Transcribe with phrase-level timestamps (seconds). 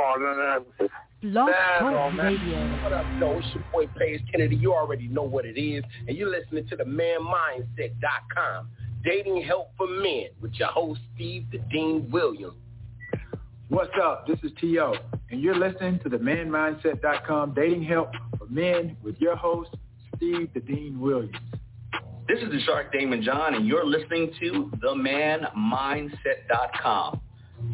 [0.00, 0.90] falling under emphasis.
[1.22, 2.26] Blog Talk man.
[2.26, 2.82] Radio.
[2.82, 3.38] What up, though?
[3.38, 4.56] It's your boy Page Kennedy.
[4.56, 5.84] You already know what it is.
[6.08, 8.68] And you're listening to the manmindset.com.
[9.04, 12.56] Dating help for men with your host, Steve the Dean Williams.
[13.68, 14.26] What's up?
[14.26, 14.94] This is T.O.
[15.30, 19.70] And you're listening to the manmindset.com dating help for men with your host,
[20.16, 21.36] Steve the Dean Williams.
[22.28, 27.20] This is the Shark Daymond John, and you're listening to the TheManMindset.com.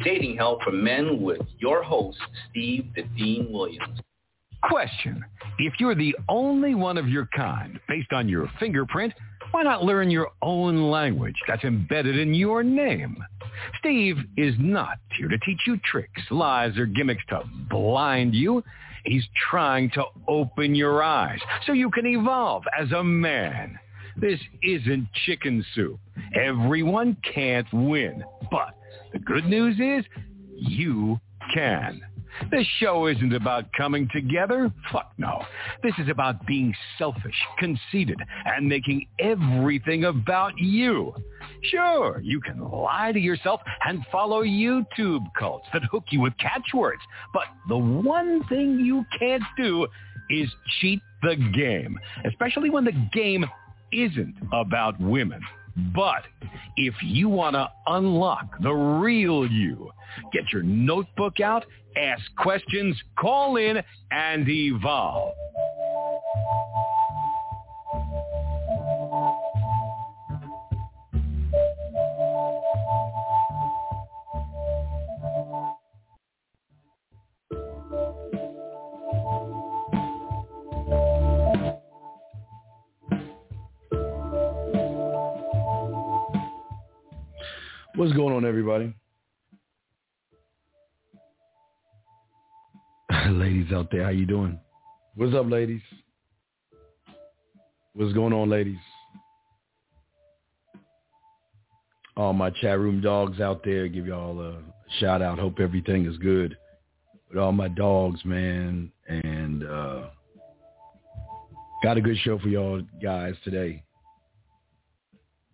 [0.03, 2.19] Dating help for men with your host,
[2.49, 3.99] Steve the Dean Williams.
[4.63, 5.23] Question.
[5.59, 9.13] If you're the only one of your kind based on your fingerprint,
[9.51, 13.17] why not learn your own language that's embedded in your name?
[13.79, 18.63] Steve is not here to teach you tricks, lies, or gimmicks to blind you.
[19.05, 23.79] He's trying to open your eyes so you can evolve as a man.
[24.17, 25.99] This isn't chicken soup.
[26.35, 28.23] Everyone can't win.
[28.51, 28.76] But
[29.17, 30.05] the good news is
[30.55, 31.19] you
[31.53, 32.01] can.
[32.51, 34.71] This show isn't about coming together.
[34.91, 35.43] Fuck no.
[35.81, 41.15] This is about being selfish, conceited, and making everything about you.
[41.63, 47.01] Sure, you can lie to yourself and follow YouTube cults that hook you with catchwords.
[47.33, 49.87] But the one thing you can't do
[50.29, 50.47] is
[50.79, 53.45] cheat the game, especially when the game
[53.91, 55.41] isn't about women.
[55.93, 56.23] But
[56.75, 59.91] if you want to unlock the real you,
[60.33, 65.33] get your notebook out, ask questions, call in, and evolve.
[88.07, 88.93] What's going on, everybody?
[93.29, 94.57] ladies out there, how you doing?
[95.15, 95.81] What's up, ladies?
[97.95, 98.77] What's going on, ladies?
[102.15, 104.61] All my chat room dogs out there, give y'all a
[105.01, 105.37] shout out.
[105.37, 106.55] Hope everything is good
[107.27, 108.89] with all my dogs, man.
[109.09, 110.03] And uh,
[111.83, 113.83] got a good show for y'all guys today.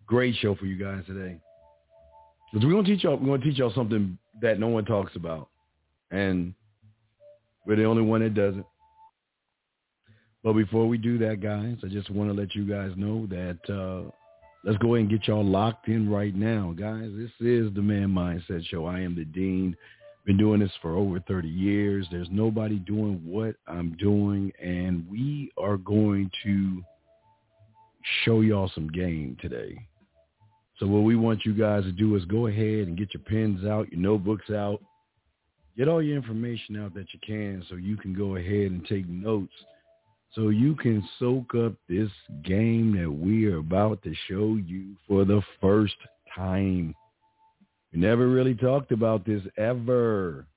[0.06, 1.40] Great show for you guys today.
[2.54, 5.50] Because we're gonna teach y'all we're gonna teach y'all something that no one talks about.
[6.12, 6.54] And
[7.66, 8.66] we're the only one that doesn't.
[10.44, 13.74] But before we do that, guys, I just want to let you guys know that
[13.74, 14.12] uh,
[14.64, 16.76] let's go ahead and get y'all locked in right now.
[16.78, 18.86] Guys, this is the Man Mindset Show.
[18.86, 19.76] I am the Dean.
[20.26, 22.06] Been doing this for over 30 years.
[22.12, 26.84] There's nobody doing what I'm doing, and we are going to
[28.24, 29.88] show y'all some game today.
[30.80, 33.66] So what we want you guys to do is go ahead and get your pens
[33.66, 34.82] out, your notebooks out,
[35.78, 39.08] get all your information out that you can so you can go ahead and take
[39.08, 39.54] notes
[40.36, 42.10] so you can soak up this
[42.44, 45.96] game that we are about to show you for the first
[46.36, 46.96] time.
[47.92, 50.48] We never really talked about this ever,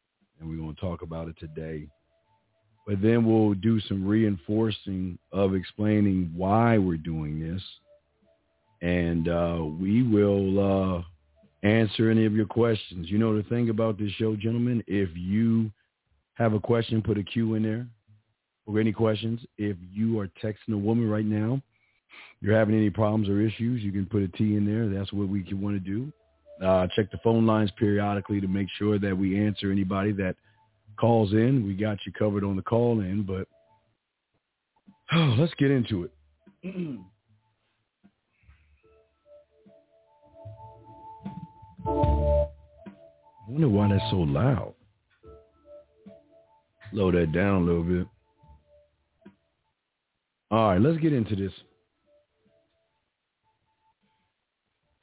[0.40, 1.88] and we're going to talk about it today.
[2.86, 7.62] But then we'll do some reinforcing of explaining why we're doing this.
[8.82, 11.02] And uh, we will uh,
[11.66, 13.10] answer any of your questions.
[13.10, 15.70] You know the thing about this show, gentlemen, if you
[16.34, 17.86] have a question, put a Q in there
[18.66, 19.40] or any questions.
[19.58, 21.60] If you are texting a woman right now,
[22.40, 24.88] you're having any problems or issues, you can put a T in there.
[24.88, 26.12] That's what we want to do.
[26.62, 30.36] Uh, check the phone lines periodically to make sure that we answer anybody that
[30.98, 31.66] calls in.
[31.66, 33.46] We got you covered on the call in, but
[35.12, 36.98] oh, let's get into it.
[43.48, 44.74] wonder why that's so loud.
[46.90, 48.06] Slow that down a little bit.
[50.50, 51.52] All right, let's get into this.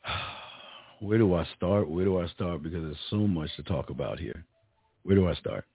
[0.99, 1.89] Where do I start?
[1.89, 2.63] Where do I start?
[2.63, 4.45] Because there's so much to talk about here.
[5.03, 5.65] Where do I start?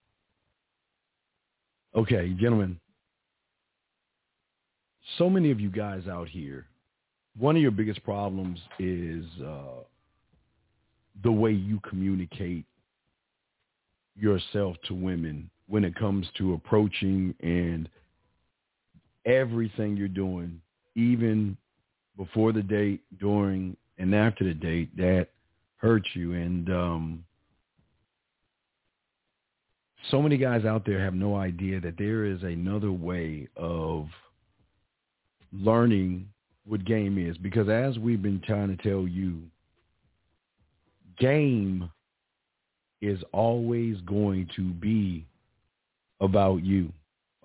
[1.95, 2.79] Okay, gentlemen.
[5.17, 6.65] So many of you guys out here,
[7.37, 9.83] one of your biggest problems is uh,
[11.23, 12.65] the way you communicate
[14.15, 17.89] yourself to women when it comes to approaching and
[19.25, 20.59] everything you're doing,
[20.95, 21.55] even
[22.17, 25.27] before the date, during, and after the date that
[25.77, 26.33] hurts you.
[26.33, 27.23] And um,
[30.09, 34.07] so many guys out there have no idea that there is another way of
[35.53, 36.27] learning
[36.65, 37.37] what game is.
[37.37, 39.41] Because as we've been trying to tell you,
[41.19, 41.89] game
[43.01, 45.25] is always going to be
[46.19, 46.91] about you.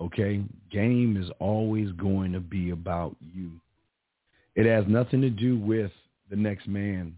[0.00, 0.42] Okay?
[0.70, 3.50] Game is always going to be about you.
[4.54, 5.92] It has nothing to do with
[6.30, 7.16] the next man.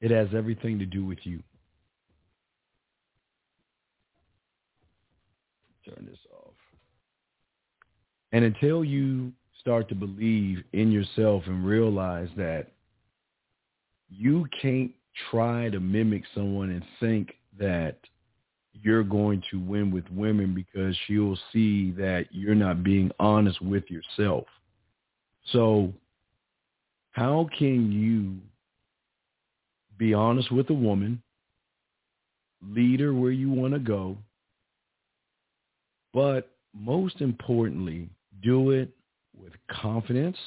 [0.00, 1.42] It has everything to do with you.
[5.84, 6.54] Turn this off.
[8.32, 12.68] And until you start to believe in yourself and realize that
[14.10, 14.92] you can't
[15.30, 17.96] try to mimic someone and think that
[18.72, 23.84] you're going to win with women because she'll see that you're not being honest with
[23.90, 24.44] yourself.
[25.52, 25.92] So
[27.12, 28.36] how can you
[29.98, 31.20] be honest with a woman,
[32.62, 34.16] lead her where you want to go,
[36.14, 38.08] but most importantly,
[38.42, 38.90] do it
[39.36, 40.38] with confidence,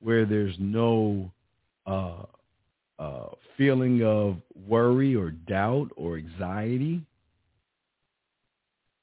[0.00, 1.30] where there's no
[1.86, 2.22] uh,
[3.00, 4.36] uh, feeling of
[4.68, 7.00] worry or doubt or anxiety.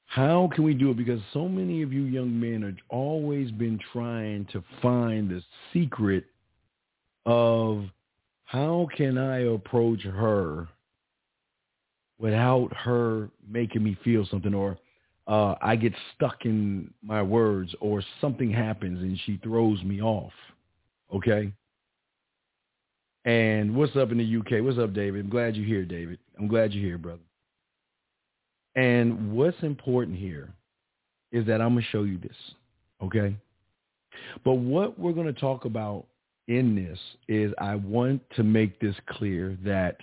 [0.06, 0.96] How can we do it?
[0.96, 5.42] Because so many of you young men have always been trying to find the
[5.72, 6.24] secret
[7.26, 7.84] of
[8.44, 10.68] how can I approach her
[12.18, 14.78] without her making me feel something or
[15.26, 20.32] uh, I get stuck in my words or something happens and she throws me off.
[21.14, 21.52] Okay.
[23.28, 24.64] And what's up in the UK?
[24.64, 25.26] What's up, David?
[25.26, 26.18] I'm glad you're here, David.
[26.38, 27.20] I'm glad you're here, brother.
[28.74, 30.48] And what's important here
[31.30, 32.36] is that I'm going to show you this.
[33.02, 33.36] Okay.
[34.46, 36.06] But what we're going to talk about
[36.46, 36.98] in this
[37.28, 39.98] is I want to make this clear that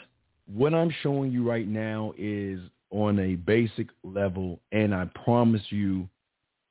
[0.45, 2.60] what I'm showing you right now is
[2.92, 4.60] on a basic level.
[4.72, 6.07] And I promise you,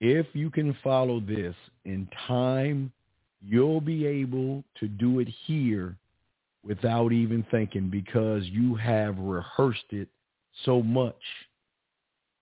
[0.00, 2.92] if you can follow this in time,
[3.44, 5.96] you'll be able to do it here
[6.64, 10.08] without even thinking because you have rehearsed it
[10.64, 11.14] so much.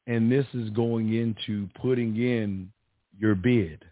[0.06, 2.70] And this is going into putting in
[3.18, 3.84] your bid,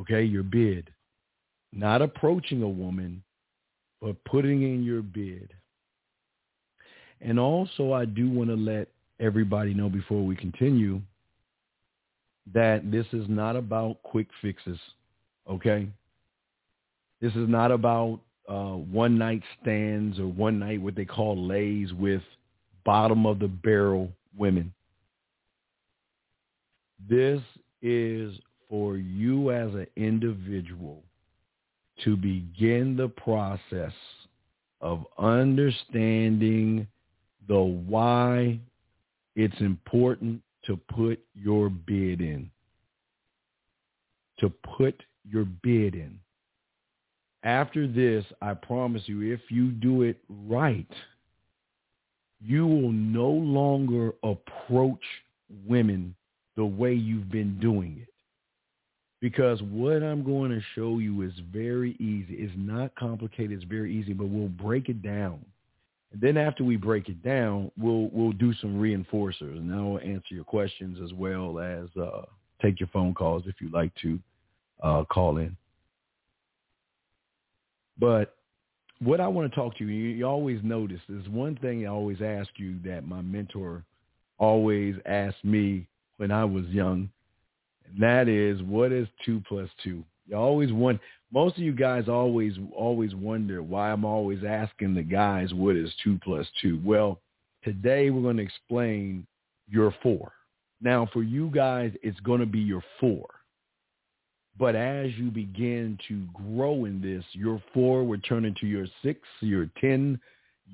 [0.00, 0.90] okay, your bid.
[1.72, 3.22] Not approaching a woman,
[4.00, 5.52] but putting in your bid.
[7.20, 8.88] And also, I do want to let
[9.20, 11.00] everybody know before we continue
[12.52, 14.78] that this is not about quick fixes,
[15.50, 15.88] okay?
[17.20, 21.92] This is not about uh, one night stands or one night what they call lays
[21.92, 22.22] with
[22.84, 24.72] bottom of the barrel women.
[27.08, 27.40] This
[27.82, 28.34] is
[28.68, 31.02] for you as an individual
[32.04, 33.92] to begin the process
[34.80, 36.86] of understanding
[37.48, 38.58] the why
[39.34, 42.50] it's important to put your bid in.
[44.40, 46.18] To put your bid in.
[47.46, 50.86] After this, I promise you, if you do it right,
[52.44, 55.02] you will no longer approach
[55.66, 56.14] women
[56.56, 58.12] the way you've been doing it.
[59.22, 62.34] Because what I'm going to show you is very easy.
[62.34, 63.52] It's not complicated.
[63.52, 65.42] It's very easy, but we'll break it down
[66.12, 70.34] and then after we break it down, we'll we'll do some reinforcers, and I'll answer
[70.34, 72.22] your questions as well as uh,
[72.62, 74.18] take your phone calls if you'd like to
[74.82, 75.56] uh, call in.
[77.98, 78.34] But
[79.00, 81.90] what I want to talk to you, you, you always notice there's one thing I
[81.90, 83.84] always ask you that my mentor
[84.38, 87.10] always asked me when I was young,
[87.86, 90.04] and that is, what is two plus two?
[90.26, 91.00] You always want
[91.32, 95.92] most of you guys always always wonder why I'm always asking the guys what is
[96.02, 96.80] two plus two.
[96.84, 97.20] Well,
[97.62, 99.26] today we're going to explain
[99.68, 100.32] your four.
[100.80, 103.26] Now for you guys, it's going to be your four.
[104.58, 109.20] But as you begin to grow in this, your four will turn into your six,
[109.40, 110.18] your ten.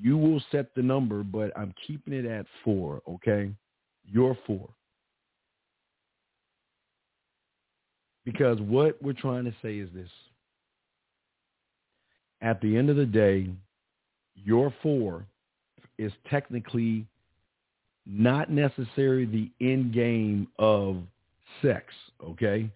[0.01, 3.51] You will set the number, but I'm keeping it at four, okay?
[4.11, 4.69] Your four.
[8.25, 10.09] Because what we're trying to say is this.
[12.41, 13.51] At the end of the day,
[14.35, 15.27] your four
[15.99, 17.07] is technically
[18.07, 20.97] not necessarily the end game of
[21.61, 21.93] sex,
[22.25, 22.71] okay?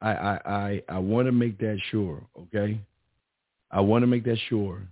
[0.00, 2.80] I I I, I want to make that sure, okay?
[3.70, 4.82] I want to make that sure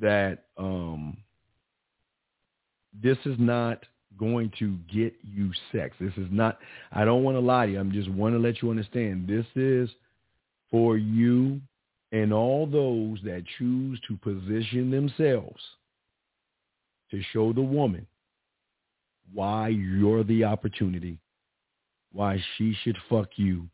[0.00, 1.16] that um
[3.02, 3.84] this is not
[4.18, 5.96] going to get you sex.
[5.98, 6.58] This is not,
[6.92, 7.80] I don't want to lie to you.
[7.80, 9.90] I'm just want to let you understand this is
[10.70, 11.60] for you
[12.12, 15.60] and all those that choose to position themselves
[17.10, 18.06] to show the woman
[19.32, 21.18] why you're the opportunity,
[22.12, 23.66] why she should fuck you,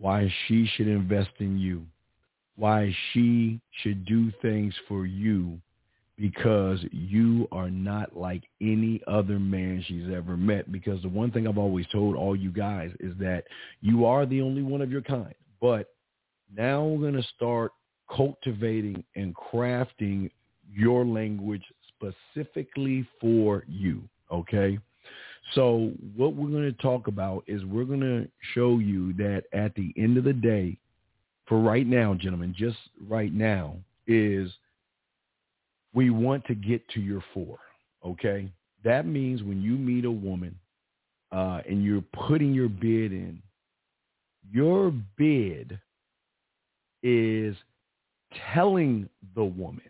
[0.00, 1.84] why she should invest in you,
[2.56, 5.60] why she should do things for you
[6.20, 10.70] because you are not like any other man she's ever met.
[10.70, 13.44] Because the one thing I've always told all you guys is that
[13.80, 15.34] you are the only one of your kind.
[15.60, 15.94] But
[16.54, 17.72] now we're going to start
[18.14, 20.30] cultivating and crafting
[20.70, 24.02] your language specifically for you.
[24.30, 24.78] Okay.
[25.54, 29.74] So what we're going to talk about is we're going to show you that at
[29.74, 30.76] the end of the day,
[31.46, 32.78] for right now, gentlemen, just
[33.08, 33.76] right now,
[34.06, 34.50] is
[35.92, 37.58] we want to get to your four.
[38.06, 38.50] Okay.
[38.84, 40.56] That means when you meet a woman
[41.32, 43.42] uh, and you're putting your bid in,
[44.50, 45.78] your bid
[47.02, 47.56] is
[48.54, 49.82] telling the woman,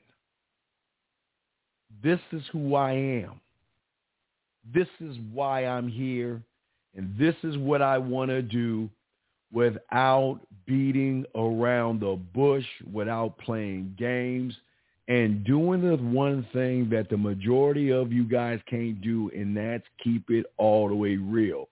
[2.02, 3.39] this is who I am.
[4.72, 6.42] This is why I'm here.
[6.96, 8.90] And this is what I want to do
[9.52, 14.54] without beating around the bush, without playing games,
[15.08, 19.84] and doing the one thing that the majority of you guys can't do, and that's
[20.02, 21.68] keep it all the way real.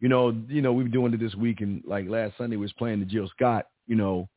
[0.00, 2.72] You know, you know, we've been doing it this week, and like last Sunday was
[2.74, 3.66] playing the Jill Scott.
[3.86, 4.28] You know,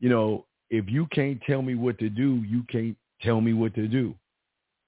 [0.00, 3.74] you know, if you can't tell me what to do, you can't tell me what
[3.74, 4.14] to do.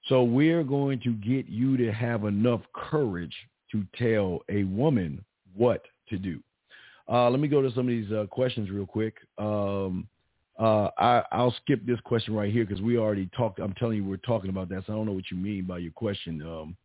[0.05, 3.35] So we're going to get you to have enough courage
[3.71, 5.23] to tell a woman
[5.55, 6.39] what to do.
[7.09, 9.15] Uh, let me go to some of these uh, questions real quick.
[9.37, 10.07] Um,
[10.59, 13.59] uh, I, will skip this question right here because we already talked.
[13.59, 14.83] I'm telling you, we're talking about that.
[14.85, 16.41] So I don't know what you mean by your question.
[16.41, 16.77] Um,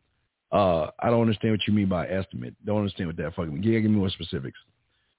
[0.53, 2.55] uh, I don't understand what you mean by estimate.
[2.65, 3.67] Don't understand what that fucking means.
[3.67, 4.59] Yeah, give me more specifics.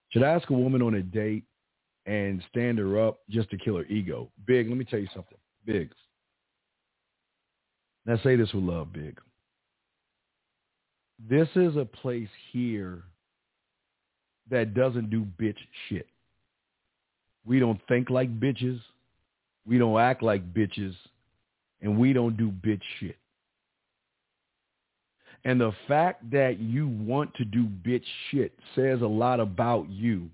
[0.09, 1.43] Should I ask a woman on a date
[2.05, 4.31] and stand her up just to kill her ego?
[4.45, 5.37] Big, let me tell you something.
[5.65, 5.91] Big.
[8.07, 9.19] Now say this with love, Big.
[11.29, 13.03] This is a place here
[14.49, 15.57] that doesn't do bitch
[15.89, 16.07] shit.
[17.45, 18.79] We don't think like bitches.
[19.65, 20.95] We don't act like bitches.
[21.81, 23.17] And we don't do bitch shit.
[25.43, 30.29] And the fact that you want to do bitch shit says a lot about you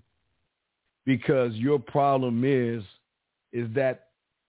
[1.04, 2.82] because your problem is
[3.52, 4.03] is that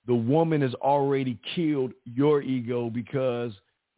[0.07, 3.51] the woman has already killed your ego because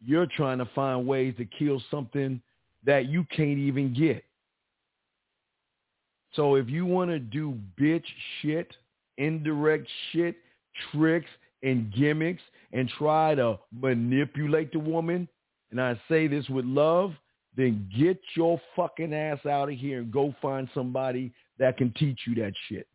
[0.06, 2.42] you're trying to find ways to kill something
[2.86, 4.24] that you can't even get.
[6.34, 8.06] So if you want to do bitch
[8.42, 8.72] shit,
[9.18, 10.36] indirect shit,
[10.92, 11.30] tricks
[11.64, 15.28] and gimmicks and try to manipulate the woman,
[15.72, 17.14] and I say this with love,
[17.56, 22.20] then get your fucking ass out of here and go find somebody that can teach
[22.28, 22.88] you that shit.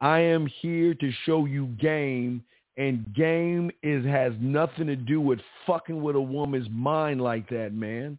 [0.00, 2.44] I am here to show you game
[2.76, 7.74] and game is has nothing to do with fucking with a woman's mind like that,
[7.74, 8.18] man.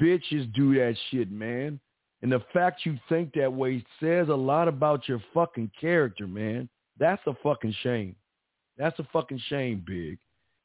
[0.00, 1.78] Bitches do that shit, man.
[2.22, 6.68] And the fact you think that way says a lot about your fucking character, man.
[6.98, 8.16] That's a fucking shame.
[8.78, 10.18] That's a fucking shame, Big.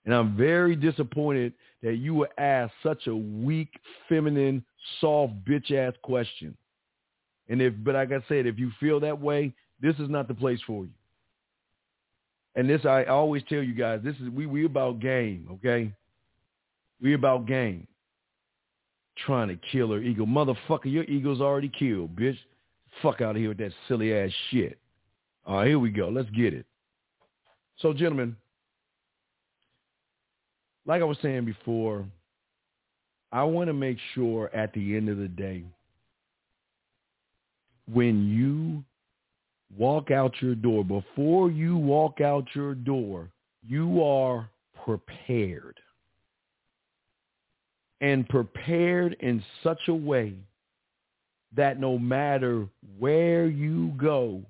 [0.06, 3.70] And I'm very disappointed that you were asked such a weak,
[4.08, 4.64] feminine,
[5.02, 6.56] soft, bitch-ass question.
[7.50, 10.34] And if, but like I said, if you feel that way, this is not the
[10.34, 10.92] place for you.
[12.56, 15.92] And this, I always tell you guys, this is, we, we about game, okay?
[17.02, 17.88] We about game
[19.26, 20.26] trying to kill her ego.
[20.26, 22.38] Motherfucker, your ego's already killed, bitch.
[23.02, 24.78] Fuck out of here with that silly ass shit.
[25.46, 26.10] All right, here we go.
[26.10, 26.66] Let's get it.
[27.80, 28.38] So, gentlemen,
[30.86, 32.06] like I was saying before,
[33.32, 35.64] I want to make sure at the end of the day,
[37.92, 38.84] when you
[39.78, 43.30] walk out your door, before you walk out your door,
[43.68, 44.50] you are
[44.84, 45.80] prepared.
[48.02, 50.34] And prepared in such a way
[51.56, 52.68] that no matter
[53.00, 54.44] where you go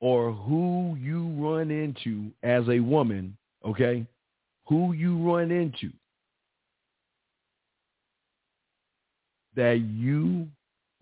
[0.00, 4.06] or who you run into as a woman, okay,
[4.66, 5.90] who you run into,
[9.56, 10.46] that you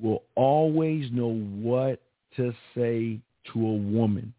[0.00, 2.00] will always know what
[2.36, 3.20] to say
[3.52, 4.32] to a woman.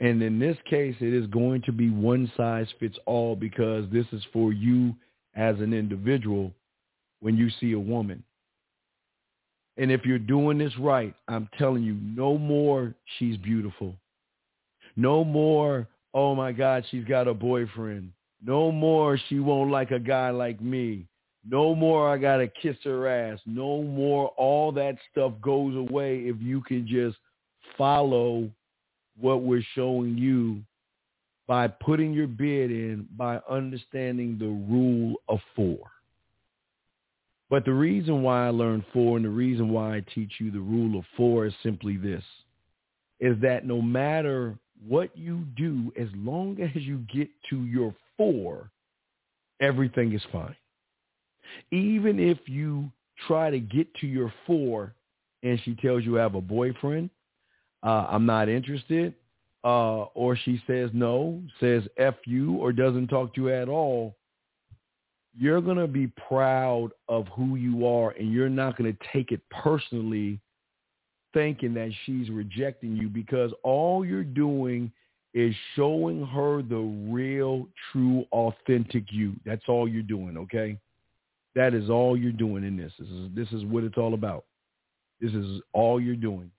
[0.00, 4.06] And in this case, it is going to be one size fits all because this
[4.12, 4.94] is for you
[5.36, 6.52] as an individual
[7.20, 8.22] when you see a woman.
[9.76, 13.94] And if you're doing this right, I'm telling you, no more she's beautiful.
[14.96, 18.12] No more, oh my God, she's got a boyfriend.
[18.44, 21.06] No more she won't like a guy like me.
[21.48, 23.38] No more I got to kiss her ass.
[23.46, 27.16] No more all that stuff goes away if you can just
[27.76, 28.50] follow
[29.20, 30.62] what we're showing you
[31.46, 35.78] by putting your bid in by understanding the rule of four.
[37.50, 40.60] But the reason why I learned four and the reason why I teach you the
[40.60, 42.24] rule of four is simply this,
[43.20, 44.56] is that no matter
[44.88, 48.70] what you do, as long as you get to your four,
[49.60, 50.56] everything is fine.
[51.70, 52.90] Even if you
[53.26, 54.94] try to get to your four
[55.42, 57.10] and she tells you I have a boyfriend,
[57.82, 59.14] uh, I'm not interested,
[59.64, 64.16] uh, or she says no, says F you, or doesn't talk to you at all,
[65.38, 69.32] you're going to be proud of who you are and you're not going to take
[69.32, 70.38] it personally
[71.32, 74.92] thinking that she's rejecting you because all you're doing
[75.34, 76.76] is showing her the
[77.10, 79.34] real, true, authentic you.
[79.46, 80.78] That's all you're doing, okay?
[81.54, 82.92] That is all you're doing in this.
[82.98, 84.44] This is this is what it's all about.
[85.20, 86.50] This is all you're doing.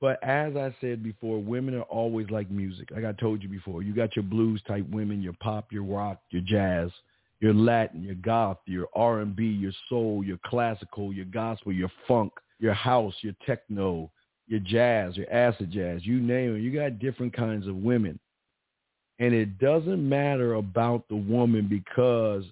[0.00, 2.90] But as I said before, women are always like music.
[2.90, 6.20] Like I told you before, you got your blues type women, your pop, your rock,
[6.30, 6.90] your jazz,
[7.40, 12.74] your Latin, your goth, your R&B, your soul, your classical, your gospel, your funk, your
[12.74, 14.10] house, your techno,
[14.46, 16.60] your jazz, your acid jazz, you name it.
[16.60, 18.18] You got different kinds of women.
[19.18, 22.44] And it doesn't matter about the woman because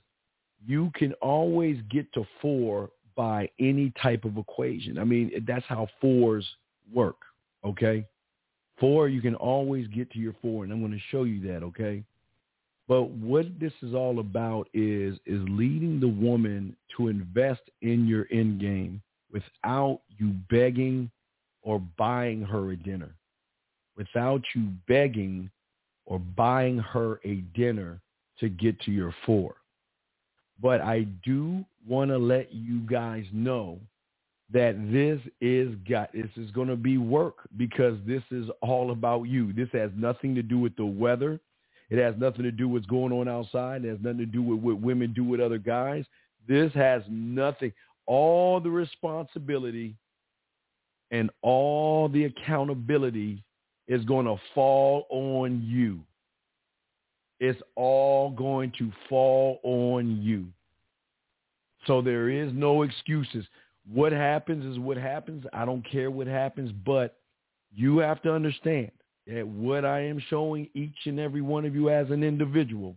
[0.66, 4.98] you can always get to four by any type of equation.
[4.98, 6.46] I mean, that's how fours
[6.92, 7.16] work,
[7.64, 8.06] okay?
[8.78, 11.62] Four, you can always get to your four, and I'm going to show you that,
[11.62, 12.02] okay?
[12.86, 18.26] But what this is all about is is leading the woman to invest in your
[18.30, 19.00] end game
[19.32, 21.10] without you begging
[21.62, 23.14] or buying her a dinner,
[23.96, 25.50] without you begging
[26.04, 28.00] or buying her a dinner
[28.38, 29.54] to get to your four.
[30.60, 33.78] But I do want to let you guys know
[34.54, 39.24] that this is got this is going to be work because this is all about
[39.24, 39.52] you.
[39.52, 41.40] This has nothing to do with the weather.
[41.90, 43.84] It has nothing to do with what's going on outside.
[43.84, 46.04] It has nothing to do with what women do with other guys.
[46.48, 47.72] This has nothing.
[48.06, 49.96] All the responsibility
[51.10, 53.42] and all the accountability
[53.88, 56.00] is going to fall on you.
[57.40, 60.46] It's all going to fall on you.
[61.86, 63.44] So there is no excuses.
[63.92, 65.44] What happens is what happens.
[65.52, 67.18] I don't care what happens, but
[67.74, 68.90] you have to understand
[69.26, 72.96] that what I am showing each and every one of you as an individual,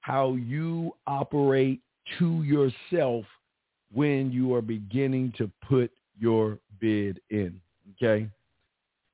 [0.00, 1.80] how you operate
[2.18, 3.24] to yourself
[3.92, 7.60] when you are beginning to put your bid in.
[7.96, 8.28] Okay.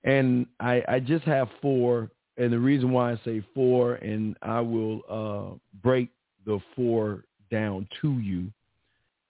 [0.04, 2.10] And I, I just have four.
[2.36, 6.08] And the reason why I say four, and I will uh, break
[6.46, 8.50] the four down to you.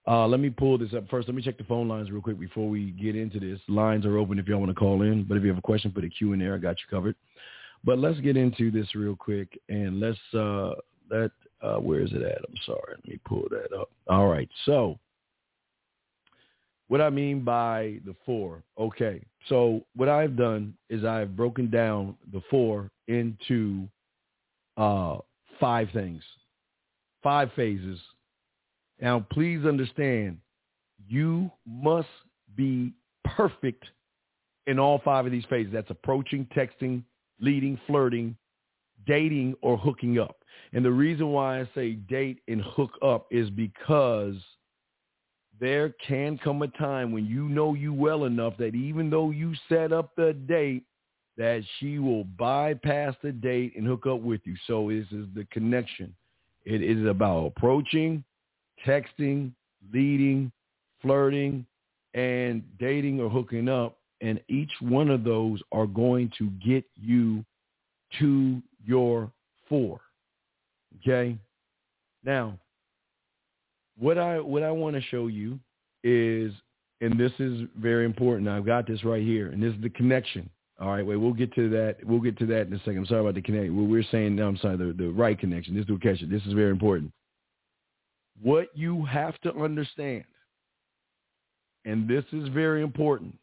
[0.08, 1.28] Uh, let me pull this up first.
[1.28, 3.60] Let me check the phone lines real quick before we get into this.
[3.68, 5.24] Lines are open if y'all want to call in.
[5.24, 6.54] But if you have a question, put a Q in there.
[6.54, 7.14] I got you covered.
[7.84, 10.72] But let's get into this real quick and let's uh,
[11.10, 12.38] let uh, where is it at?
[12.38, 12.94] I'm sorry.
[12.94, 13.90] Let me pull that up.
[14.08, 14.48] All right.
[14.64, 14.98] So
[16.88, 19.22] what I mean by the four, okay.
[19.48, 23.86] So what I've done is I've broken down the four into
[24.78, 25.18] uh,
[25.60, 26.22] five things,
[27.22, 28.00] five phases.
[29.00, 30.38] Now, please understand,
[31.08, 32.08] you must
[32.56, 32.92] be
[33.24, 33.84] perfect
[34.66, 35.72] in all five of these phases.
[35.72, 37.02] That's approaching, texting,
[37.40, 38.36] leading, flirting,
[39.06, 40.36] dating, or hooking up.
[40.72, 44.36] And the reason why I say date and hook up is because–
[45.60, 49.54] there can come a time when you know you well enough that even though you
[49.68, 50.84] set up the date,
[51.36, 54.54] that she will bypass the date and hook up with you.
[54.66, 56.14] So this is the connection.
[56.64, 58.24] It is about approaching,
[58.86, 59.52] texting,
[59.92, 60.52] leading,
[61.00, 61.66] flirting,
[62.14, 63.98] and dating or hooking up.
[64.20, 67.44] And each one of those are going to get you
[68.18, 69.30] to your
[69.68, 70.00] four.
[70.96, 71.36] Okay?
[72.24, 72.58] Now,
[73.98, 75.58] what I what I want to show you
[76.02, 76.52] is,
[77.00, 78.48] and this is very important.
[78.48, 80.48] I've got this right here, and this is the connection.
[80.80, 81.96] All right, wait, we'll get to that.
[82.04, 82.98] We'll get to that in a second.
[82.98, 83.90] I'm sorry about the connection.
[83.90, 85.76] We're saying now, I'm sorry, the, the right connection.
[85.76, 86.30] This will catch it.
[86.30, 87.12] This is very important.
[88.42, 90.24] What you have to understand,
[91.84, 93.36] and this is very important,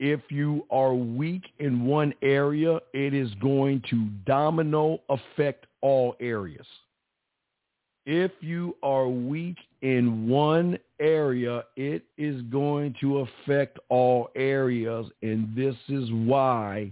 [0.00, 6.66] if you are weak in one area, it is going to domino affect all areas
[8.08, 15.06] if you are weak in one area, it is going to affect all areas.
[15.20, 16.90] And this is why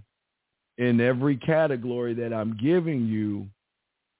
[0.76, 3.46] in every category that I'm giving you,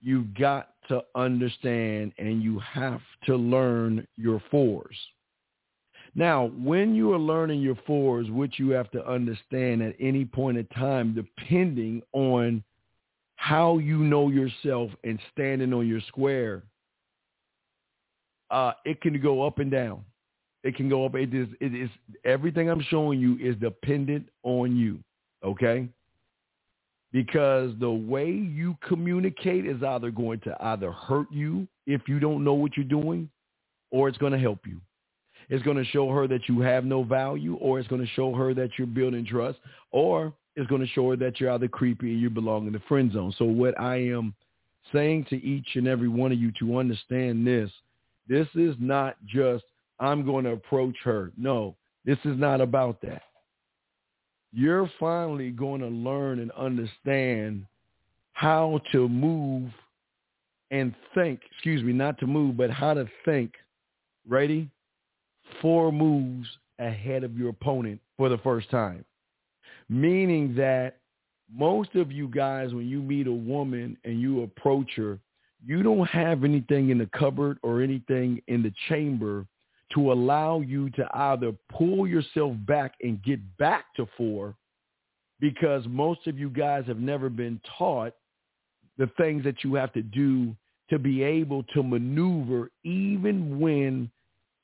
[0.01, 4.97] you've got to understand and you have to learn your fours.
[6.15, 10.57] Now, when you are learning your fours, which you have to understand at any point
[10.57, 12.65] in time, depending on
[13.37, 16.63] how you know yourself and standing on your square,
[18.51, 20.05] uh, it can go up and down.
[20.65, 21.15] It can go up.
[21.15, 21.49] It is.
[21.61, 21.91] It is
[22.25, 24.99] everything I'm showing you is dependent on you.
[25.45, 25.89] Okay.
[27.17, 32.45] Because the way you communicate is either going to either hurt you if you don't
[32.45, 33.31] know what you're doing,
[33.91, 34.79] or it's going to help you.
[35.49, 38.35] It's going to show her that you have no value, or it's going to show
[38.35, 39.57] her that you're building trust,
[39.93, 42.83] or it's going to show her that you're either creepy and you belong in the
[42.87, 43.33] friend zone.
[43.39, 44.35] So what I am
[44.93, 47.71] saying to each and every one of you to understand this,
[48.29, 49.65] this is not just
[50.01, 51.33] I'm going to approach her.
[51.39, 53.23] No, this is not about that.
[54.59, 57.67] You're finally going to learn and understand
[58.33, 59.71] how to move
[60.71, 63.53] and think, excuse me, not to move, but how to think,
[64.27, 64.71] ready,
[65.61, 69.05] four moves ahead of your opponent for the first time.
[69.91, 71.01] Meaning that
[71.55, 75.19] most of you guys, when you meet a woman and you approach her,
[75.67, 79.45] you don't have anything in the cupboard or anything in the chamber
[79.95, 84.55] to allow you to either pull yourself back and get back to four
[85.41, 88.15] because most of you guys have never been taught
[88.99, 90.55] the things that you have to do
[90.89, 94.11] to be able to maneuver even when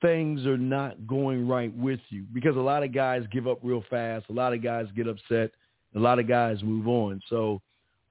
[0.00, 3.84] things are not going right with you because a lot of guys give up real
[3.88, 4.26] fast.
[4.28, 5.50] A lot of guys get upset.
[5.94, 7.20] A lot of guys move on.
[7.28, 7.60] So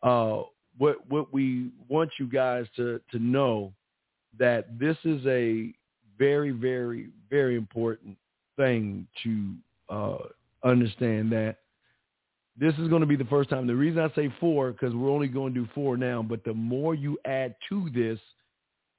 [0.04, 0.44] uh,
[0.78, 3.74] what what we want you guys to to know
[4.40, 5.74] that this is a
[6.22, 8.16] very very very important
[8.56, 9.54] thing to
[9.90, 10.18] uh,
[10.64, 11.58] understand that
[12.60, 13.66] this is going to be the first time.
[13.66, 16.54] The reason I say four because we're only going to do four now, but the
[16.54, 18.20] more you add to this,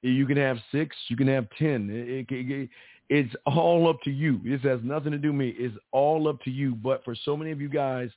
[0.01, 1.89] you can have six, you can have ten.
[1.89, 2.69] It, it, it,
[3.09, 4.41] it's all up to you.
[4.43, 5.55] This has nothing to do with me.
[5.57, 6.75] It's all up to you.
[6.75, 8.09] But for so many of you guys,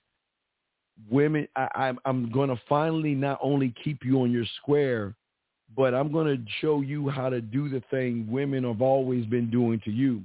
[1.08, 5.14] women, I, I'm, I'm going to finally not only keep you on your square,
[5.74, 9.50] but I'm going to show you how to do the thing women have always been
[9.50, 10.22] doing to you.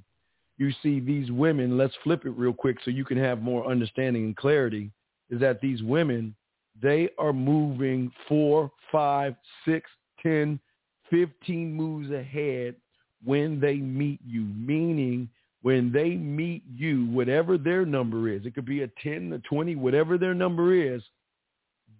[0.58, 4.26] You see, these women, let's flip it real quick so you can have more understanding
[4.26, 4.92] and clarity,
[5.30, 6.36] is that these women,
[6.82, 9.90] they are moving four, five, six,
[10.22, 10.60] ten,
[11.10, 12.76] fifteen moves ahead
[13.24, 15.30] when they meet you, meaning
[15.62, 19.76] when they meet you, whatever their number is, it could be a 10, a 20,
[19.76, 21.04] whatever their number is,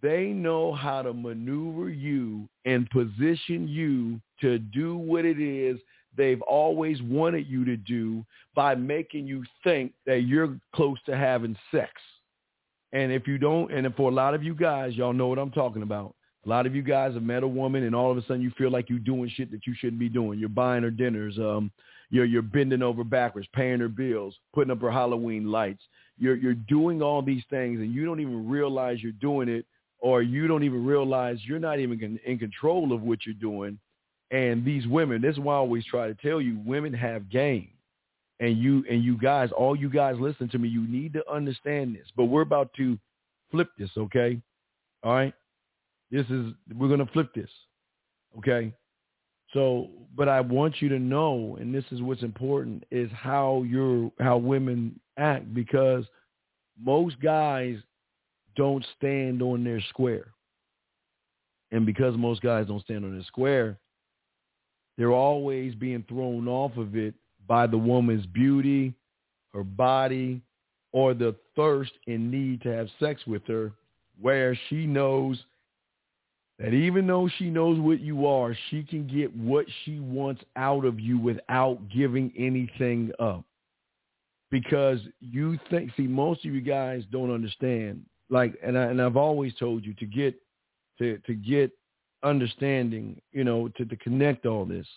[0.02, 5.80] they know how to maneuver you and position you to do what it is
[6.18, 11.56] they've always wanted you to do by making you think that you're close to having
[11.72, 11.92] sex.
[12.94, 15.52] And if you don't, and for a lot of you guys, y'all know what I'm
[15.52, 16.14] talking about.
[16.46, 18.52] A lot of you guys have met a woman and all of a sudden you
[18.58, 20.40] feel like you're doing shit that you shouldn't be doing.
[20.40, 21.38] You're buying her dinners.
[21.38, 21.72] Um,
[22.10, 25.84] you're, you're bending over backwards, paying her bills, putting up her Halloween lights.
[26.18, 29.66] You're, you're doing all these things and you don't even realize you're doing it
[30.02, 33.80] or you don't even realize you're not even in control of what you're doing.
[34.32, 37.70] And these women, this is why I always try to tell you, women have game.
[38.40, 41.96] And you and you guys, all you guys listen to me, you need to understand
[41.96, 42.08] this.
[42.18, 42.98] But we're about to
[43.52, 44.42] flip this, okay?
[45.04, 45.34] All right?
[46.10, 47.50] This is we're going to flip this.
[48.40, 48.74] Okay?
[49.54, 54.12] So, but I want you to know and this is what's important is how you're
[54.20, 56.06] how women act because
[56.82, 57.78] most guys
[58.56, 60.28] don't stand on their square.
[61.72, 63.78] And because most guys don't stand on their square,
[64.98, 67.14] they're always being thrown off of it
[67.48, 68.94] by the woman's beauty,
[69.54, 70.42] her body,
[70.92, 73.72] or the thirst and need to have sex with her,
[74.20, 75.42] where she knows
[76.60, 80.86] that even though she knows what you are, she can get what she wants out
[80.86, 83.44] of you without giving anything up.
[84.52, 88.06] Because you think, see, most of you guys don't understand.
[88.32, 90.34] Like, and I, and I've always told you to get
[90.98, 91.72] to to get
[92.24, 94.88] understanding, you know, to to connect all this.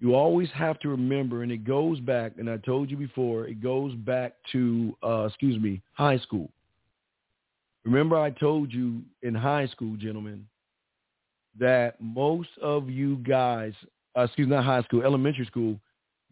[0.00, 3.62] You always have to remember, and it goes back, and I told you before, it
[3.62, 6.50] goes back to, uh, excuse me, high school.
[7.84, 10.44] Remember I told you in high school, gentlemen,
[11.60, 13.74] that most of you guys,
[14.16, 15.78] uh, excuse me, not high school, elementary school,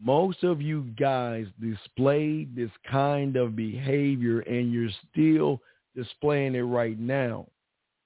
[0.02, 5.60] most of you guys displayed this kind of behavior and you're still
[5.94, 7.46] displaying it right now.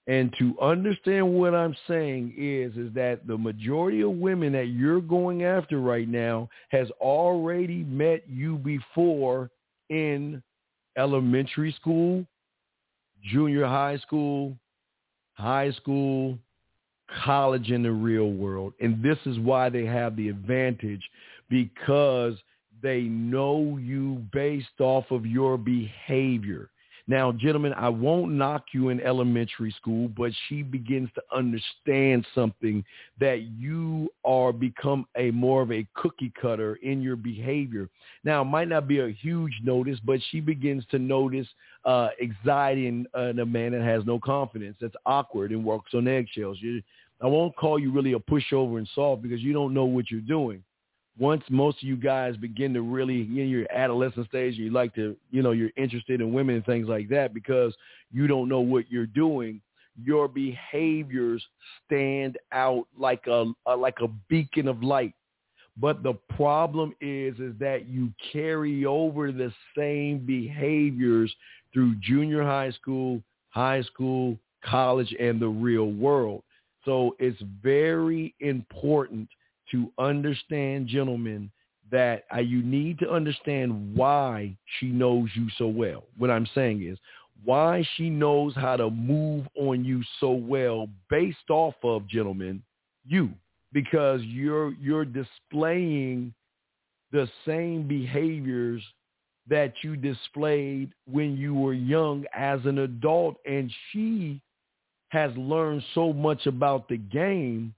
[0.06, 5.00] And to understand what I'm saying is, is that the majority of women that you're
[5.00, 9.50] going after right now has already met you before
[9.88, 10.42] in
[10.98, 12.26] elementary school,
[13.22, 14.54] junior high school,
[15.34, 16.38] high school,
[17.24, 18.74] college in the real world.
[18.80, 21.02] And this is why they have the advantage
[21.48, 22.34] because
[22.82, 26.68] they know you based off of your behavior.
[27.06, 32.82] Now, gentlemen, I won't knock you in elementary school, but she begins to understand something
[33.20, 37.90] that you are become a more of a cookie cutter in your behavior.
[38.24, 41.46] Now, it might not be a huge notice, but she begins to notice
[41.84, 46.08] uh, anxiety in, in a man that has no confidence, that's awkward and works on
[46.08, 46.56] eggshells.
[46.60, 46.82] You,
[47.20, 50.20] I won't call you really a pushover and soft because you don't know what you're
[50.20, 50.64] doing
[51.18, 55.16] once most of you guys begin to really in your adolescent stage, you like to,
[55.30, 57.74] you know, you're interested in women and things like that because
[58.12, 59.60] you don't know what you're doing.
[60.02, 61.44] Your behaviors
[61.86, 65.14] stand out like a, a like a beacon of light.
[65.76, 71.32] But the problem is, is that you carry over the same behaviors
[71.72, 76.42] through junior high school, high school, college, and the real world.
[76.84, 79.28] So it's very important–
[79.70, 81.50] to understand, gentlemen,
[81.90, 86.04] that you need to understand why she knows you so well.
[86.16, 86.98] What I'm saying is
[87.44, 92.62] why she knows how to move on you so well based off of, gentlemen,
[93.06, 93.30] you,
[93.72, 96.32] because you're you're displaying
[97.12, 98.82] the same behaviors
[99.48, 104.40] that you displayed when you were young as an adult and she
[105.10, 107.74] has learned so much about the game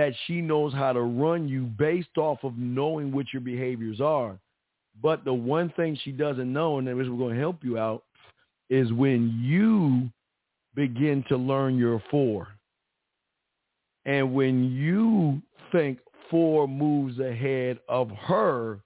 [0.00, 4.38] that she knows how to run you based off of knowing what your behaviors are.
[5.02, 8.04] But the one thing she doesn't know, and which we're going to help you out,
[8.70, 10.08] is when you
[10.74, 12.48] begin to learn your four.
[14.06, 15.98] And when you think
[16.30, 18.78] four moves ahead of her,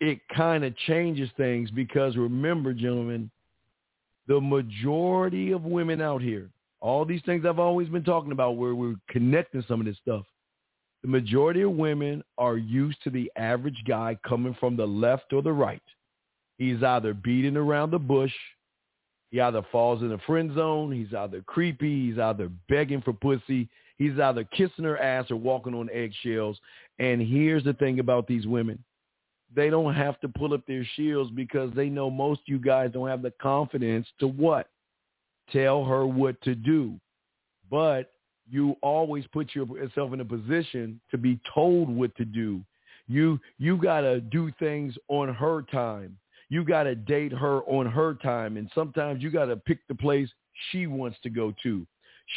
[0.00, 3.30] it kind of changes things because remember, gentlemen,
[4.26, 6.48] the majority of women out here,
[6.80, 10.24] all these things I've always been talking about where we're connecting some of this stuff.
[11.02, 15.42] The majority of women are used to the average guy coming from the left or
[15.42, 15.82] the right.
[16.58, 18.32] He's either beating around the bush.
[19.30, 20.92] He either falls in the friend zone.
[20.92, 22.08] He's either creepy.
[22.08, 23.68] He's either begging for pussy.
[23.96, 26.58] He's either kissing her ass or walking on eggshells.
[26.98, 28.82] And here's the thing about these women.
[29.54, 33.08] They don't have to pull up their shields because they know most you guys don't
[33.08, 34.68] have the confidence to what?
[35.52, 36.98] Tell her what to do.
[37.70, 38.12] But
[38.50, 42.60] you always put yourself in a position to be told what to do.
[43.06, 46.16] You you got to do things on her time.
[46.48, 49.94] You got to date her on her time and sometimes you got to pick the
[49.94, 50.28] place
[50.70, 51.86] she wants to go to.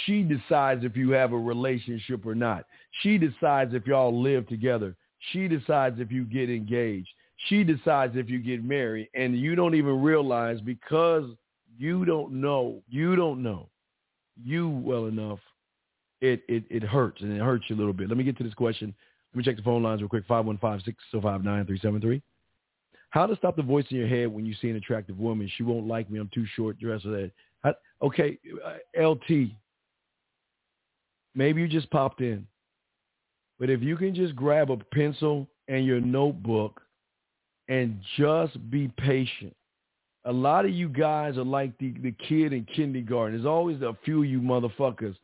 [0.06, 2.66] She decides if you have a relationship or not.
[3.02, 4.96] She decides if y'all live together.
[5.32, 7.10] She decides if you get engaged.
[7.48, 11.26] She decides if you get married and you don't even realize because
[11.78, 13.70] you don't know, you don't know
[14.42, 15.40] you well enough,
[16.22, 18.08] it, it, it hurts and it hurts you a little bit.
[18.10, 18.94] Let me get to this question.
[19.34, 20.28] Let me check the phone lines real quick.
[20.28, 22.22] 515-605-9373.
[23.10, 25.50] How to stop the voice in your head when you see an attractive woman.
[25.58, 26.20] She won't like me.
[26.20, 27.32] I'm too short dressed or that.
[27.64, 29.52] I, okay, uh, LT,
[31.36, 32.48] maybe you just popped in.
[33.60, 36.82] But if you can just grab a pencil and your notebook
[37.70, 39.56] and just be patient
[40.26, 43.36] a lot of you guys are like the, the kid in kindergarten.
[43.36, 45.16] There's always a few you motherfuckers.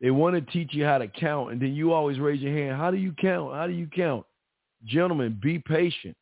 [0.00, 2.76] They want to teach you how to count, and then you always raise your hand.
[2.76, 3.54] How do you count?
[3.54, 4.24] How do you count?
[4.84, 6.16] Gentlemen, be patient.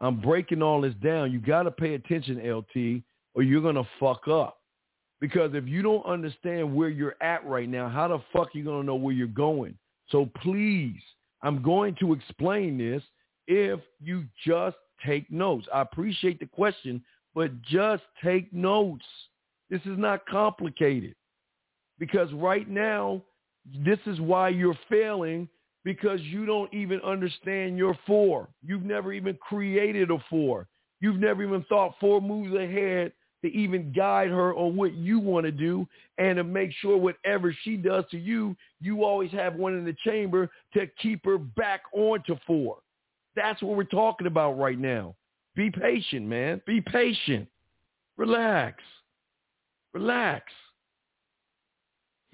[0.00, 1.32] I'm breaking all this down.
[1.32, 3.02] You got to pay attention, LT,
[3.34, 4.58] or you're going to fuck up.
[5.20, 8.64] Because if you don't understand where you're at right now, how the fuck are you
[8.64, 9.76] going to know where you're going?
[10.10, 11.00] So please,
[11.42, 13.02] I'm going to explain this
[13.46, 15.66] if you just take notes.
[15.72, 17.02] I appreciate the question,
[17.36, 19.04] but just take notes.
[19.68, 21.14] This is not complicated
[21.98, 23.22] because right now,
[23.84, 25.48] this is why you're failing
[25.84, 28.48] because you don't even understand your four.
[28.64, 30.66] You've never even created a four.
[31.00, 33.12] You've never even thought four moves ahead
[33.44, 37.54] to even guide her on what you want to do and to make sure whatever
[37.64, 41.82] she does to you, you always have one in the chamber to keep her back
[41.92, 42.78] onto four.
[43.34, 45.14] That's what we're talking about right now.
[45.56, 46.60] Be patient, man.
[46.66, 47.48] Be patient.
[48.18, 48.82] Relax.
[49.94, 50.52] Relax.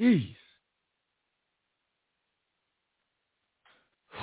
[0.01, 0.35] Jeez.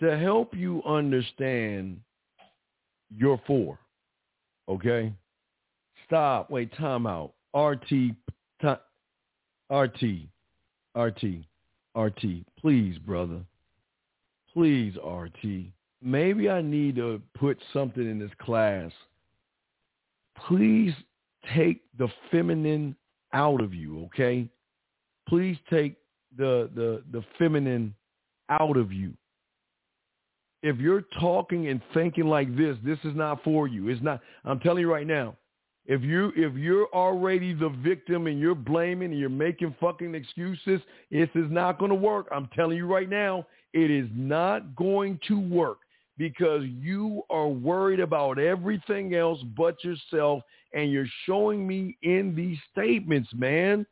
[0.00, 2.00] to help you understand
[3.14, 3.78] your four,
[4.70, 5.12] okay?
[6.06, 6.50] Stop.
[6.50, 7.34] Wait, time out.
[7.54, 8.14] RT,
[9.70, 10.02] RT,
[10.94, 11.24] RT,
[11.94, 12.24] RT.
[12.58, 13.42] Please, brother.
[14.54, 15.75] Please, RT
[16.06, 18.92] maybe I need to put something in this class.
[20.46, 20.94] Please
[21.54, 22.96] take the feminine
[23.32, 24.48] out of you, okay?
[25.28, 25.96] Please take
[26.38, 27.94] the the the feminine
[28.48, 29.12] out of you.
[30.62, 33.88] if you're talking and thinking like this, this is not for you.
[33.88, 34.20] It's not.
[34.44, 35.36] I'm telling you right now.
[35.86, 40.80] If you if you're already the victim and you're blaming and you're making fucking excuses,
[41.10, 42.26] this is not going to work.
[42.32, 45.78] I'm telling you right now, it is not going to work
[46.18, 52.58] because you are worried about everything else but yourself and you're showing me in these
[52.72, 53.86] statements, man.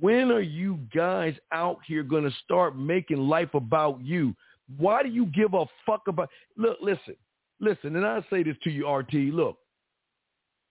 [0.00, 4.34] When are you guys out here going to start making life about you?
[4.78, 7.16] Why do you give a fuck about Look, listen.
[7.60, 9.58] Listen, and I say this to you RT, look.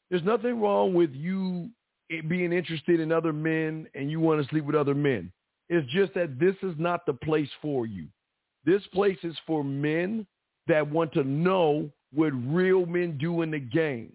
[0.10, 1.70] There's nothing wrong with you
[2.28, 5.32] being interested in other men and you want to sleep with other men.
[5.70, 8.08] It's just that this is not the place for you.
[8.66, 10.28] This place is for men
[10.72, 14.14] that want to know what real men do in the game.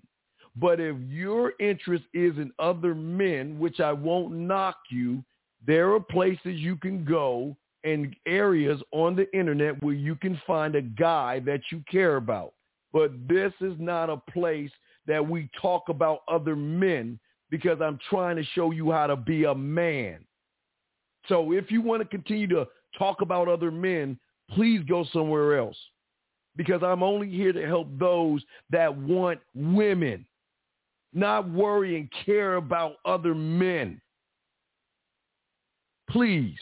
[0.57, 5.23] But if your interest is in other men, which I won't knock you,
[5.67, 10.75] there are places you can go and areas on the internet where you can find
[10.75, 12.55] a guy that you care about.
[12.91, 14.71] But this is not a place
[15.07, 19.45] that we talk about other men because I'm trying to show you how to be
[19.45, 20.25] a man.
[21.29, 22.67] So if you want to continue to
[22.97, 24.19] talk about other men,
[24.53, 25.77] please go somewhere else
[26.57, 30.27] because I'm only here to help those that want women,
[31.13, 34.01] not worry and care about other men.
[36.11, 36.59] Please.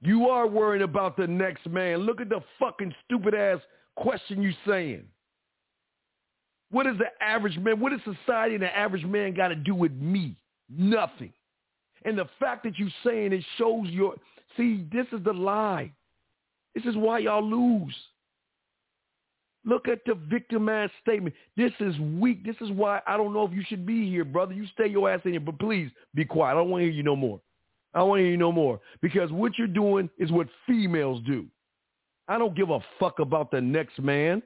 [0.00, 1.98] You are worrying about the next man.
[1.98, 3.58] Look at the fucking stupid ass
[3.96, 5.04] question you saying.
[6.70, 7.80] What is the average man?
[7.80, 10.36] What does society and the average man got to do with me?
[10.68, 11.32] Nothing.
[12.04, 14.14] And the fact that you saying it shows your
[14.56, 15.92] See, this is the lie.
[16.74, 17.94] This is why y'all lose.
[19.64, 21.34] Look at the victimized statement.
[21.56, 22.44] This is weak.
[22.44, 24.54] This is why I don't know if you should be here, brother.
[24.54, 26.52] You stay your ass in here, but please be quiet.
[26.52, 27.40] I don't want to hear you no more.
[27.92, 31.22] I don't want to hear you no more because what you're doing is what females
[31.26, 31.46] do.
[32.28, 34.42] I don't give a fuck about the next man.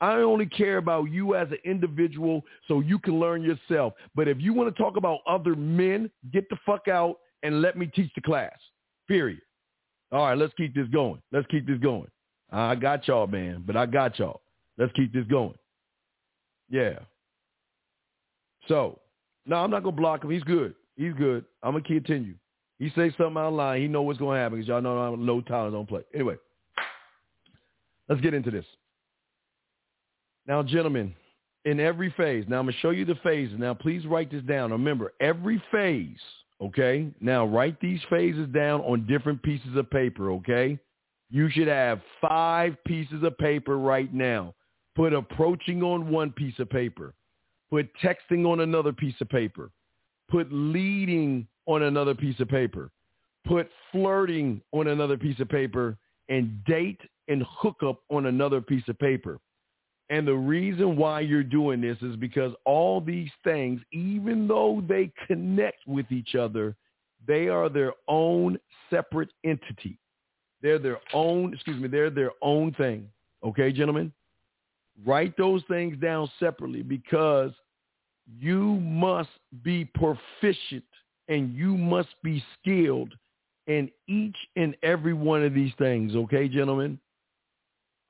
[0.00, 3.94] I only care about you as an individual so you can learn yourself.
[4.14, 7.76] But if you want to talk about other men, get the fuck out and let
[7.76, 8.56] me teach the class.
[9.08, 9.40] Period.
[10.12, 11.20] All right, let's keep this going.
[11.32, 12.08] Let's keep this going.
[12.50, 14.40] I got y'all, man, but I got y'all.
[14.78, 15.54] Let's keep this going.
[16.70, 16.98] Yeah.
[18.68, 19.00] So,
[19.46, 20.30] no, I'm not gonna block him.
[20.30, 20.74] He's good.
[20.96, 21.44] He's good.
[21.62, 22.34] I'm gonna continue.
[22.78, 25.40] He say something online, he know what's gonna happen because y'all know I'm a low
[25.40, 26.02] tolerance on play.
[26.14, 26.36] Anyway,
[28.08, 28.66] let's get into this.
[30.46, 31.14] Now, gentlemen,
[31.64, 32.44] in every phase.
[32.48, 33.58] Now I'm gonna show you the phases.
[33.58, 34.70] Now, please write this down.
[34.70, 36.20] Remember, every phase
[36.60, 37.08] Okay?
[37.20, 40.78] Now write these phases down on different pieces of paper, okay?
[41.30, 44.54] You should have five pieces of paper right now.
[44.96, 47.14] Put approaching on one piece of paper.
[47.70, 49.70] Put texting on another piece of paper.
[50.30, 52.90] Put leading on another piece of paper.
[53.46, 55.96] Put flirting on another piece of paper
[56.28, 59.38] and date and hookup on another piece of paper.
[60.10, 65.12] And the reason why you're doing this is because all these things, even though they
[65.26, 66.74] connect with each other,
[67.26, 69.98] they are their own separate entity.
[70.62, 73.08] They're their own, excuse me, they're their own thing.
[73.44, 74.12] Okay, gentlemen?
[75.06, 77.52] Write those things down separately because
[78.40, 79.28] you must
[79.62, 80.84] be proficient
[81.28, 83.14] and you must be skilled
[83.66, 86.16] in each and every one of these things.
[86.16, 86.98] Okay, gentlemen?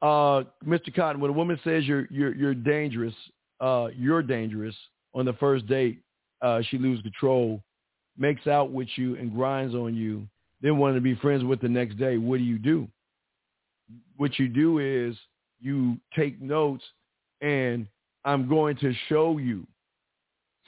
[0.02, 0.94] Uh, Mr.
[0.94, 3.14] Cotton, when a woman says you're you're you're dangerous,
[3.60, 4.74] uh, you're dangerous
[5.14, 6.00] on the first date,
[6.42, 7.62] uh, she loses control,
[8.16, 10.26] makes out with you and grinds on you,
[10.60, 12.16] then wanting to be friends with the next day.
[12.18, 12.88] What do you do?
[14.16, 15.16] What you do is
[15.60, 16.84] you take notes,
[17.40, 17.86] and
[18.24, 19.66] I'm going to show you.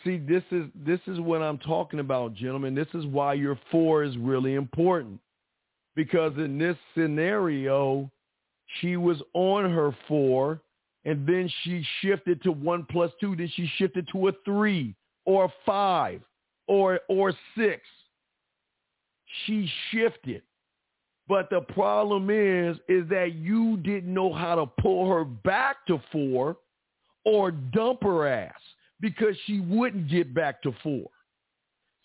[0.05, 2.75] See, this is this is what I'm talking about, gentlemen.
[2.75, 5.21] This is why your four is really important,
[5.95, 8.11] because in this scenario
[8.79, 10.61] she was on her four,
[11.05, 13.35] and then she shifted to one plus two.
[13.37, 16.21] Then she shifted to a three or a five
[16.67, 17.83] or or six.
[19.47, 20.43] She shifted.
[21.29, 26.03] But the problem is, is that you didn't know how to pull her back to
[26.11, 26.57] four
[27.25, 28.61] or dump her ass
[29.01, 31.09] because she wouldn't get back to four.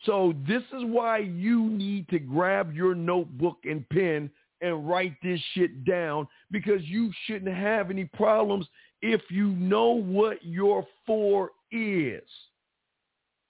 [0.04, 4.30] So this is why you need to grab your notebook and pen
[4.66, 8.66] and write this shit down because you shouldn't have any problems
[9.02, 12.24] if you know what your four is.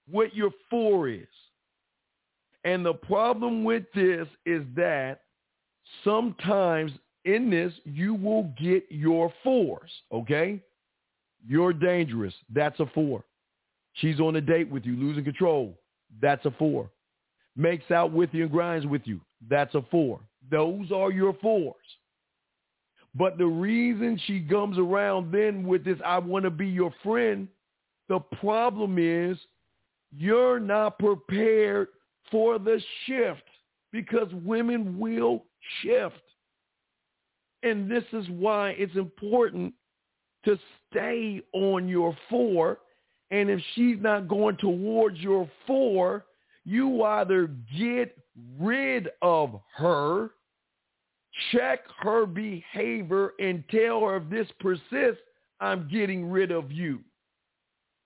[0.09, 1.28] What your four is.
[2.66, 5.22] And the problem with this is that
[6.03, 6.91] sometimes
[7.24, 10.59] in this, you will get your fours, okay?
[11.47, 12.34] You're dangerous.
[12.53, 13.24] That's a four.
[13.93, 15.78] She's on a date with you, losing control.
[16.22, 16.89] That's a four.
[17.55, 19.22] Makes out with you and grinds with you.
[19.49, 20.20] That's a four.
[20.50, 21.76] Those are your fours.
[23.16, 27.48] But the reason she comes around then with this, I want to be your friend,
[28.10, 29.38] the problem is
[30.12, 31.88] you're not prepared
[32.30, 33.43] for the shift
[33.91, 35.46] because women will
[35.82, 36.16] shift.
[37.64, 39.74] And this is why it's important
[40.43, 42.80] to stay on your four.
[43.32, 46.26] And if she's not going towards your four,
[46.66, 48.16] you either get
[48.59, 50.31] rid of her,
[51.51, 55.21] check her behavior, and tell her if this persists,
[55.59, 56.99] I'm getting rid of you.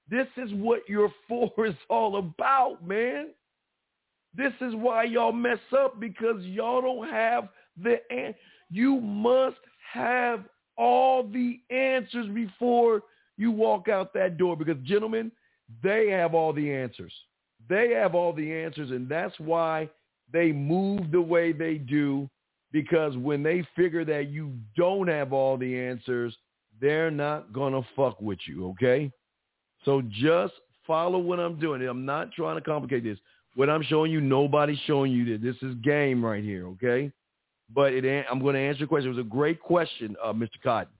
[0.09, 3.27] This is what your four is all about, man.
[4.35, 7.49] This is why y'all mess up because y'all don't have
[7.81, 7.97] the
[8.69, 9.57] you must
[9.91, 10.43] have
[10.77, 13.01] all the answers before
[13.37, 15.31] you walk out that door because gentlemen,
[15.81, 17.13] they have all the answers.
[17.67, 19.89] They have all the answers and that's why
[20.31, 22.29] they move the way they do
[22.71, 26.35] because when they figure that you don't have all the answers,
[26.79, 29.11] they're not going to fuck with you, okay?
[29.85, 30.53] So just
[30.85, 31.85] follow what I'm doing.
[31.87, 33.17] I'm not trying to complicate this.
[33.55, 37.11] What I'm showing you, nobody's showing you that this is game right here, okay?
[37.73, 39.11] But it, I'm going to answer your question.
[39.11, 40.61] It was a great question, uh, Mr.
[40.63, 40.93] Cotton.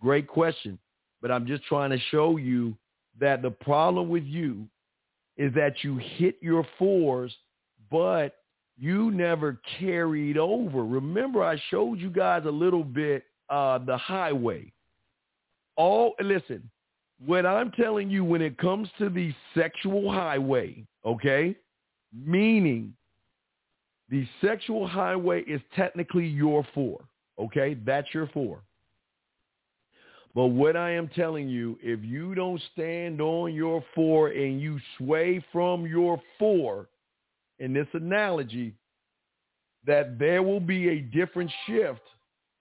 [0.00, 0.78] Great question.
[1.20, 2.76] But I'm just trying to show you
[3.20, 4.66] that the problem with you
[5.36, 7.34] is that you hit your fours,
[7.90, 8.36] but
[8.80, 10.86] you never carried over.
[10.86, 14.72] Remember, I showed you guys a little bit uh, the highway.
[15.76, 16.68] All listen,
[17.24, 21.54] what I'm telling you when it comes to the sexual highway, okay,
[22.12, 22.94] meaning
[24.08, 27.04] the sexual highway is technically your four,
[27.38, 27.76] okay?
[27.84, 28.62] That's your four.
[30.34, 34.78] But what I am telling you, if you don't stand on your four and you
[34.96, 36.88] sway from your four
[37.60, 38.74] in this analogy,
[39.86, 42.02] that there will be a different shift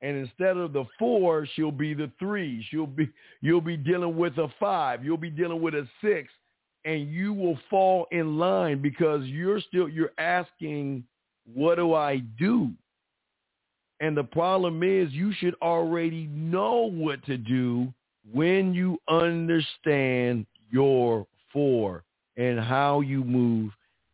[0.01, 2.65] and instead of the four, she'll be the three.
[2.69, 3.09] She'll be
[3.41, 5.03] you'll be dealing with a five.
[5.03, 6.29] You'll be dealing with a six,
[6.85, 11.03] and you will fall in line because you're still you're asking,
[11.53, 12.71] what do I do?
[13.99, 17.93] And the problem is you should already know what to do
[18.31, 22.05] when you understand your four
[22.37, 23.71] and how you move,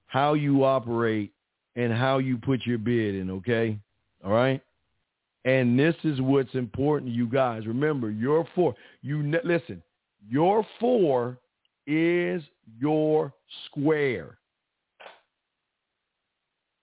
[0.07, 1.31] how you operate,
[1.75, 3.77] and how you put your bid in, okay?
[4.23, 4.61] All right?
[5.45, 7.67] And this is what's important, you guys.
[7.67, 8.73] Remember, your four.
[9.01, 9.83] You listen.
[10.27, 11.37] Your four
[11.85, 12.41] is
[12.79, 13.31] your
[13.65, 14.37] square.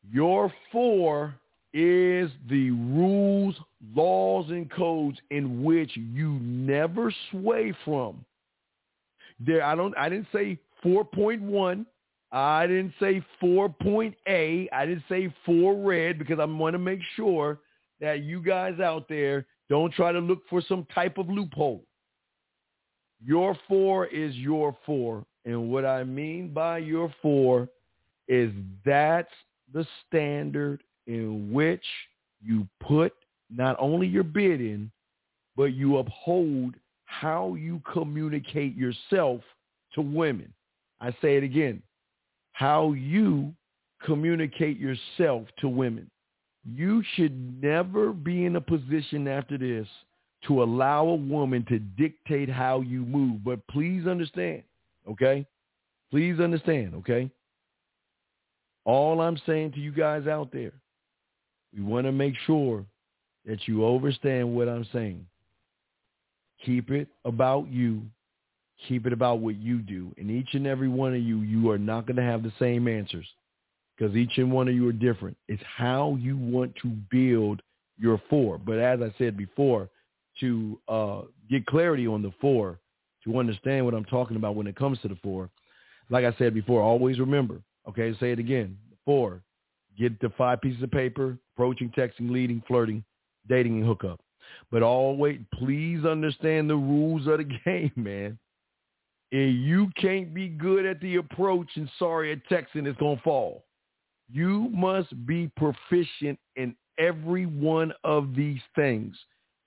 [0.08, 1.34] Your four
[1.74, 3.56] is the rules,
[3.94, 8.24] laws, and codes in which you never sway from.
[9.40, 9.96] There, I don't.
[9.96, 11.84] I didn't say 4.1.
[12.32, 14.68] I didn't say 4.A.
[14.72, 17.58] I didn't say four red because I want to make sure
[18.00, 21.84] that you guys out there don't try to look for some type of loophole.
[23.24, 25.24] Your four is your four.
[25.44, 27.68] And what I mean by your four
[28.28, 28.50] is
[28.84, 29.32] that's
[29.72, 31.84] the standard in which
[32.42, 33.12] you put
[33.50, 34.90] not only your bid in,
[35.56, 36.74] but you uphold
[37.04, 39.42] how you communicate yourself
[39.94, 40.52] to women.
[41.00, 41.82] I say it again,
[42.52, 43.52] how you
[44.04, 46.10] communicate yourself to women
[46.64, 49.86] you should never be in a position after this
[50.46, 53.44] to allow a woman to dictate how you move.
[53.44, 54.62] But please understand,
[55.08, 55.46] okay?
[56.10, 57.30] Please understand, okay?
[58.84, 60.72] All I'm saying to you guys out there,
[61.74, 62.84] we want to make sure
[63.46, 65.26] that you understand what I'm saying.
[66.64, 68.02] Keep it about you.
[68.88, 70.12] Keep it about what you do.
[70.18, 72.88] And each and every one of you, you are not going to have the same
[72.88, 73.26] answers
[73.96, 75.36] because each and one of you are different.
[75.48, 77.62] It's how you want to build
[77.98, 78.58] your four.
[78.58, 79.88] But as I said before,
[80.40, 81.20] to uh,
[81.50, 82.78] get clarity on the four,
[83.24, 85.50] to understand what I'm talking about when it comes to the four,
[86.10, 88.76] like I said before, always remember, okay, say it again.
[89.04, 89.42] Four,
[89.98, 93.04] get the five pieces of paper, approaching, texting, leading, flirting,
[93.48, 94.20] dating, and hookup.
[94.70, 98.38] But always, please understand the rules of the game, man.
[99.32, 103.22] If you can't be good at the approach and sorry at texting, it's going to
[103.22, 103.64] fall.
[104.30, 109.16] You must be proficient in every one of these things.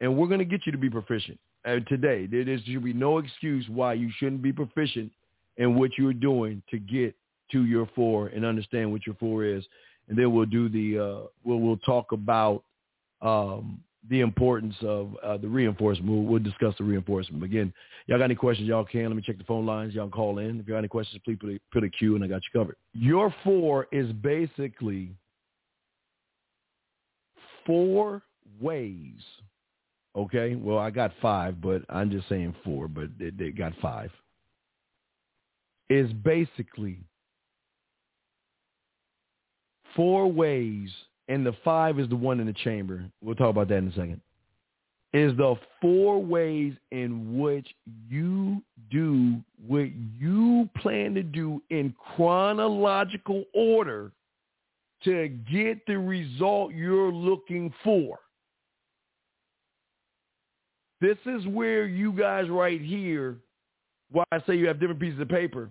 [0.02, 2.28] And we're going to get you to be proficient uh, today.
[2.28, 5.12] There should be no excuse why you shouldn't be proficient
[5.58, 7.16] in what you're doing to get
[7.52, 9.66] to your four and understand what your four is.
[10.10, 12.64] And then we'll do the, uh, we'll, we'll talk about
[13.24, 16.10] um, the importance of uh, the reinforcement.
[16.10, 17.44] We'll, we'll, discuss the reinforcement.
[17.44, 17.74] Again,
[18.08, 19.08] y'all got any questions, y'all can.
[19.08, 19.94] Let me check the phone lines.
[19.94, 20.60] Y'all call in.
[20.60, 22.76] If you got any questions, please put a, put and I got you covered.
[22.94, 25.16] Your four is basically
[27.66, 28.22] four
[28.60, 29.20] ways.
[30.16, 34.12] Okay, well I got five, but I'm just saying four, but they, they got five.
[35.90, 37.00] Is basically
[39.96, 40.90] four ways,
[41.28, 43.06] and the five is the one in the chamber.
[43.22, 44.22] We'll talk about that in a second.
[45.14, 47.68] Is the four ways in which
[48.10, 48.62] you
[48.92, 54.12] do what you plan to do in chronological order
[55.06, 58.20] to get the result you're looking for.
[61.00, 63.38] This is where you guys right here,
[64.12, 65.70] why I say you have different pieces of paper,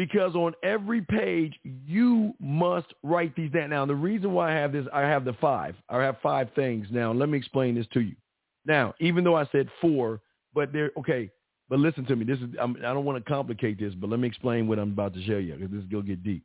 [0.00, 3.68] because on every page you must write these down.
[3.68, 5.74] Now, the reason why I have this, I have the five.
[5.90, 6.86] I have five things.
[6.90, 8.16] Now, let me explain this to you.
[8.64, 10.22] Now, even though I said four,
[10.54, 11.30] but there, okay,
[11.68, 12.24] but listen to me.
[12.24, 14.78] This is I'm, I do not want to complicate this, but let me explain what
[14.78, 16.44] I'm about to show you because this is gonna get deep.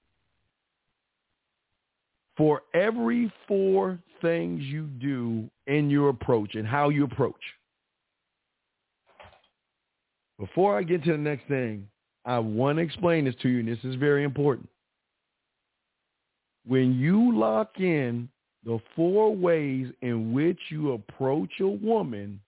[2.36, 7.36] For every four things you do in your approach and how you approach,
[10.38, 11.88] before I get to the next thing,
[12.26, 14.68] I want to explain this to you, and this is very important.
[16.66, 18.28] When you lock in
[18.64, 22.40] the four ways in which you approach a woman,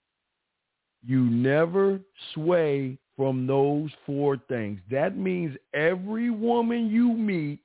[1.06, 2.00] you never
[2.34, 4.80] sway from those four things.
[4.90, 7.60] That means every woman you meet,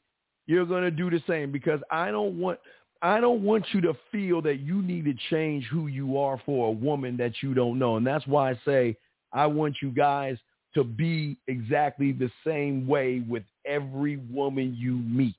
[0.47, 2.59] you're going to do the same because I don't want
[3.05, 6.69] I don't want you to feel that you need to change who you are for
[6.69, 7.97] a woman that you don't know.
[7.97, 8.97] And that's why I say
[9.33, 10.37] I want you guys
[10.75, 15.35] to be exactly the same way with every woman you meet.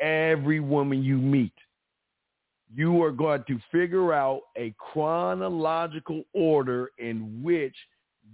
[0.00, 1.52] Every woman you meet.
[2.72, 7.74] You are going to figure out a chronological order in which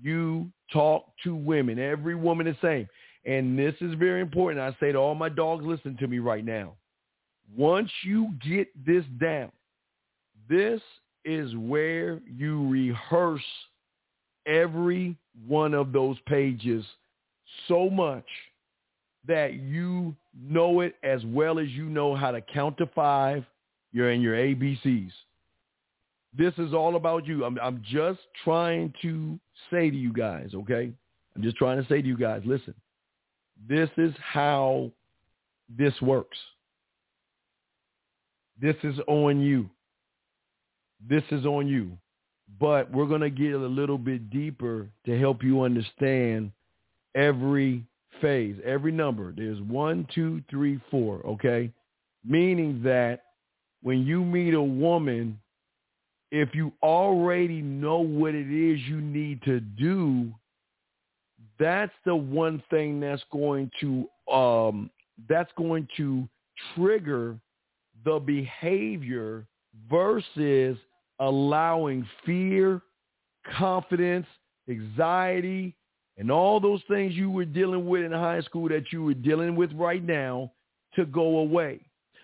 [0.03, 1.79] you talk to women.
[1.79, 2.87] Every woman the same.
[3.25, 4.61] And this is very important.
[4.61, 6.75] I say to all my dogs, listen to me right now.
[7.57, 9.51] Once you get this down,
[10.49, 10.81] this
[11.25, 13.41] is where you rehearse
[14.47, 15.17] every
[15.47, 16.85] one of those pages
[17.69, 18.27] so much
[19.27, 23.45] that you know it as well as you know how to count to five.
[23.93, 25.11] You're in your ABCs.
[26.37, 27.45] This is all about you.
[27.45, 29.39] I'm, I'm just trying to
[29.71, 30.93] say to you guys, okay?
[31.35, 32.75] I'm just trying to say to you guys, listen,
[33.69, 34.91] this is how
[35.77, 36.37] this works.
[38.61, 39.69] This is on you.
[41.09, 41.97] This is on you
[42.61, 46.53] but we're going to get a little bit deeper to help you understand
[47.15, 47.85] every
[48.21, 49.33] phase, every number.
[49.37, 51.71] There's one, two, three, four, okay?
[52.25, 53.23] Meaning that
[53.83, 55.39] when you meet a woman,
[56.31, 60.33] if you already know what it is you need to do,
[61.59, 64.91] that's the one thing that's going to um,
[65.29, 66.29] that's going to
[66.75, 67.39] trigger
[68.05, 69.47] the behavior
[69.91, 70.77] versus
[71.21, 72.83] allowing fear,
[73.59, 74.27] confidence,
[74.69, 75.75] anxiety,
[76.19, 79.55] and all those things you were dealing with in high school that you were dealing
[79.55, 80.51] with right now
[80.95, 81.81] to go away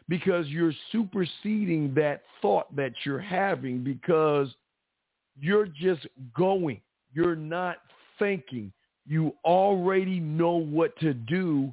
[0.09, 4.49] because you're superseding that thought that you're having because
[5.39, 6.81] you're just going.
[7.15, 7.77] You're not
[8.19, 8.73] thinking.
[9.07, 11.73] You already know what to do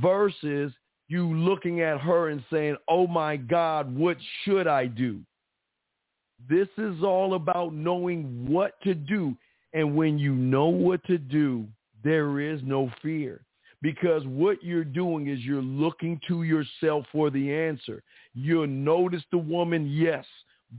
[0.00, 0.72] versus
[1.08, 5.20] you looking at her and saying, oh my God, what should I do?
[6.48, 9.36] This is all about knowing what to do.
[9.72, 11.66] And when you know what to do,
[12.02, 13.40] there is no fear.
[13.82, 18.02] Because what you're doing is you're looking to yourself for the answer.
[18.34, 20.24] You'll notice the woman, yes.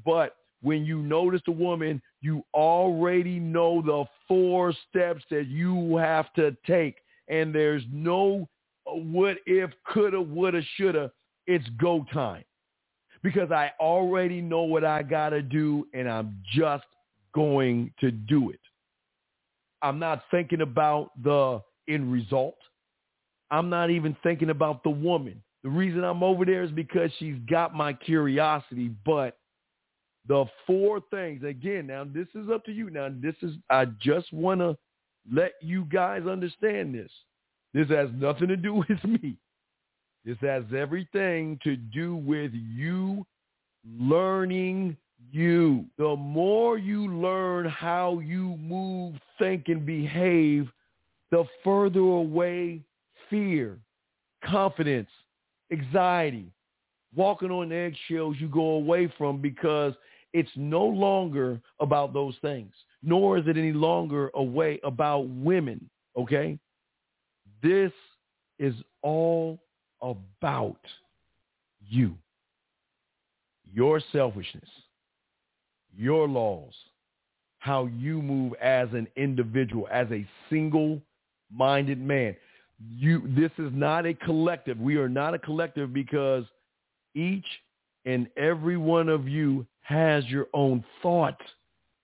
[0.04, 6.34] But when you notice the woman, you already know the four steps that you have
[6.34, 6.96] to take.
[7.28, 8.48] And there's no
[8.86, 11.12] what if, coulda, woulda, shoulda.
[11.48, 12.44] It's go time
[13.26, 16.86] because I already know what I got to do and I'm just
[17.34, 18.60] going to do it.
[19.82, 21.60] I'm not thinking about the
[21.90, 22.58] end result.
[23.50, 25.42] I'm not even thinking about the woman.
[25.64, 29.40] The reason I'm over there is because she's got my curiosity, but
[30.28, 32.92] the four things, again, now this is up to you.
[32.92, 34.78] Now this is, I just want to
[35.34, 37.10] let you guys understand this.
[37.74, 39.40] This has nothing to do with me.
[40.26, 43.26] This has everything to do with you
[44.00, 44.98] learning
[45.32, 45.86] you.
[46.00, 50.68] The more you learn how you move, think, and behave,
[51.30, 52.82] the further away
[53.30, 53.78] fear,
[54.44, 55.10] confidence,
[55.72, 56.52] anxiety,
[57.16, 59.94] walking on eggshells you go away from because
[60.34, 62.74] it's no longer about those things,
[63.04, 66.58] nor is it any longer a way about women, okay?
[67.62, 67.92] This
[68.60, 69.60] is all
[70.06, 70.80] about
[71.88, 72.16] you.
[73.74, 74.70] your selfishness,
[75.98, 76.74] your laws,
[77.60, 82.36] how you move as an individual, as a single-minded man.
[82.98, 84.80] You, this is not a collective.
[84.80, 86.46] We are not a collective because
[87.16, 87.46] each
[88.06, 91.44] and every one of you has your own thoughts.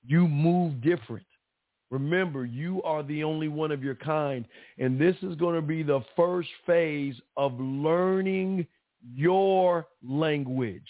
[0.06, 1.26] You move different.
[1.92, 4.46] Remember, you are the only one of your kind.
[4.80, 8.66] And this is going to be the first phase of learning
[9.14, 10.88] your language.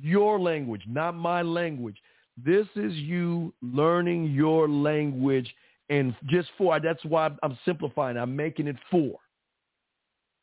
[0.00, 1.96] Your language, not my language.
[2.42, 5.52] This is you learning your language
[5.90, 8.16] and just for, That's why I'm simplifying.
[8.16, 9.18] I'm making it four.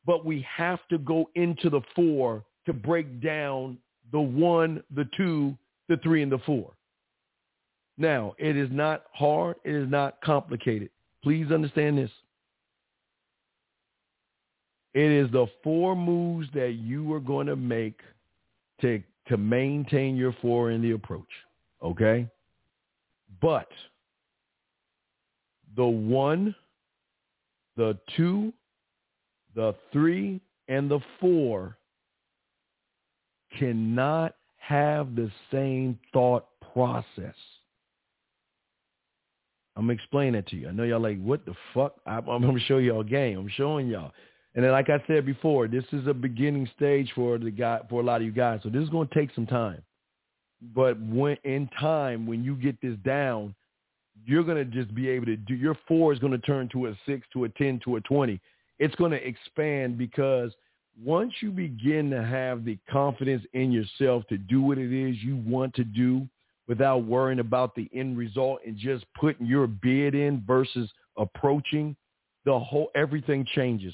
[0.05, 3.77] But we have to go into the four to break down
[4.11, 5.57] the one, the two,
[5.89, 6.73] the three, and the four.
[8.01, 9.57] Now, it is not hard.
[9.63, 10.89] It is not complicated.
[11.23, 12.09] Please understand this.
[14.95, 17.99] It is the four moves that you are going to make
[18.81, 21.29] to, to maintain your four in the approach.
[21.83, 22.27] Okay?
[23.39, 23.67] But
[25.75, 26.55] the one,
[27.77, 28.51] the two,
[29.53, 31.77] the three, and the four
[33.59, 37.35] cannot have the same thought process.
[39.75, 40.67] I'm gonna explain that to you.
[40.67, 41.95] I know y'all like, what the fuck?
[42.05, 43.37] I'm, I'm gonna show y'all a game.
[43.37, 44.11] I'm showing y'all.
[44.53, 48.01] And then, like I said before, this is a beginning stage for the guy for
[48.01, 48.59] a lot of you guys.
[48.63, 49.81] So this is gonna take some time.
[50.75, 53.55] But when in time, when you get this down,
[54.25, 55.55] you're gonna just be able to do.
[55.55, 58.41] Your four is gonna turn to a six, to a ten, to a twenty.
[58.77, 60.51] It's gonna expand because
[61.01, 65.37] once you begin to have the confidence in yourself to do what it is you
[65.37, 66.27] want to do
[66.67, 71.95] without worrying about the end result and just putting your bid in versus approaching,
[72.45, 73.93] the whole everything changes.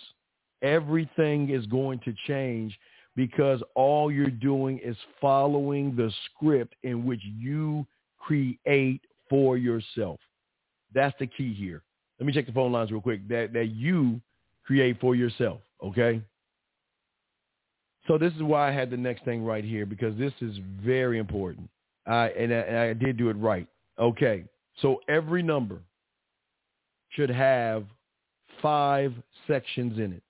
[0.62, 2.78] Everything is going to change
[3.16, 7.86] because all you're doing is following the script in which you
[8.18, 10.20] create for yourself.
[10.94, 11.84] That's the key here.
[12.20, 13.28] Let me check the phone lines real quick.
[13.28, 14.22] That that you
[14.66, 16.22] create for yourself, okay?
[18.08, 21.20] So this is why I had the next thing right here because this is very
[21.20, 21.70] important.
[22.08, 23.68] And, I, and I did do it right.
[24.00, 24.46] Okay.
[24.82, 25.80] So every number
[27.10, 27.86] should have
[28.62, 29.14] five
[29.48, 30.24] sections in it.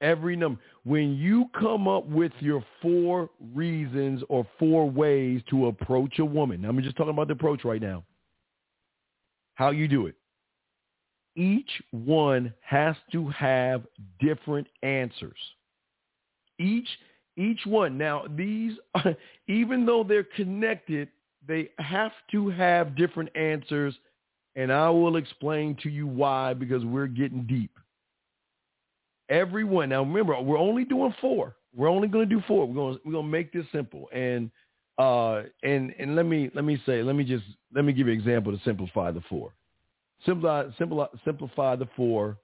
[0.00, 0.60] Every number.
[0.84, 6.64] When you come up with your four reasons or four ways to approach a woman,
[6.64, 8.04] I'm just talking about the approach right now.
[9.54, 10.14] How you do it.
[11.34, 13.82] Each one has to have
[14.20, 15.38] different answers.
[16.58, 16.88] Each
[17.38, 17.96] each one.
[17.96, 18.72] Now, these,
[19.48, 21.08] even though they're connected,
[21.46, 23.94] they have to have different answers,
[24.56, 27.70] and I will explain to you why because we're getting deep.
[29.30, 29.90] Everyone.
[29.90, 31.54] Now, remember, we're only doing four.
[31.74, 32.66] We're only going to do four.
[32.66, 34.08] We're going we're going to make this simple.
[34.12, 34.50] And
[34.98, 38.12] uh, and and let me let me say, let me just let me give you
[38.12, 39.52] an example to simplify the four.
[40.26, 42.38] Simplify, simplify, simplify the four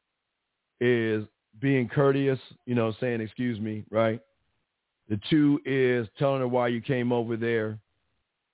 [0.80, 1.24] is
[1.60, 4.20] being courteous, you know, saying excuse me, right?
[5.08, 7.78] The two is telling her why you came over there.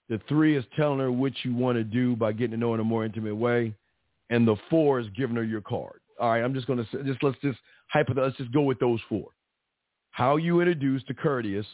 [0.08, 2.74] The three is telling her what you want to do by getting to know her
[2.74, 3.74] in a more intimate way.
[4.30, 6.00] And the four is giving her your card.
[6.20, 8.24] All right, I'm just going to just let's just hypothetical.
[8.24, 9.28] Let's just go with those four.
[10.10, 11.66] How you introduced to courteous,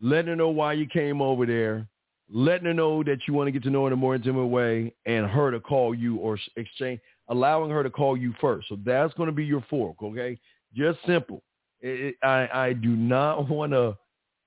[0.00, 1.86] letting her know why you came over there,
[2.30, 4.46] letting her know that you want to get to know her in a more intimate
[4.46, 8.68] way, and her to call you or exchange, allowing her to call you first.
[8.68, 9.94] So that's going to be your four.
[10.02, 10.38] Okay,
[10.74, 11.42] just simple.
[11.84, 13.96] It, I, I do not want to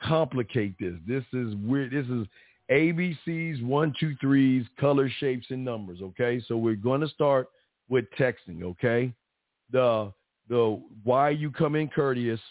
[0.01, 0.95] complicate this.
[1.07, 1.91] This is weird.
[1.91, 2.27] This is
[2.71, 5.99] ABCs, one, two, threes, color, shapes, and numbers.
[6.01, 7.47] Okay, so we're going to start
[7.89, 8.63] with texting.
[8.63, 9.13] Okay,
[9.71, 10.11] the
[10.49, 12.41] the why you come in courteous,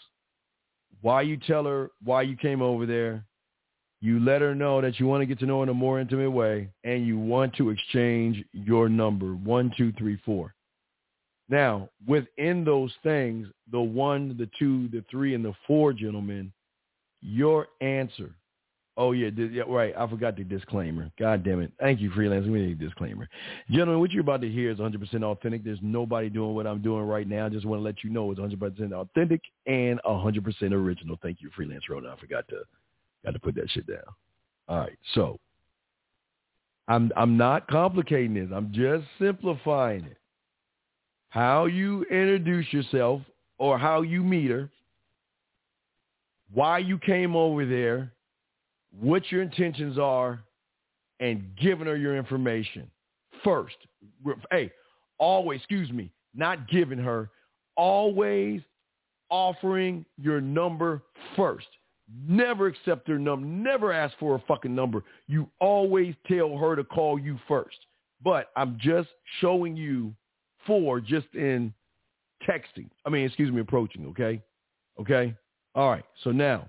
[1.01, 3.25] why you tell her why you came over there,
[4.01, 5.99] you let her know that you want to get to know her in a more
[5.99, 10.53] intimate way, and you want to exchange your number one, two, three, four.
[11.49, 16.51] Now, within those things, the one, the two, the three, and the four, gentlemen,
[17.21, 18.31] your answer.
[18.97, 19.93] Oh, yeah, yeah, right.
[19.95, 21.11] I forgot the disclaimer.
[21.19, 21.71] God damn it.
[21.79, 22.47] Thank you, freelance.
[22.47, 23.29] We need a disclaimer.
[23.69, 25.63] Gentlemen, what you're about to hear is 100% authentic.
[25.63, 27.45] There's nobody doing what I'm doing right now.
[27.45, 31.19] I just want to let you know it's 100% authentic and 100% original.
[31.21, 32.05] Thank you, freelance Road.
[32.07, 32.63] I forgot to
[33.23, 33.99] got to put that shit down.
[34.67, 35.39] All right, so
[36.87, 38.49] I'm I'm not complicating this.
[38.53, 40.17] I'm just simplifying it
[41.37, 43.21] how you introduce yourself
[43.59, 44.71] or how you meet her,
[46.51, 48.11] why you came over there,
[48.99, 50.39] what your intentions are,
[51.19, 52.89] and giving her your information
[53.43, 53.75] first.
[54.49, 54.71] Hey,
[55.19, 57.29] always, excuse me, not giving her,
[57.75, 58.61] always
[59.29, 61.03] offering your number
[61.35, 61.67] first.
[62.27, 63.45] Never accept her number.
[63.45, 65.03] Never ask for a fucking number.
[65.27, 67.77] You always tell her to call you first.
[68.23, 69.09] But I'm just
[69.39, 70.15] showing you
[70.67, 71.73] four just in
[72.47, 72.89] texting.
[73.05, 74.41] I mean, excuse me, approaching, okay?
[74.99, 75.33] Okay?
[75.73, 76.03] All right.
[76.23, 76.67] So now,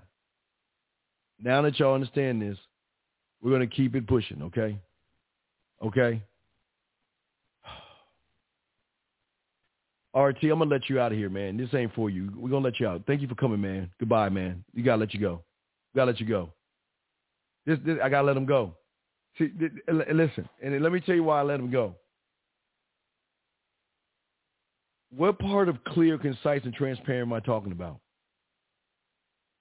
[1.41, 2.57] now that y'all understand this,
[3.41, 4.77] we're going to keep it pushing, okay?
[5.83, 6.21] Okay?
[10.15, 11.57] RT, I'm gonna let you out of here, man.
[11.57, 12.31] This ain't for you.
[12.35, 13.03] We're gonna let you out.
[13.05, 13.91] Thank you for coming, man.
[13.99, 14.63] Goodbye, man.
[14.73, 15.43] You gotta let you go.
[15.95, 16.49] gotta let you go.
[17.65, 18.73] This, this I gotta let him go.
[19.37, 19.71] See, th-
[20.11, 21.95] listen, and let me tell you why I let him go.
[25.15, 27.99] What part of clear, concise, and transparent am I talking about?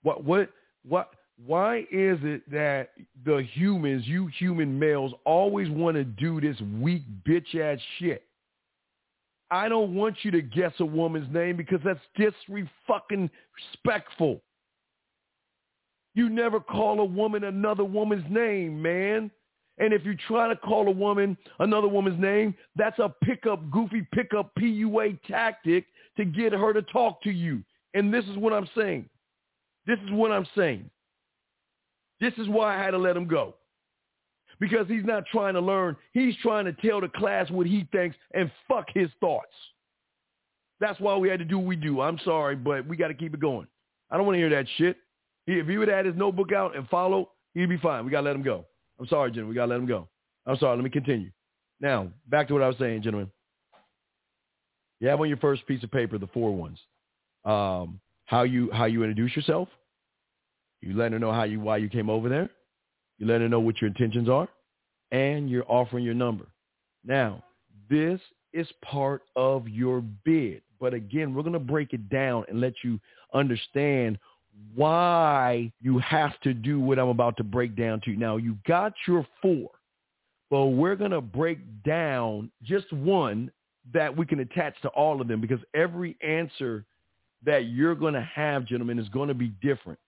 [0.03, 0.51] What, what,
[0.87, 1.11] what?
[1.47, 2.91] Why is it that
[3.25, 8.25] the humans, you human males, always want to do this weak bitch ass shit?
[9.51, 14.43] I don't want you to guess a woman's name because that's disrespectful.
[16.15, 19.31] You never call a woman another woman's name, man.
[19.79, 24.07] And if you try to call a woman another woman's name, that's a pickup, goofy
[24.13, 27.63] pickup PUA tactic to get her to talk to you.
[27.95, 29.09] And this is what I'm saying.
[29.87, 30.91] This is what I'm saying.
[32.21, 33.55] This is why I had to let him go
[34.61, 35.97] because he's not trying to learn.
[36.13, 39.47] He's trying to tell the class what he thinks and fuck his thoughts.
[40.81, 42.01] That's why we had to do what we do.
[42.01, 43.67] I'm sorry, but we got to keep it going.
[44.11, 44.97] I don't want to hear that shit.
[45.47, 48.05] If he would have had his notebook out and follow, he'd be fine.
[48.05, 48.67] We got to let him go.
[48.99, 49.51] I'm sorry, gentlemen.
[49.51, 50.09] We got to let him go.
[50.47, 50.77] I'm sorry.
[50.77, 51.31] Let me continue.
[51.81, 53.31] Now, back to what I was saying, gentlemen.
[55.01, 56.79] You have on your first piece of paper the four ones.
[57.45, 59.69] Um, how you how you introduce yourself.
[60.81, 62.51] You let her know how you why you came over there.
[63.19, 64.49] You let her know what your intentions are,
[65.13, 66.47] and you're offering your number.
[67.05, 67.43] Now,
[67.89, 68.21] this
[68.53, 70.63] is part of your bid.
[70.81, 73.01] But again, we're going to break it down and let you
[73.35, 74.19] understand
[74.75, 78.17] why you have to do what I'm about to break down to you.
[78.17, 79.71] Now, you got your four,
[80.51, 83.51] but we're going to break down just one
[83.93, 86.85] that we can attach to all of them because every answer
[87.45, 89.99] that you're going to have, gentlemen, is going to be different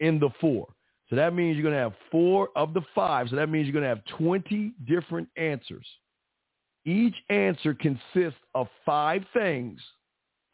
[0.00, 0.66] in the four.
[1.10, 3.28] So that means you're going to have four of the five.
[3.30, 5.86] So that means you're going to have 20 different answers.
[6.84, 9.80] Each answer consists of five things.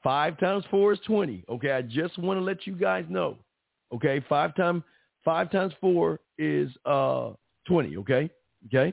[0.04, 1.44] Five times four is 20.
[1.48, 3.38] Okay, I just want to let you guys know.
[3.92, 4.82] Okay, five times
[5.24, 7.30] five times four is uh
[7.66, 7.96] 20.
[7.96, 8.30] Okay,
[8.66, 8.92] okay.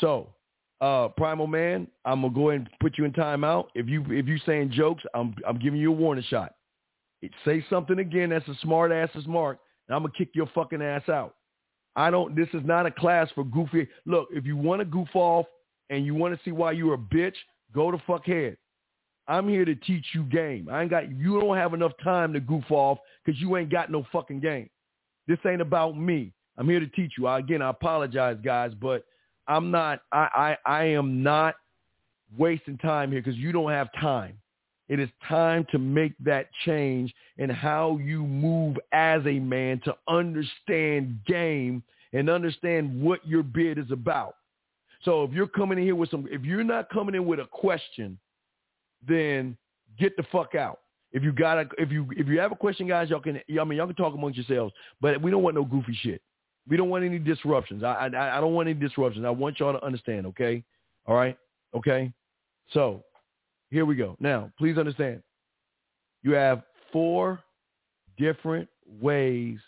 [0.00, 0.28] So,
[0.80, 3.66] uh, Primal Man, I'm gonna go ahead and put you in timeout.
[3.74, 6.54] If you if you saying jokes, I'm I'm giving you a warning shot.
[7.20, 10.80] It, say something again that's a smart ass's mark and I'm gonna kick your fucking
[10.80, 11.34] ass out.
[11.96, 12.36] I don't.
[12.36, 13.88] This is not a class for goofy.
[14.06, 15.46] Look, if you want to goof off
[15.90, 17.34] and you want to see why you're a bitch,
[17.74, 18.56] go to fuck head.
[19.30, 20.68] I'm here to teach you game.
[20.68, 21.08] I ain't got.
[21.08, 24.68] You don't have enough time to goof off because you ain't got no fucking game.
[25.28, 26.32] This ain't about me.
[26.58, 27.28] I'm here to teach you.
[27.28, 29.04] I, again, I apologize, guys, but
[29.46, 30.02] I'm not.
[30.10, 31.54] I I, I am not
[32.36, 34.36] wasting time here because you don't have time.
[34.88, 39.94] It is time to make that change in how you move as a man to
[40.08, 44.34] understand game and understand what your bid is about.
[45.04, 47.46] So if you're coming in here with some, if you're not coming in with a
[47.46, 48.18] question,
[49.06, 49.56] then
[49.98, 50.80] get the fuck out.
[51.12, 53.36] If you got a, if you if you have a question, guys, y'all can.
[53.36, 56.22] I mean, y'all can talk amongst yourselves, but we don't want no goofy shit.
[56.68, 57.82] We don't want any disruptions.
[57.82, 59.24] I I, I don't want any disruptions.
[59.24, 60.26] I want y'all to understand.
[60.26, 60.62] Okay,
[61.06, 61.36] all right,
[61.74, 62.12] okay.
[62.72, 63.02] So
[63.70, 64.16] here we go.
[64.20, 65.22] Now, please understand,
[66.22, 67.40] you have four
[68.16, 68.68] different
[69.00, 69.58] ways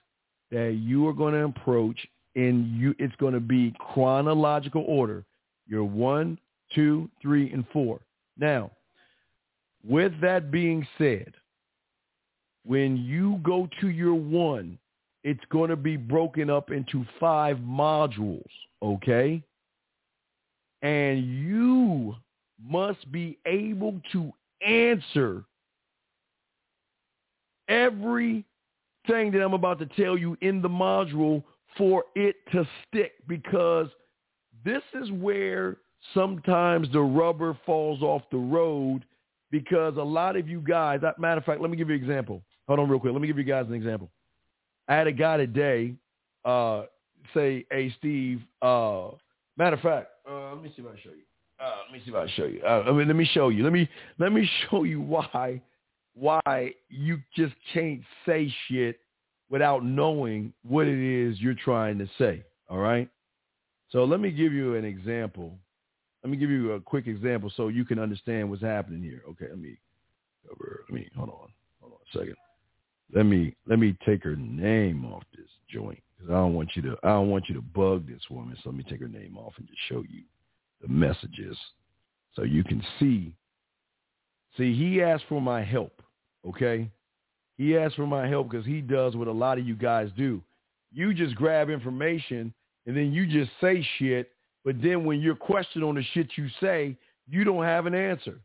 [0.53, 2.07] that you are going to approach
[2.37, 2.95] and you.
[3.01, 5.25] It's going to be chronological order.
[5.67, 6.39] You're one,
[6.73, 8.01] two, three, and four.
[8.39, 8.71] Now,
[9.87, 11.33] with that being said,
[12.65, 14.79] when you go to your one,
[15.25, 18.43] it's going to be broken up into five modules,
[18.83, 19.43] okay?
[20.83, 22.17] And you
[22.65, 24.33] must be able to
[24.65, 25.45] answer
[27.69, 28.45] everything
[29.09, 31.43] that I'm about to tell you in the module
[31.77, 33.89] for it to stick because
[34.65, 35.79] this is where
[36.15, 39.05] sometimes the rubber falls off the road
[39.53, 42.43] because a lot of you guys, matter of fact, let me give you an example.
[42.67, 43.13] Hold on real quick.
[43.13, 44.11] Let me give you guys an example.
[44.89, 45.95] I had a guy today
[46.45, 46.85] uh,
[47.35, 49.11] say, hey, Steve, uh,
[49.57, 51.23] matter of fact, uh, let me see if I show you.
[51.61, 52.63] Uh, let me see if I show you.
[52.65, 53.63] Uh, I mean, let me show you.
[53.63, 53.89] Let me
[54.19, 55.61] let me show you why
[56.15, 58.99] why you just can't say shit
[59.51, 62.43] without knowing what it is you're trying to say.
[62.69, 63.09] All right.
[63.91, 65.59] So let me give you an example.
[66.23, 69.23] Let me give you a quick example so you can understand what's happening here.
[69.31, 69.47] Okay.
[69.49, 69.77] Let me
[70.49, 70.85] cover.
[70.89, 71.49] Let me hold on.
[71.81, 72.37] Hold on a second.
[73.15, 76.83] let me let me take her name off this joint because I don't want you
[76.83, 78.57] to I don't want you to bug this woman.
[78.63, 80.23] So let me take her name off and just show you
[80.81, 81.57] the messages
[82.35, 83.35] so you can see.
[84.57, 86.03] See, he asked for my help.
[86.47, 86.91] Okay,
[87.57, 90.43] he asked for my help because he does what a lot of you guys do.
[90.93, 92.53] You just grab information
[92.87, 94.32] and then you just say shit,
[94.65, 96.97] but then when you're questioned on the shit you say,
[97.29, 98.41] you don't have an answer.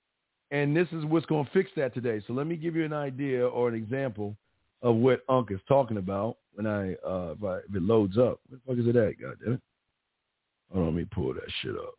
[0.52, 2.22] And this is what's going to fix that today.
[2.26, 4.36] So let me give you an idea or an example
[4.82, 8.40] of what Unc is talking about when I uh if, I, if it loads up.
[8.48, 9.20] What the fuck is it at?
[9.20, 9.62] God damn it.
[10.74, 11.96] Hold on, let me pull that shit up.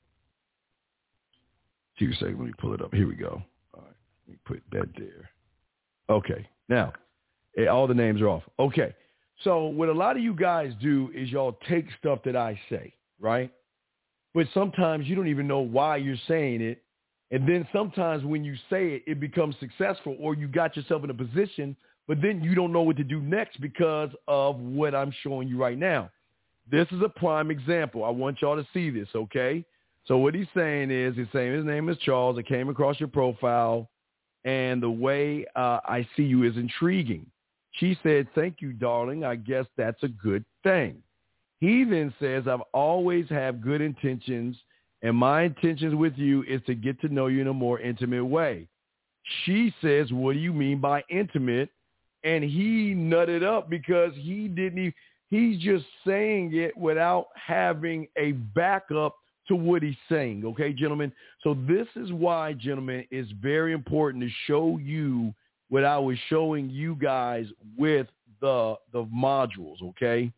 [1.99, 2.95] Two seconds, let me pull it up.
[2.95, 3.43] Here we go.
[3.75, 3.97] All right,
[4.27, 5.29] let me put that there.
[6.11, 6.93] Okay, now
[7.57, 8.45] eh, all the names are off.
[8.59, 8.95] Okay,
[9.43, 12.95] so what a lot of you guys do is y'all take stuff that I say,
[13.21, 13.53] right?
[14.35, 16.83] But sometimes you don't even know why you're saying it.
[17.31, 21.11] And then sometimes when you say it, it becomes successful or you got yourself in
[21.11, 21.77] a position
[22.09, 25.59] but then you don't know what to do next because of what I'm showing you
[25.59, 26.11] right now.
[26.71, 28.03] This is a prime example.
[28.03, 29.65] I want y'all to see this, okay?
[30.07, 32.39] So what he's saying is, he's saying his name is Charles.
[32.39, 33.91] I came across your profile,
[34.45, 37.27] and the way uh, I see you is intriguing.
[37.73, 39.23] She said, thank you, darling.
[39.23, 41.03] I guess that's a good thing.
[41.61, 44.57] He then says, I've always have good intentions,
[45.03, 48.25] and my intentions with you is to get to know you in a more intimate
[48.25, 48.69] way.
[49.45, 51.71] She says, what do you mean by intimate?
[52.25, 54.95] and he nutted up because he didn't even,
[55.29, 60.45] he's just saying it without having a backup to what he's saying.
[60.45, 61.13] Okay, gentlemen.
[61.43, 65.33] So this is why, gentlemen, it's very important to show you
[65.69, 67.47] what I was showing you guys
[67.77, 68.09] with
[68.41, 69.83] the the modules.
[69.83, 70.33] Okay,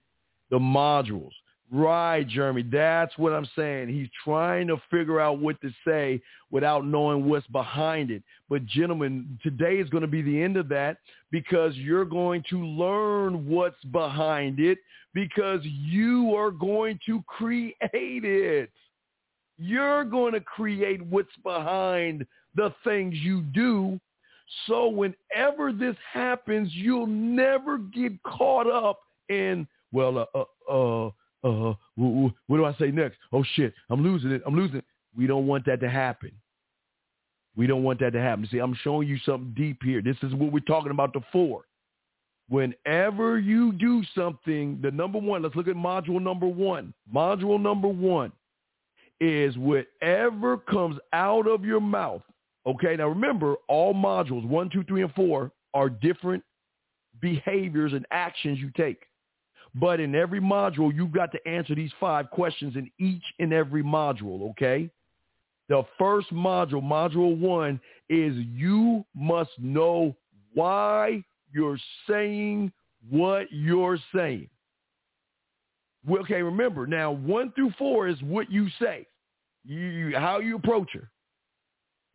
[0.51, 1.33] the modules.
[1.73, 2.65] Right, Jeremy.
[2.65, 3.91] That's what I'm saying.
[3.91, 6.21] He's trying to figure out what to say
[6.51, 8.25] without knowing what's behind it.
[8.49, 10.97] But gentlemen, today is going to be the end of that
[11.31, 14.79] because you're going to learn what's behind it
[15.15, 18.71] because you are going to create it.
[19.57, 22.27] You're going to create what's behind
[22.57, 24.01] the things you do.
[24.67, 31.11] So whenever this happens, you'll never get caught up in, well, uh, uh, uh
[31.43, 33.17] uh, what, do I say next?
[33.33, 34.43] Oh shit, I'm losing it.
[34.47, 34.85] I'm losing it.
[35.17, 36.33] We don't want that to happen.
[37.57, 38.47] We don't want that to happen.
[38.51, 40.03] See, I'm showing you something deep here.
[40.03, 41.63] This is what we're talking about the four.
[42.49, 46.93] Whenever you do something, the number one, let's look at module number one.
[47.13, 48.33] Module number one
[49.21, 52.23] is whatever comes out of your mouth.
[52.67, 56.43] Okay, now remember, all modules, one, two, three, and four, are different
[57.21, 59.03] behaviors and actions you take.
[59.75, 63.83] But in every module, you've got to answer these five questions in each and every
[63.83, 64.91] module, okay?
[65.69, 70.17] The first module, module one, is you must know
[70.55, 72.73] why you're saying
[73.09, 74.49] what you're saying.
[76.11, 79.07] Okay, remember, now one through four is what you say,
[79.65, 81.09] you, how you approach her.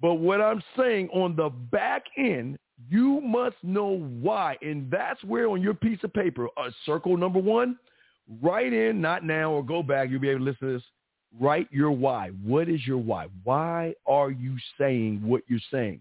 [0.02, 2.58] But what I'm saying on the back end,
[2.90, 4.58] you must know why.
[4.62, 7.78] And that's where on your piece of paper, a circle number one,
[8.42, 10.10] write in, not now or go back.
[10.10, 10.84] You'll be able to listen to this.
[11.40, 12.30] Write your why.
[12.44, 13.28] What is your why?
[13.44, 16.00] Why are you saying what you're saying?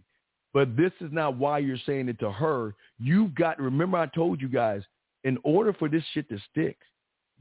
[0.52, 2.74] But this is not why you're saying it to her.
[3.00, 4.82] You've got, remember I told you guys,
[5.24, 6.78] in order for this shit to stick,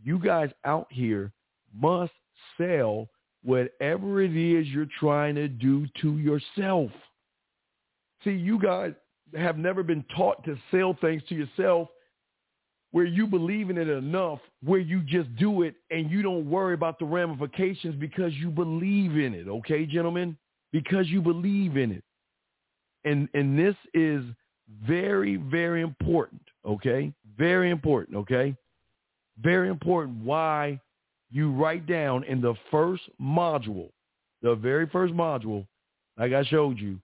[0.04, 1.32] you guys out here
[1.80, 2.14] must
[2.58, 3.08] sell
[3.44, 6.90] whatever it is you're trying to do to yourself.
[8.24, 8.94] See, you guys,
[9.36, 11.90] have never been taught to sell things to yourself
[12.92, 16.76] where you believe in it enough where you just do it and you don't worry
[16.76, 19.48] about the ramifications because you believe in it.
[19.48, 20.38] Okay, gentlemen?
[20.72, 22.04] Because you believe in it.
[23.04, 24.24] And and this is
[24.86, 26.42] very, very important.
[26.66, 27.12] Okay?
[27.38, 28.18] Very important.
[28.18, 28.56] Okay?
[29.42, 30.80] Very important why
[31.32, 33.90] you write down in the first module,
[34.44, 35.66] the very first module,
[36.18, 37.00] like I showed you,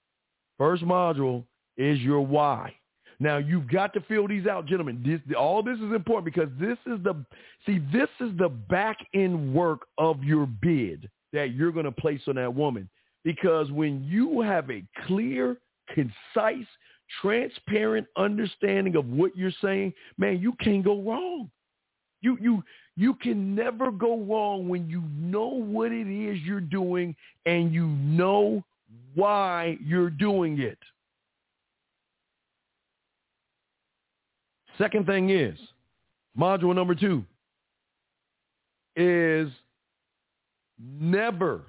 [0.57, 1.45] first module,
[1.79, 2.75] is your why.
[3.19, 5.01] Now you've got to fill these out, gentlemen.
[5.05, 7.25] This, all this is important because this is the
[7.65, 12.21] see this is the back end work of your bid that you're going to place
[12.27, 12.87] on that woman.
[13.23, 15.57] Because when you have a clear,
[15.93, 16.67] concise,
[17.21, 21.49] transparent understanding of what you're saying, man, you can't go wrong.
[22.21, 22.63] You you
[22.95, 27.15] you can never go wrong when you know what it is you're doing
[27.45, 28.63] and you know
[29.13, 30.77] why you're doing it.
[34.79, 35.59] Second thing is,
[36.39, 37.23] module number two
[38.95, 39.49] is
[40.81, 41.63] never,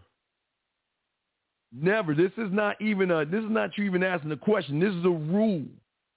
[1.73, 4.79] never, this is not even a, this is not you even asking the question.
[4.79, 5.65] This is a rule.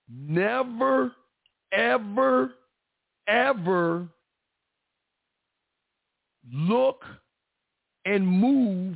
[0.08, 1.12] Never,
[1.72, 2.52] ever,
[3.28, 4.08] ever
[6.54, 7.04] look
[8.06, 8.96] and move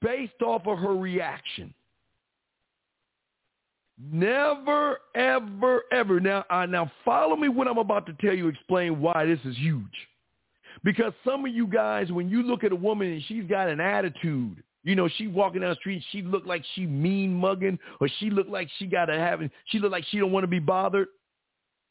[0.00, 1.74] based off of her reaction.
[3.98, 6.20] Never, ever, ever.
[6.20, 9.56] Now, uh, now follow me when I'm about to tell you, explain why this is
[9.56, 9.84] huge.
[10.82, 13.80] Because some of you guys, when you look at a woman and she's got an
[13.80, 18.08] attitude, you know, she walking down the street, she look like she mean mugging, or
[18.18, 20.58] she look like she got to have, she look like she don't want to be
[20.58, 21.08] bothered.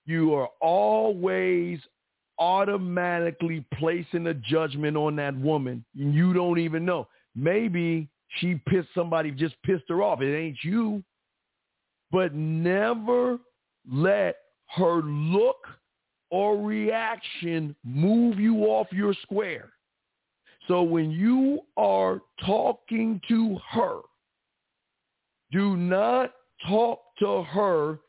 [0.05, 1.79] You are always
[2.37, 5.85] automatically placing a judgment on that woman.
[5.93, 7.07] You don't even know.
[7.35, 10.21] Maybe she pissed somebody, just pissed her off.
[10.21, 11.03] It ain't you.
[12.13, 13.39] But never
[13.91, 14.37] let
[14.77, 15.67] her look
[16.29, 19.73] or reaction move you off your square.
[20.67, 23.99] So when you are talking to her,
[25.51, 26.31] do not
[26.67, 27.99] talk to her.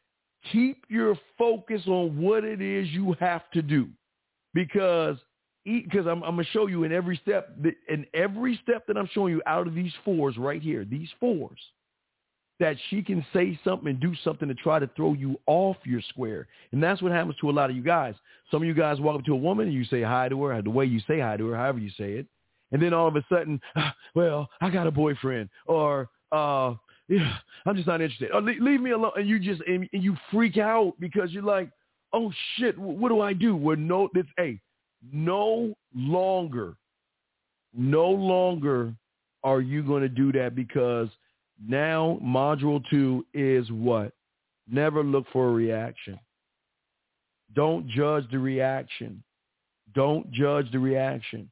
[0.52, 3.88] Keep your focus on what it is you have to do
[4.52, 5.16] because
[5.64, 7.56] because I'm, I'm going to show you in every step,
[7.88, 11.58] in every step that I'm showing you out of these fours right here, these fours,
[12.60, 16.00] that she can say something and do something to try to throw you off your
[16.08, 16.46] square.
[16.72, 18.14] And that's what happens to a lot of you guys.
[18.50, 20.62] Some of you guys walk up to a woman and you say hi to her,
[20.62, 22.26] the way you say hi to her, however you say it.
[22.72, 26.74] And then all of a sudden, ah, well, I got a boyfriend or, uh,
[27.08, 27.36] yeah,
[27.66, 28.30] I'm just not interested.
[28.32, 29.12] Or leave me alone.
[29.16, 31.70] And you just, and, you freak out because you're like,
[32.12, 33.56] oh shit, what do I do?
[33.56, 34.60] Well, no, this, hey,
[35.12, 36.76] no longer,
[37.76, 38.94] no longer
[39.42, 41.08] are you going to do that because
[41.66, 44.12] now module two is what?
[44.70, 46.18] Never look for a reaction.
[47.54, 49.22] Don't judge the reaction.
[49.94, 51.50] Don't judge the reaction.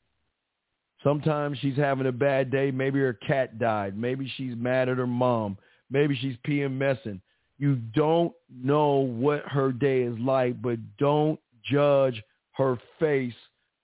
[1.02, 2.70] Sometimes she's having a bad day.
[2.70, 3.96] Maybe her cat died.
[3.96, 5.58] Maybe she's mad at her mom.
[5.90, 7.20] Maybe she's PMSing.
[7.58, 12.22] You don't know what her day is like, but don't judge
[12.52, 13.34] her face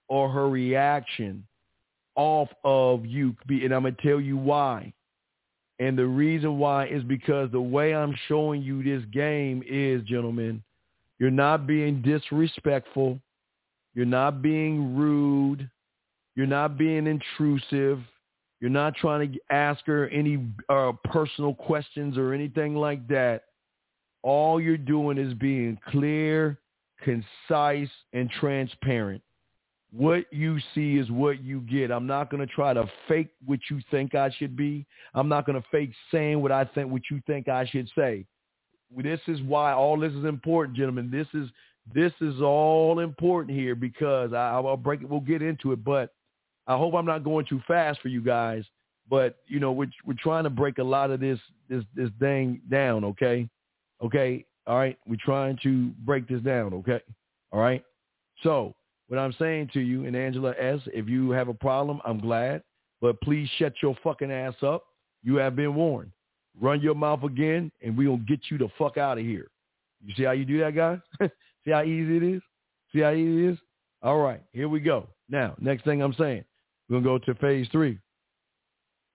[0.09, 1.45] or her reaction
[2.17, 3.37] off of you.
[3.49, 4.93] And I'm going to tell you why.
[5.81, 10.63] And the reason why is because the way I'm showing you this game is, gentlemen,
[11.19, 13.21] you're not being disrespectful.
[13.95, 15.69] You're not being rude.
[16.35, 18.01] You're not being intrusive.
[18.61, 23.45] You're not trying to ask her any uh, personal questions or anything like that.
[24.23, 26.59] All you're doing is being clear,
[27.03, 29.23] concise, and transparent.
[29.91, 31.91] What you see is what you get.
[31.91, 34.87] I'm not going to try to fake what you think I should be.
[35.15, 38.27] I'm not going to fake saying what I think what you think I should say.
[38.97, 41.11] This is why all this is important, gentlemen.
[41.11, 41.49] This is
[41.95, 45.09] this is all important here because I, I'll break it.
[45.09, 46.13] We'll get into it, but
[46.67, 48.65] I hope I'm not going too fast for you guys.
[49.09, 52.61] But you know, we're we're trying to break a lot of this this this thing
[52.71, 53.05] down.
[53.05, 53.49] Okay,
[54.03, 54.99] okay, all right.
[55.07, 56.75] We're trying to break this down.
[56.75, 57.01] Okay,
[57.53, 57.83] all right.
[58.43, 58.75] So
[59.09, 62.63] what I'm saying to you and Angela S, if you have a problem, I'm glad.
[63.01, 64.85] But please shut your fucking ass up.
[65.23, 66.13] You have been warned.
[66.61, 69.49] Run your mouth again, and we gonna get you the fuck out of here.
[70.05, 70.99] You see how you do that, guys?
[71.65, 72.43] see how easy it is?
[72.93, 73.59] See how easy it is?
[74.03, 75.09] All right, here we go.
[75.29, 76.45] Now, next thing I'm saying,
[76.89, 77.99] we're gonna go to phase three.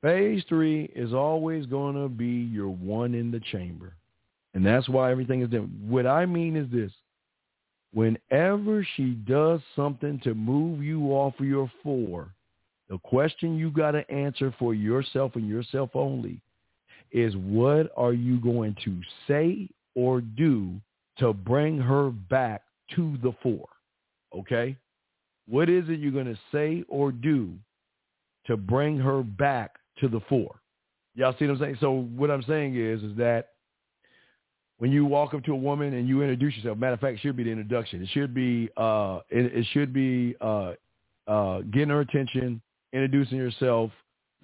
[0.01, 3.95] Phase three is always gonna be your one in the chamber.
[4.53, 5.71] And that's why everything is different.
[5.81, 6.91] What I mean is this
[7.93, 12.29] whenever she does something to move you off of your four,
[12.89, 16.41] the question you got to answer for yourself and yourself only
[17.11, 20.73] is what are you going to say or do
[21.19, 22.63] to bring her back
[22.95, 23.67] to the four?
[24.35, 24.75] Okay?
[25.47, 27.53] What is it you're going to say or do
[28.47, 30.55] to bring her back to the four?
[31.15, 31.77] Y'all see what I'm saying?
[31.79, 33.49] So what I'm saying is, is that
[34.84, 37.21] when you walk up to a woman and you introduce yourself, matter of fact, it
[37.21, 38.03] should be the introduction.
[38.03, 40.73] It should be uh, it, it should be uh,
[41.25, 42.61] uh, getting her attention,
[42.91, 43.91] introducing yourself,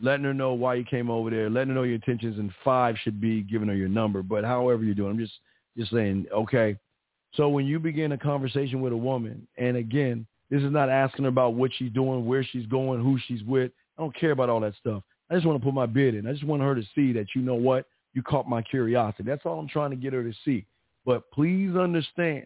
[0.01, 2.95] letting her know why you came over there, letting her know your intentions, and five
[3.03, 4.23] should be giving her your number.
[4.23, 5.33] But however you're doing, I'm just
[5.77, 6.77] just saying, okay.
[7.33, 11.25] So when you begin a conversation with a woman, and again, this is not asking
[11.25, 13.73] her about what she's doing, where she's going, who she's with.
[13.97, 15.03] I don't care about all that stuff.
[15.29, 16.25] I just want to put my bid in.
[16.25, 19.23] I just want her to see that you know what you caught my curiosity.
[19.23, 20.65] That's all I'm trying to get her to see.
[21.05, 22.45] But please understand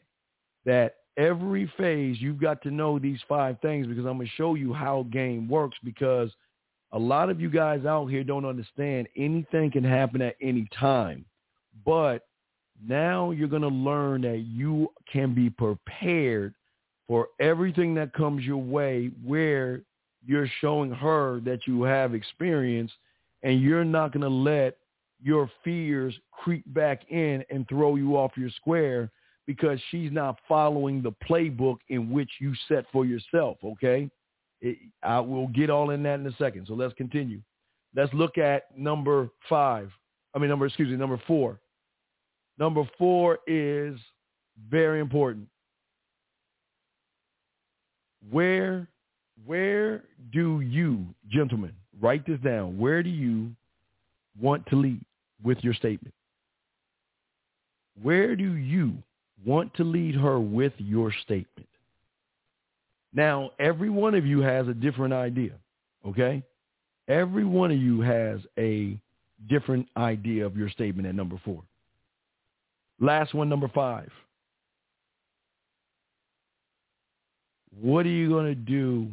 [0.65, 4.55] that every phase you've got to know these five things because I'm going to show
[4.55, 6.31] you how game works because
[6.91, 11.25] a lot of you guys out here don't understand anything can happen at any time.
[11.85, 12.27] But
[12.87, 16.53] now you're going to learn that you can be prepared
[17.07, 19.81] for everything that comes your way where
[20.25, 22.91] you're showing her that you have experience
[23.41, 24.77] and you're not going to let
[25.23, 29.09] your fears creep back in and throw you off your square
[29.47, 33.57] because she's not following the playbook in which you set for yourself.
[33.63, 34.09] Okay,
[34.61, 36.67] it, I will get all in that in a second.
[36.67, 37.41] So let's continue.
[37.95, 39.89] Let's look at number five.
[40.35, 41.59] I mean, number excuse me, number four.
[42.57, 43.97] Number four is
[44.69, 45.47] very important.
[48.29, 48.87] Where
[49.45, 52.77] where do you, gentlemen, write this down.
[52.77, 53.51] Where do you
[54.39, 55.03] want to lead
[55.43, 56.13] with your statement?
[58.01, 58.93] Where do you
[59.45, 61.67] want to lead her with your statement?
[63.13, 65.51] Now, every one of you has a different idea,
[66.07, 66.43] okay?
[67.07, 68.97] Every one of you has a
[69.49, 71.61] different idea of your statement at number four.
[72.99, 74.09] Last one, number five.
[77.81, 79.11] What are you going to do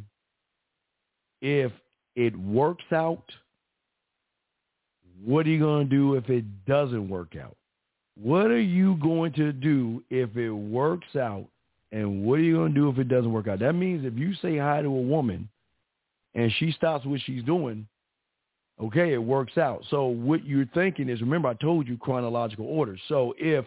[1.40, 1.72] if
[2.14, 3.24] it works out?
[5.24, 7.56] What are you going to do if it doesn't work out?
[8.16, 11.46] What are you going to do if it works out?
[11.92, 13.58] And what are you going to do if it doesn't work out?
[13.60, 15.48] That means if you say hi to a woman
[16.34, 17.86] and she stops what she's doing,
[18.80, 19.84] okay, it works out.
[19.90, 22.96] So what you're thinking is, remember I told you chronological order.
[23.08, 23.64] So if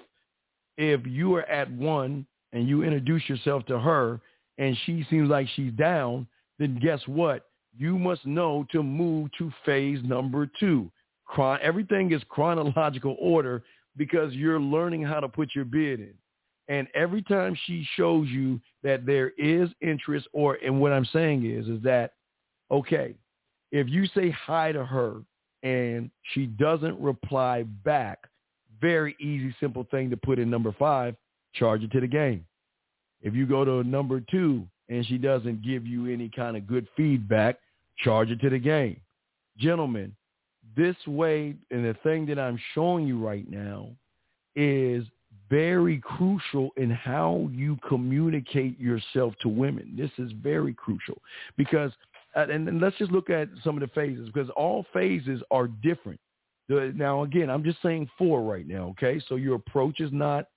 [0.78, 4.20] if you are at one and you introduce yourself to her
[4.58, 6.28] and she seems like she's down,
[6.58, 7.46] then guess what?
[7.78, 10.90] You must know to move to phase number two.
[11.34, 13.64] Chron- everything is chronological order
[13.98, 16.14] because you're learning how to put your bid in.
[16.68, 21.50] And every time she shows you that there is interest or, and what I'm saying
[21.50, 22.14] is, is that,
[22.70, 23.16] okay,
[23.72, 25.22] if you say hi to her
[25.64, 28.20] and she doesn't reply back,
[28.80, 31.16] very easy, simple thing to put in number five,
[31.56, 32.46] charge it to the game.
[33.24, 36.88] If you go to number two and she doesn't give you any kind of good
[36.96, 37.58] feedback,
[37.98, 39.00] charge it to the game.
[39.58, 40.16] Gentlemen,
[40.76, 43.90] this way, and the thing that I'm showing you right now
[44.56, 45.06] is
[45.50, 49.94] very crucial in how you communicate yourself to women.
[49.98, 51.22] This is very crucial
[51.58, 51.92] because,
[52.36, 56.20] uh, and, let's just look at some of the phases because all phases are different.
[56.70, 59.22] Now, again, I'm just saying four right now, okay?
[59.28, 60.48] So your approach is not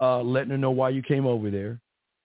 [0.00, 1.80] uh, letting her know why you came over there.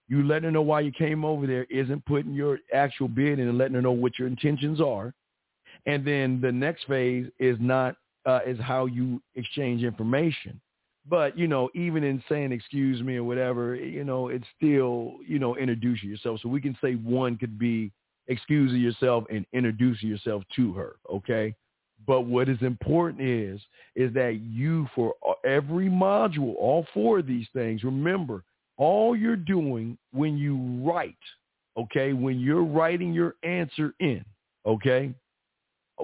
[0.07, 3.47] You letting her know why you came over there isn't putting your actual bid in
[3.47, 5.13] and letting her know what your intentions are.
[5.85, 10.61] And then the next phase is not uh, is how you exchange information.
[11.09, 15.39] But you know, even in saying excuse me or whatever, you know, it's still you
[15.39, 16.39] know introducing yourself.
[16.41, 17.91] So we can say one could be
[18.27, 20.95] excusing yourself and introducing yourself to her.
[21.11, 21.55] Okay.
[22.07, 23.61] But what is important is
[23.95, 25.13] is that you for
[25.45, 28.43] every module, all four of these things, remember
[28.77, 31.15] all you're doing when you write,
[31.77, 34.25] okay, when you're writing your answer in,
[34.65, 35.13] okay,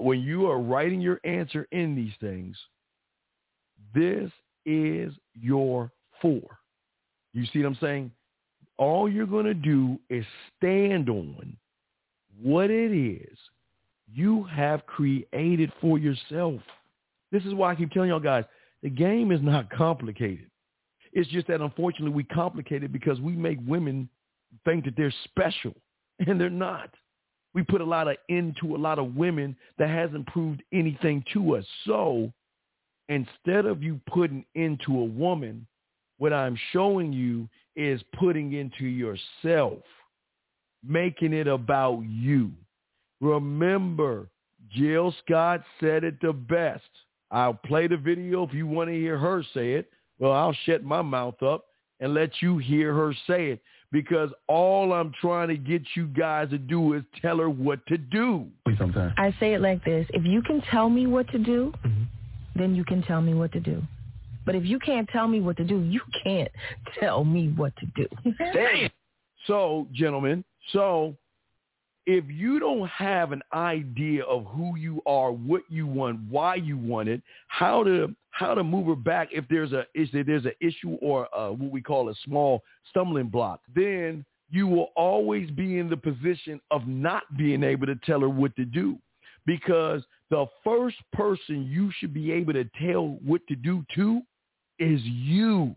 [0.02, 2.56] when you are writing your answer in these things,
[3.94, 4.30] this
[4.66, 5.90] is your
[6.20, 6.58] four.
[7.32, 8.10] You see what I'm saying?
[8.76, 10.24] All you're going to do is
[10.56, 11.56] stand on
[12.40, 13.36] what it is
[14.12, 16.60] you have created for yourself.
[17.30, 18.44] This is why I keep telling y'all guys,
[18.82, 20.50] the game is not complicated.
[21.12, 24.08] It's just that unfortunately we complicate it because we make women
[24.64, 25.74] think that they're special
[26.26, 26.90] and they're not
[27.54, 31.56] we put a lot of into a lot of women that hasn't proved anything to
[31.56, 31.64] us.
[31.86, 32.32] So
[33.08, 35.66] instead of you putting into a woman,
[36.18, 39.78] what I'm showing you is putting into yourself,
[40.84, 42.50] making it about you.
[43.20, 44.28] Remember,
[44.70, 46.82] Jill Scott said it the best.
[47.30, 49.90] I'll play the video if you want to hear her say it.
[50.18, 51.66] Well, I'll shut my mouth up
[52.00, 56.50] and let you hear her say it because all I'm trying to get you guys
[56.50, 58.46] to do is tell her what to do.
[58.78, 59.14] Sometimes.
[59.16, 60.06] I say it like this.
[60.10, 62.02] If you can tell me what to do, mm-hmm.
[62.54, 63.82] then you can tell me what to do.
[64.44, 66.50] But if you can't tell me what to do, you can't
[67.00, 68.88] tell me what to do.
[69.46, 71.14] so, gentlemen, so
[72.06, 76.78] if you don't have an idea of who you are, what you want, why you
[76.78, 80.52] want it, how to how to move her back if there's a if there's an
[80.60, 85.78] issue or a, what we call a small stumbling block, then you will always be
[85.78, 88.96] in the position of not being able to tell her what to do
[89.44, 94.20] because the first person you should be able to tell what to do to
[94.78, 95.74] is you,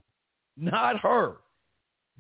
[0.56, 1.38] not her.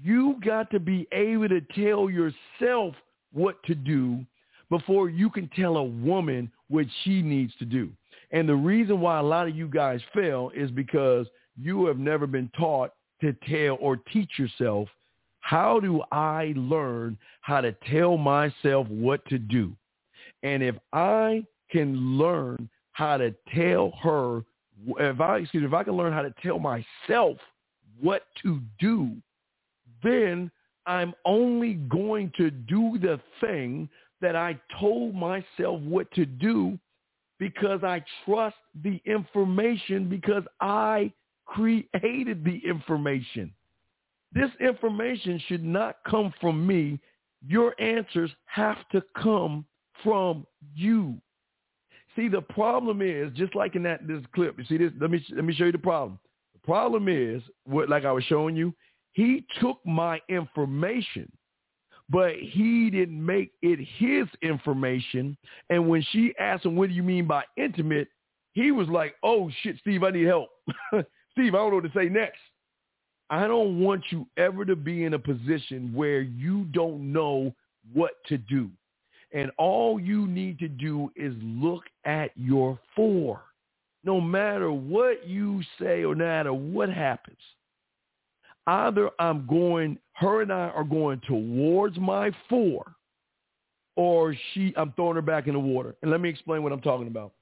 [0.04, 2.96] You got to be able to tell yourself
[3.32, 4.26] what to do
[4.72, 7.92] before you can tell a woman what she needs to do.
[8.32, 11.28] And the reason why a lot of you guys fail is because
[11.58, 14.88] you have never been taught to tell or teach yourself,
[15.42, 19.76] how do I learn how to tell myself what to do?
[20.44, 24.44] And if I can learn how to tell her,
[24.98, 27.38] if I, excuse me, if I can learn how to tell myself
[28.00, 29.12] what to do,
[30.04, 30.50] then
[30.86, 33.90] I'm only going to do the thing
[34.22, 36.80] that I told myself what to do
[37.42, 41.12] because I trust the information because I
[41.48, 43.52] created the information.
[44.32, 47.00] This information should not come from me.
[47.48, 49.66] Your answers have to come
[50.04, 50.46] from
[50.76, 51.18] you.
[52.16, 54.60] See, the problem is just like in that this clip.
[54.60, 54.92] You see this?
[55.02, 56.20] Let me let me show you the problem.
[56.54, 58.72] The problem is what, like I was showing you.
[59.14, 61.30] He took my information,
[62.12, 65.38] but he didn't make it his information.
[65.70, 68.10] And when she asked him, "What do you mean by intimate?"
[68.54, 70.50] He was like, "Oh shit, Steve, I need help.
[71.32, 72.40] Steve, I don't know what to say next."
[73.30, 77.56] I don't want you ever to be in a position where you don't know
[77.94, 78.70] what to do.
[79.32, 83.42] And all you need to do is look at your four.
[84.04, 87.38] No matter what you say or no matter what happens,
[88.68, 92.94] either I'm going, her and I are going towards my four,
[93.96, 95.96] or she, I'm throwing her back in the water.
[96.02, 97.34] And let me explain what I'm talking about.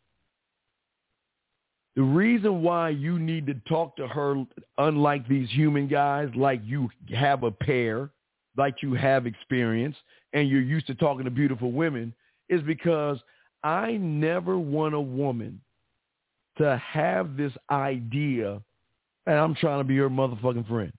[1.96, 4.46] The reason why you need to talk to her,
[4.78, 8.10] unlike these human guys, like you have a pair,
[8.56, 9.98] like you have experience,
[10.32, 12.14] and you're used to talking to beautiful women
[12.48, 13.20] is because
[13.64, 15.60] I never want a woman
[16.58, 18.62] to have this idea
[19.28, 20.94] and I'm trying to be her motherfucking friend.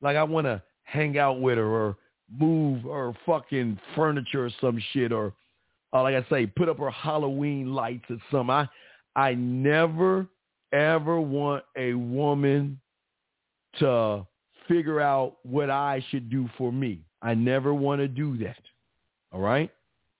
[0.00, 1.96] Like I want to hang out with her or
[2.38, 5.32] move her fucking furniture or some shit or,
[5.92, 8.50] uh, like I say, put up her Halloween lights or something.
[8.50, 8.68] I,
[9.16, 10.26] I never
[10.72, 12.80] ever want a woman
[13.78, 14.26] to
[14.68, 17.00] figure out what I should do for me.
[17.22, 18.60] I never want to do that.
[19.32, 19.70] All right?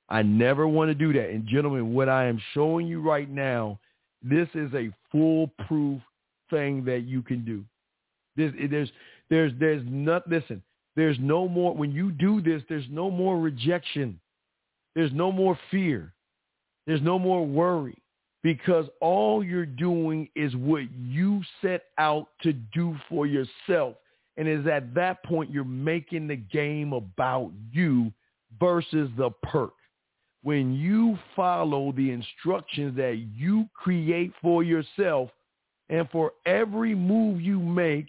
[0.09, 1.31] I never want to do that.
[1.31, 3.79] And gentlemen, what I am showing you right now,
[4.23, 6.01] this is a foolproof
[6.51, 7.65] thing that you can do.
[8.37, 8.91] This, there's,
[9.31, 10.63] there's, there's not, listen,
[10.97, 14.21] there's no more, when you do this, there's no more rejection.
[14.95, 16.13] There's no more fear.
[16.87, 17.99] There's no more worry
[18.43, 23.97] because all you're doing is what you set out to do for yourself.
[24.37, 28.13] And is at that point you're making the game about you
[28.61, 29.73] versus the perk.
[30.43, 35.31] When you follow the instructions that you create for yourself
[35.89, 38.09] and for every move you make,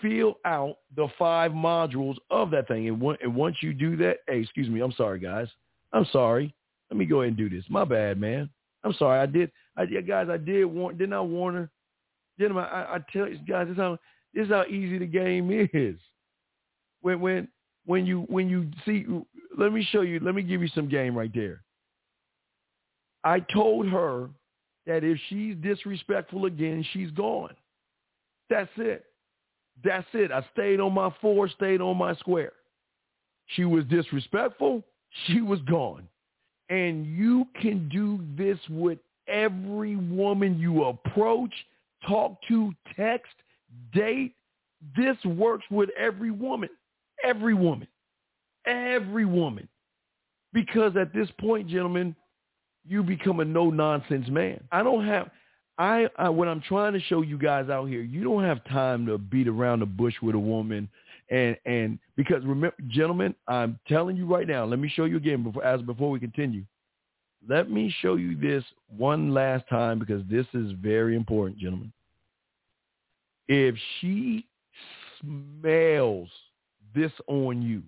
[0.00, 2.88] fill out the five modules of that thing.
[2.88, 5.48] And, and once you do that, hey, excuse me, I'm sorry, guys.
[5.92, 6.54] I'm sorry.
[6.90, 7.64] Let me go ahead and do this.
[7.68, 8.48] My bad, man.
[8.84, 9.20] I'm sorry.
[9.20, 9.50] I did.
[9.76, 10.96] I guys, I did warn.
[10.96, 11.70] Didn't I warn her?
[12.38, 13.98] Gentlemen, I, I tell you guys, this is how
[14.32, 15.96] this is how easy the game is.
[17.02, 17.48] When when
[17.84, 19.06] when you when you see,
[19.58, 20.20] let me show you.
[20.20, 21.62] Let me give you some game right there.
[23.24, 24.28] I told her
[24.86, 27.54] that if she's disrespectful again, she's gone.
[28.48, 29.04] That's it.
[29.84, 30.32] That's it.
[30.32, 32.52] I stayed on my four, stayed on my square.
[33.48, 34.82] She was disrespectful.
[35.26, 36.08] She was gone.
[36.68, 38.98] And you can do this with
[39.28, 41.52] every woman you approach,
[42.08, 43.34] talk to, text,
[43.92, 44.34] date.
[44.96, 46.68] This works with every woman.
[47.24, 47.88] Every woman.
[48.66, 49.68] Every woman.
[50.52, 52.16] Because at this point, gentlemen,
[52.88, 54.62] you become a no-nonsense man.
[54.72, 55.30] I don't have,
[55.78, 59.06] I, I what I'm trying to show you guys out here, you don't have time
[59.06, 60.88] to beat around the bush with a woman
[61.30, 64.64] and and because remember, gentlemen, I'm telling you right now.
[64.64, 66.64] Let me show you again before as before we continue.
[67.48, 68.64] Let me show you this
[68.96, 71.92] one last time because this is very important, gentlemen.
[73.48, 74.46] If she
[75.20, 76.28] smells
[76.94, 77.82] this on you,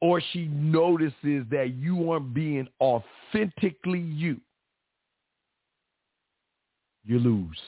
[0.00, 4.38] or she notices that you aren't being authentically you,
[7.04, 7.58] you lose.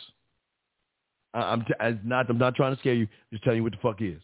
[1.34, 2.30] I'm, t- I'm not.
[2.30, 3.06] I'm not trying to scare you.
[3.30, 4.20] Just telling you what the fuck is.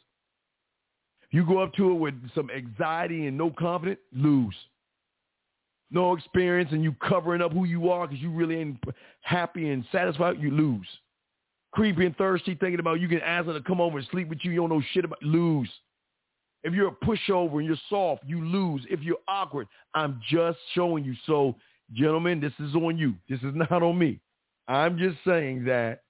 [1.31, 4.55] You go up to her with some anxiety and no confidence, lose.
[5.91, 8.83] No experience, and you covering up who you are because you really ain't
[9.21, 10.87] happy and satisfied, you lose.
[11.73, 14.39] Creepy and thirsty, thinking about you can ask her to come over and sleep with
[14.43, 14.53] you.
[14.53, 15.69] You don't know shit about lose.
[16.65, 18.87] If you're a pushover and you're soft, you lose.
[18.89, 21.15] If you're awkward, I'm just showing you.
[21.27, 21.57] So,
[21.93, 23.15] gentlemen, this is on you.
[23.29, 24.21] This is not on me.
[24.69, 26.03] I'm just saying that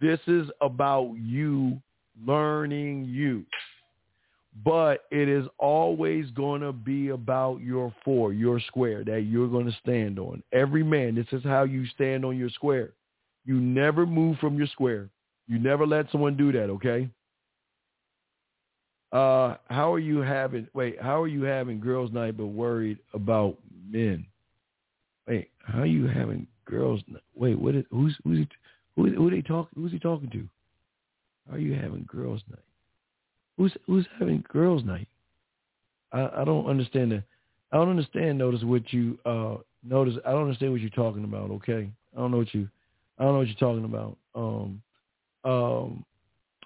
[0.00, 1.80] this is about you
[2.26, 3.44] learning you.
[4.64, 9.66] But it is always going to be about your four, your square that you're going
[9.66, 10.42] to stand on.
[10.52, 12.90] Every man, this is how you stand on your square.
[13.44, 15.08] You never move from your square.
[15.46, 17.08] You never let someone do that, okay?
[19.12, 23.56] Uh, how are you having, wait, how are you having girls night but worried about
[23.88, 24.26] men?
[25.26, 27.02] Wait, how are you having girls?
[27.34, 28.48] Wait, what is, who's, who's he,
[28.96, 29.42] who, they
[29.74, 30.48] who's he talking to?
[31.52, 32.60] Are you having girls night?
[33.60, 35.06] Who's who's having girls' night?
[36.12, 37.24] I, I don't understand that.
[37.72, 38.38] I don't understand.
[38.38, 40.14] Notice what you uh notice.
[40.26, 41.50] I don't understand what you're talking about.
[41.50, 42.68] Okay, I don't know what you.
[43.18, 44.16] I don't know what you're talking about.
[44.34, 44.82] Um,
[45.44, 46.04] um,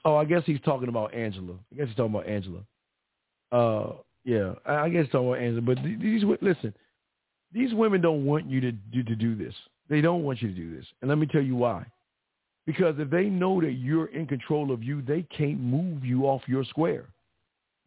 [0.05, 1.55] oh, I guess he's talking about Angela.
[1.73, 2.61] I guess he's talking about Angela.
[3.51, 3.93] Uh,
[4.25, 5.63] yeah, I, I guess he's talking about Angela.
[5.63, 6.75] But these listen,
[7.53, 9.55] these women don't want you to do to do this.
[9.89, 11.87] They don't want you to do this, and let me tell you why.
[12.67, 16.43] Because if they know that you're in control of you, they can't move you off
[16.47, 17.07] your square.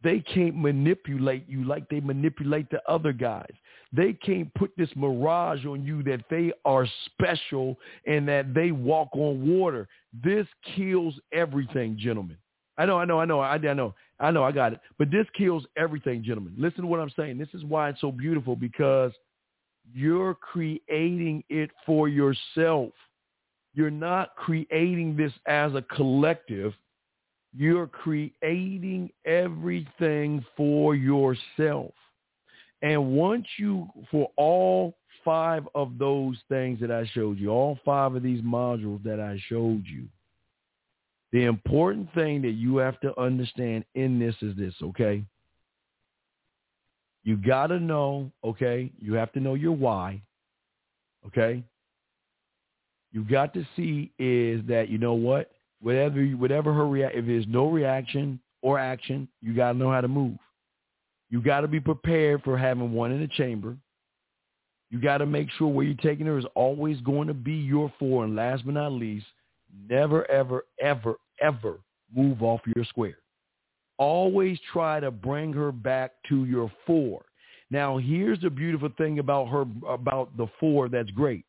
[0.02, 3.50] They can't manipulate you like they manipulate the other guys.
[3.92, 7.76] They can't put this mirage on you that they are special
[8.06, 9.88] and that they walk on water.
[10.22, 10.46] This
[10.76, 12.36] kills everything, gentlemen.
[12.76, 14.80] I know, I know, I know, I, I know, I know, I got it.
[14.98, 16.54] But this kills everything, gentlemen.
[16.56, 17.38] Listen to what I'm saying.
[17.38, 19.10] This is why it's so beautiful because
[19.92, 22.92] you're creating it for yourself.
[23.74, 26.74] You're not creating this as a collective.
[27.56, 31.92] You're creating everything for yourself.
[32.82, 38.14] And once you, for all five of those things that I showed you, all five
[38.14, 40.06] of these modules that I showed you,
[41.32, 45.24] the important thing that you have to understand in this is this, okay?
[47.24, 48.90] You got to know, okay?
[49.00, 50.22] You have to know your why,
[51.26, 51.62] okay?
[53.12, 55.50] You got to see is that, you know what?
[55.80, 60.00] Whatever, whatever her react, if there's no reaction or action, you got to know how
[60.00, 60.36] to move.
[61.30, 63.76] You got to be prepared for having one in the chamber.
[64.90, 67.92] You got to make sure where you're taking her is always going to be your
[67.98, 68.24] four.
[68.24, 69.26] And last but not least,
[69.88, 71.78] never, ever, ever, ever
[72.14, 73.18] move off your square.
[73.98, 77.24] Always try to bring her back to your four.
[77.70, 81.44] Now, here's the beautiful thing about her, about the four that's great.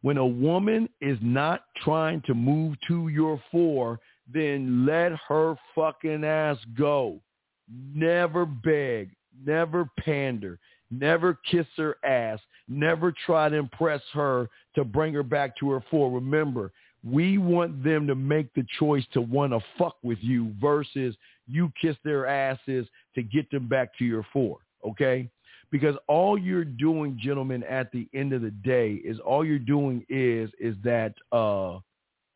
[0.00, 4.00] When a woman is not trying to move to your four,
[4.32, 7.20] then let her fucking ass go.
[7.94, 9.10] Never beg,
[9.46, 10.58] never pander,
[10.90, 15.84] never kiss her ass, never try to impress her to bring her back to her
[15.90, 16.10] four.
[16.10, 16.72] Remember,
[17.04, 21.16] we want them to make the choice to want to fuck with you versus
[21.46, 24.58] you kiss their asses to get them back to your four.
[24.86, 25.28] Okay?
[25.70, 30.04] Because all you're doing, gentlemen, at the end of the day is all you're doing
[30.08, 31.78] is is that uh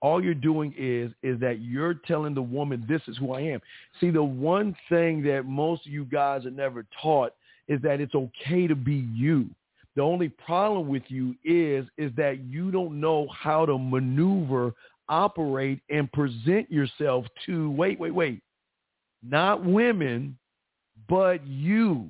[0.01, 3.61] all you're doing is is that you're telling the woman this is who I am.
[4.01, 7.33] See, the one thing that most of you guys are never taught
[7.69, 9.49] is that it's okay to be you.
[9.97, 14.73] The only problem with you is is that you don't know how to maneuver,
[15.09, 18.43] operate, and present yourself to wait, wait, wait.
[19.29, 20.39] Not women,
[21.09, 22.09] but you.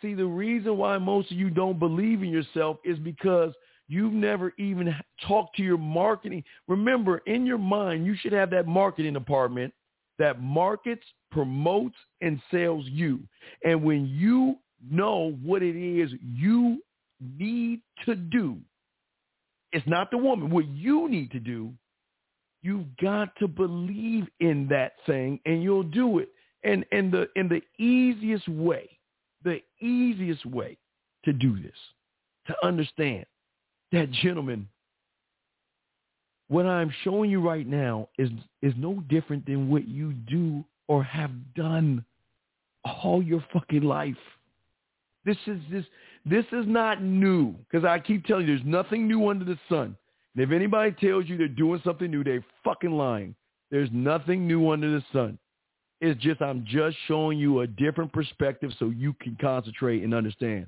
[0.00, 3.52] See, the reason why most of you don't believe in yourself is because
[3.88, 4.94] you've never even
[5.26, 6.42] talked to your marketing.
[6.66, 9.72] Remember, in your mind, you should have that marketing department
[10.18, 13.20] that markets, promotes, and sells you.
[13.64, 14.56] And when you
[14.90, 16.82] know what it is you
[17.20, 18.58] need to do,
[19.72, 21.72] it's not the woman, what you need to do,
[22.62, 26.28] you've got to believe in that thing and you'll do it.
[26.64, 28.88] And in the in the easiest way
[29.44, 30.76] the easiest way
[31.24, 31.76] to do this,
[32.46, 33.26] to understand
[33.92, 34.68] that, gentlemen,
[36.48, 38.30] what I'm showing you right now is,
[38.60, 42.04] is no different than what you do or have done
[42.84, 44.16] all your fucking life.
[45.24, 45.84] This is this
[46.26, 49.96] this is not new because I keep telling you there's nothing new under the sun.
[50.34, 53.34] And if anybody tells you they're doing something new, they're fucking lying.
[53.70, 55.38] There's nothing new under the sun.
[56.00, 60.66] It's just I'm just showing you a different perspective so you can concentrate and understand.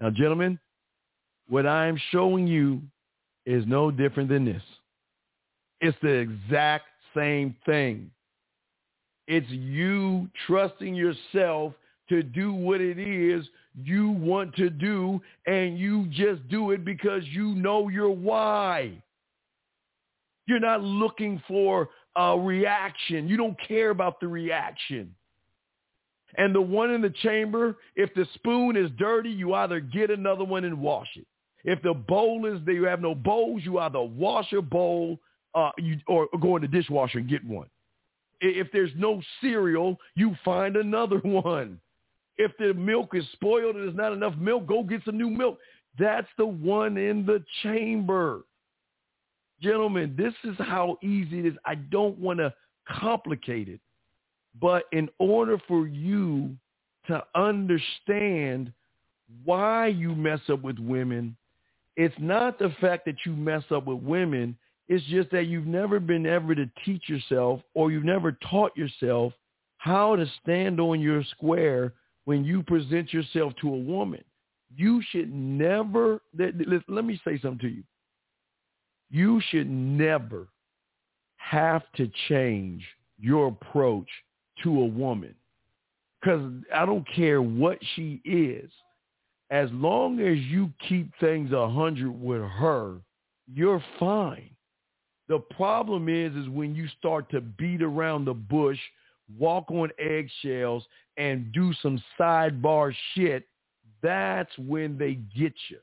[0.00, 0.58] Now, gentlemen,
[1.48, 2.82] what I am showing you
[3.46, 4.62] is no different than this.
[5.80, 8.10] It's the exact same thing.
[9.28, 11.74] It's you trusting yourself
[12.08, 13.46] to do what it is
[13.82, 18.92] you want to do, and you just do it because you know your why.
[20.46, 23.28] You're not looking for a reaction.
[23.28, 25.14] You don't care about the reaction.
[26.36, 30.44] And the one in the chamber, if the spoon is dirty, you either get another
[30.44, 31.26] one and wash it.
[31.64, 35.18] If the bowl is there, you have no bowls, you either wash your bowl
[35.54, 37.68] uh, you, or go in the dishwasher and get one.
[38.40, 41.80] If there's no cereal, you find another one.
[42.38, 45.58] If the milk is spoiled and there's not enough milk, go get some new milk.
[45.98, 48.42] That's the one in the chamber.
[49.60, 51.54] Gentlemen, this is how easy it is.
[51.64, 52.52] I don't want to
[52.88, 53.80] complicate it.
[54.60, 56.56] But in order for you
[57.06, 58.72] to understand
[59.44, 61.36] why you mess up with women,
[61.96, 64.56] it's not the fact that you mess up with women.
[64.88, 69.32] It's just that you've never been ever to teach yourself or you've never taught yourself
[69.78, 71.92] how to stand on your square
[72.24, 74.22] when you present yourself to a woman.
[74.74, 76.54] You should never, let,
[77.04, 77.82] me say something to you.
[79.10, 80.48] You should never
[81.36, 82.82] have to change
[83.18, 84.08] your approach
[84.62, 85.34] to a woman.
[86.20, 88.70] Because I don't care what she is.
[89.50, 92.98] As long as you keep things a hundred with her,
[93.52, 94.50] you're fine.
[95.28, 98.78] The problem is, is when you start to beat around the bush,
[99.38, 100.84] walk on eggshells,
[101.16, 103.46] and do some sidebar shit,
[104.02, 105.78] that's when they get you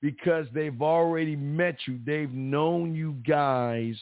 [0.00, 1.98] because they've already met you.
[2.06, 3.96] They've known you guys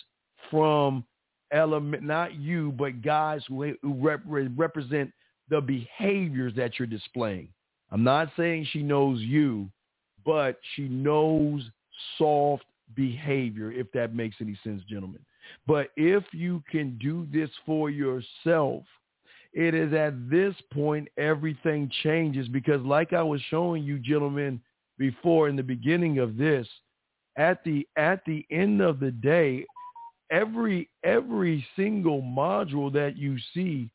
[0.51, 1.05] from
[1.51, 5.13] element, not you, but guys who, who rep, represent
[5.49, 7.49] the behaviors that you're displaying.
[7.91, 9.71] I'm not saying she knows you,
[10.25, 11.63] but she knows
[12.19, 12.65] soft
[12.95, 15.21] behavior, if that makes any sense, gentlemen.
[15.67, 18.85] But if you can do this for yourself,
[19.53, 24.61] it is at this point everything changes because like I was showing you, gentlemen,
[24.99, 26.67] before in the beginning of this,
[27.37, 29.65] at the at the end of the day,
[30.31, 33.91] every every single module that you see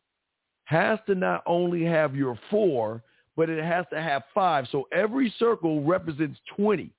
[0.65, 3.03] has to not only have your four,
[3.35, 4.65] but it has to have five.
[4.71, 6.91] So every circle represents 20.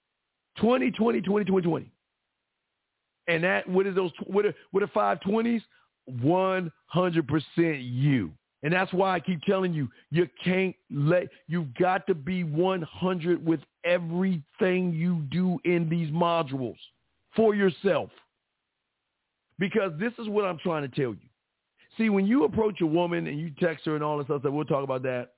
[0.59, 1.92] 20, 20, 20, 20, 20.
[3.29, 5.63] And that, what is those, what are, what are 520s?
[6.11, 6.71] 100%
[7.57, 8.33] you.
[8.65, 13.45] And that's why I keep telling you, you can't let, you've got to be 100
[13.45, 16.77] with everything you do in these modules
[17.35, 18.11] for yourself.
[19.59, 21.29] Because this is what I'm trying to tell you.
[21.99, 24.65] See, when you approach a woman and you text her and all this stuff, we'll
[24.65, 25.35] talk about that,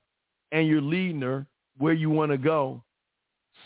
[0.51, 1.45] and you're leading her
[1.77, 2.83] where you want to go,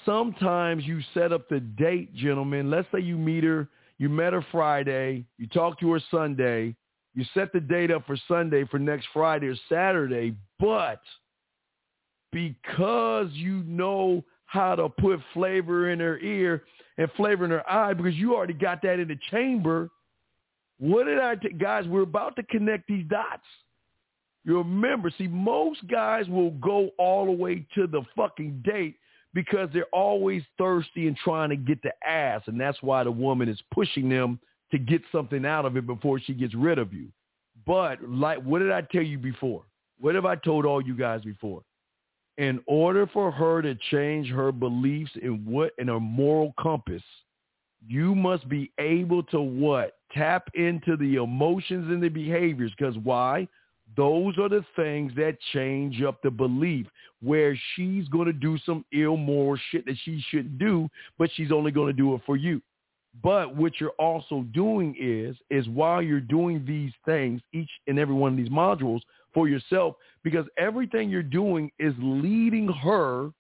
[0.06, 2.72] sometimes you set up the date, gentlemen.
[2.72, 3.68] Let's say you meet her,
[4.00, 6.76] you met her Friday, you talk to her Sunday,
[7.14, 11.02] you set the date up for Sunday for next Friday or Saturday, but
[12.32, 16.64] because you know how to put flavor in her ear
[16.98, 19.90] and flavor in her eye because you already got that in the chamber,
[20.80, 23.44] what did I t- guys, we're about to connect these dots.
[24.46, 28.96] You remember, see, most guys will go all the way to the fucking date
[29.34, 32.42] because they're always thirsty and trying to get the ass.
[32.48, 34.40] And that's why the woman is pushing them
[34.72, 37.08] to get something out of it before she gets rid of you.
[37.66, 39.64] But like, what did I tell you before?
[40.00, 41.62] What have I told all you guys before?
[42.38, 47.04] In order for her to change her beliefs in what in her moral compass,
[47.86, 49.98] you must be able to what?
[50.14, 52.72] Tap into the emotions and the behaviors.
[52.78, 53.48] Because why?
[53.96, 56.88] Those are the things that change up the belief
[57.22, 60.88] where she's going to do some immoral shit that she shouldn't do,
[61.18, 62.62] but she's only going to do it for you.
[63.24, 68.16] But what you're also doing is, is while you're doing these things, each and every
[68.16, 69.02] one of these modules
[69.34, 73.32] for yourself, because everything you're doing is leading her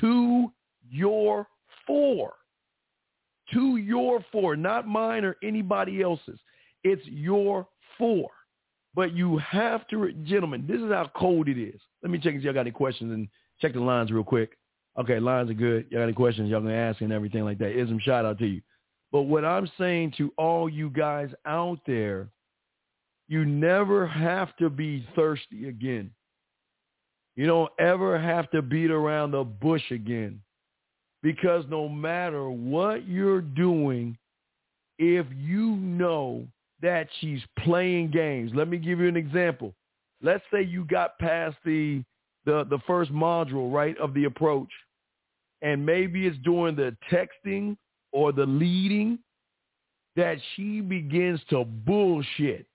[0.00, 0.52] to
[0.90, 1.46] your
[1.86, 2.34] four,
[3.52, 6.38] to your four, not mine or anybody else's.
[6.84, 7.66] It's your
[7.98, 8.30] four.
[8.94, 11.80] But you have to, gentlemen, this is how cold it is.
[12.02, 13.28] Let me check if y'all got any questions and
[13.60, 14.56] check the lines real quick.
[14.98, 15.86] Okay, lines are good.
[15.90, 16.50] Y'all got any questions?
[16.50, 17.78] Y'all gonna ask and everything like that.
[17.78, 18.60] Ism, shout out to you.
[19.10, 22.28] But what I'm saying to all you guys out there,
[23.28, 26.10] you never have to be thirsty again.
[27.36, 30.40] You don't ever have to beat around the bush again.
[31.22, 34.18] Because no matter what you're doing,
[34.98, 36.46] if you know
[36.82, 39.74] that she's playing games, let me give you an example.
[40.20, 42.02] Let's say you got past the
[42.44, 44.68] the, the first module, right, of the approach,
[45.62, 47.76] and maybe it's during the texting
[48.10, 49.20] or the leading
[50.16, 52.66] that she begins to bullshit.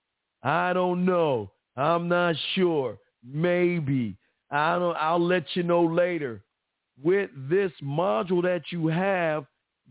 [0.42, 1.50] I don't know.
[1.76, 2.98] I'm not sure.
[3.24, 4.16] Maybe.
[4.50, 6.42] I don't I'll let you know later.
[7.02, 9.44] With this module that you have,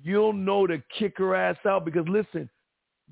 [0.04, 2.50] you'll know to kick her ass out because listen,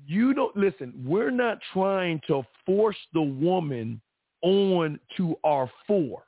[0.04, 4.00] you don't listen, we're not trying to force the woman
[4.42, 6.22] on to our four.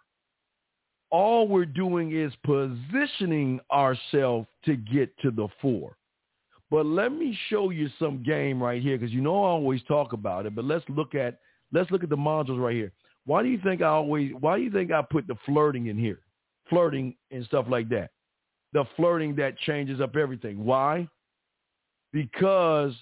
[1.11, 5.97] All we're doing is positioning ourselves to get to the four.
[6.71, 10.13] But let me show you some game right here because you know I always talk
[10.13, 10.55] about it.
[10.55, 11.39] But let's look at
[11.73, 12.93] let's look at the modules right here.
[13.25, 15.99] Why do you think I always why do you think I put the flirting in
[15.99, 16.21] here?
[16.69, 18.11] Flirting and stuff like that.
[18.75, 20.63] The flirting that changes up everything.
[20.63, 21.09] Why?
[22.13, 22.93] Because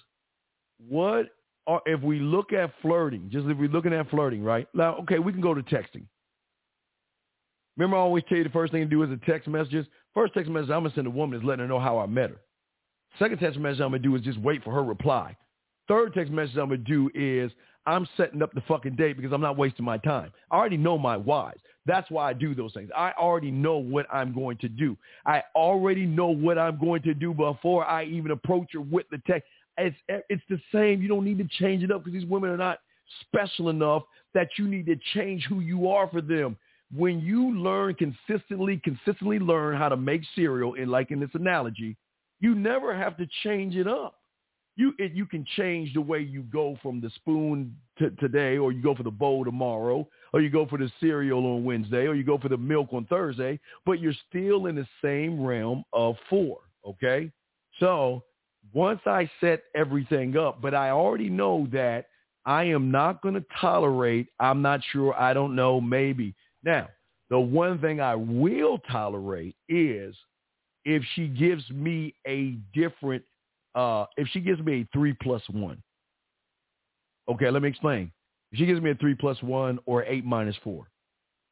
[0.79, 1.27] what
[1.65, 4.67] are, if we look at flirting, just if we're looking at flirting, right?
[4.73, 6.05] Now, okay, we can go to texting.
[7.75, 9.85] Remember I always tell you the first thing to do is the text messages.
[10.13, 12.07] First text message I'm going to send a woman is letting her know how I
[12.07, 12.41] met her.
[13.19, 15.35] Second text message I'm going to do is just wait for her reply.
[15.87, 17.51] Third text message I'm going to do is
[17.85, 20.31] I'm setting up the fucking date because I'm not wasting my time.
[20.51, 21.55] I already know my whys.
[21.85, 22.89] That's why I do those things.
[22.95, 24.97] I already know what I'm going to do.
[25.25, 29.21] I already know what I'm going to do before I even approach her with the
[29.25, 29.47] text.
[29.77, 31.01] It's eh, it's the same.
[31.01, 32.79] You don't need to change it up because these women are not
[33.21, 36.57] special enough that you need to change who you are for them.
[36.95, 41.97] When you learn consistently, consistently learn how to make cereal, and like in this analogy,
[42.39, 44.17] you never have to change it up
[44.77, 48.71] you it, you can change the way you go from the spoon to today, or
[48.71, 52.13] you go for the bowl tomorrow, or you go for the cereal on Wednesday, or
[52.13, 56.15] you go for the milk on Thursday, but you're still in the same realm of
[56.29, 56.59] four.
[56.87, 57.29] Okay,
[57.79, 58.23] so
[58.73, 62.07] once I set everything up, but I already know that
[62.45, 64.27] I am not going to tolerate.
[64.39, 65.13] I'm not sure.
[65.19, 65.81] I don't know.
[65.81, 66.87] Maybe now.
[67.29, 70.15] The one thing I will tolerate is
[70.85, 73.23] if she gives me a different
[73.75, 75.83] uh, if she gives me a three plus one,
[77.29, 78.11] okay, let me explain.
[78.53, 80.89] She gives me a three plus one or eight minus four,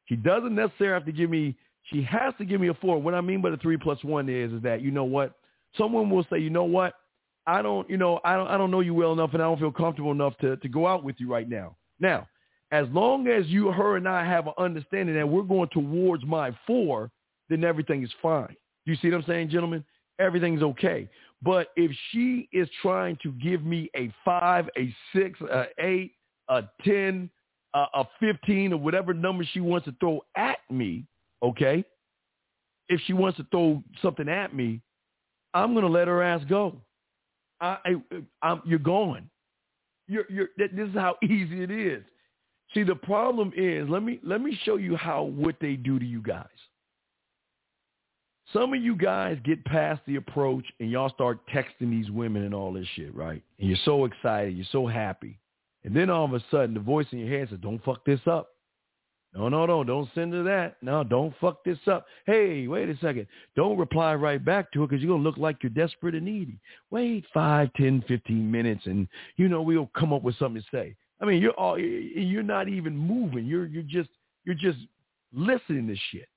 [0.06, 1.56] she doesn't necessarily have to give me.
[1.84, 3.00] She has to give me a four.
[3.00, 5.34] What I mean by the three plus one is, is that you know what?
[5.76, 6.94] Someone will say, you know what?
[7.46, 9.58] I don't, you know, I don't, I don't know you well enough, and I don't
[9.58, 11.76] feel comfortable enough to to go out with you right now.
[12.00, 12.26] Now,
[12.72, 16.56] as long as you, her, and I have an understanding that we're going towards my
[16.66, 17.10] four,
[17.48, 18.56] then everything is fine.
[18.84, 19.84] You see what I'm saying, gentlemen?
[20.18, 21.08] Everything's okay.
[21.42, 26.12] But if she is trying to give me a five, a six, a eight,
[26.48, 27.30] a 10,
[27.74, 31.04] a, a 15, or whatever number she wants to throw at me,
[31.42, 31.84] okay?
[32.88, 34.80] If she wants to throw something at me,
[35.54, 36.80] I'm going to let her ass go.
[37.60, 37.96] I,
[38.42, 39.28] I, you're gone.
[40.08, 42.02] You're, you're, this is how easy it is.
[42.74, 46.04] See, the problem is, let me let me show you how what they do to
[46.04, 46.46] you guys.
[48.52, 52.54] Some of you guys get past the approach and y'all start texting these women and
[52.54, 53.42] all this shit, right?
[53.58, 55.38] And you're so excited, you're so happy.
[55.84, 58.20] And then all of a sudden the voice in your head says, don't fuck this
[58.26, 58.50] up.
[59.36, 60.76] No, no, no, don't send her that.
[60.80, 62.06] No, don't fuck this up.
[62.24, 63.26] Hey, wait a second.
[63.54, 66.24] Don't reply right back to her because you're going to look like you're desperate and
[66.24, 66.58] needy.
[66.90, 69.06] Wait five, ten, fifteen minutes and,
[69.36, 70.96] you know, we'll come up with something to say.
[71.20, 73.44] I mean, you're all, you're not even moving.
[73.44, 74.08] You're, you're just,
[74.44, 74.78] you're just
[75.34, 76.28] listening to shit.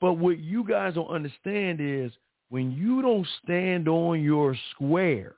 [0.00, 2.12] But what you guys don't understand is
[2.50, 5.36] when you don't stand on your square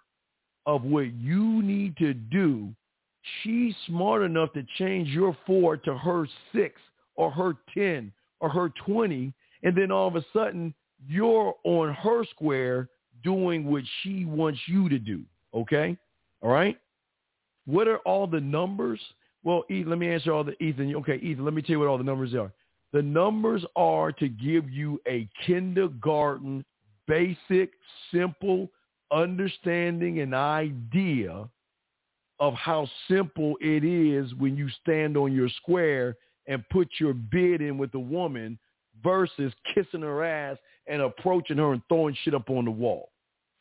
[0.64, 2.70] of what you need to do,
[3.42, 6.80] she's smart enough to change your four to her six
[7.14, 9.32] or her 10 or her 20.
[9.62, 10.74] And then all of a sudden
[11.08, 12.88] you're on her square
[13.22, 15.22] doing what she wants you to do.
[15.54, 15.96] Okay.
[16.42, 16.78] All right.
[17.66, 19.00] What are all the numbers?
[19.42, 20.94] Well, Ethan, let me answer all the Ethan.
[20.96, 22.52] Okay, Ethan, let me tell you what all the numbers are.
[22.92, 26.64] The numbers are to give you a kindergarten,
[27.06, 27.72] basic,
[28.12, 28.70] simple
[29.12, 31.48] understanding and idea
[32.38, 37.60] of how simple it is when you stand on your square and put your bid
[37.60, 38.58] in with a woman
[39.02, 40.56] versus kissing her ass
[40.86, 43.10] and approaching her and throwing shit up on the wall.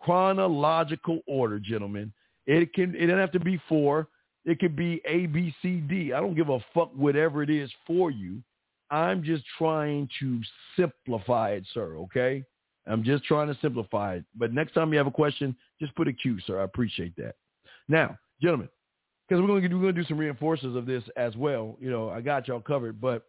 [0.01, 2.13] Chronological order, gentlemen.
[2.45, 4.07] It can it doesn't have to be four.
[4.45, 6.13] It could be A, B, C, D.
[6.13, 8.43] I don't give a fuck whatever it is for you.
[8.91, 10.41] I'm just trying to
[10.75, 12.43] simplify it, sir, okay?
[12.85, 14.25] I'm just trying to simplify it.
[14.35, 16.61] But next time you have a question, just put a Q, sir.
[16.61, 17.35] I appreciate that.
[17.87, 18.15] Now,
[18.45, 18.69] gentlemen,
[19.27, 21.77] because we're going to do some reinforcers of this as well.
[21.79, 23.25] You know, I got y'all covered, but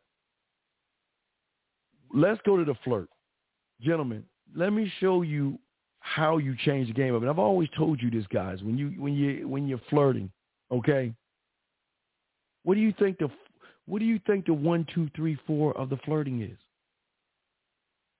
[2.15, 3.09] let's go to the flirt,
[3.81, 4.25] gentlemen.
[4.55, 5.59] Let me show you
[6.01, 7.23] how you change the game up.
[7.23, 8.63] And I've always told you this, guys.
[8.63, 10.31] When you when you when you're flirting,
[10.71, 11.13] okay.
[12.63, 13.31] What do you think the
[13.87, 16.59] what do you think the one, two, three, four of the flirting is?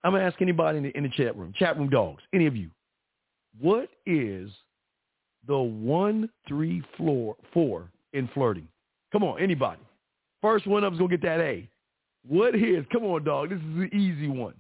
[0.03, 2.47] I'm going to ask anybody in the, in the chat room, chat room dogs, any
[2.47, 2.71] of you.
[3.61, 4.51] What is
[5.47, 8.69] the one, three, four, four in flirting?
[9.13, 9.81] Come on, anybody.
[10.43, 11.69] First one up is going to get that A.
[12.27, 14.55] What is, come on, dog, this is an easy one.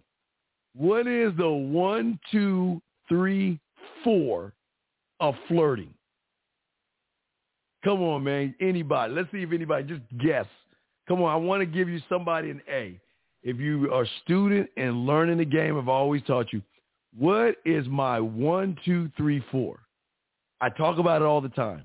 [0.74, 3.58] What is the one, two, three,
[4.04, 4.52] four
[5.20, 5.92] of flirting?
[7.84, 8.54] Come on, man.
[8.60, 9.14] Anybody.
[9.14, 10.46] Let's see if anybody just guess.
[11.08, 12.98] Come on, I want to give you somebody an A.
[13.42, 16.62] If you are a student and learning the game, I've always taught you,
[17.16, 19.78] what is my one, two, three, four?
[20.60, 21.84] I talk about it all the time.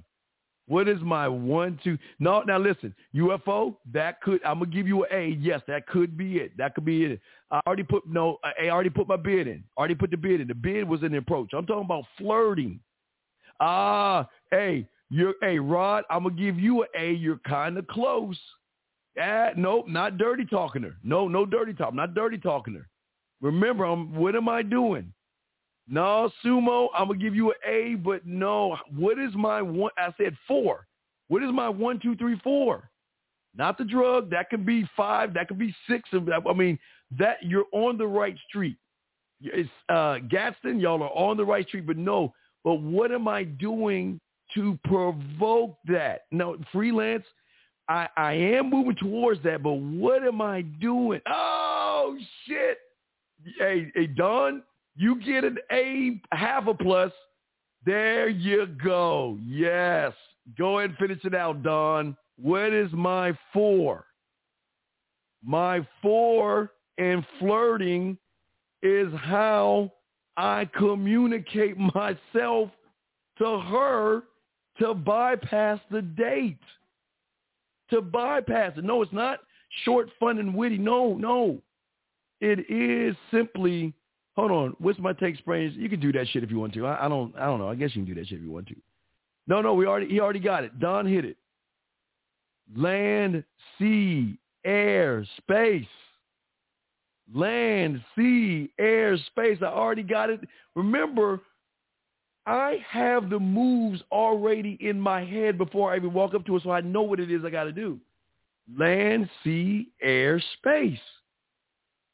[0.68, 1.98] What is my one, two?
[2.20, 5.28] No, now listen, UFO, that could, I'm going to give you an A.
[5.40, 6.56] Yes, that could be it.
[6.58, 7.20] That could be it.
[7.50, 9.64] I already put, no, I already put my bid in.
[9.78, 10.48] already put the bid in.
[10.48, 11.50] The bid was an approach.
[11.54, 12.80] I'm talking about flirting.
[13.60, 17.12] Ah, hey, you're, hey, Rod, I'm going to give you an A.
[17.12, 18.40] You're kind of close.
[19.22, 20.96] Ah, nope, not dirty talking her.
[21.04, 21.94] No, no dirty talk.
[21.94, 22.88] Not dirty talking her.
[23.42, 25.12] Remember, I'm, what am I doing?
[25.92, 28.78] No, sumo, I'm gonna give you an A, but no.
[28.96, 29.92] What is my one?
[29.98, 30.88] I said four.
[31.28, 32.90] What is my one, two, three, four?
[33.56, 34.30] Not the drug.
[34.30, 35.34] That could be five.
[35.34, 36.10] That could be six.
[36.14, 36.80] I mean,
[37.20, 38.78] that you're on the right street.
[39.42, 42.34] It's uh, Gadsden, y'all are on the right street, but no.
[42.64, 44.22] But what am I doing
[44.54, 46.22] to provoke that?
[46.32, 47.26] No, freelance.
[47.90, 51.20] I, I am moving towards that, but what am I doing?
[51.28, 52.16] Oh
[52.46, 52.78] shit!
[53.58, 54.64] Hey, hey, Don,
[54.96, 57.12] you get an A, half a plus.
[57.86, 59.38] There you go.
[59.44, 60.14] Yes,
[60.58, 62.16] go ahead and finish it out, Don.
[62.38, 64.06] What is my four?
[65.44, 68.18] My four in flirting
[68.84, 69.92] is how
[70.38, 72.70] I communicate myself
[73.40, 74.24] to her
[74.80, 76.60] to bypass the date.
[77.90, 78.84] To bypass it.
[78.84, 79.40] No, it's not
[79.84, 80.78] short, fun, and witty.
[80.78, 81.62] No, no.
[82.40, 83.94] It is simply,
[84.48, 85.76] hold on, what's my take sprains?
[85.76, 86.86] You can do that shit if you want to.
[86.86, 87.70] I, I don't I don't know.
[87.70, 88.76] I guess you can do that shit if you want to.
[89.48, 90.80] No, no, we already he already got it.
[90.80, 91.38] Don hit it.
[92.76, 93.44] Land,
[93.78, 95.88] sea, air, space
[97.34, 99.58] land, sea, air, space.
[99.62, 100.42] I already got it.
[100.76, 101.42] Remember,
[102.46, 106.64] I have the moves already in my head before I even walk up to it,
[106.64, 108.00] so I know what it is I got to do.
[108.78, 111.00] Land, sea, air, space.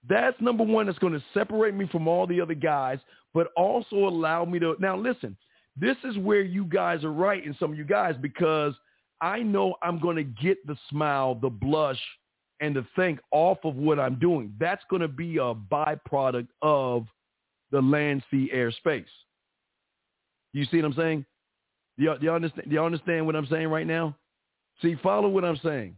[0.10, 3.00] That's number one that's going to separate me from all the other guys,
[3.34, 4.76] but also allow me to.
[4.80, 5.36] Now, listen,
[5.76, 8.74] this is where you guys are right, and some of you guys, because
[9.22, 12.00] I know I'm going to get the smile, the blush,
[12.60, 14.54] and the think off of what I'm doing.
[14.60, 17.06] That's going to be a byproduct of
[17.72, 19.06] the land, sea, air, space.
[20.54, 21.26] You see what I'm saying?
[21.98, 24.16] Do you, do you, understand, do you understand what I'm saying right now?
[24.82, 25.98] See, follow what I'm saying.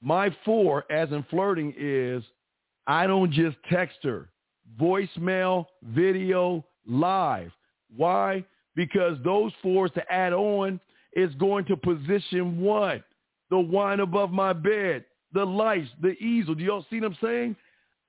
[0.00, 2.22] My four, as in flirting, is
[2.86, 4.28] I don't just text her.
[4.80, 7.50] Voicemail, video, live.
[7.96, 8.44] Why?
[8.74, 10.80] Because those fours to add on
[11.14, 13.02] is going to position what?
[13.50, 15.04] The wine above my bed
[15.36, 16.54] the lights, the easel.
[16.54, 17.56] Do y'all see what I'm saying?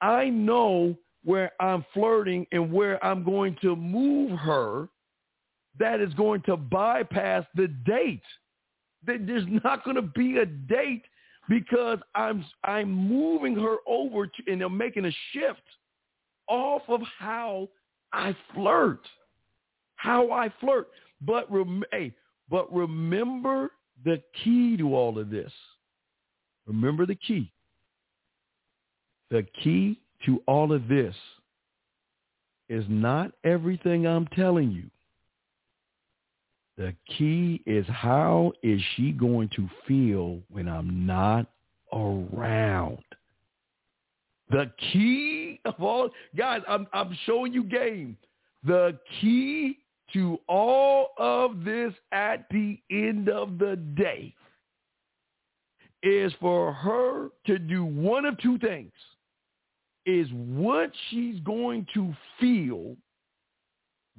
[0.01, 4.87] I know where I'm flirting and where I'm going to move her
[5.79, 8.23] that is going to bypass the date.
[9.05, 11.03] There's not going to be a date
[11.49, 15.61] because I'm I'm moving her over to, and I'm making a shift
[16.47, 17.69] off of how
[18.13, 19.01] I flirt,
[19.95, 20.87] how I flirt.
[21.21, 22.13] But rem- hey,
[22.49, 23.71] but remember
[24.03, 25.51] the key to all of this.
[26.67, 27.51] Remember the key.
[29.31, 31.15] The key to all of this
[32.69, 34.89] is not everything I'm telling you.
[36.77, 41.47] The key is how is she going to feel when I'm not
[41.91, 42.99] around?
[44.49, 48.15] The key of all, guys, I'm, I'm showing you game.
[48.63, 49.79] The key
[50.13, 54.33] to all of this at the end of the day
[56.03, 58.91] is for her to do one of two things.
[60.05, 62.95] Is what she's going to feel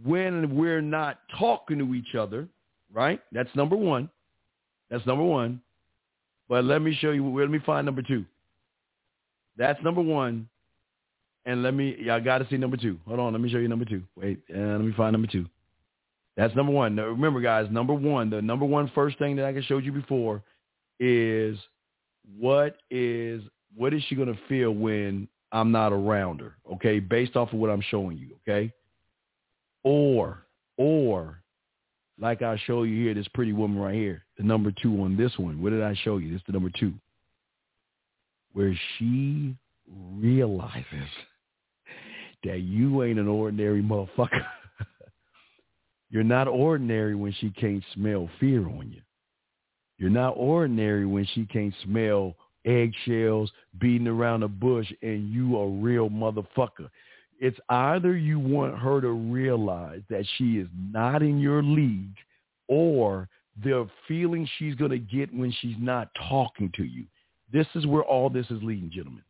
[0.04, 2.48] when we're not talking to each other,
[2.92, 3.20] right?
[3.32, 4.08] That's number one.
[4.90, 5.60] That's number one.
[6.48, 8.24] But let me show you, let me find number two.
[9.56, 10.48] That's number one.
[11.44, 12.98] And let me, y'all got to see number two.
[13.06, 14.02] Hold on, let me show you number two.
[14.16, 15.46] Wait, uh, let me find number two.
[16.36, 16.94] That's number one.
[16.94, 20.42] Now, remember, guys, number one, the number one first thing that I showed you before
[21.00, 21.58] is
[22.38, 23.42] what is
[23.74, 26.54] what is she going to feel when I'm not around her?
[26.74, 28.28] Okay, based off of what I'm showing you.
[28.42, 28.72] Okay,
[29.82, 30.44] or
[30.76, 31.42] or
[32.20, 35.36] like I show you here, this pretty woman right here, the number two on this
[35.38, 35.62] one.
[35.62, 36.30] What did I show you?
[36.30, 36.92] This is the number two,
[38.52, 39.54] where she
[40.16, 41.08] realizes
[42.44, 44.44] that you ain't an ordinary motherfucker.
[46.10, 49.02] You're not ordinary when she can't smell fear on you.
[49.98, 52.34] You're not ordinary when she can't smell
[52.64, 53.50] eggshells
[53.80, 56.88] beating around the bush and you a real motherfucker.
[57.38, 62.16] It's either you want her to realize that she is not in your league
[62.66, 63.28] or
[63.62, 67.04] the feeling she's going to get when she's not talking to you.
[67.52, 69.22] This is where all this is leading, gentlemen.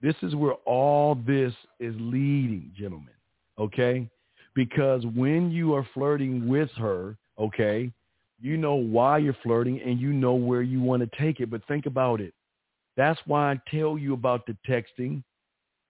[0.00, 3.14] This is where all this is leading, gentlemen.
[3.58, 4.08] Okay?
[4.54, 7.92] Because when you are flirting with her, okay,
[8.40, 11.50] you know why you're flirting and you know where you want to take it.
[11.50, 12.34] But think about it.
[12.96, 15.22] That's why I tell you about the texting,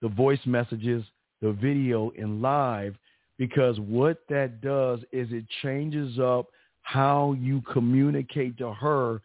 [0.01, 1.03] the voice messages,
[1.41, 2.95] the video in live,
[3.37, 6.47] because what that does is it changes up
[6.81, 9.21] how you communicate to her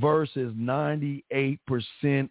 [0.00, 1.58] versus 98%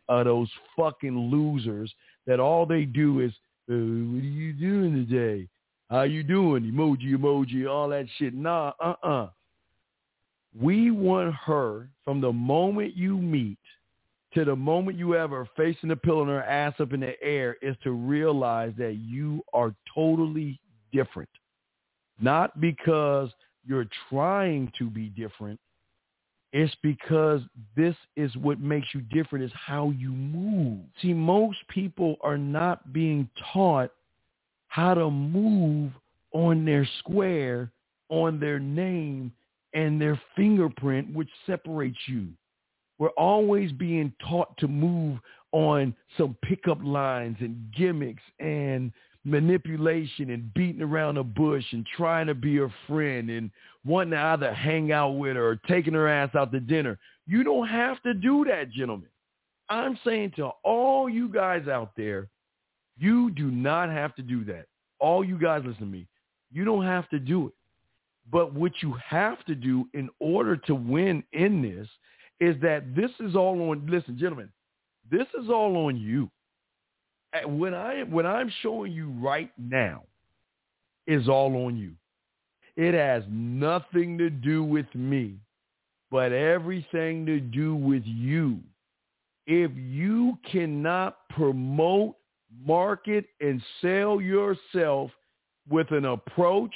[0.10, 1.94] of those fucking losers
[2.28, 3.32] that all they do is,
[3.70, 5.48] uh, what are you doing today?
[5.90, 6.64] How you doing?
[6.64, 8.34] Emoji, emoji, all that shit.
[8.34, 9.30] Nah, uh-uh.
[10.60, 13.58] We want her from the moment you meet
[14.36, 17.58] to the moment you her facing the pillow and her ass up in the air
[17.62, 20.60] is to realize that you are totally
[20.92, 21.30] different.
[22.20, 23.30] Not because
[23.66, 25.60] you're trying to be different.
[26.54, 27.42] It's because
[27.76, 30.80] this is what makes you different is how you move.
[31.02, 33.92] See, most people are not being taught
[34.68, 35.92] how to move
[36.32, 37.72] on their square,
[38.10, 39.34] on their name,
[39.74, 42.28] and their fingerprint, which separates you.
[42.98, 45.20] We're always being taught to move
[45.52, 48.92] on some pickup lines and gimmicks and
[49.26, 53.50] manipulation and beating around the bush and trying to be her friend and
[53.84, 56.98] wanting to either hang out with her or taking her ass out to dinner.
[57.26, 59.10] You don't have to do that, gentlemen.
[59.68, 62.28] I'm saying to all you guys out there,
[62.98, 64.68] you do not have to do that.
[65.00, 66.08] All you guys listen to me.
[66.52, 67.54] You don't have to do it.
[68.32, 71.88] But what you have to do in order to win in this
[72.40, 74.50] is that this is all on, listen, gentlemen,
[75.10, 76.30] this is all on you.
[77.46, 80.04] When I when I'm showing you right now
[81.06, 81.92] is all on you.
[82.78, 85.36] It has nothing to do with me,
[86.12, 88.60] but everything to do with you.
[89.48, 92.16] If you cannot promote,
[92.66, 95.12] market, and sell yourself
[95.70, 96.74] with an approach,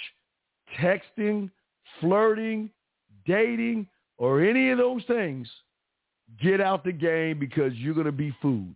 [0.80, 1.50] texting,
[2.00, 2.70] flirting,
[3.26, 3.88] dating,
[4.20, 5.50] or any of those things,
[6.40, 8.76] get out the game because you're going to be food.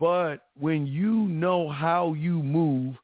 [0.00, 2.96] But when you know how you move,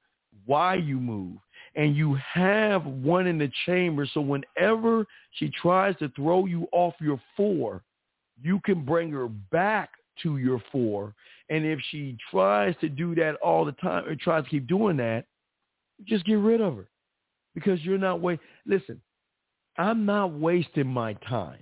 [0.47, 1.37] why you move,
[1.77, 6.95] and you have one in the chamber, so whenever she tries to throw you off
[7.01, 7.83] your four,
[8.43, 9.91] you can bring her back
[10.23, 11.15] to your four.
[11.51, 14.97] And if she tries to do that all the time or tries to keep doing
[14.99, 15.25] that,
[16.05, 16.89] just get rid of her
[17.55, 18.41] because you're not wait.
[18.67, 19.01] Listen,
[19.77, 21.61] I'm not wasting my time.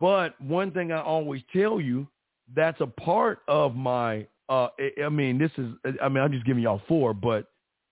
[0.00, 2.06] But one thing I always tell you,
[2.54, 4.26] that's a part of my.
[4.48, 4.68] Uh,
[5.02, 5.72] I mean, this is.
[6.02, 7.46] I mean, I'm just giving y'all four, but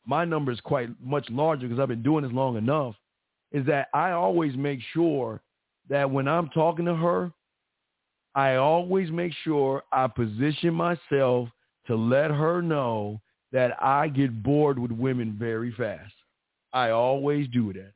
[0.06, 2.94] my number is quite much larger because I've been doing this long enough.
[3.52, 5.42] Is that I always make sure
[5.88, 7.32] that when I'm talking to her,
[8.34, 11.48] I always make sure I position myself
[11.86, 13.20] to let her know
[13.52, 16.14] that I get bored with women very fast.
[16.72, 17.92] I always do that.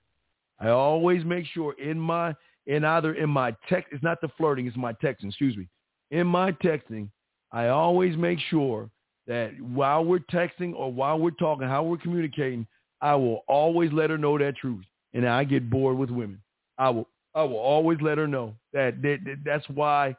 [0.61, 2.35] I always make sure in my
[2.67, 5.69] in either in my text it's not the flirting, it's my texting, excuse me.
[6.11, 7.09] In my texting,
[7.53, 8.91] I always make sure
[9.27, 12.67] that while we're texting or while we're talking, how we're communicating,
[13.01, 14.85] I will always let her know that truth.
[15.15, 16.41] And I get bored with women.
[16.79, 20.17] I will I will always let her know that, that, that that's why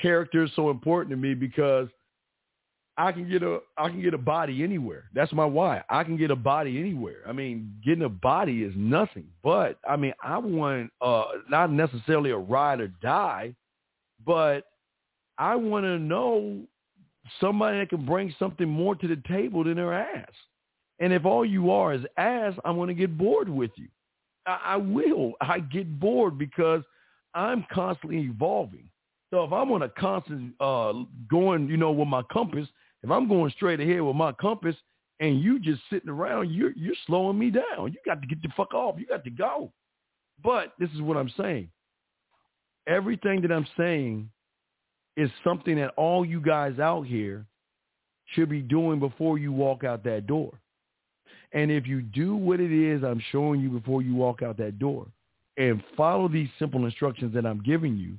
[0.00, 1.88] character is so important to me because
[2.96, 5.04] I can get a I can get a body anywhere.
[5.14, 5.82] That's my why.
[5.90, 7.22] I can get a body anywhere.
[7.26, 9.26] I mean, getting a body is nothing.
[9.42, 13.54] But I mean, I want uh not necessarily a ride or die,
[14.24, 14.64] but
[15.38, 16.60] I want to know
[17.40, 20.32] somebody that can bring something more to the table than their ass.
[21.00, 23.88] And if all you are is ass, I'm going to get bored with you.
[24.46, 25.32] I, I will.
[25.40, 26.82] I get bored because
[27.34, 28.88] I'm constantly evolving.
[29.30, 30.92] So if I'm on a constant uh,
[31.28, 32.68] going, you know, with my compass,
[33.04, 34.74] if I'm going straight ahead with my compass
[35.20, 37.92] and you just sitting around, you're you're slowing me down.
[37.92, 38.96] You got to get the fuck off.
[38.98, 39.70] You got to go.
[40.42, 41.68] But this is what I'm saying.
[42.88, 44.30] Everything that I'm saying
[45.18, 47.44] is something that all you guys out here
[48.34, 50.58] should be doing before you walk out that door.
[51.52, 54.78] And if you do what it is I'm showing you before you walk out that
[54.78, 55.06] door
[55.58, 58.18] and follow these simple instructions that I'm giving you,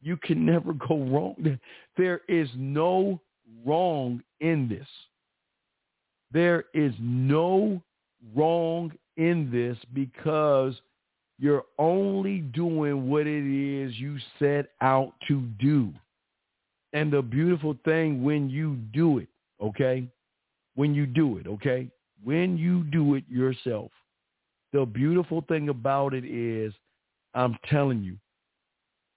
[0.00, 1.58] you can never go wrong.
[1.98, 3.20] There is no
[3.64, 4.86] wrong in this.
[6.32, 7.82] There is no
[8.34, 10.74] wrong in this because
[11.38, 15.92] you're only doing what it is you set out to do.
[16.92, 19.28] And the beautiful thing when you do it,
[19.62, 20.06] okay?
[20.74, 21.88] When you do it, okay?
[22.22, 23.90] When you do it yourself,
[24.72, 26.72] the beautiful thing about it is,
[27.34, 28.16] I'm telling you,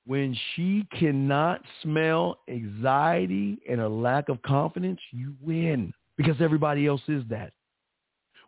[0.05, 7.01] when she cannot smell anxiety and a lack of confidence, you win because everybody else
[7.07, 7.53] is that.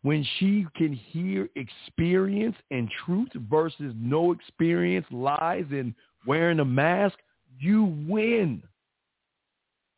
[0.02, 5.96] When she can hear experience and truth versus no experience, lies, and
[6.28, 7.18] wearing a mask,
[7.60, 8.62] you win.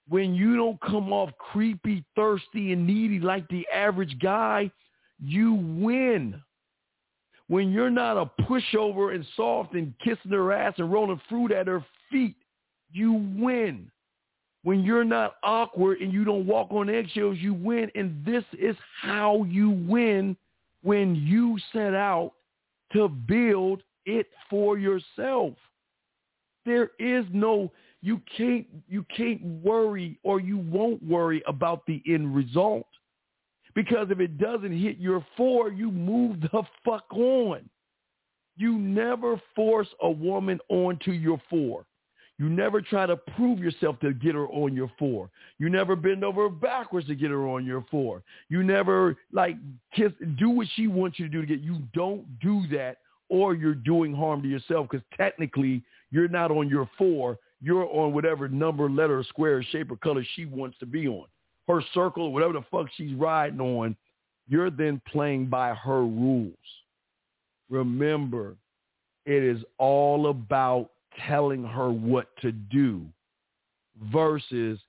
[0.08, 4.72] When you don't come off creepy, thirsty, and needy like the average guy,
[5.20, 6.42] you win
[7.48, 11.68] when you're not a pushover and soft and kissing her ass and rolling fruit at
[11.68, 12.36] her feet,
[12.92, 13.90] you win.
[14.64, 17.90] When you're not awkward and you don't walk on eggshells, you win.
[17.96, 20.36] And this is how you win
[20.84, 22.34] when you set out
[22.94, 25.54] to build it for yourself.
[26.66, 27.72] There is no
[28.02, 32.88] you can't you can't worry or you won't worry about the end result.
[33.78, 37.70] Because if it doesn't hit your four, you move the fuck on.
[38.56, 41.86] You never force a woman onto your four.
[42.40, 45.30] You never try to prove yourself to get her on your four.
[45.60, 48.24] You never bend over backwards to get her on your four.
[48.50, 49.58] You never like
[49.94, 51.60] kiss, do what she wants you to do to get.
[51.60, 52.98] You don't do that,
[53.30, 57.38] or you're doing harm to yourself because technically you're not on your four.
[57.62, 61.28] You're on whatever number, letter, square, shape, or color she wants to be on.
[61.68, 63.96] Her circle, whatever the fuck she's riding on,
[64.48, 66.54] you're then playing by her rules.
[67.70, 68.56] Remember,
[69.26, 70.90] it is all about
[71.28, 73.02] telling her what to do
[74.12, 74.80] versus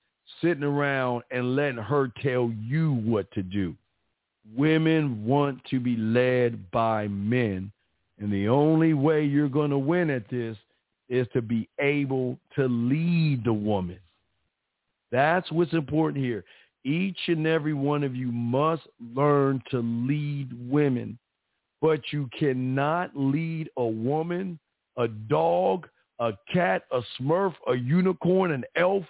[0.40, 3.74] sitting around and letting her tell you what to do.
[4.56, 7.72] Women want to be led by men.
[8.20, 10.56] And the only way you're going to win at this
[11.08, 13.98] is to be able to lead the woman.
[15.10, 16.44] That's what's important here.
[16.88, 18.80] Each and every one of you must
[19.14, 21.18] learn to lead women,
[21.82, 24.58] but you cannot lead a woman,
[24.96, 25.86] a dog,
[26.18, 29.04] a cat, a smurf, a unicorn, an elf,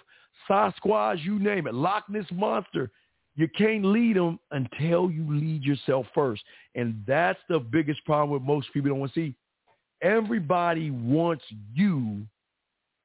[0.49, 2.91] Sasquatch, you name it, Loch Ness Monster.
[3.37, 6.43] You can't lead them until you lead yourself first.
[6.75, 9.35] And that's the biggest problem with most people don't want to see.
[10.01, 12.27] Everybody wants you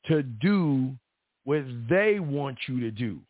[0.07, 0.91] to do
[1.45, 3.21] what they want you to do.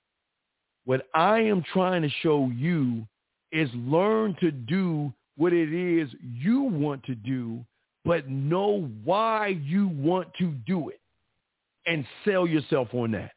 [0.85, 3.07] What I am trying to show you
[3.53, 7.65] is learn to do what it is you want to do
[8.05, 11.01] but know why you want to do it
[11.87, 13.33] and sell yourself on that.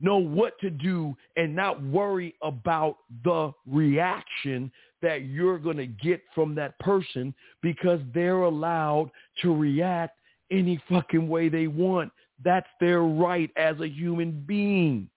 [0.00, 4.70] Know what to do and not worry about the reaction
[5.02, 9.10] that you're going to get from that person because they're allowed
[9.42, 10.18] to react
[10.52, 12.12] any fucking way they want.
[12.44, 15.10] That's their right as a human being.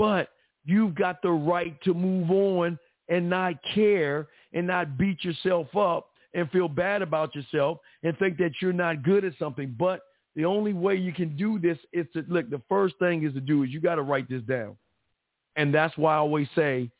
[0.00, 0.30] But
[0.64, 2.78] you've got the right to move on
[3.10, 8.38] and not care and not beat yourself up and feel bad about yourself and think
[8.38, 9.76] that you're not good at something.
[9.78, 10.00] But
[10.34, 13.42] the only way you can do this is to look, the first thing is to
[13.42, 14.74] do is you got to write this down.
[15.56, 16.90] And that's why I always say,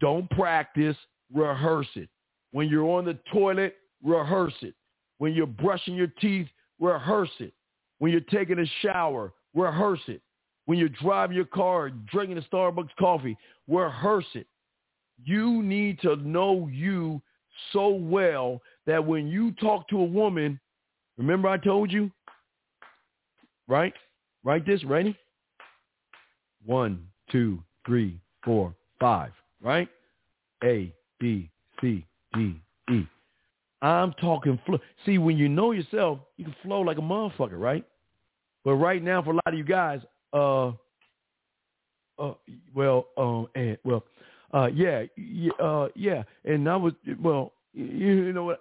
[0.00, 0.96] don't practice,
[1.34, 2.08] rehearse it.
[2.52, 4.74] When you're on the toilet, rehearse it.
[5.18, 6.46] When you're brushing your teeth,
[6.80, 7.52] rehearse it.
[7.98, 10.22] When you're taking a shower, rehearse it.
[10.66, 13.36] When you're driving your car, drinking a Starbucks coffee,
[13.68, 14.46] rehearse it.
[15.24, 17.22] You need to know you
[17.72, 20.60] so well that when you talk to a woman,
[21.16, 22.10] remember I told you,
[23.68, 23.94] right?
[24.44, 25.16] Write this, ready?
[26.64, 29.32] One, two, three, four, five,
[29.62, 29.88] right?
[30.64, 31.48] A, B,
[31.80, 32.60] C, D,
[32.90, 33.06] E.
[33.82, 34.78] I'm talking flow.
[35.04, 37.84] See, when you know yourself, you can flow like a motherfucker, right?
[38.64, 40.00] But right now, for a lot of you guys,
[40.36, 40.72] uh,
[42.18, 42.34] uh,
[42.74, 44.04] well, um, and well,
[44.54, 48.60] uh, yeah, yeah, uh, yeah, and I was, well, you, you know what?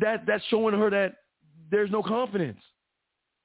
[0.00, 1.16] that that's showing her that
[1.70, 2.60] there's no confidence.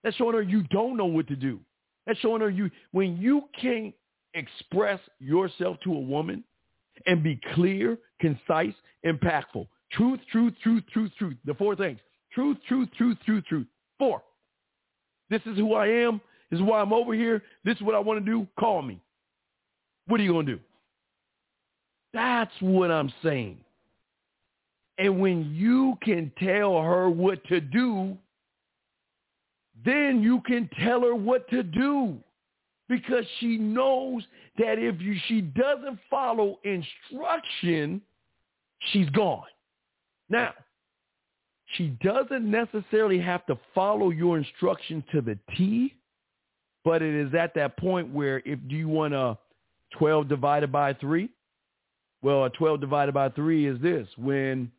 [0.04, 1.60] That's showing her you don't know what to do.
[2.08, 3.94] That's showing her you when you can't
[4.34, 6.44] express yourself to a woman
[7.06, 8.74] and be clear, concise,
[9.06, 9.68] impactful.
[9.92, 11.38] Truth, truth, truth, truth, truth.
[11.46, 12.00] The four things.
[12.34, 13.68] Truth, truth, truth, truth, truth.
[14.00, 14.24] Four.
[15.30, 16.22] This is who I am.
[16.52, 17.42] This is why I'm over here.
[17.64, 18.46] This is what I want to do.
[18.60, 19.00] Call me.
[20.08, 20.62] What are you going to do?
[22.14, 23.58] That's what I'm saying.
[24.98, 28.18] And when you can tell her what to do,
[29.84, 32.18] then you can tell her what to do
[32.90, 34.22] because she knows
[34.58, 38.02] that if you, she doesn't follow instruction,
[38.92, 39.46] she's gone.
[40.30, 40.54] Now,
[41.78, 45.96] she doesn't necessarily have to follow your instruction to the T,
[46.84, 49.38] but it is at that point where if you want a
[49.98, 51.30] 12 divided by 3,
[52.22, 54.08] well, a 12 divided by 3 is this.
[54.18, 54.72] When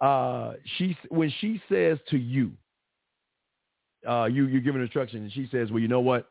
[0.00, 2.52] uh, she when she says to you,
[4.08, 6.28] uh, you you're giving instruction, and she says, "Well, you know what?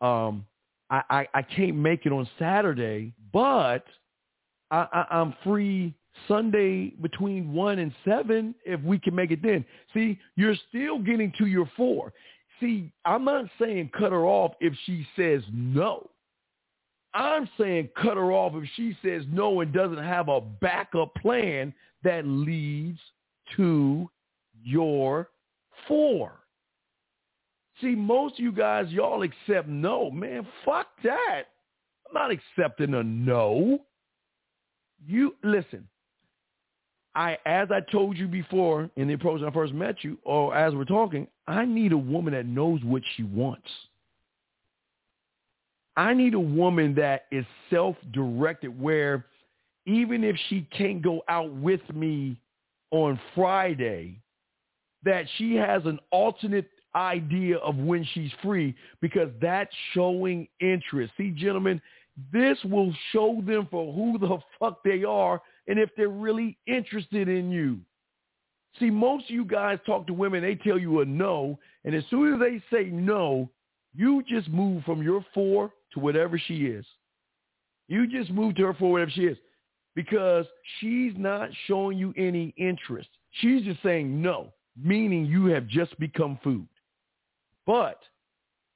[0.00, 0.44] Um,
[0.90, 3.84] I, I, I can't make it on Saturday, but
[4.70, 5.94] I, I, I'm free
[6.28, 9.64] Sunday between one and seven if we can make it then.
[9.94, 12.12] See, you're still getting to your four.
[12.60, 16.10] See, I'm not saying cut her off if she says no.
[17.14, 21.72] I'm saying cut her off if she says no and doesn't have a backup plan
[22.02, 22.98] that leads
[23.56, 24.08] to
[24.62, 25.30] your
[25.88, 26.32] four.
[27.80, 30.10] See, most of you guys, y'all accept no.
[30.10, 31.44] Man, fuck that.
[32.06, 33.80] I'm not accepting a no.
[35.06, 35.86] You listen.
[37.16, 40.74] I, as I told you before in the approach I first met you, or as
[40.74, 43.68] we're talking, I need a woman that knows what she wants.
[45.96, 49.24] I need a woman that is self-directed where
[49.86, 52.36] even if she can't go out with me
[52.90, 54.20] on Friday,
[55.04, 61.14] that she has an alternate idea of when she's free because that's showing interest.
[61.16, 61.80] See, gentlemen,
[62.30, 67.28] this will show them for who the fuck they are and if they're really interested
[67.28, 67.78] in you.
[68.78, 72.04] See, most of you guys talk to women, they tell you a no, and as
[72.10, 73.48] soon as they say no,
[73.94, 76.84] you just move from your four to whatever she is.
[77.88, 79.38] You just move to her for whatever she is
[79.94, 80.44] because
[80.78, 83.08] she's not showing you any interest.
[83.40, 86.68] She's just saying no, meaning you have just become food.
[87.66, 87.98] But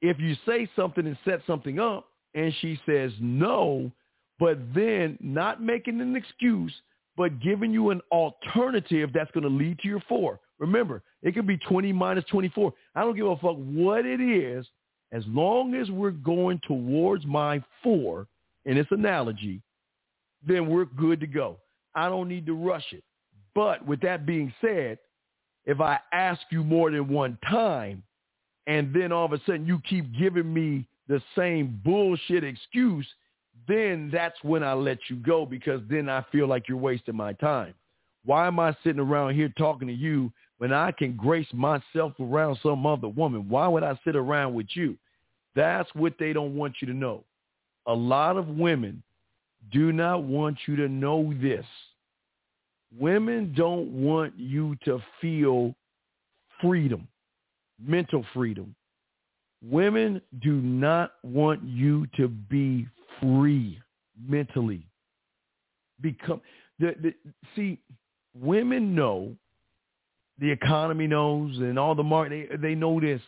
[0.00, 3.92] if you say something and set something up and she says no,
[4.40, 6.72] but then not making an excuse,
[7.16, 10.40] but giving you an alternative that's going to lead to your four.
[10.58, 12.72] Remember, it could be 20 minus 24.
[12.96, 14.66] I don't give a fuck what it is.
[15.12, 18.26] As long as we're going towards my four
[18.64, 19.60] in this analogy,
[20.46, 21.58] then we're good to go.
[21.94, 23.04] I don't need to rush it.
[23.54, 24.98] But with that being said,
[25.66, 28.02] if I ask you more than one time
[28.66, 33.06] and then all of a sudden you keep giving me the same bullshit excuse,
[33.68, 37.32] then that's when I let you go because then I feel like you're wasting my
[37.34, 37.74] time.
[38.24, 42.58] Why am I sitting around here talking to you when I can grace myself around
[42.62, 43.48] some other woman?
[43.48, 44.96] Why would I sit around with you?
[45.54, 47.24] That's what they don't want you to know.
[47.86, 49.02] A lot of women
[49.72, 51.64] do not want you to know this.
[52.98, 55.74] Women don't want you to feel
[56.60, 57.08] freedom,
[57.82, 58.74] mental freedom.
[59.62, 62.86] Women do not want you to be
[63.20, 63.80] free
[64.28, 64.86] mentally.
[66.00, 66.40] Become
[66.78, 67.14] the, the
[67.54, 67.78] see,
[68.34, 69.36] women know,
[70.38, 73.20] the economy knows, and all the market they, they know this.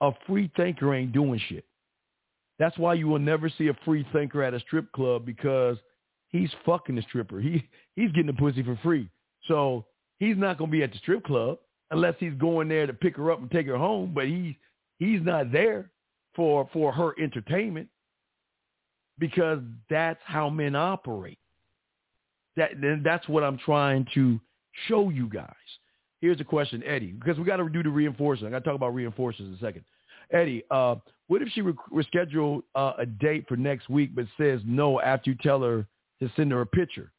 [0.00, 1.64] A free thinker ain't doing shit.
[2.58, 5.76] That's why you will never see a free thinker at a strip club because
[6.28, 7.40] he's fucking the stripper.
[7.40, 7.62] He
[7.96, 9.10] he's getting the pussy for free.
[9.46, 9.84] So
[10.18, 11.58] he's not gonna be at the strip club
[11.90, 14.12] unless he's going there to pick her up and take her home.
[14.14, 14.54] But he's
[14.98, 15.90] he's not there
[16.34, 17.88] for for her entertainment
[19.20, 21.38] because that's how men operate.
[22.56, 22.70] That
[23.04, 24.40] that's what I'm trying to
[24.88, 25.54] show you guys.
[26.20, 28.52] Here's a question, Eddie, because we got to do the reinforcement.
[28.52, 29.84] I got to talk about reinforcers in a second.
[30.32, 30.96] Eddie, uh,
[31.28, 35.30] what if she re- reschedule uh, a date for next week, but says no after
[35.30, 35.86] you tell her
[36.20, 37.12] to send her a picture?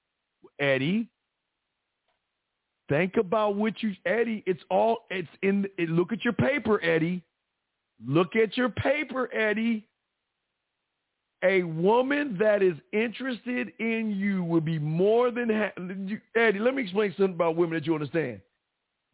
[0.60, 1.08] Eddie,
[2.90, 4.44] think about what you, Eddie.
[4.46, 5.66] It's all it's in.
[5.78, 7.24] It, look at your paper, Eddie.
[8.06, 9.86] Look at your paper, Eddie
[11.44, 16.20] a woman that is interested in you will be more than happy.
[16.36, 18.42] Eddie, let me explain something about women that you understand.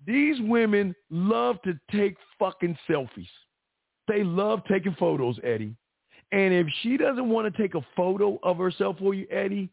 [0.05, 3.29] These women love to take fucking selfies.
[4.07, 5.75] They love taking photos, Eddie.
[6.31, 9.69] And if she doesn't want to take a photo of herself for you, Eddie,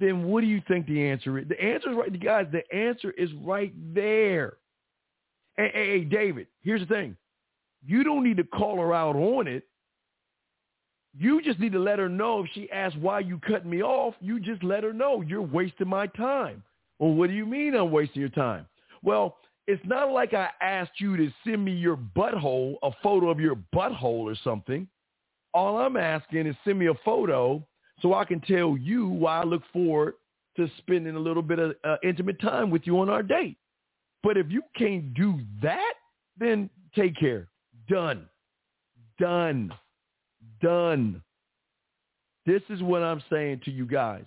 [0.00, 1.48] then what do you think the answer is?
[1.48, 2.46] The answer is right, guys.
[2.52, 4.54] The answer is right there.
[5.56, 7.16] Hey, hey, hey, David, here's the thing.
[7.84, 9.64] You don't need to call her out on it.
[11.20, 14.14] You just need to let her know if she asks why you cut me off,
[14.20, 16.62] you just let her know you're wasting my time.
[17.00, 18.66] Well, what do you mean I'm wasting your time?
[19.02, 19.36] Well,
[19.66, 23.56] it's not like I asked you to send me your butthole, a photo of your
[23.74, 24.86] butthole or something.
[25.54, 27.66] All I'm asking is send me a photo
[28.00, 30.14] so I can tell you why I look forward
[30.56, 33.56] to spending a little bit of uh, intimate time with you on our date.
[34.22, 35.94] But if you can't do that,
[36.38, 37.48] then take care.
[37.88, 38.28] Done.
[39.18, 39.72] Done
[40.60, 41.22] done.
[42.46, 44.24] This is what I'm saying to you guys.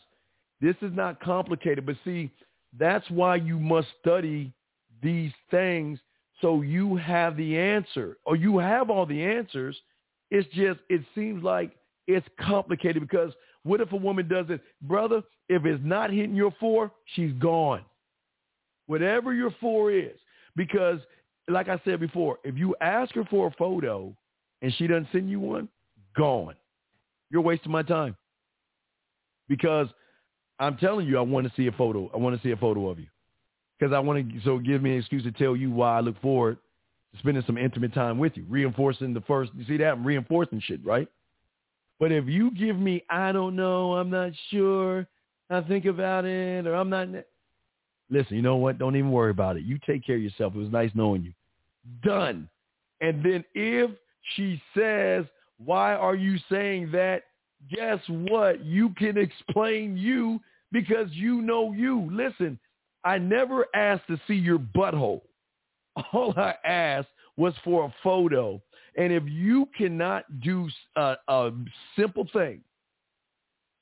[0.61, 2.29] This is not complicated, but see,
[2.77, 4.53] that's why you must study
[5.01, 5.99] these things
[6.39, 9.77] so you have the answer or you have all the answers.
[10.29, 11.71] It's just, it seems like
[12.07, 13.33] it's complicated because
[13.63, 14.61] what if a woman does it?
[14.81, 17.83] Brother, if it's not hitting your four, she's gone.
[18.87, 20.17] Whatever your four is.
[20.55, 20.99] Because
[21.47, 24.15] like I said before, if you ask her for a photo
[24.61, 25.67] and she doesn't send you one,
[26.15, 26.55] gone.
[27.29, 28.15] You're wasting my time.
[29.47, 29.87] Because
[30.59, 32.09] I'm telling you, I want to see a photo.
[32.13, 33.07] I want to see a photo of you.
[33.79, 36.21] Because I want to, so give me an excuse to tell you why I look
[36.21, 36.57] forward
[37.13, 38.45] to spending some intimate time with you.
[38.47, 39.93] Reinforcing the first, you see that?
[39.93, 41.07] I'm reinforcing shit, right?
[41.99, 45.07] But if you give me, I don't know, I'm not sure,
[45.49, 47.07] I think about it, or I'm not,
[48.09, 48.77] listen, you know what?
[48.77, 49.63] Don't even worry about it.
[49.63, 50.55] You take care of yourself.
[50.55, 51.33] It was nice knowing you.
[52.03, 52.49] Done.
[53.01, 53.91] And then if
[54.35, 55.25] she says,
[55.65, 57.23] why are you saying that?
[57.69, 58.65] Guess what?
[58.65, 60.39] You can explain you
[60.71, 62.09] because you know you.
[62.11, 62.57] Listen,
[63.03, 65.21] I never asked to see your butthole.
[66.13, 68.61] All I asked was for a photo.
[68.97, 71.51] And if you cannot do a, a
[71.97, 72.61] simple thing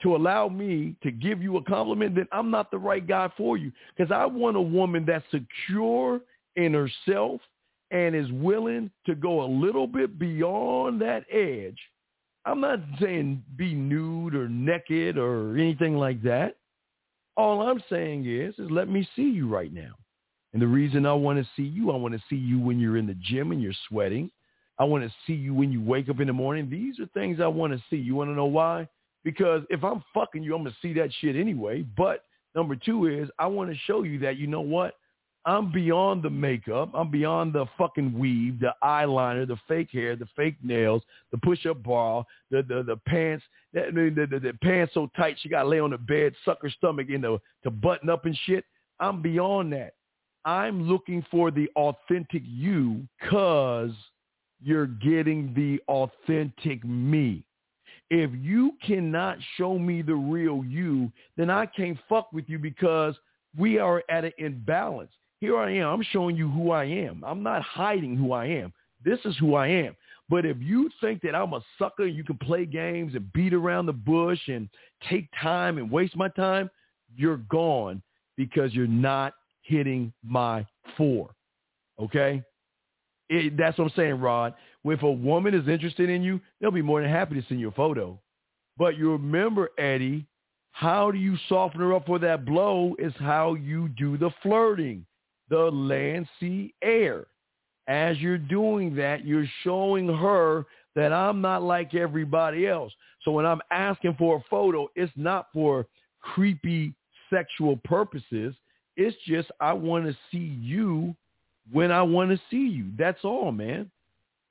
[0.01, 3.57] to allow me to give you a compliment, then I'm not the right guy for
[3.57, 3.72] you.
[3.95, 6.22] Because I want a woman that's secure
[6.56, 7.41] in herself
[7.91, 11.80] and is willing to go a little bit beyond that edge.
[12.45, 16.57] I'm not saying be nude or naked or anything like that.
[17.36, 19.94] All I'm saying is, is let me see you right now.
[20.53, 22.98] And the reason I want to see you, I want to see you when you're
[22.98, 24.32] in the gym and you're sweating.
[24.80, 26.70] I want to see you when you wake up in the morning.
[26.70, 27.98] These are things I want to see.
[27.98, 28.88] You want to know why?
[29.24, 31.86] Because if I'm fucking you, I'm going to see that shit anyway.
[31.98, 32.24] But
[32.56, 34.95] number two is I want to show you that, you know what?
[35.49, 36.91] I'm beyond the makeup.
[36.93, 41.01] I'm beyond the fucking weave, the eyeliner, the fake hair, the fake nails,
[41.31, 43.43] the push-up bra, the the, the pants,
[43.73, 46.61] the, the, the, the pants so tight she got to lay on the bed, suck
[46.61, 48.63] her stomach in the, to button up and shit.
[48.99, 49.95] I'm beyond that.
[50.45, 53.91] I'm looking for the authentic you because
[54.63, 57.43] you're getting the authentic me.
[58.11, 63.15] If you cannot show me the real you, then I can't fuck with you because
[63.57, 65.11] we are at an imbalance.
[65.40, 65.88] Here I am.
[65.88, 67.24] I'm showing you who I am.
[67.26, 68.74] I'm not hiding who I am.
[69.03, 69.95] This is who I am.
[70.30, 73.53] But if you think that I'm a sucker and you can play games and beat
[73.53, 74.70] around the bush and
[75.10, 76.70] take time and waste my time,
[77.16, 78.02] you're gone
[78.38, 80.66] because you're not hitting my
[80.98, 81.32] four.
[81.99, 82.44] Okay?
[83.30, 84.53] It, that's what I'm saying, Rod.
[84.84, 87.70] If a woman is interested in you, they'll be more than happy to send you
[87.70, 88.20] a photo.
[88.78, 90.26] But you remember, Eddie,
[90.72, 95.06] how do you soften her up for that blow is how you do the flirting,
[95.49, 97.27] the land, sea, air.
[97.88, 100.65] As you're doing that, you're showing her
[100.95, 102.93] that I'm not like everybody else.
[103.23, 105.88] So when I'm asking for a photo, it's not for
[106.21, 106.93] creepy
[107.30, 108.55] sexual purposes.
[108.95, 111.15] It's just I want to see you
[111.71, 112.88] when I want to see you.
[112.97, 113.89] That's all, man.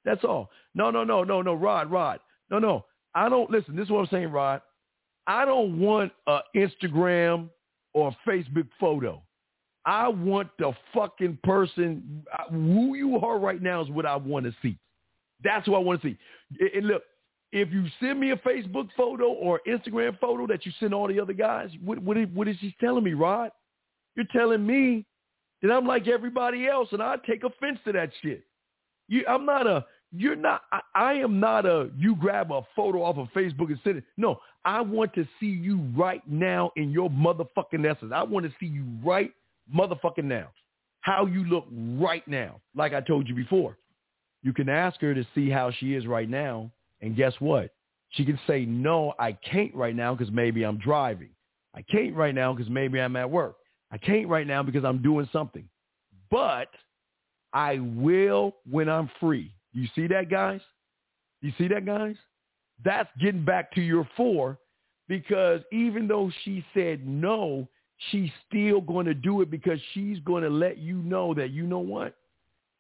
[0.04, 0.50] That's all.
[0.74, 2.20] No, no, no, no, no, Rod, Rod.
[2.50, 2.84] No, no.
[3.14, 3.76] I don't listen.
[3.76, 4.62] This is what I'm saying, Rod.
[5.26, 7.50] I don't want an Instagram
[7.92, 9.22] or a Facebook photo.
[9.88, 14.52] I want the fucking person who you are right now is what I want to
[14.60, 14.76] see.
[15.42, 16.18] That's what I want to see.
[16.74, 17.04] And look,
[17.52, 21.18] if you send me a Facebook photo or Instagram photo that you send all the
[21.18, 23.50] other guys, what, what, is, what is he telling me, Rod?
[24.14, 25.06] You're telling me
[25.62, 28.44] that I'm like everybody else, and I take offense to that shit.
[29.08, 29.86] You, I'm not a.
[30.12, 30.64] You're not.
[30.70, 31.88] I, I am not a.
[31.96, 34.04] You grab a photo off of Facebook and send it.
[34.18, 38.12] No, I want to see you right now in your motherfucking essence.
[38.14, 39.32] I want to see you right
[39.74, 40.48] motherfucking now.
[41.00, 42.60] How you look right now.
[42.74, 43.78] Like I told you before,
[44.42, 46.70] you can ask her to see how she is right now,
[47.00, 47.70] and guess what?
[48.10, 51.30] She can say, no, I can't right now because maybe I'm driving.
[51.74, 53.56] I can't right now because maybe I'm at work.
[53.90, 55.68] I can't right now because I'm doing something.
[56.30, 56.68] But
[57.52, 59.52] I will when I'm free.
[59.72, 60.60] You see that, guys?
[61.40, 62.16] You see that, guys?
[62.84, 64.58] That's getting back to your four
[65.08, 67.68] because even though she said no,
[68.10, 71.64] she's still going to do it because she's going to let you know that, you
[71.64, 72.14] know what?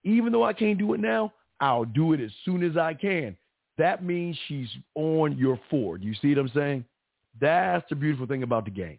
[0.04, 3.36] Even though I can't do it now, I'll do it as soon as I can.
[3.78, 5.98] That means she's on your four.
[5.98, 6.84] Do you see what I'm saying?
[7.40, 8.98] That's the beautiful thing about the game.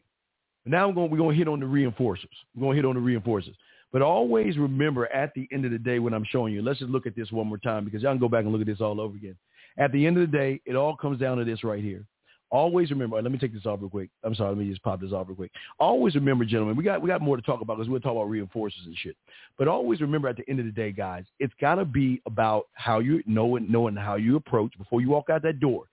[0.66, 2.28] Now we're going, we're going to hit on the reinforcers.
[2.56, 3.56] We're going to hit on the reinforcers.
[3.92, 6.92] But always remember at the end of the day when I'm showing you, let's just
[6.92, 8.82] look at this one more time because y'all can go back and look at this
[8.82, 9.36] all over again.
[9.78, 12.06] At the end of the day, it all comes down to this right here.
[12.52, 13.22] Always remember.
[13.22, 14.10] Let me take this off real quick.
[14.24, 14.50] I'm sorry.
[14.50, 15.52] Let me just pop this off real quick.
[15.80, 16.76] Always remember, gentlemen.
[16.76, 19.16] We got we got more to talk about because we'll talk about reinforcers and shit.
[19.58, 22.68] But always remember, at the end of the day, guys, it's got to be about
[22.74, 25.86] how you know and knowing how you approach before you walk out that door.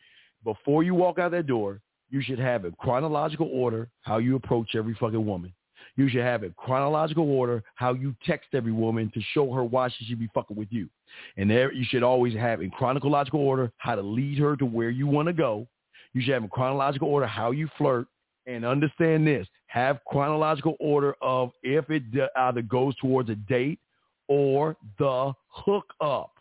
[0.44, 1.80] Before you walk out that door,
[2.10, 5.52] you should have a chronological order how you approach every fucking woman.
[5.96, 9.88] You should have a chronological order how you text every woman to show her why
[9.88, 10.88] she should be fucking with you.
[11.36, 14.90] And there you should always have in chronological order how to lead her to where
[14.90, 15.66] you want to go.
[16.16, 18.06] You should have in chronological order how you flirt.
[18.46, 22.04] And understand this, have chronological order of if it
[22.36, 23.80] either goes towards a date
[24.26, 26.32] or the hookup.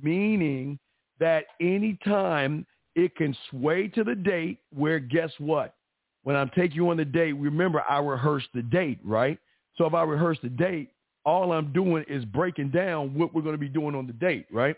[0.00, 0.78] Meaning
[1.18, 2.64] that anytime
[2.94, 5.74] it can sway to the date where guess what?
[6.22, 9.38] When I'm taking you on the date, remember I rehearsed the date, right?
[9.76, 10.90] So if I rehearse the date,
[11.24, 14.46] all I'm doing is breaking down what we're going to be doing on the date,
[14.52, 14.76] right?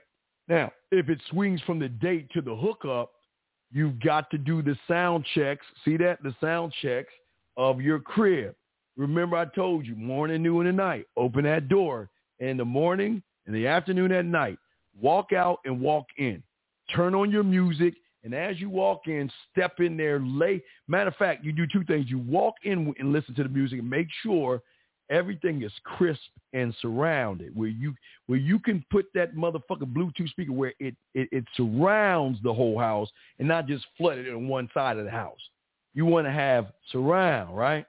[0.48, 3.10] Now, if it swings from the date to the hookup,
[3.72, 5.64] you've got to do the sound checks.
[5.84, 6.22] See that?
[6.22, 7.12] The sound checks
[7.56, 8.54] of your crib.
[8.96, 11.06] Remember I told you morning, noon, and night.
[11.16, 14.58] Open that door in the morning, in the afternoon, at night.
[14.98, 16.42] Walk out and walk in.
[16.94, 17.94] Turn on your music
[18.26, 20.60] and as you walk in, step in there, lay.
[20.88, 22.06] Matter of fact, you do two things.
[22.08, 24.62] You walk in and listen to the music and make sure
[25.10, 26.20] everything is crisp
[26.52, 27.94] and surrounded where you
[28.26, 32.78] where you can put that motherfucking Bluetooth speaker where it, it, it surrounds the whole
[32.78, 33.08] house
[33.38, 35.40] and not just flooded on one side of the house.
[35.94, 37.86] You want to have surround, right?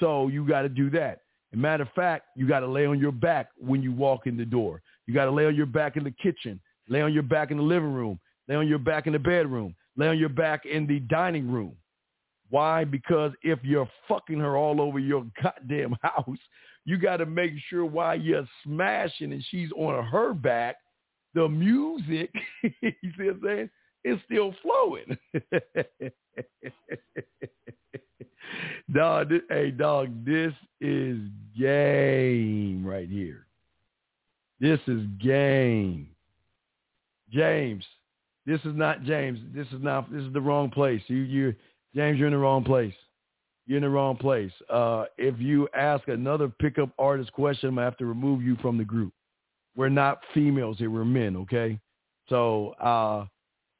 [0.00, 1.20] So you got to do that.
[1.52, 4.36] As matter of fact, you got to lay on your back when you walk in
[4.36, 4.80] the door.
[5.06, 7.58] You got to lay on your back in the kitchen, lay on your back in
[7.58, 8.18] the living room,
[8.48, 11.76] lay on your back in the bedroom, lay on your back in the dining room.
[12.50, 12.84] Why?
[12.84, 16.38] Because if you're fucking her all over your goddamn house,
[16.84, 20.76] you got to make sure while you're smashing and she's on her back,
[21.34, 22.30] the music,
[22.62, 23.70] you see what I'm saying,
[24.04, 25.18] is still flowing.
[28.94, 31.18] dog, this, hey, dog, this is
[31.58, 33.46] game right here.
[34.60, 36.08] This is game.
[37.30, 37.84] James,
[38.46, 39.40] this is not James.
[39.54, 40.12] This is not.
[40.12, 41.02] This is the wrong place.
[41.08, 41.54] You, you,
[41.94, 42.94] James, you're in the wrong place.
[43.66, 44.52] You're in the wrong place.
[44.68, 48.76] Uh, if you ask another pickup artist question, I'm gonna have to remove you from
[48.76, 49.12] the group.
[49.76, 50.90] We're not females here.
[50.90, 51.36] We're men.
[51.36, 51.78] Okay.
[52.28, 53.26] So uh,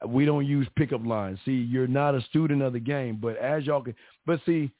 [0.07, 1.39] we don't use pickup lines.
[1.45, 4.71] See, you're not a student of the game, but as y'all can, but see,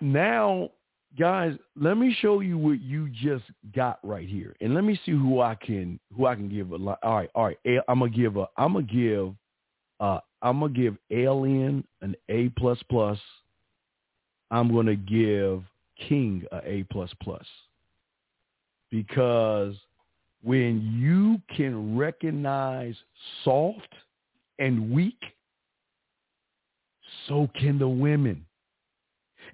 [0.00, 0.70] now,
[1.18, 3.44] guys, let me show you what you just
[3.74, 6.76] got right here, and let me see who I can who I can give a
[6.76, 6.98] lot.
[7.02, 7.58] All right, all right,
[7.88, 9.34] I'm gonna give a I'm gonna give
[10.00, 13.18] uh I'm gonna give Alien an A plus plus.
[14.52, 15.64] I'm gonna give
[16.08, 17.44] King a A plus plus
[18.92, 19.74] because
[20.44, 22.94] when you can recognize
[23.42, 23.92] soft
[24.60, 25.18] and weak,
[27.26, 28.46] so can the women.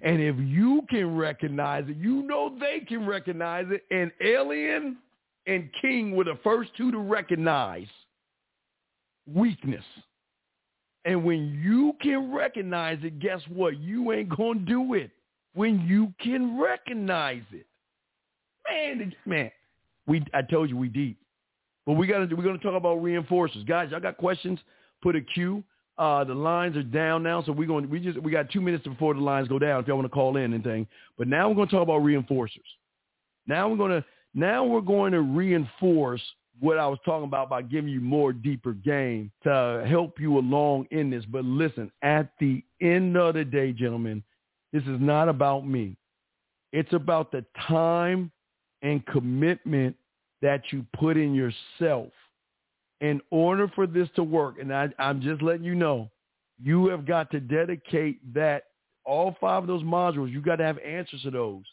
[0.03, 3.83] And if you can recognize it, you know they can recognize it.
[3.89, 4.97] And Alien
[5.47, 7.87] and King were the first two to recognize
[9.25, 9.85] weakness.
[11.05, 13.77] And when you can recognize it, guess what?
[13.77, 15.11] You ain't going to do it.
[15.53, 17.65] When you can recognize it.
[18.69, 19.51] Man, man,
[20.07, 21.17] we I told you we deep.
[21.85, 23.67] But we got to we're to talk about reinforcers.
[23.67, 24.59] Guys, y'all got questions?
[25.01, 25.63] Put a Q.
[25.97, 27.87] Uh, the lines are down now, so we're going.
[27.89, 29.81] We just we got two minutes before the lines go down.
[29.81, 30.87] If y'all want to call in anything.
[31.17, 32.49] but now we're to talk about reinforcers.
[33.45, 36.21] Now we're to now we're going to reinforce
[36.59, 40.87] what I was talking about by giving you more deeper game to help you along
[40.91, 41.25] in this.
[41.25, 44.23] But listen, at the end of the day, gentlemen,
[44.71, 45.97] this is not about me.
[46.71, 48.31] It's about the time
[48.81, 49.95] and commitment
[50.41, 52.11] that you put in yourself
[53.01, 56.09] in order for this to work, and I, I'm just letting you know,
[56.61, 58.63] you have got to dedicate that,
[59.05, 61.63] all five of those modules, you got to have answers to those.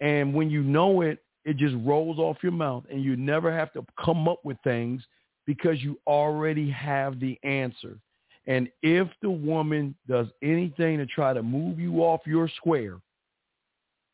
[0.00, 3.72] And when you know it, it just rolls off your mouth and you never have
[3.72, 5.02] to come up with things
[5.46, 7.98] because you already have the answer.
[8.46, 12.98] And if the woman does anything to try to move you off your square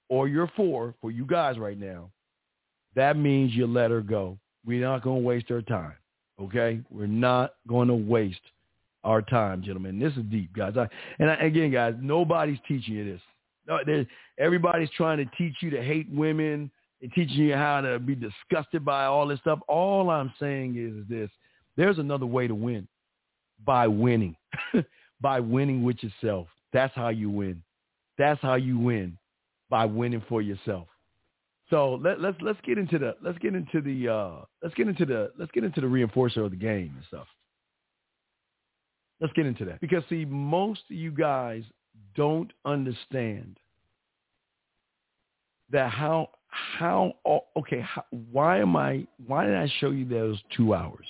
[0.08, 2.10] or your four for you guys right now,
[2.94, 4.38] that means you let her go.
[4.66, 5.94] We're not going to waste her time.
[6.40, 8.40] Okay, we're not going to waste
[9.02, 9.98] our time, gentlemen.
[9.98, 10.74] This is deep, guys.
[10.76, 10.86] I,
[11.18, 13.18] and I, again, guys, nobody's teaching you
[13.66, 14.06] this.
[14.38, 16.70] Everybody's trying to teach you to hate women.
[17.00, 19.60] Teaching you how to be disgusted by all this stuff.
[19.68, 21.30] All I'm saying is this:
[21.76, 22.88] there's another way to win
[23.64, 24.34] by winning,
[25.20, 26.48] by winning with yourself.
[26.72, 27.62] That's how you win.
[28.18, 29.16] That's how you win
[29.70, 30.88] by winning for yourself.
[31.70, 35.04] So let, let's let's get into the let's get into the uh, let's get into
[35.04, 37.26] the let's get into the reinforcer of the game and stuff.
[39.20, 41.64] Let's get into that because see, most of you guys
[42.16, 43.58] don't understand
[45.70, 47.14] that how how
[47.56, 51.06] okay how, why am I why did I show you those two hours?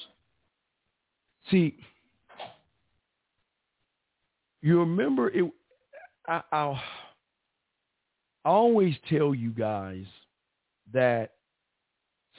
[1.50, 1.76] See,
[4.60, 5.50] you remember it.
[6.26, 6.80] I, I'll
[8.44, 10.04] I always tell you guys
[10.92, 11.32] that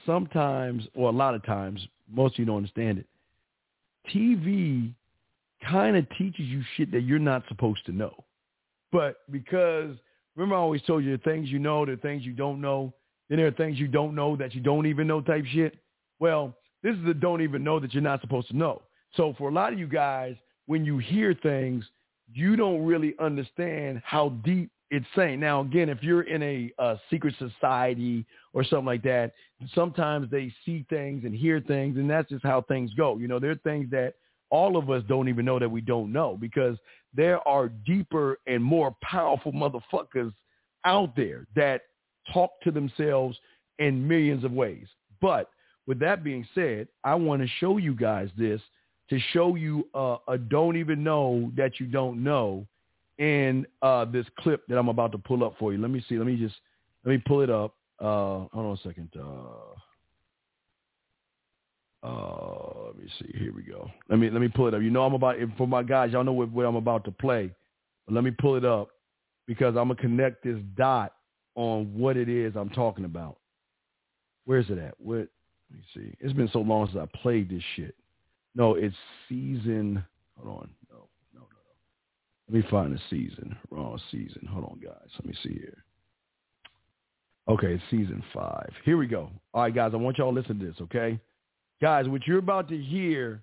[0.06, 3.06] sometimes, or a lot of times, most of you don't understand it.
[4.14, 4.94] TV
[5.70, 8.24] kind of teaches you shit that you're not supposed to know.
[8.92, 9.96] But because,
[10.40, 12.94] remember I always told you the things you know, the things you don't know,
[13.28, 15.78] then there are things you don't know that you don't even know type shit.
[16.20, 18.82] Well, this is the don't even know that you're not supposed to know.
[19.18, 20.36] So for a lot of you guys,
[20.66, 21.84] when you hear things,
[22.34, 25.42] you don't really understand how deep it's saying.
[25.42, 29.34] Now, again, if you're in a, a secret society or something like that,
[29.76, 33.18] sometimes they see things and hear things, and that's just how things go.
[33.18, 34.14] You know, there are things that
[34.50, 36.78] all of us don't even know that we don't know because
[37.14, 40.34] there are deeper and more powerful motherfuckers
[40.86, 41.82] out there that
[42.34, 43.38] talk to themselves
[43.80, 44.88] in millions of ways.
[45.22, 45.50] But
[45.88, 48.62] with that being said, I want to show you guys this
[49.10, 52.66] to show you uh, a don't even know that you don't know
[53.18, 55.80] in uh, this clip that I'm about to pull up for you.
[55.80, 56.18] Let me see.
[56.18, 56.56] Let me just
[57.04, 57.76] let me pull it up.
[58.00, 59.10] Uh, hold on a second.
[59.20, 59.80] Uh,
[62.02, 63.38] uh, let me see.
[63.38, 63.90] Here we go.
[64.10, 64.82] Let me let me pull it up.
[64.82, 66.12] You know I'm about for my guys.
[66.14, 67.52] Y'all know what, what I'm about to play.
[68.06, 68.90] But let me pull it up
[69.48, 71.14] because I'm gonna connect this dot
[71.56, 73.38] on what it is I'm talking about.
[74.46, 74.96] Where's it at?
[75.00, 75.28] What?
[75.70, 76.16] Let me see.
[76.20, 77.96] It's been so long since I played this shit.
[78.56, 78.96] No, it's
[79.28, 80.04] season.
[80.38, 80.70] Hold on.
[80.90, 82.50] No, no, no, no.
[82.50, 83.56] Let me find the season.
[83.70, 84.48] Wrong season.
[84.50, 85.10] Hold on, guys.
[85.16, 85.84] Let me see here.
[87.50, 88.70] Okay, it's season five.
[88.86, 89.30] Here we go.
[89.54, 89.92] All right, guys.
[89.94, 90.76] I want y'all to listen to this.
[90.82, 91.20] Okay.
[91.82, 93.42] Guys, what you're about to hear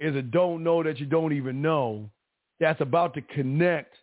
[0.00, 2.10] is a don't know that you don't even know
[2.58, 3.94] that's about to connect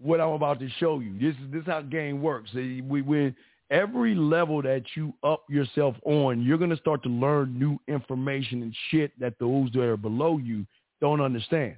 [0.00, 1.18] what I'm about to show you.
[1.18, 2.50] This is this is how game works.
[2.54, 3.34] We, we
[3.70, 8.74] every level that you up yourself on, you're gonna start to learn new information and
[8.90, 10.66] shit that those that are below you
[11.00, 11.76] don't understand.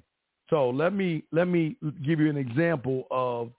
[0.48, 3.50] So let me let me give you an example of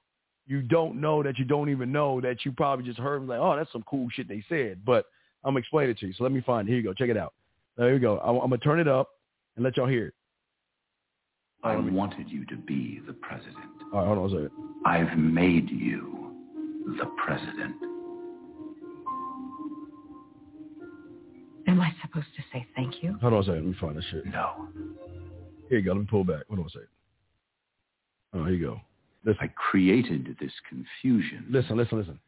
[0.48, 3.56] you don't know that you don't even know that you probably just heard like, oh,
[3.56, 5.06] that's some cool shit they said, but
[5.44, 6.14] I'm gonna explain it to you.
[6.14, 6.72] So let me find it.
[6.72, 6.94] Here you go.
[6.94, 7.34] Check it out.
[7.78, 8.20] There you go.
[8.20, 9.10] I'm, I'm going to turn it up
[9.56, 10.14] and let y'all hear it.
[11.64, 13.56] I wanted you to be the president.
[13.94, 14.52] All right, hold on a second.
[14.86, 16.32] I've made you
[16.98, 17.76] the president.
[21.68, 23.18] Am I supposed to say thank you?
[23.22, 23.56] Hold on a second.
[23.56, 24.26] Let me find this shit.
[24.28, 24.68] No.
[25.70, 25.91] Here you go.
[25.91, 26.44] Let me pull back.
[26.48, 26.88] Hold on a second.
[28.34, 28.82] Oh, here you go.
[29.26, 29.40] Listen.
[29.41, 31.45] I created this confusion.
[31.49, 32.20] Listen, listen, listen.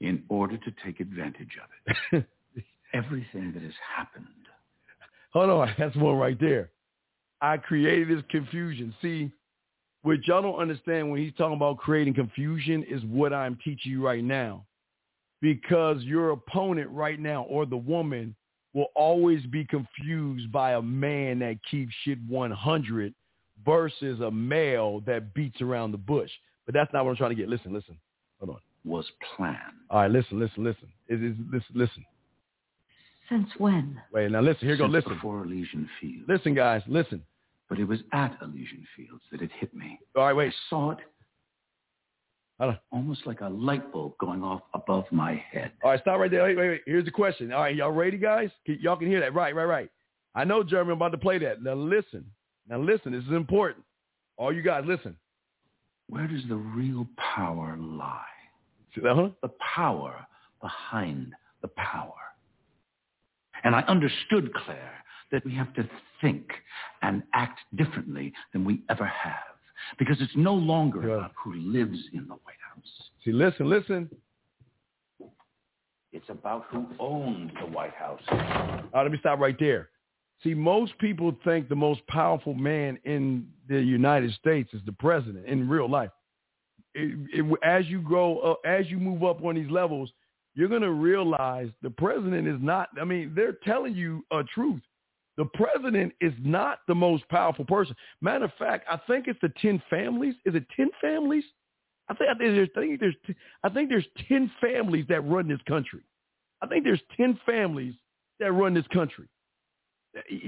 [0.00, 2.26] In order to take advantage of it.
[2.94, 4.26] Everything that has happened
[5.36, 6.70] Hold on, that's one right there.
[7.42, 8.94] I created this confusion.
[9.02, 9.30] See,
[10.02, 14.02] what y'all don't understand when he's talking about creating confusion is what I'm teaching you
[14.02, 14.64] right now.
[15.42, 18.34] Because your opponent right now or the woman
[18.72, 23.14] will always be confused by a man that keeps shit 100
[23.66, 26.30] versus a male that beats around the bush.
[26.64, 27.50] But that's not what I'm trying to get.
[27.50, 27.98] Listen, listen.
[28.40, 28.60] Hold on.
[28.86, 29.04] Was
[29.36, 29.58] planned.
[29.90, 30.88] All right, listen, listen, listen.
[31.08, 32.04] It is listen, listen.
[33.28, 34.00] Since when?
[34.12, 34.66] Wait, now listen.
[34.66, 34.92] Here Since go.
[34.92, 35.14] Listen.
[35.14, 36.24] Before Elysian Fields.
[36.28, 36.82] Listen, guys.
[36.86, 37.22] Listen.
[37.68, 39.98] But it was at Elysian Fields that it hit me.
[40.14, 40.52] All right, wait.
[40.52, 40.98] I saw it
[42.90, 45.72] almost like a light bulb going off above my head.
[45.82, 46.44] All right, stop right there.
[46.44, 46.80] Wait, wait, wait.
[46.86, 47.52] Here's the question.
[47.52, 48.50] All right, y'all ready, guys?
[48.64, 49.34] Y'all can hear that.
[49.34, 49.90] Right, right, right.
[50.34, 51.62] I know, Jeremy, I'm about to play that.
[51.62, 52.24] Now listen.
[52.68, 53.12] Now listen.
[53.12, 53.84] This is important.
[54.36, 55.16] All you guys, listen.
[56.08, 58.22] Where does the real power lie?
[58.96, 59.28] Uh-huh.
[59.42, 60.26] The power
[60.62, 62.14] behind the power.
[63.66, 65.90] And I understood, Claire, that we have to
[66.20, 66.46] think
[67.02, 69.42] and act differently than we ever have.
[69.98, 73.10] Because it's no longer about who lives in the White House.
[73.24, 74.08] See, listen, listen.
[76.12, 78.20] It's about who owns the White House.
[78.30, 79.88] All right, let me stop right there.
[80.44, 85.44] See, most people think the most powerful man in the United States is the president
[85.46, 86.10] in real life.
[86.94, 90.12] It, it, as you grow up, as you move up on these levels,
[90.56, 94.80] you're going to realize the president is not, I mean, they're telling you a truth.
[95.36, 97.94] The president is not the most powerful person.
[98.22, 100.34] Matter of fact, I think it's the 10 families.
[100.46, 101.44] Is it 10 families?
[102.08, 103.16] I think, I think there's, I think there's,
[103.62, 106.00] I think there's 10 families that run this country.
[106.62, 107.94] I think there's 10 families
[108.40, 109.26] that run this country.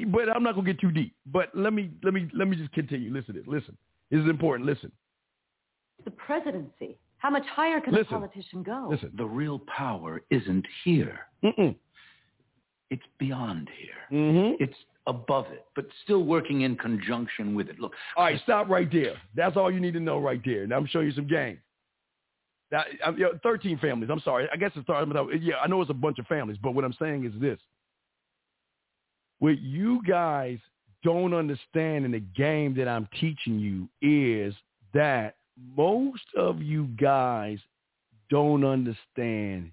[0.06, 1.14] But I'm not going to get too deep.
[1.26, 3.12] But let me, let me, let me just continue.
[3.12, 3.48] Listen to this.
[3.48, 3.76] Listen.
[4.10, 4.66] This is important.
[4.66, 4.90] Listen.
[6.06, 8.88] The presidency how much higher can listen, a politician go?
[8.90, 11.20] Listen, the real power isn't here.
[11.44, 11.74] Mm-mm.
[12.90, 14.18] It's beyond here.
[14.18, 14.62] Mm-hmm.
[14.62, 14.76] It's
[15.06, 17.78] above it, but still working in conjunction with it.
[17.80, 17.92] Look.
[18.16, 19.14] All right, stop right there.
[19.34, 20.66] That's all you need to know right there.
[20.66, 21.58] Now I'm showing you some game.
[22.70, 22.84] Now,
[23.16, 24.10] you know, 13 families.
[24.12, 24.46] I'm sorry.
[24.52, 26.84] I guess it's starting with, yeah, I know it's a bunch of families, but what
[26.84, 27.58] I'm saying is this.
[29.38, 30.58] What you guys
[31.02, 34.54] don't understand in the game that I'm teaching you is
[34.92, 35.36] that
[35.76, 37.58] most of you guys
[38.30, 39.70] don't understand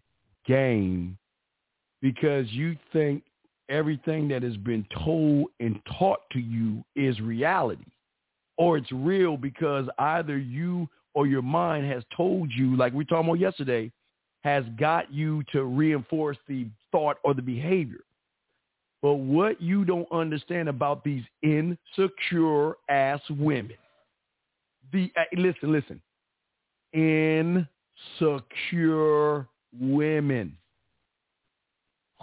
[0.47, 1.17] game
[2.01, 3.23] because you think
[3.69, 7.85] everything that has been told and taught to you is reality
[8.57, 13.25] or it's real because either you or your mind has told you, like we talked
[13.25, 13.91] about yesterday,
[14.43, 18.01] has got you to reinforce the thought or the behavior.
[19.01, 23.77] But what you don't understand about these insecure ass women
[24.95, 26.01] the uh, listen, listen.
[28.31, 29.47] Insecure
[29.79, 30.57] women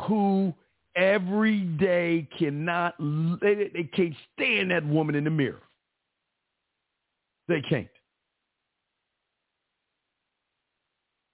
[0.01, 0.55] who
[0.97, 5.62] every day cannot they, they can't stand that woman in the mirror.
[7.49, 7.89] They can't.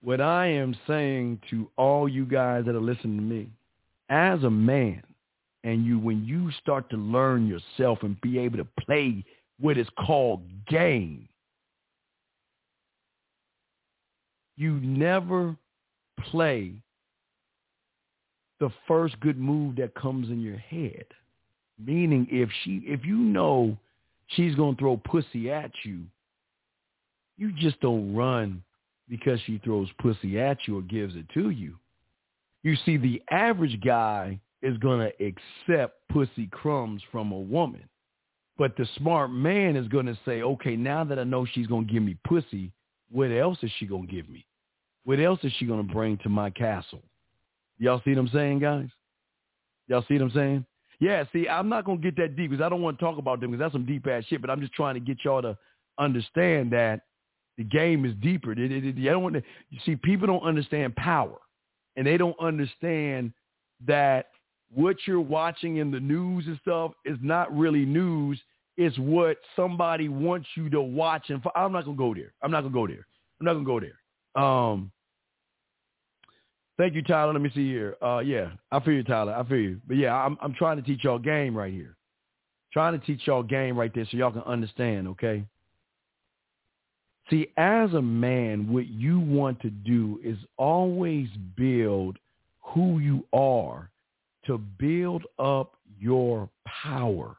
[0.02, 3.48] What I am saying to all you guys that are listening to me,
[4.09, 5.02] as a man,
[5.65, 9.24] and you when you start to learn yourself and be able to play
[9.60, 11.28] what is called game.
[14.56, 15.56] You never
[16.30, 16.72] play
[18.60, 21.05] the first good move that comes in your head.
[21.78, 23.76] Meaning if she if you know
[24.28, 26.02] she's gonna throw pussy at you,
[27.36, 28.62] you just don't run
[29.09, 31.76] because she throws pussy at you or gives it to you.
[32.62, 37.89] You see, the average guy is going to accept pussy crumbs from a woman.
[38.59, 41.86] But the smart man is going to say, okay, now that I know she's going
[41.86, 42.72] to give me pussy,
[43.10, 44.44] what else is she going to give me?
[45.05, 47.02] What else is she going to bring to my castle?
[47.78, 48.89] Y'all see what I'm saying, guys?
[49.86, 50.66] Y'all see what I'm saying?
[51.01, 53.18] Yeah, see, I'm not going to get that deep because I don't want to talk
[53.18, 55.40] about them because that's some deep ass shit, but I'm just trying to get y'all
[55.43, 55.56] to
[55.97, 57.02] understand that
[57.56, 58.52] the game is deeper.
[58.52, 61.39] It, it, I don't want to, you see, people don't understand power
[61.97, 63.32] and they don't understand
[63.86, 64.26] that
[64.72, 68.40] what you're watching in the news and stuff is not really news.
[68.76, 71.30] It's what somebody wants you to watch.
[71.30, 72.32] And I'm not going to go there.
[72.42, 73.06] I'm not going to go there.
[73.40, 74.44] I'm not going to go there.
[74.44, 74.92] Um,
[76.78, 77.32] Thank you, Tyler.
[77.32, 77.96] Let me see here.
[78.00, 79.34] Uh, yeah, I feel you, Tyler.
[79.34, 79.80] I feel you.
[79.86, 81.96] But yeah, I'm I'm trying to teach y'all game right here.
[82.72, 85.44] Trying to teach y'all game right there so y'all can understand, okay?
[87.30, 92.16] See, as a man, what you want to do is always build
[92.60, 93.90] who you are
[94.48, 96.50] to build up your
[96.82, 97.36] power.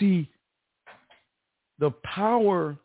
[0.00, 0.30] See,
[1.78, 2.76] the power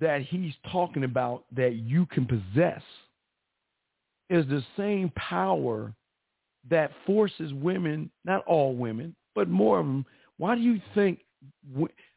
[0.00, 2.82] that he's talking about that you can possess–
[4.30, 5.92] is the same power
[6.68, 10.04] that forces women, not all women, but more of them.
[10.36, 11.20] Why do you think?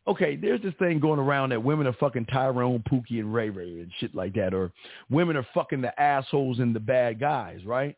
[0.08, 3.80] Okay, there's this thing going around that women are fucking Tyrone, Pookie, and Ray Ray
[3.80, 4.72] and shit like that, or
[5.10, 7.96] women are fucking the assholes and the bad guys, right?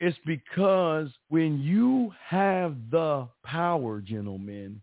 [0.00, 4.80] It's because when you have the power, gentlemen,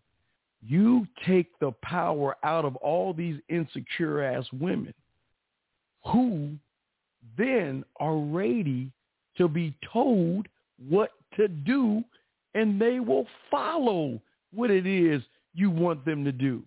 [0.66, 4.94] you take the power out of all these insecure ass women
[6.04, 6.50] who
[7.36, 8.90] then are ready
[9.36, 10.46] to be told
[10.88, 12.02] what to do
[12.54, 14.20] and they will follow
[14.52, 15.22] what it is
[15.54, 16.62] you want them to do.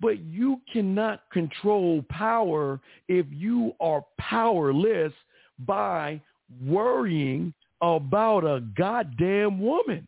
[0.00, 5.12] But you cannot control power if you are powerless
[5.60, 6.20] by
[6.64, 10.06] worrying about a goddamn woman.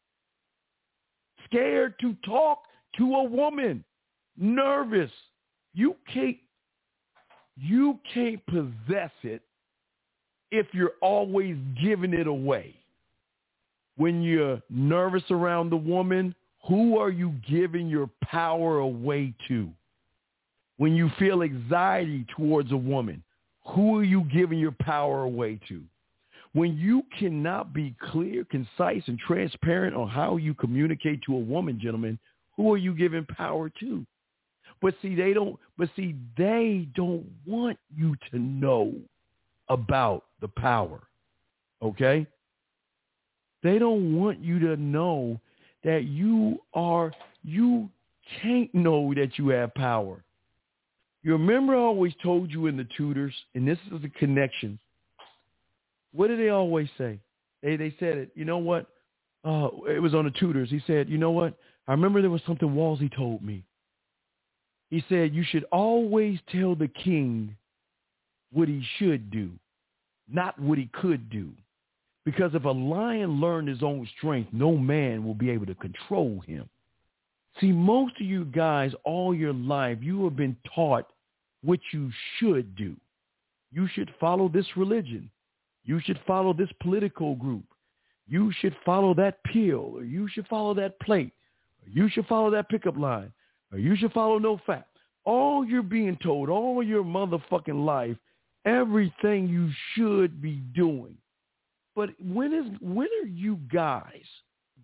[1.45, 2.63] Scared to talk
[2.99, 3.85] to a woman.
[4.37, 5.11] Nervous.
[5.75, 6.37] You can't
[7.59, 9.43] you can't possess it
[10.51, 12.75] if you're always giving it away.
[13.97, 16.35] When you're nervous around the woman,
[16.69, 19.71] who are you giving your power away to?
[20.77, 23.23] When you feel anxiety towards a woman,
[23.69, 25.83] who are you giving your power away to?
[26.57, 31.79] When you cannot be clear, concise, and transparent on how you communicate to a woman,
[31.79, 32.19] gentlemen,
[32.57, 34.07] who are you giving power to?
[34.81, 38.95] But see, they don't, but see, they don't want you to know
[39.69, 41.03] about the power.
[41.83, 42.27] Okay?
[43.63, 45.39] They don't want you to know
[45.85, 47.13] that you are,
[47.45, 47.91] you
[48.41, 50.25] can't know that you have power.
[51.23, 54.79] You remember I always told you in the Tudors, and this is the connection.
[56.17, 57.19] What did they always say?
[57.63, 58.31] They they said it.
[58.35, 58.87] You know what?
[59.45, 60.71] Uh, it was on the Tudors.
[60.71, 61.55] He said, you know what?
[61.87, 63.63] I remember there was something Wolsey told me.
[64.91, 67.57] He said, you should always tell the king
[68.53, 69.51] what he should do,
[70.29, 71.51] not what he could do.
[72.25, 76.43] Because if a lion learned his own strength, no man will be able to control
[76.45, 76.69] him.
[77.61, 81.07] See, most of you guys all your life, you have been taught
[81.63, 82.97] what you should do.
[83.73, 85.31] You should follow this religion.
[85.87, 87.65] You should follow this political group.
[88.29, 91.33] You should follow that pill, or you should follow that plate,
[91.83, 93.33] or you should follow that pickup line,
[93.73, 94.89] or you should follow no fat.
[95.25, 98.17] All you're being told all your motherfucking life
[98.65, 101.17] everything you should be doing.
[101.95, 104.25] But when is when are you guys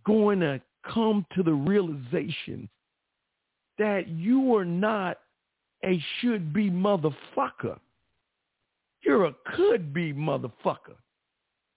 [0.07, 2.69] going to come to the realization
[3.79, 5.19] that you are not
[5.85, 7.79] a should be motherfucker?
[9.03, 10.97] You're a could be motherfucker.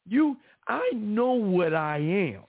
[0.07, 0.37] You
[0.67, 2.43] I know what I am.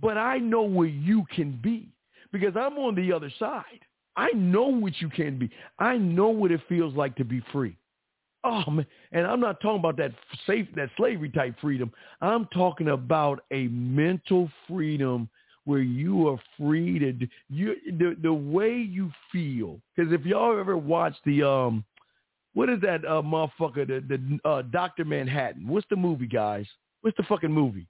[0.00, 1.88] But I know where you can be
[2.32, 3.80] because I'm on the other side.
[4.16, 5.50] I know what you can be.
[5.78, 7.76] I know what it feels like to be free.
[8.44, 10.12] Oh man, and I'm not talking about that
[10.46, 11.92] safe, that slavery type freedom.
[12.20, 15.28] I'm talking about a mental freedom
[15.64, 19.80] where you are free to you the the way you feel.
[19.94, 21.84] Because if y'all ever watched the um,
[22.58, 25.68] what is that uh, motherfucker the the uh, Doctor Manhattan?
[25.68, 26.66] What's the movie, guys?
[27.02, 27.86] What's the fucking movie?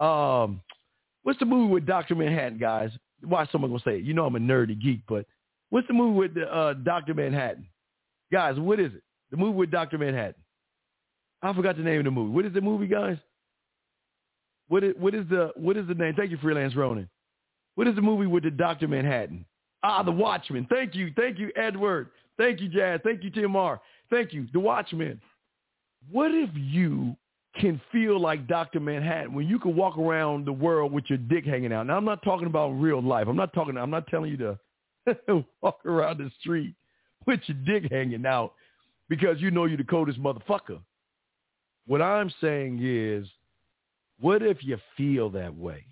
[0.00, 0.60] Um,
[1.22, 2.90] what's the movie with Doctor Manhattan, guys?
[3.22, 4.04] Why someone gonna say it?
[4.04, 5.26] You know I'm a nerdy geek, but
[5.72, 7.14] What's the movie with uh, Dr.
[7.14, 7.66] Manhattan?
[8.30, 9.02] Guys, what is it?
[9.30, 9.96] The movie with Dr.
[9.96, 10.34] Manhattan.
[11.40, 12.30] I forgot the name of the movie.
[12.30, 13.16] What is the movie, guys?
[14.68, 16.12] What is what is the what is the name?
[16.14, 17.08] Thank you, Freelance Ronin.
[17.74, 19.46] What is the movie with the Doctor Manhattan?
[19.82, 20.66] Ah, The Watchmen.
[20.68, 22.10] Thank you, thank you, Edward.
[22.36, 23.00] Thank you, Jazz.
[23.02, 23.80] Thank you, Timar.
[24.12, 25.18] Thank you, The Watchmen.
[26.10, 27.16] What if you
[27.58, 28.78] can feel like Dr.
[28.78, 31.86] Manhattan when you can walk around the world with your dick hanging out?
[31.86, 33.26] Now, I'm not talking about real life.
[33.26, 33.78] I'm not talking.
[33.78, 36.74] I'm not telling you to walk around the street
[37.26, 38.52] with your dick hanging out
[39.08, 40.78] because you know you're the coldest motherfucker.
[41.86, 43.26] What I'm saying is,
[44.20, 45.86] what if you feel that way?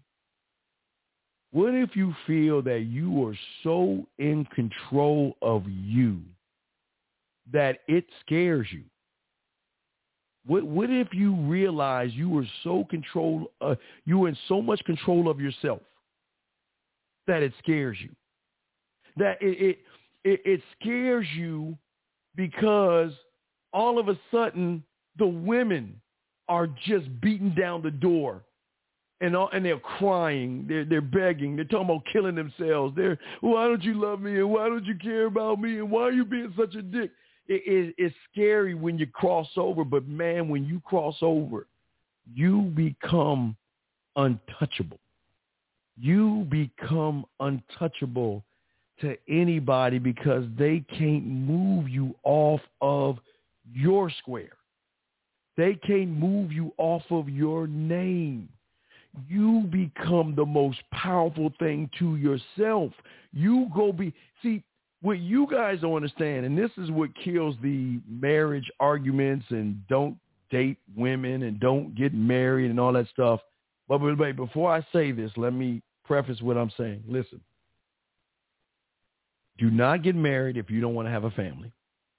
[1.52, 6.20] What if you feel that you are so in control of you
[7.52, 8.84] that it scares you?
[10.46, 13.74] What what if you realize you were so control uh,
[14.06, 15.80] you were in so much control of yourself
[17.26, 18.10] that it scares you?
[19.16, 19.78] That it it
[20.24, 21.76] it, it scares you
[22.36, 23.12] because
[23.72, 24.82] all of a sudden
[25.18, 26.00] the women
[26.48, 28.42] are just beating down the door
[29.20, 32.94] and all, and they're crying, they're they're begging, they're talking about killing themselves.
[32.96, 36.02] They're why don't you love me and why don't you care about me and why
[36.04, 37.10] are you being such a dick?
[37.50, 41.66] It, it, it's scary when you cross over, but man, when you cross over,
[42.32, 43.56] you become
[44.14, 45.00] untouchable.
[46.00, 48.44] You become untouchable
[49.00, 53.18] to anybody because they can't move you off of
[53.74, 54.56] your square.
[55.56, 58.48] They can't move you off of your name.
[59.28, 62.92] You become the most powerful thing to yourself.
[63.32, 64.62] You go be, see,
[65.02, 70.16] what you guys don't understand, and this is what kills the marriage arguments and don't
[70.50, 73.40] date women and don't get married and all that stuff.
[73.88, 77.04] But, but before I say this, let me preface what I'm saying.
[77.08, 77.40] Listen,
[79.58, 81.72] do not get married if you don't want to have a family.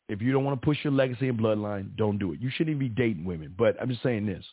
[0.09, 2.41] If you don't want to push your legacy and bloodline, don't do it.
[2.41, 3.53] You shouldn't even be dating women.
[3.57, 4.45] But I'm just saying this.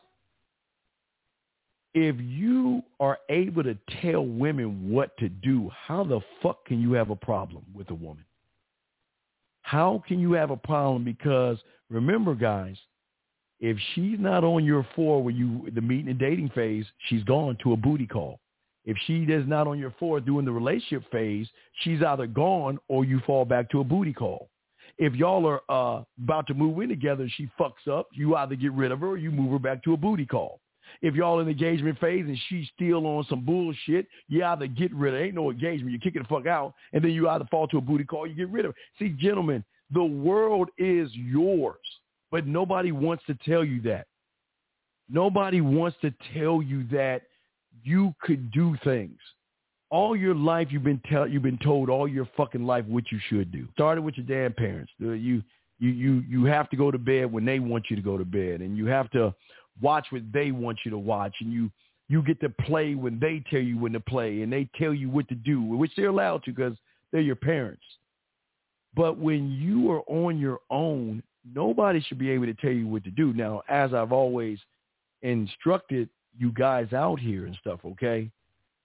[1.95, 6.93] If you are able to tell women what to do, how the fuck can you
[6.93, 8.25] have a problem with a woman?
[9.63, 11.05] How can you have a problem?
[11.05, 11.59] Because
[11.91, 12.77] remember, guys,
[13.61, 17.57] if she's not on your four when you the meeting and dating phase, she's gone
[17.63, 18.41] to a booty call.
[18.85, 21.49] If she is not on your four during the relationship phase,
[21.81, 24.49] she's either gone or you fall back to a booty call.
[24.97, 28.55] If y'all are uh, about to move in together and she fucks up, you either
[28.55, 30.61] get rid of her or you move her back to a booty call.
[31.03, 34.93] If y'all in the engagement phase and she's still on some bullshit, you either get
[34.95, 35.93] rid of Ain't no engagement.
[35.93, 38.27] You kick it the fuck out, and then you either fall to a booty call,
[38.27, 38.79] you get rid of her.
[38.99, 41.77] See, gentlemen, the world is yours,
[42.31, 44.07] but nobody wants to tell you that.
[45.09, 47.23] Nobody wants to tell you that
[47.83, 49.19] you could do things.
[49.91, 53.19] All your life you've been tell you've been told all your fucking life what you
[53.29, 53.67] should do.
[53.73, 54.93] Started with your damn parents.
[55.03, 55.43] Uh, you
[55.79, 58.25] you you you have to go to bed when they want you to go to
[58.25, 59.35] bed, and you have to
[59.81, 61.71] watch what they want you to watch, and you
[62.09, 65.11] you get to play when they tell you when to play, and they tell you
[65.11, 66.77] what to do, which they're allowed to because
[67.13, 67.83] they're your parents.
[68.95, 71.23] But when you are on your own,
[71.55, 73.33] nobody should be able to tell you what to do.
[73.35, 74.59] Now, as I've always
[75.23, 78.31] instructed you guys out here and stuff, okay,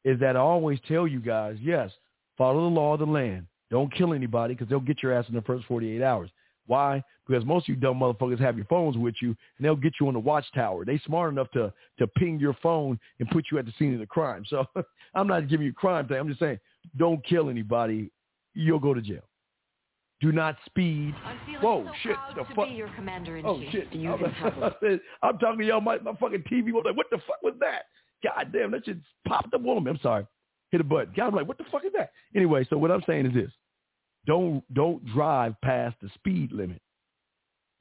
[0.04, 1.92] is that I always tell you guys, yes,
[2.38, 3.48] follow the law of the land.
[3.72, 6.30] Don't kill anybody because they'll get your ass in the first 48 hours.
[6.66, 7.04] Why?
[7.28, 10.08] Because most of you dumb motherfuckers have your phones with you, and they'll get you
[10.08, 10.86] on the watchtower.
[10.86, 14.00] They smart enough to to ping your phone and put you at the scene of
[14.00, 14.46] the crime.
[14.48, 14.66] So
[15.14, 16.18] I'm not giving you crime thing.
[16.18, 16.60] I'm just saying,
[16.98, 18.12] don't kill anybody.
[18.54, 19.24] You'll go to jail.
[20.22, 21.14] Do not speed.
[21.62, 22.16] Whoa, so shit.
[22.36, 22.70] The fuck?
[22.72, 23.72] your commander in oh chief.
[23.72, 23.88] shit.
[23.94, 25.82] I'm, I'm talking to y'all.
[25.82, 27.84] My, my fucking TV was like, what the fuck was that?
[28.24, 29.92] God damn, that shit popped up on me.
[29.92, 30.26] I'm sorry.
[30.72, 31.14] Hit a button.
[31.16, 32.12] God, I'm like, what the fuck is that?
[32.34, 33.52] Anyway, so what I'm saying is this:
[34.26, 36.82] don't don't drive past the speed limit.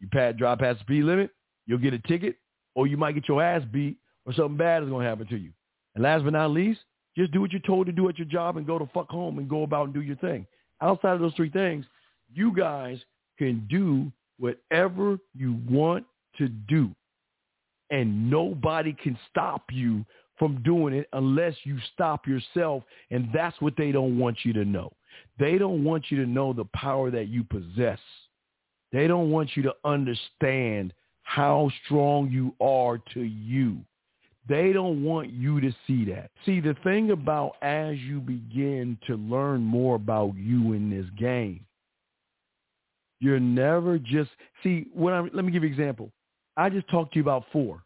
[0.01, 1.31] You pad, drive past the speed limit,
[1.67, 2.37] you'll get a ticket,
[2.75, 3.97] or you might get your ass beat,
[4.27, 5.51] or something bad is gonna happen to you.
[5.95, 6.81] And last but not least,
[7.17, 9.39] just do what you're told to do at your job and go to fuck home
[9.39, 10.47] and go about and do your thing.
[10.81, 11.85] Outside of those three things,
[12.35, 12.99] you guys
[13.39, 16.05] can do whatever you want
[16.39, 16.91] to do.
[17.91, 20.05] And nobody can stop you
[20.39, 22.83] from doing it unless you stop yourself.
[23.11, 24.91] And that's what they don't want you to know.
[25.39, 27.99] They don't want you to know the power that you possess.
[28.93, 33.79] They don't want you to understand how strong you are to you.
[34.49, 36.31] They don't want you to see that.
[36.45, 41.65] See, the thing about as you begin to learn more about you in this game,
[43.21, 44.31] you're never just
[44.63, 46.11] see when I let me give you an example.
[46.57, 47.83] I just talked to you about four,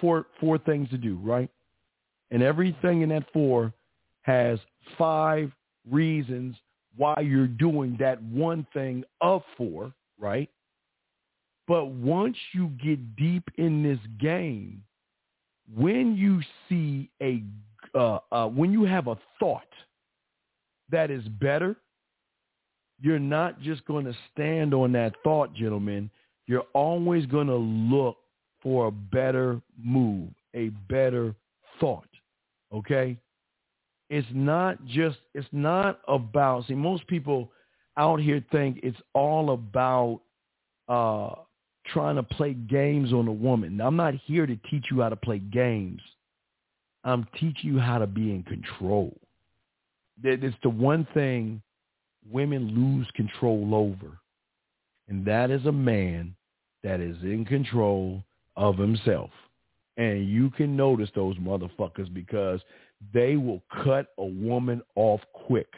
[0.00, 1.48] four, four things to do, right?
[2.30, 3.72] And everything in that four
[4.22, 4.58] has
[4.98, 5.50] five
[5.90, 6.56] reasons
[6.96, 10.48] why you're doing that one thing of four, right?
[11.66, 14.82] But once you get deep in this game,
[15.74, 17.42] when you see a
[17.94, 19.62] uh, uh, when you have a thought
[20.90, 21.76] that is better,
[23.00, 26.10] you're not just going to stand on that thought, gentlemen.
[26.46, 28.16] You're always going to look
[28.62, 31.34] for a better move, a better
[31.80, 32.08] thought.
[32.72, 33.16] Okay?
[34.10, 37.50] It's not just, it's not about, see, most people
[37.96, 40.20] out here think it's all about
[40.88, 41.34] uh,
[41.86, 43.78] trying to play games on a woman.
[43.78, 46.00] Now, I'm not here to teach you how to play games.
[47.04, 49.16] I'm teaching you how to be in control.
[50.22, 51.60] It's the one thing
[52.30, 54.18] women lose control over.
[55.08, 56.34] And that is a man
[56.82, 58.22] that is in control
[58.56, 59.30] of himself.
[59.96, 62.60] And you can notice those motherfuckers because
[63.12, 65.68] they will cut a woman off quick.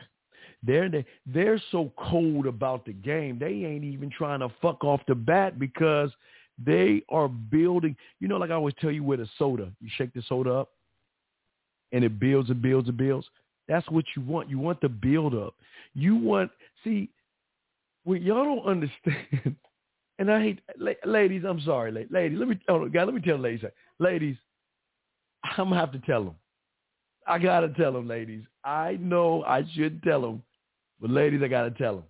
[0.62, 3.38] They're they, they're so cold about the game.
[3.38, 6.10] They ain't even trying to fuck off the bat because
[6.64, 7.96] they are building.
[8.20, 10.70] You know, like I always tell you with a soda, you shake the soda up,
[11.92, 13.26] and it builds and builds and builds.
[13.68, 14.48] That's what you want.
[14.48, 15.54] You want the build up.
[15.94, 16.50] You want
[16.82, 17.10] see
[18.04, 19.56] what y'all don't understand.
[20.18, 20.60] And I hate
[21.04, 21.42] ladies.
[21.46, 22.38] I'm sorry, ladies.
[22.38, 23.64] Let me, oh, God, let me tell ladies.
[23.98, 24.36] Ladies,
[25.44, 26.34] I'm gonna have to tell them.
[27.26, 28.44] I gotta tell them, ladies.
[28.64, 30.42] I know I should tell them,
[31.00, 32.04] but ladies, I gotta tell them.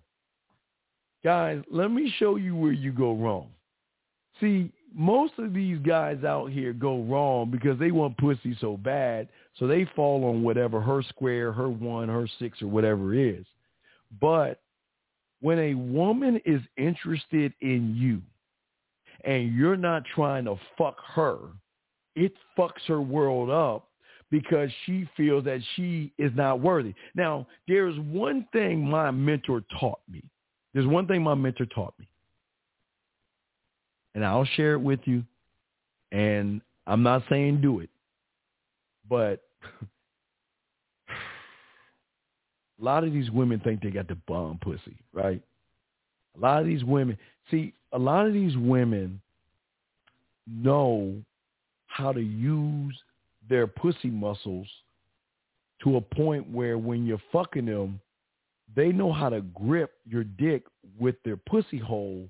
[1.23, 3.49] Guys, let me show you where you go wrong.
[4.39, 9.27] See, most of these guys out here go wrong because they want pussy so bad,
[9.57, 13.45] so they fall on whatever her square, her one, her six, or whatever is.
[14.21, 14.61] But
[15.41, 18.21] when a woman is interested in you
[19.25, 21.39] and you're not trying to fuck her,
[22.15, 23.86] it fucks her world up
[24.29, 26.93] because she feels that she is not worthy.
[27.15, 30.23] Now, there's one thing my mentor taught me.
[30.73, 32.07] There's one thing my mentor taught me.
[34.15, 35.23] And I'll share it with you.
[36.11, 37.89] And I'm not saying do it.
[39.09, 39.41] But
[42.79, 45.41] a lot of these women think they got the bomb pussy, right?
[46.35, 47.17] A lot of these women,
[47.49, 49.21] see, a lot of these women
[50.45, 51.15] know
[51.87, 52.95] how to use
[53.49, 54.67] their pussy muscles
[55.83, 57.99] to a point where when you're fucking them,
[58.75, 60.63] they know how to grip your dick
[60.99, 62.29] with their pussy hole.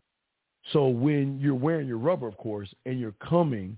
[0.74, 3.78] So when you're wearing your rubber, of course, and you're coming,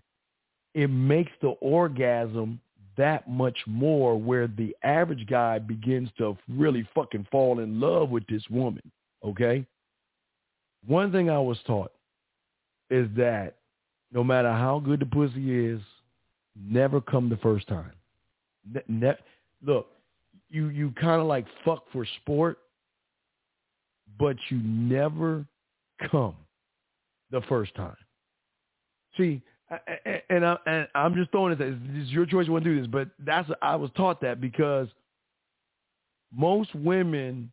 [0.73, 2.59] it makes the orgasm
[2.97, 8.25] that much more where the average guy begins to really fucking fall in love with
[8.27, 8.83] this woman.
[9.23, 9.65] Okay.
[10.85, 11.91] One thing I was taught
[12.89, 13.55] is that
[14.11, 15.81] no matter how good the pussy is,
[16.55, 17.91] never come the first time.
[18.71, 19.17] Ne- ne-
[19.65, 19.87] look,
[20.49, 22.59] you, you kind of like fuck for sport,
[24.17, 25.45] but you never
[26.11, 26.35] come
[27.31, 27.95] the first time.
[29.17, 29.41] See,
[30.29, 31.61] and, I, and I'm just throwing it.
[31.61, 32.47] It's your choice.
[32.47, 34.87] You want to do this, but that's I was taught that because
[36.35, 37.51] most women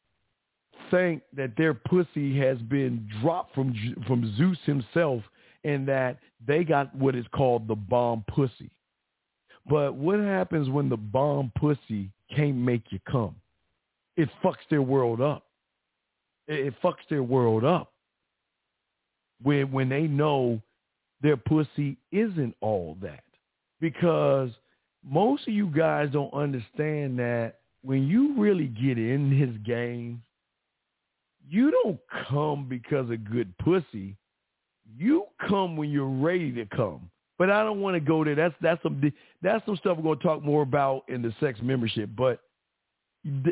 [0.90, 3.74] think that their pussy has been dropped from
[4.06, 5.22] from Zeus himself,
[5.64, 8.70] and that they got what is called the bomb pussy.
[9.68, 13.34] But what happens when the bomb pussy can't make you come?
[14.16, 15.44] It fucks their world up.
[16.48, 17.92] It, fucks their world up
[19.42, 20.60] when when they know
[21.20, 23.24] their pussy isn't all that.
[23.80, 24.50] Because
[25.04, 30.22] most of you guys don't understand that when you really get in his game,
[31.48, 34.16] you don't come because of good pussy.
[34.96, 37.10] You come when you're ready to come.
[37.38, 38.34] But I don't want to go there.
[38.34, 42.10] That's that's some that's some stuff we're to talk more about in the sex membership.
[42.16, 42.40] But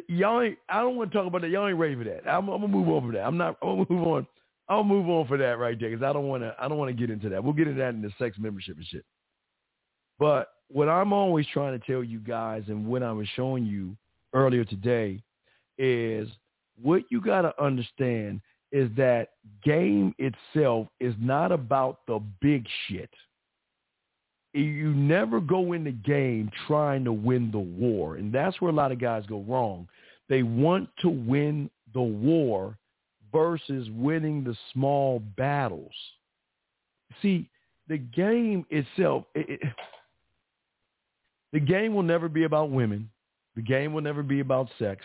[0.08, 0.58] y'all ain't.
[0.68, 1.50] I don't want to talk about that.
[1.50, 2.28] Y'all ain't ready for that.
[2.28, 3.26] I'm, I'm gonna move on from that.
[3.26, 3.56] I'm not.
[3.62, 4.26] I'm gonna move on.
[4.68, 6.54] I'll move on for that right there because I don't want to.
[6.58, 7.42] I don't want to get into that.
[7.42, 9.04] We'll get into that in the sex membership and shit.
[10.18, 13.96] But what I'm always trying to tell you guys, and what I was showing you
[14.32, 15.22] earlier today,
[15.76, 16.28] is
[16.80, 18.40] what you got to understand
[18.72, 19.30] is that
[19.62, 23.10] game itself is not about the big shit.
[24.55, 28.74] You never go in the game trying to win the war, and that's where a
[28.74, 29.89] lot of guys go wrong.
[30.28, 32.78] They want to win the war
[33.33, 35.92] versus winning the small battles.
[37.20, 37.49] See,
[37.89, 39.60] the game itself, it, it,
[41.52, 43.10] the game will never be about women.
[43.57, 45.05] The game will never be about sex.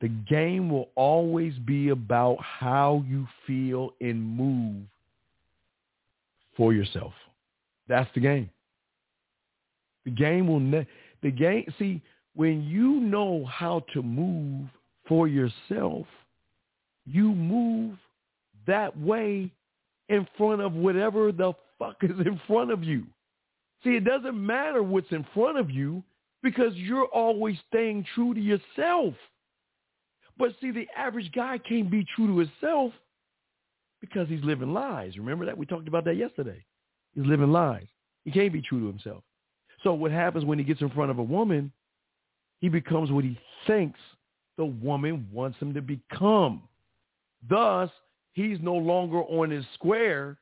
[0.00, 4.82] The game will always be about how you feel and move
[6.56, 7.12] for yourself.
[7.86, 8.50] That's the game.
[10.04, 10.86] The game will ne-
[11.22, 12.00] the game see
[12.34, 14.68] when you know how to move
[15.06, 16.06] for yourself,
[17.04, 17.96] you move
[18.66, 19.50] that way
[20.08, 23.04] in front of whatever the fuck is in front of you.
[23.84, 26.02] See, it doesn't matter what's in front of you
[26.42, 29.14] because you're always staying true to yourself.
[30.38, 32.92] But see, the average guy can't be true to himself
[34.00, 35.16] because he's living lies.
[35.16, 35.56] Remember that?
[35.56, 36.64] We talked about that yesterday.
[37.14, 37.86] He's living lies.
[38.24, 39.22] He can't be true to himself.
[39.82, 41.72] So what happens when he gets in front of a woman,
[42.60, 43.98] he becomes what he thinks
[44.56, 46.62] the woman wants him to become.
[47.48, 47.90] Thus,
[48.32, 50.38] he's no longer on his square.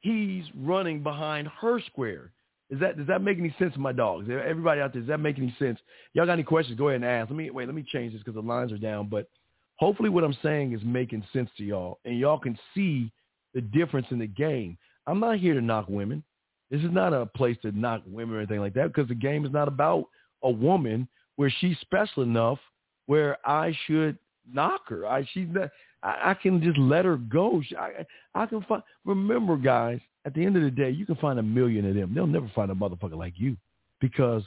[0.00, 2.32] He's running behind her square.
[2.70, 4.28] Is that does that make any sense, my dogs?
[4.30, 5.78] Everybody out there, does that make any sense?
[6.14, 6.78] Y'all got any questions?
[6.78, 7.28] Go ahead and ask.
[7.28, 7.66] Let me wait.
[7.66, 9.08] Let me change this because the lines are down.
[9.08, 9.28] But
[9.76, 13.12] hopefully, what I'm saying is making sense to y'all, and y'all can see
[13.52, 14.78] the difference in the game.
[15.06, 16.24] I'm not here to knock women.
[16.72, 19.44] This is not a place to knock women or anything like that because the game
[19.44, 20.06] is not about
[20.42, 22.58] a woman where she's special enough
[23.04, 24.18] where I should
[24.50, 25.06] knock her.
[25.06, 25.68] I she's not,
[26.02, 27.62] I, I can just let her go.
[27.78, 28.82] I I can find.
[29.04, 32.14] Remember, guys, at the end of the day, you can find a million of them.
[32.14, 33.54] They'll never find a motherfucker like you
[34.00, 34.42] because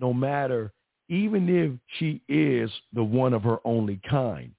[0.00, 0.72] no matter,
[1.08, 4.50] even if she is the one of her only kind,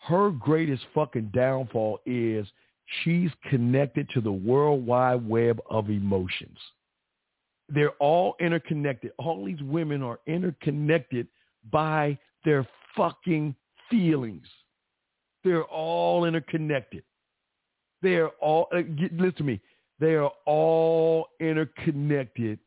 [0.00, 2.48] her greatest fucking downfall is
[3.02, 6.58] she's connected to the world wide web of emotions.
[7.68, 9.12] They're all interconnected.
[9.18, 11.26] All these women are interconnected
[11.70, 13.54] by their fucking
[13.88, 14.46] feelings.
[15.44, 17.04] They're all interconnected.
[18.02, 19.60] They're all, uh, listen to me,
[20.00, 22.58] they are all interconnected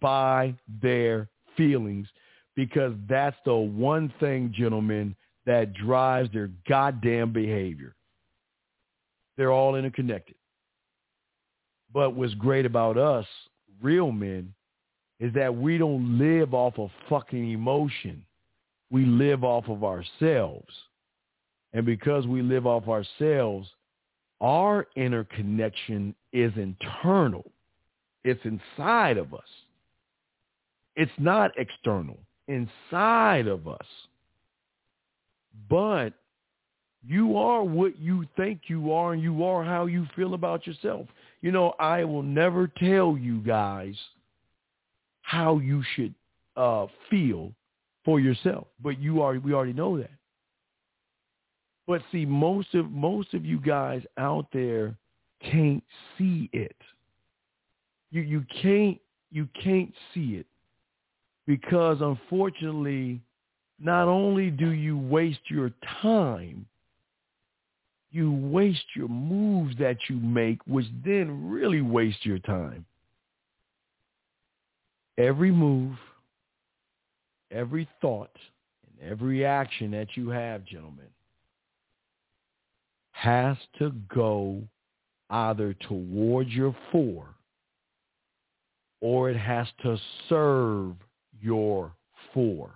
[0.00, 2.06] by their feelings
[2.54, 7.95] because that's the one thing, gentlemen, that drives their goddamn behavior.
[9.36, 10.36] They're all interconnected.
[11.92, 13.26] But what's great about us,
[13.80, 14.52] real men,
[15.20, 18.24] is that we don't live off of fucking emotion.
[18.90, 20.72] We live off of ourselves.
[21.72, 23.68] And because we live off ourselves,
[24.40, 27.50] our interconnection is internal.
[28.24, 29.40] It's inside of us.
[30.96, 33.86] It's not external, inside of us.
[35.68, 36.12] But
[37.06, 41.06] you are what you think you are and you are how you feel about yourself.
[41.40, 43.94] You know, I will never tell you guys
[45.22, 46.14] how you should
[46.56, 47.52] uh, feel
[48.04, 50.10] for yourself, but you are we already know that.
[51.86, 54.96] But see, most of most of you guys out there
[55.40, 55.84] can't
[56.18, 56.76] see it.
[58.10, 58.98] You you can't
[59.30, 60.46] you can't see it
[61.46, 63.20] because unfortunately,
[63.78, 65.70] not only do you waste your
[66.02, 66.66] time,
[68.10, 72.84] you waste your moves that you make, which then really waste your time.
[75.18, 75.96] Every move,
[77.50, 78.36] every thought,
[78.86, 81.06] and every action that you have, gentlemen,
[83.12, 84.62] has to go
[85.30, 87.26] either towards your four
[89.00, 90.94] or it has to serve
[91.40, 91.92] your
[92.32, 92.70] four.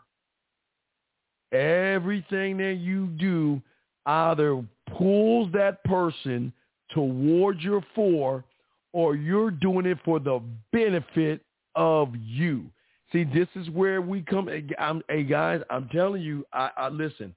[1.52, 3.60] Everything that you do
[4.06, 4.62] either
[4.96, 6.52] pulls that person
[6.92, 8.44] towards your four
[8.92, 11.42] or you're doing it for the benefit
[11.74, 12.66] of you.
[13.12, 14.48] See, this is where we come.
[14.78, 17.34] I'm, hey, guys, I'm telling you, I, I listen.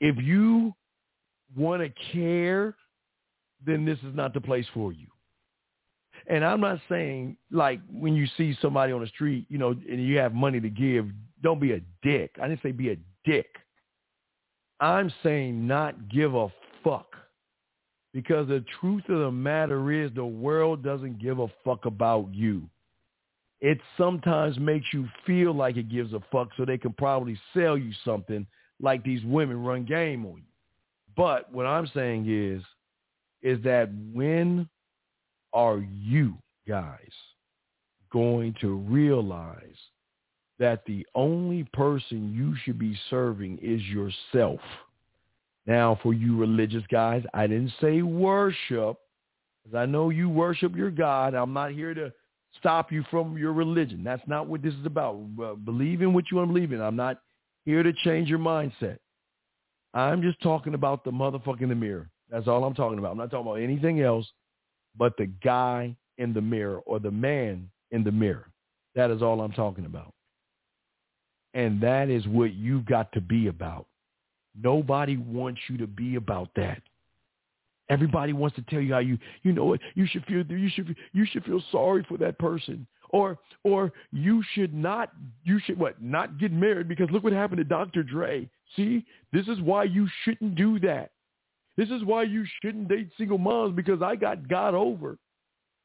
[0.00, 0.74] If you
[1.56, 2.74] want to care,
[3.64, 5.06] then this is not the place for you.
[6.26, 10.06] And I'm not saying like when you see somebody on the street, you know, and
[10.06, 11.06] you have money to give,
[11.42, 12.36] don't be a dick.
[12.40, 13.46] I didn't say be a dick.
[14.82, 16.48] I'm saying not give a
[16.82, 17.06] fuck.
[18.12, 22.68] Because the truth of the matter is the world doesn't give a fuck about you.
[23.60, 27.78] It sometimes makes you feel like it gives a fuck so they can probably sell
[27.78, 28.44] you something
[28.80, 30.42] like these women run game on you.
[31.16, 32.62] But what I'm saying is,
[33.40, 34.68] is that when
[35.52, 36.34] are you
[36.66, 37.10] guys
[38.12, 39.76] going to realize
[40.62, 44.60] that the only person you should be serving is yourself?
[45.66, 48.96] Now, for you religious guys, I didn't say worship,
[49.62, 51.34] because I know you worship your God.
[51.34, 52.12] I'm not here to
[52.58, 54.02] stop you from your religion.
[54.02, 55.16] That's not what this is about.
[55.64, 56.80] Believe in what you want to believe in.
[56.80, 57.20] I'm not
[57.64, 58.98] here to change your mindset.
[59.94, 62.08] I'm just talking about the motherfucker in the mirror.
[62.30, 63.12] That's all I'm talking about.
[63.12, 64.26] I'm not talking about anything else
[64.96, 68.48] but the guy in the mirror or the man in the mirror.
[68.94, 70.12] That is all I'm talking about.
[71.54, 73.86] And that is what you've got to be about.
[74.60, 76.82] Nobody wants you to be about that.
[77.88, 80.96] Everybody wants to tell you how you, you know what, you should feel, you should,
[81.12, 82.86] you should feel sorry for that person.
[83.10, 85.12] Or, or you should not,
[85.44, 88.02] you should what, not get married because look what happened to Dr.
[88.02, 88.48] Dre.
[88.76, 91.10] See, this is why you shouldn't do that.
[91.76, 95.18] This is why you shouldn't date single moms because I got got over.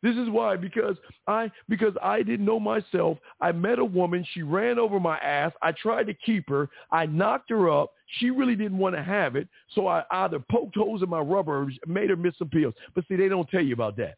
[0.04, 0.96] This is why because
[1.26, 3.18] I because I didn't know myself.
[3.42, 5.52] I met a woman, she ran over my ass.
[5.62, 6.70] I tried to keep her.
[6.92, 7.94] I knocked her up.
[8.20, 11.68] She really didn't want to have it, so I either poked holes in my rubber,
[11.88, 12.76] made her miss some pills.
[12.94, 14.18] But see, they don't tell you about that.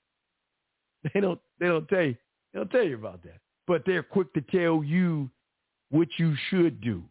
[1.14, 2.16] They don't they don't tell you.
[2.54, 3.38] They don't tell you about that.
[3.66, 5.30] But they're quick to tell you
[5.92, 7.04] what you should do.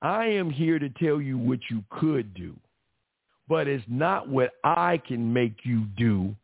[0.00, 2.56] I am here to tell you what you could do.
[3.46, 6.34] But it's not what I can make you do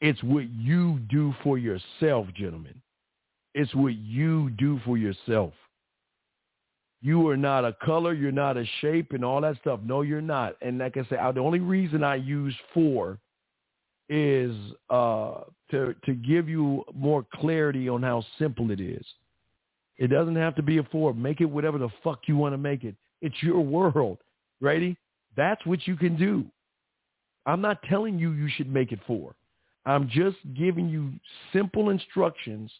[0.00, 2.80] it's what you do for yourself, gentlemen.
[3.54, 5.52] It's what you do for yourself.
[7.02, 9.80] You are not a color, you're not a shape and all that stuff.
[9.82, 10.56] No, you're not.
[10.60, 13.18] And like I said, the only reason I use four
[14.08, 14.54] is
[14.90, 19.04] uh, to to give you more clarity on how simple it is.
[19.96, 21.14] It doesn't have to be a four.
[21.14, 22.94] Make it whatever the fuck you want to make it.
[23.22, 24.18] It's your world.
[24.60, 24.96] Ready?
[25.36, 26.44] That's what you can do.
[27.46, 29.34] I'm not telling you you should make it four.
[29.86, 31.12] I'm just giving you
[31.52, 32.70] simple instructions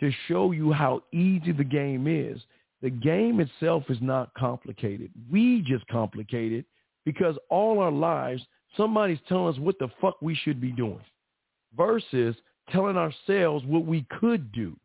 [0.00, 2.40] to show you how easy the game is.
[2.82, 5.10] The game itself is not complicated.
[5.30, 6.64] We just complicate it
[7.04, 8.42] because all our lives,
[8.76, 11.00] somebody's telling us what the fuck we should be doing
[11.76, 12.34] versus
[12.70, 14.76] telling ourselves what we could do.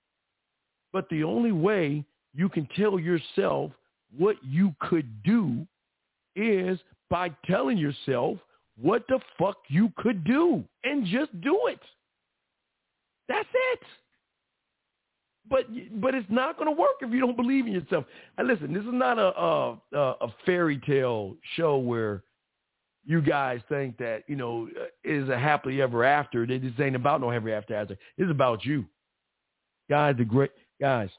[0.92, 2.04] But the only way
[2.34, 3.72] you can tell yourself
[4.18, 5.66] what you could do
[6.36, 8.38] is by telling yourself
[8.80, 11.80] what the fuck you could do and just do it.
[13.28, 13.80] That's it.
[15.50, 15.66] But
[16.02, 18.06] but it's not going to work if you don't believe in yourself.
[18.38, 22.24] And listen, this is not a a, a fairy tale show where
[23.06, 26.48] you guys think that you know uh, is a happily ever after.
[26.48, 27.76] This ain't about no happily after.
[27.76, 28.86] After it's about you,
[29.90, 30.16] guys.
[30.18, 31.10] The great guys.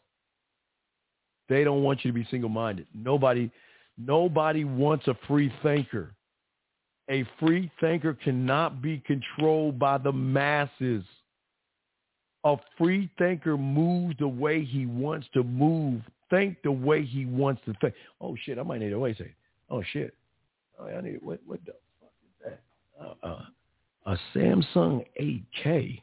[1.48, 2.88] They don't want you to be single minded.
[2.92, 3.50] Nobody
[3.96, 6.16] nobody wants a free thinker.
[7.08, 11.04] A free thinker cannot be controlled by the masses.
[12.44, 17.62] A free thinker moves the way he wants to move, think the way he wants
[17.66, 17.94] to think.
[18.20, 19.34] Oh shit, I might need to wait a second.
[19.70, 20.14] Oh shit.
[20.78, 22.60] Oh, I need what what the fuck is that?
[23.00, 23.42] Uh, uh,
[24.06, 26.00] a Samsung 8K.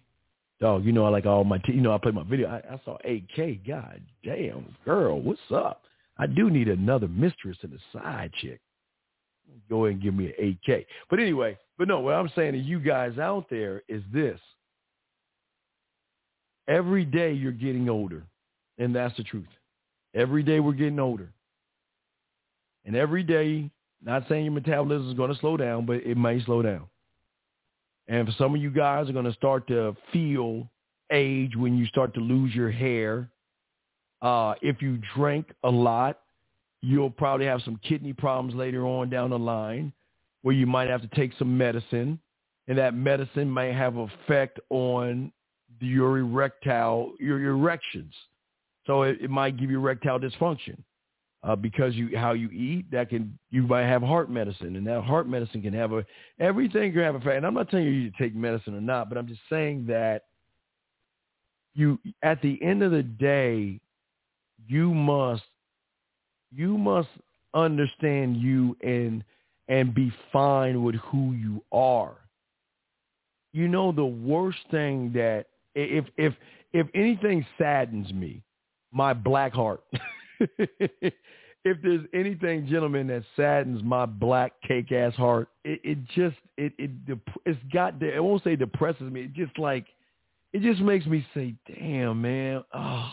[0.60, 2.48] Dog, you know I like all my, t- you know I play my video.
[2.48, 3.68] I, I saw 8K.
[3.68, 5.84] God damn, girl, what's up?
[6.18, 8.62] I do need another mistress and a side chick
[9.70, 10.86] go ahead and give me an 8K.
[11.10, 14.40] But anyway, but no, what I'm saying to you guys out there is this.
[16.68, 18.24] Every day you're getting older,
[18.78, 19.48] and that's the truth.
[20.14, 21.30] Every day we're getting older.
[22.86, 23.70] And every day,
[24.04, 26.86] not saying your metabolism is going to slow down, but it may slow down.
[28.08, 30.70] And for some of you guys are going to start to feel
[31.12, 33.30] age when you start to lose your hair.
[34.22, 36.20] Uh, if you drink a lot,
[36.86, 39.94] You'll probably have some kidney problems later on down the line
[40.42, 42.20] where you might have to take some medicine
[42.68, 45.32] and that medicine may have effect on
[45.80, 48.14] your erectile, your erections.
[48.86, 50.78] So it, it might give you erectile dysfunction
[51.44, 52.92] uh, because you how you eat.
[52.92, 56.06] That can you might have heart medicine, and that heart medicine can have a
[56.40, 57.38] everything can have a effect.
[57.38, 60.24] And I'm not telling you to take medicine or not, but I'm just saying that
[61.74, 63.80] you at the end of the day,
[64.68, 65.44] you must
[66.54, 67.10] you must
[67.54, 69.24] understand you and
[69.68, 72.16] and be fine with who you are.
[73.54, 76.34] You know the worst thing that if if
[76.74, 78.42] if anything saddens me,
[78.92, 79.84] my black heart.
[80.60, 86.74] if there's anything, gentlemen, that saddens my black cake ass heart, it, it just it
[86.78, 86.92] it
[87.46, 89.22] it's got I won't say depresses me.
[89.22, 89.86] It just like
[90.52, 93.12] it just makes me say, "Damn, man, oh,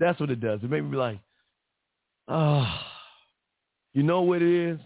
[0.00, 1.20] that's what it does." It makes me be like,
[2.28, 2.86] Ah,
[3.94, 4.78] you know what it is?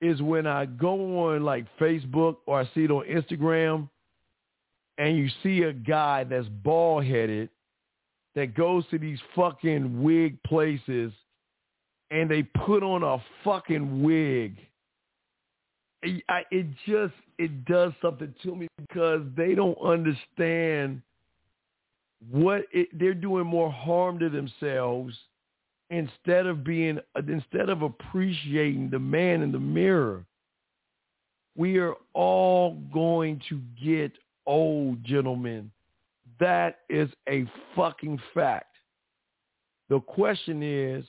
[0.00, 3.88] Is when I go on like Facebook or I see it on Instagram
[4.96, 7.50] and you see a guy that's bald headed
[8.34, 11.12] that goes to these fucking wig places
[12.10, 14.56] and they put on a fucking wig.
[16.02, 21.02] It, I, it just it does something to me because they don't understand
[22.30, 25.14] what it, they're doing more harm to themselves
[25.90, 30.24] instead of being instead of appreciating the man in the mirror
[31.56, 34.12] we are all going to get
[34.46, 35.70] old gentlemen.
[36.38, 37.44] That is a
[37.76, 38.74] fucking fact.
[39.88, 41.04] The question is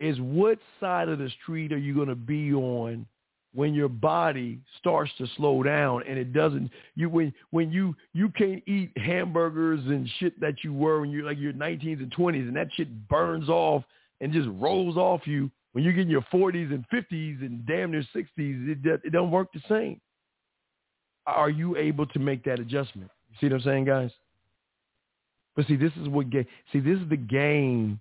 [0.00, 3.06] is what side of the street are you going to be on
[3.54, 8.28] when your body starts to slow down and it doesn't you when when you you
[8.30, 12.48] can't eat hamburgers and shit that you were when you're like your 19s and 20s
[12.48, 13.84] and that shit burns off
[14.24, 17.90] and just rolls off you when you get in your 40s and 50s and damn
[17.90, 20.00] near 60s, it, it don't work the same.
[21.26, 23.10] Are you able to make that adjustment?
[23.30, 24.10] You see what I'm saying, guys?
[25.54, 26.26] But see, this is what
[26.72, 28.00] see this is the game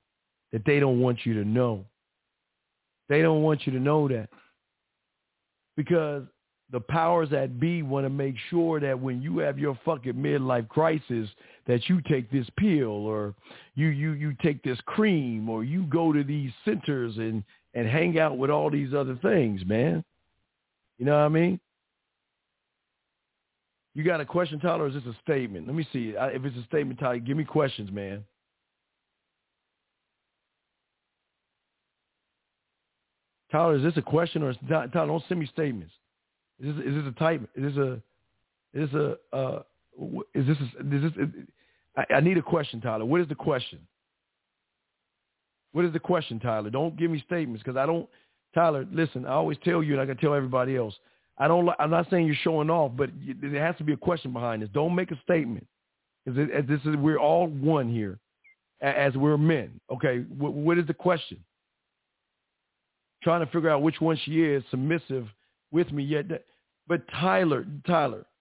[0.52, 1.84] that they don't want you to know.
[3.10, 4.30] They don't want you to know that
[5.76, 6.24] because
[6.74, 10.68] the powers that be want to make sure that when you have your fucking midlife
[10.68, 11.30] crisis
[11.68, 13.36] that you take this pill or
[13.76, 17.44] you you you take this cream or you go to these centers and
[17.76, 20.04] and hang out with all these other things, man.
[20.98, 21.60] You know what I mean?
[23.94, 25.68] You got a question, Tyler, or is this a statement?
[25.68, 26.16] Let me see.
[26.18, 28.24] If it's a statement, Tyler, give me questions, man.
[33.52, 34.88] Tyler, is this a question or Tyler?
[34.88, 35.94] Don't send me statements.
[36.64, 37.50] Is this, is this a type?
[37.56, 37.94] Is this a
[38.74, 39.64] is this a uh,
[40.34, 41.12] is this a, is this?
[41.20, 43.06] A, I, I need a question, Tyler.
[43.06, 43.80] What is the question?
[45.74, 46.70] What is the question, Tyler?
[46.70, 48.08] Don't give me statements because I don't.
[48.56, 49.26] Tyler, listen.
[49.26, 50.94] I always tell you, and I can tell everybody else.
[51.38, 51.70] I don't.
[51.80, 53.10] I'm not saying you're showing off, but
[53.42, 54.70] there has to be a question behind this.
[54.74, 55.68] Don't make a statement.
[56.26, 58.20] This is we're all one here,
[58.82, 59.82] as we're men.
[59.92, 61.44] Okay, what, what is the question?
[63.22, 65.28] Trying to figure out which one she is submissive
[65.72, 66.26] with me yet.
[66.88, 68.26] But Tyler, Tyler.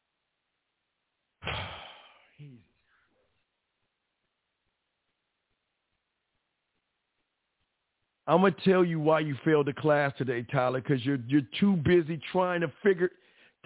[8.26, 11.76] I'm gonna tell you why you failed the class today, Tyler, because you're you're too
[11.76, 13.10] busy trying to figure.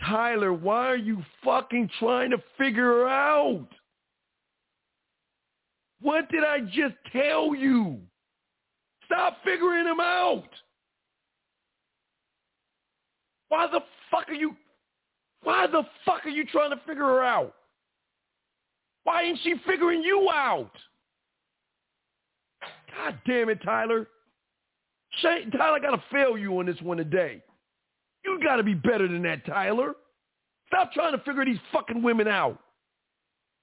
[0.05, 3.69] Tyler, why are you fucking trying to figure out?
[6.01, 7.99] What did I just tell you?
[9.07, 10.49] Stop figuring him out.
[13.49, 13.81] Why the
[14.11, 14.55] fuck are you
[15.47, 17.55] why the fuck are you trying to figure her out?
[19.05, 20.73] Why ain't she figuring you out?
[22.97, 24.09] God damn it, Tyler.
[25.21, 27.45] Shane, Tyler got to fail you on this one today.
[28.25, 29.93] You got to be better than that, Tyler.
[30.67, 32.59] Stop trying to figure these fucking women out.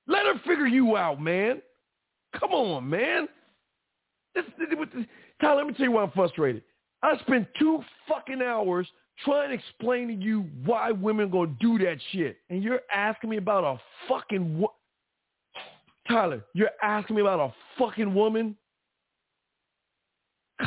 [0.07, 1.61] Let her figure you out, man.
[2.39, 3.27] Come on, man.
[4.35, 5.05] This, this, this,
[5.41, 6.63] Tyler, let me tell you why I'm frustrated.
[7.01, 8.87] I spent two fucking hours
[9.23, 13.37] trying to explain to you why women gonna do that shit, and you're asking me
[13.37, 14.73] about a fucking wo-
[16.07, 16.43] Tyler.
[16.53, 18.57] You're asking me about a fucking woman.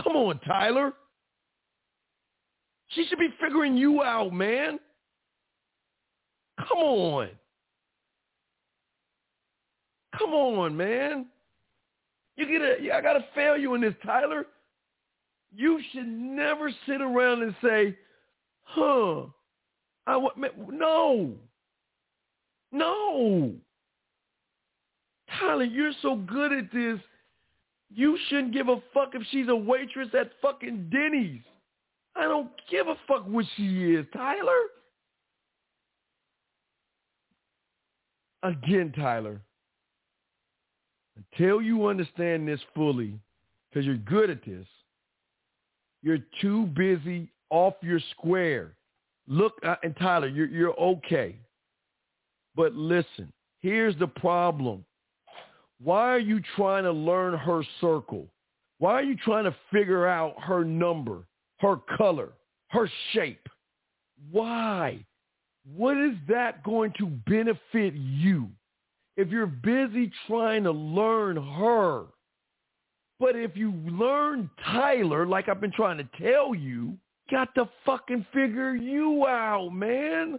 [0.03, 0.93] Come on, Tyler.
[2.89, 4.79] She should be figuring you out, man.
[6.59, 7.29] Come on.
[10.19, 11.27] Come on, man.
[12.37, 14.47] You get a, I gotta fail you in this, Tyler.
[15.55, 17.97] You should never sit around and say,
[18.67, 19.23] huh,
[20.07, 20.37] I want,
[20.73, 21.33] no,
[22.73, 23.53] no.
[25.39, 27.01] Tyler, you're so good at this.
[27.93, 31.43] You shouldn't give a fuck if she's a waitress at fucking Denny's.
[32.15, 34.61] I don't give a fuck what she is, Tyler.
[38.43, 39.41] Again, Tyler,
[41.17, 43.19] until you understand this fully,
[43.71, 44.67] because you're good at this,
[46.03, 48.75] you're too busy off your square.
[49.29, 51.37] Look, uh, and Tyler, you're, you're okay.
[52.55, 54.85] But listen, here's the problem.
[55.83, 58.29] Why are you trying to learn her circle?
[58.79, 61.27] Why are you trying to figure out her number,
[61.59, 62.31] her color,
[62.69, 63.49] her shape?
[64.31, 65.05] Why?
[65.75, 68.49] What is that going to benefit you
[69.17, 72.05] if you're busy trying to learn her?
[73.19, 76.97] But if you learn Tyler, like I've been trying to tell you,
[77.31, 80.39] got to fucking figure you out, man.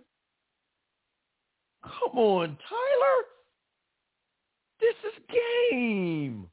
[1.83, 3.23] Come on, Tyler.
[4.79, 5.13] This is
[5.71, 6.47] game.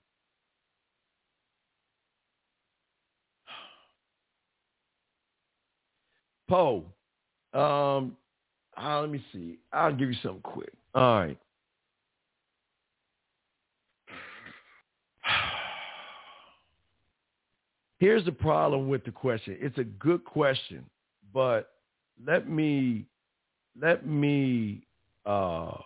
[6.48, 6.84] Poe,
[7.52, 8.16] um,
[8.80, 9.58] uh, let me see.
[9.72, 10.72] I'll give you something quick.
[10.94, 11.38] All right.
[18.04, 19.56] Here's the problem with the question.
[19.62, 20.84] It's a good question,
[21.32, 21.70] but
[22.22, 23.06] let me
[23.80, 24.82] let me
[25.24, 25.78] uh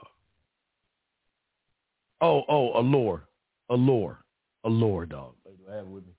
[2.20, 3.22] oh oh allure
[3.70, 4.18] allure
[4.64, 5.34] allure dog.
[5.44, 6.12] Do I have it with me?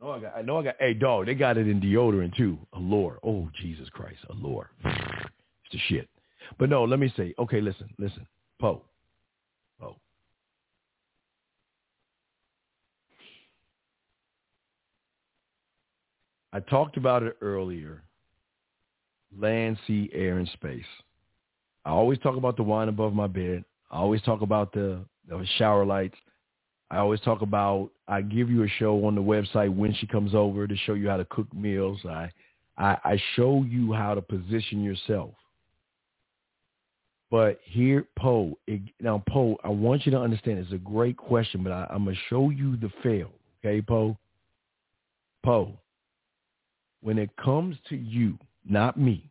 [0.00, 0.32] No, I got.
[0.34, 0.76] I know I got.
[0.80, 2.58] Hey, dog, they got it in deodorant too.
[2.72, 3.18] Allure.
[3.22, 4.70] Oh, Jesus Christ, allure.
[4.86, 6.08] It's the shit.
[6.58, 7.34] But no, let me say.
[7.38, 8.26] Okay, listen, listen,
[8.58, 8.80] Poe.
[16.58, 18.02] I talked about it earlier.
[19.38, 20.82] Land, sea, air, and space.
[21.84, 23.64] I always talk about the wine above my bed.
[23.92, 26.16] I always talk about the, the shower lights.
[26.90, 30.34] I always talk about I give you a show on the website when she comes
[30.34, 32.00] over to show you how to cook meals.
[32.04, 32.28] I
[32.76, 35.34] I, I show you how to position yourself.
[37.30, 38.58] But here, Poe,
[39.00, 42.16] now Poe, I want you to understand it's a great question, but I, I'm gonna
[42.28, 43.30] show you the fail.
[43.64, 44.18] Okay, Poe.
[45.44, 45.78] Poe,
[47.02, 49.30] when it comes to you, not me,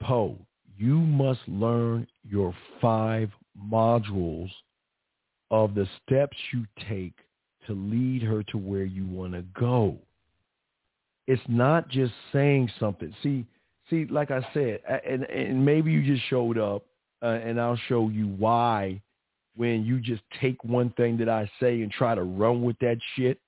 [0.00, 0.36] Poe,
[0.76, 3.30] you must learn your five
[3.60, 4.50] modules
[5.50, 7.14] of the steps you take
[7.66, 9.96] to lead her to where you want to go.
[11.26, 13.14] It's not just saying something.
[13.22, 13.44] See,
[13.90, 16.84] see, like I said, and, and maybe you just showed up,
[17.22, 19.02] uh, and I'll show you why
[19.56, 22.98] when you just take one thing that I say and try to run with that
[23.16, 23.40] shit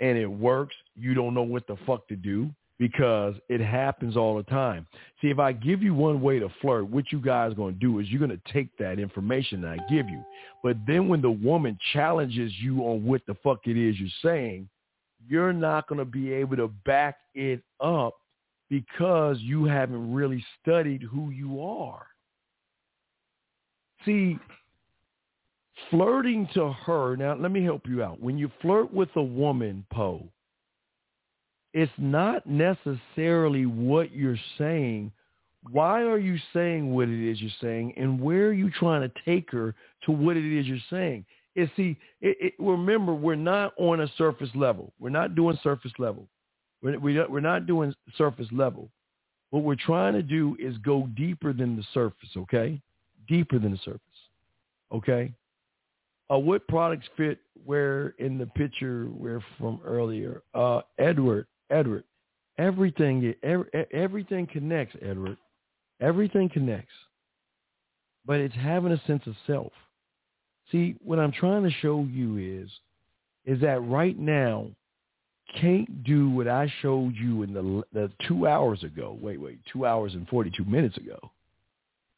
[0.00, 4.36] and it works, you don't know what the fuck to do because it happens all
[4.36, 4.86] the time.
[5.20, 8.00] See, if I give you one way to flirt, what you guys going to do
[8.00, 10.22] is you're going to take that information that I give you.
[10.62, 14.68] But then when the woman challenges you on what the fuck it is you're saying,
[15.28, 18.14] you're not going to be able to back it up
[18.68, 22.06] because you haven't really studied who you are.
[24.04, 24.38] See,
[25.90, 28.20] flirting to her, now let me help you out.
[28.20, 30.26] When you flirt with a woman, Poe,
[31.74, 35.10] it's not necessarily what you're saying.
[35.70, 39.12] Why are you saying what it is you're saying, and where are you trying to
[39.24, 41.26] take her to what it is you're saying?
[41.56, 44.92] Is see, it, it, remember, we're not on a surface level.
[45.00, 46.28] We're not doing surface level.
[46.82, 48.88] We're, we're not doing surface level.
[49.50, 52.80] What we're trying to do is go deeper than the surface, okay?
[53.26, 54.00] Deeper than the surface,
[54.92, 55.32] okay?
[56.32, 60.42] Uh, what products fit where in the picture we're from earlier?
[60.54, 62.04] Uh, Edward, Edward,
[62.56, 65.36] everything, every, everything connects, Edward.
[66.00, 66.92] Everything connects.
[68.24, 69.72] But it's having a sense of self.
[70.70, 72.70] See, what I'm trying to show you is,
[73.44, 74.68] is that right now,
[75.60, 79.18] can't do what I showed you in the, the two hours ago.
[79.20, 81.18] Wait, wait, two hours and 42 minutes ago.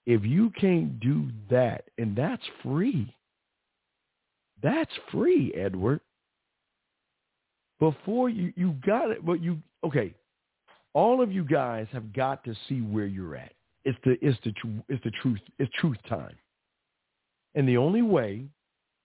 [0.06, 3.12] If you can't do that, and that's free.
[4.62, 6.00] That's free, Edward
[7.78, 10.14] before you you got it but you okay.
[10.94, 13.52] All of you guys have got to see where you're at.
[13.84, 14.52] It's the it's the
[14.88, 16.36] it's the truth it's truth time.
[17.54, 18.46] And the only way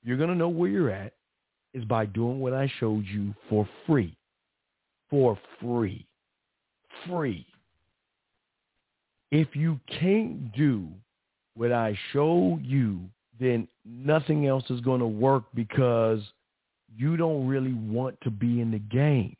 [0.04, 1.14] you're going to know where you're at
[1.74, 4.16] is by doing what i showed you for free.
[5.10, 6.06] For free.
[7.08, 7.46] Free.
[9.32, 10.88] If you can't do
[11.56, 13.02] what i show you
[13.42, 16.20] then nothing else is going to work because
[16.96, 19.36] you don't really want to be in the game.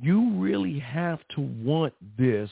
[0.00, 2.50] You really have to want this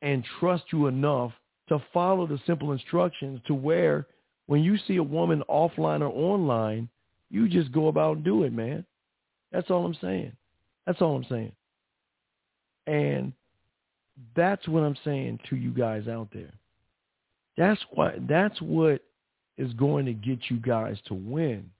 [0.00, 1.32] and trust you enough
[1.68, 4.06] to follow the simple instructions to where
[4.46, 6.88] when you see a woman offline or online,
[7.30, 8.84] you just go about and do it, man.
[9.50, 10.32] That's all I'm saying.
[10.86, 11.52] That's all I'm saying.
[12.86, 13.32] And
[14.36, 16.52] that's what I'm saying to you guys out there.
[17.56, 19.02] That's why that's what
[19.58, 21.70] is going to get you guys to win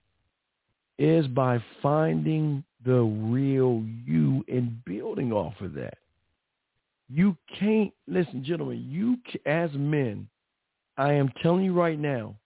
[1.02, 5.98] is by finding the real you and building off of that.
[7.08, 10.28] You can't, listen, gentlemen, you, as men,
[10.97, 12.36] I am telling you right now,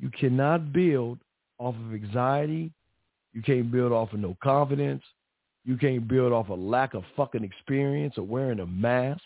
[0.00, 1.18] you cannot build
[1.58, 2.72] off of anxiety.
[3.34, 5.02] You can't build off of no confidence.
[5.64, 9.22] You can't build off a lack of fucking experience or wearing a mask.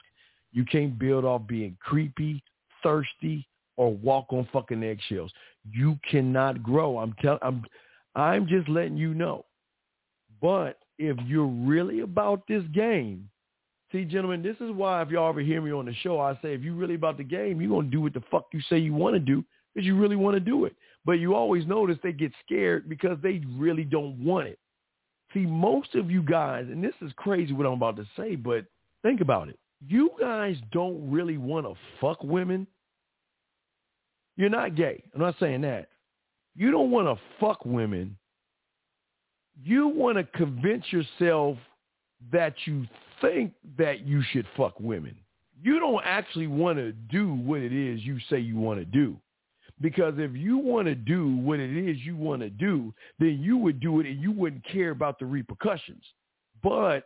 [0.52, 2.42] You can't build off being creepy,
[2.82, 3.46] thirsty,
[3.76, 5.32] or walk on fucking eggshells.
[5.70, 6.98] You cannot grow.
[6.98, 7.38] I'm telling.
[7.42, 7.64] I'm
[8.14, 9.44] I'm just letting you know.
[10.40, 13.28] But if you're really about this game,
[13.90, 16.54] see, gentlemen, this is why if y'all ever hear me on the show, I say
[16.54, 18.78] if you're really about the game, you're going to do what the fuck you say
[18.78, 20.74] you want to do because you really want to do it.
[21.04, 24.58] But you always notice they get scared because they really don't want it.
[25.32, 28.66] See, most of you guys, and this is crazy what I'm about to say, but
[29.02, 29.58] think about it.
[29.86, 32.66] You guys don't really want to fuck women.
[34.36, 35.02] You're not gay.
[35.14, 35.88] I'm not saying that.
[36.54, 38.16] You don't want to fuck women.
[39.62, 41.56] You want to convince yourself
[42.30, 42.86] that you
[43.20, 45.16] think that you should fuck women.
[45.62, 49.16] You don't actually want to do what it is you say you want to do.
[49.80, 53.56] Because if you want to do what it is you want to do, then you
[53.56, 56.04] would do it and you wouldn't care about the repercussions.
[56.62, 57.04] But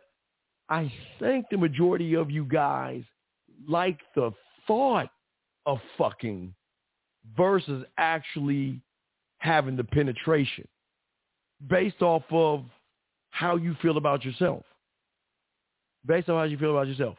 [0.69, 3.03] I think the majority of you guys
[3.67, 4.31] like the
[4.67, 5.09] thought
[5.65, 6.53] of fucking
[7.35, 8.79] versus actually
[9.37, 10.67] having the penetration
[11.69, 12.65] based off of
[13.29, 14.63] how you feel about yourself.
[16.05, 17.17] Based on how you feel about yourself.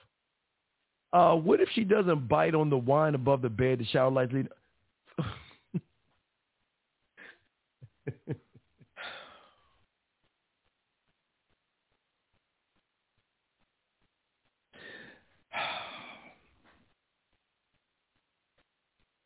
[1.13, 4.33] Uh, what if she doesn't bite on the wine above the bed, the shower lights
[4.35, 4.49] lead?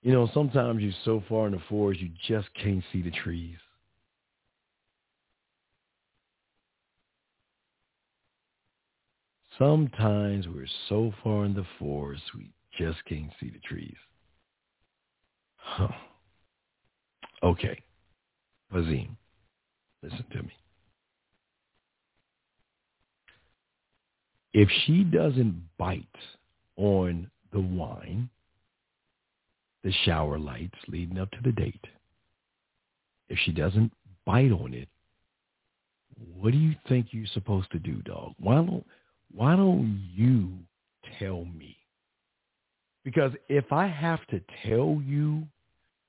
[0.03, 3.57] You know, sometimes you're so far in the forest you just can't see the trees.
[9.59, 13.95] Sometimes we're so far in the forest we just can't see the trees.
[15.57, 15.89] Huh.
[17.45, 17.79] Okay.
[18.75, 19.17] Azim,
[20.03, 20.53] listen to me.
[24.53, 26.07] If she doesn't bite
[26.77, 28.31] on the wine,
[29.83, 31.85] the shower lights leading up to the date.
[33.29, 33.93] If she doesn't
[34.27, 34.89] bite on it,
[36.35, 38.35] what do you think you're supposed to do, dog?
[38.39, 38.87] Why don't
[39.35, 40.53] why don't you
[41.19, 41.77] tell me?
[43.05, 45.43] Because if I have to tell you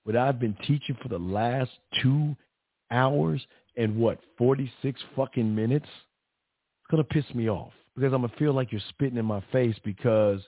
[0.03, 1.71] what I've been teaching for the last
[2.01, 2.35] two
[2.91, 3.41] hours
[3.77, 8.37] and what, 46 fucking minutes, it's going to piss me off because I'm going to
[8.37, 10.41] feel like you're spitting in my face because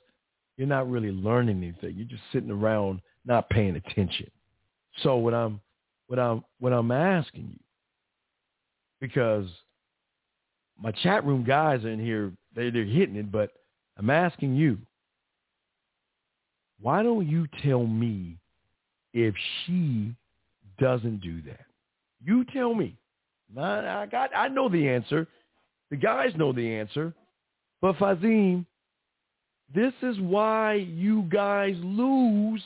[0.58, 1.96] you're not really learning anything.
[1.96, 4.30] You're just sitting around not paying attention.
[5.04, 5.60] So what I'm
[6.08, 7.60] what I'm what I'm asking you,
[9.02, 9.48] because
[10.82, 13.52] my chat room guys are in here, they they're hitting it, but
[13.98, 14.78] I'm asking you,
[16.80, 18.38] why don't you tell me
[19.14, 19.34] if
[19.66, 20.14] she
[20.80, 21.66] doesn't do that?
[22.24, 22.96] You tell me.
[23.58, 25.28] I got I know the answer.
[25.92, 27.14] The guys know the answer.
[27.82, 28.66] But Fazim,
[29.74, 32.64] this is why you guys lose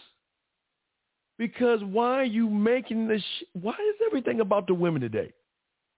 [1.40, 3.22] because why are you making this?
[3.22, 5.32] Sh- why is everything about the women today?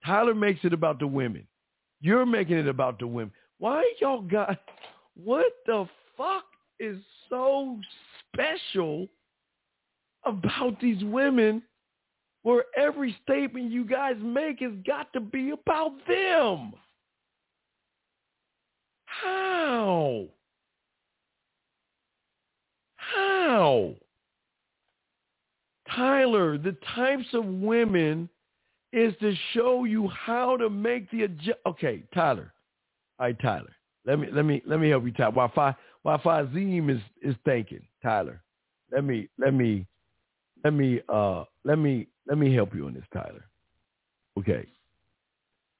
[0.06, 1.46] Tyler makes it about the women.
[2.00, 3.32] You're making it about the women.
[3.58, 4.58] Why y'all got?
[5.14, 6.44] What the fuck
[6.80, 6.96] is
[7.28, 7.78] so
[8.32, 9.08] special
[10.24, 11.62] about these women?
[12.44, 16.72] Where every statement you guys make has got to be about them.
[19.04, 20.24] How?
[22.96, 23.94] How?
[25.94, 28.28] Tyler, the types of women
[28.92, 31.58] is to show you how to make the adjust.
[31.66, 32.52] Okay, Tyler.
[33.18, 33.72] All right, Tyler.
[34.04, 35.32] Let me let me let me help you, Tyler.
[35.32, 38.42] While Fi while Fazim is is thinking, Tyler.
[38.90, 39.86] Let me let me
[40.64, 43.44] let me uh let me let me help you on this, Tyler.
[44.38, 44.66] Okay.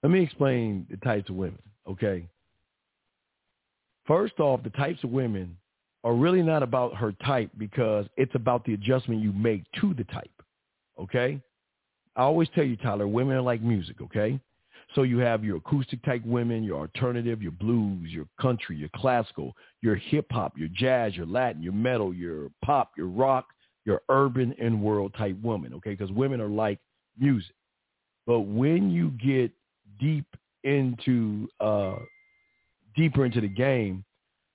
[0.03, 1.63] Let me explain the types of women.
[1.89, 2.27] Okay.
[4.07, 5.57] First off, the types of women
[6.05, 10.05] are really not about her type because it's about the adjustment you make to the
[10.05, 10.31] type.
[10.99, 11.41] Okay?
[12.17, 14.39] I always tell you, Tyler, women are like music, okay?
[14.95, 19.55] So you have your acoustic type women, your alternative, your blues, your country, your classical,
[19.81, 23.47] your hip hop, your jazz, your Latin, your metal, your pop, your rock,
[23.85, 25.91] your urban and world type woman, okay?
[25.91, 26.79] Because women are like
[27.19, 27.55] music.
[28.27, 29.51] But when you get
[29.99, 30.27] deep
[30.65, 31.97] into uh
[32.95, 34.05] deeper into the game,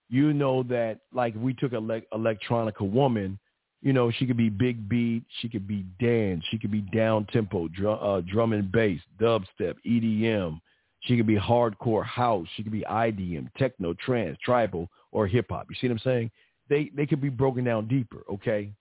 [0.10, 3.40] you know that like if we took a le- electronica woman,
[3.82, 7.26] you know, she could be big beat, she could be dance, she could be down
[7.32, 10.60] tempo, drum, uh, drum and bass, dubstep, EDM.
[11.02, 12.48] She could be hardcore house.
[12.56, 15.68] She could be IDM, techno, trance, tribal, or hip hop.
[15.70, 16.32] You see what I'm saying?
[16.70, 18.24] They they could be broken down deeper.
[18.32, 18.72] Okay.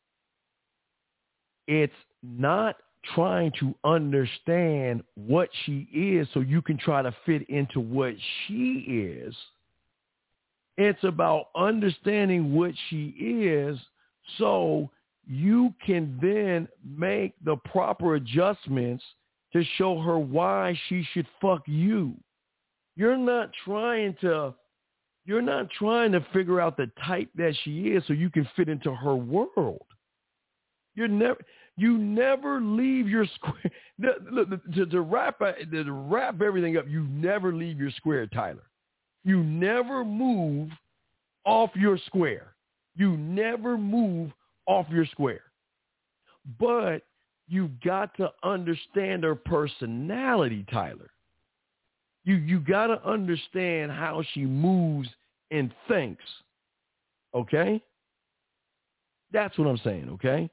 [1.69, 2.77] It's not
[3.15, 8.15] trying to understand what she is so you can try to fit into what
[8.47, 9.35] she is
[10.77, 13.79] it's about understanding what she is
[14.39, 14.91] so
[15.27, 19.03] you can then make the proper adjustments
[19.53, 22.15] to show her why she should fuck you.
[22.97, 24.55] You're not trying to
[25.25, 28.69] you're not trying to figure out the type that she is so you can fit
[28.69, 29.85] into her world.
[30.95, 31.41] You're never
[31.77, 33.55] you never leave your square.
[34.75, 38.69] To, to wrap uh, to wrap everything up, you never leave your square, Tyler.
[39.27, 40.71] You never move
[41.45, 42.55] off your square.
[42.95, 44.31] You never move
[44.67, 45.43] off your square.
[46.61, 47.03] But
[47.49, 51.11] you've got to understand her personality, Tyler.
[52.25, 55.09] You you got to understand how she moves
[55.51, 56.25] and thinks.
[57.35, 57.83] Okay?
[59.33, 60.49] That's what I'm saying, okay?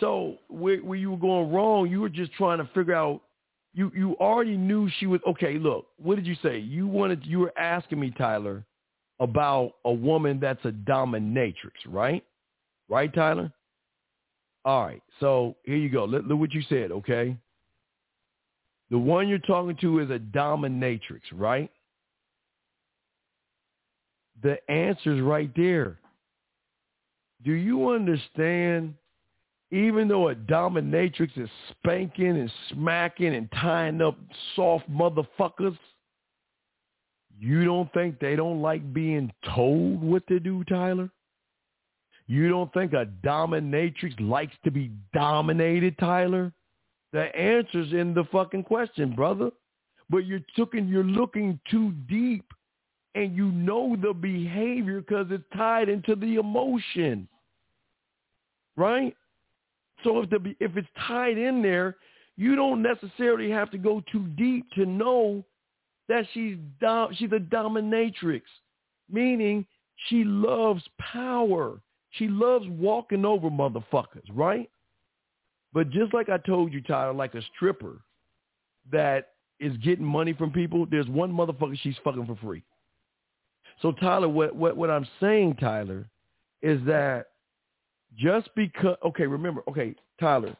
[0.00, 3.22] So where, where you were going wrong, you were just trying to figure out
[3.72, 5.58] you you already knew she was okay.
[5.58, 6.58] Look, what did you say?
[6.58, 8.64] You wanted you were asking me, Tyler,
[9.20, 11.54] about a woman that's a dominatrix,
[11.86, 12.24] right?
[12.88, 13.52] Right, Tyler?
[14.64, 15.02] All right.
[15.20, 16.04] So here you go.
[16.04, 17.36] Look, look what you said, okay?
[18.90, 21.70] The one you're talking to is a dominatrix, right?
[24.42, 25.98] The answer's right there.
[27.44, 28.94] Do you understand
[29.70, 34.16] even though a dominatrix is spanking and smacking and tying up
[34.56, 35.78] soft motherfuckers,
[37.38, 41.10] you don't think they don't like being told what to do, Tyler?
[42.26, 46.52] You don't think a dominatrix likes to be dominated, Tyler?
[47.12, 49.50] The answer's in the fucking question, brother.
[50.10, 52.44] But you're looking, you're looking too deep,
[53.14, 57.28] and you know the behavior because it's tied into the emotion,
[58.76, 59.16] right?
[60.04, 61.96] So if the if it's tied in there,
[62.36, 65.44] you don't necessarily have to go too deep to know
[66.08, 68.42] that she's dom- she's a dominatrix,
[69.10, 69.66] meaning
[70.08, 71.80] she loves power.
[72.10, 74.68] She loves walking over motherfuckers, right?
[75.72, 78.00] But just like I told you, Tyler, like a stripper
[78.90, 79.28] that
[79.60, 82.62] is getting money from people, there's one motherfucker she's fucking for free.
[83.82, 86.08] So Tyler, what what what I'm saying, Tyler,
[86.62, 87.26] is that
[88.16, 90.56] just because okay, remember, okay, Tyler,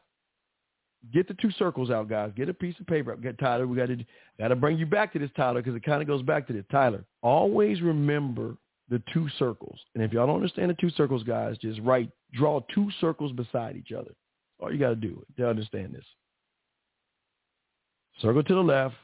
[1.13, 2.31] get the two circles out, guys.
[2.35, 3.15] Get a piece of paper.
[3.15, 3.67] Get Tyler.
[3.67, 3.97] We got to
[4.39, 6.53] got to bring you back to this, Tyler, because it kind of goes back to
[6.53, 6.65] this.
[6.71, 8.55] Tyler, always remember
[8.89, 9.79] the two circles.
[9.95, 13.77] And if y'all don't understand the two circles, guys, just write, draw two circles beside
[13.77, 14.11] each other.
[14.59, 16.05] All you got to do to understand this.
[18.21, 18.95] Circle to the left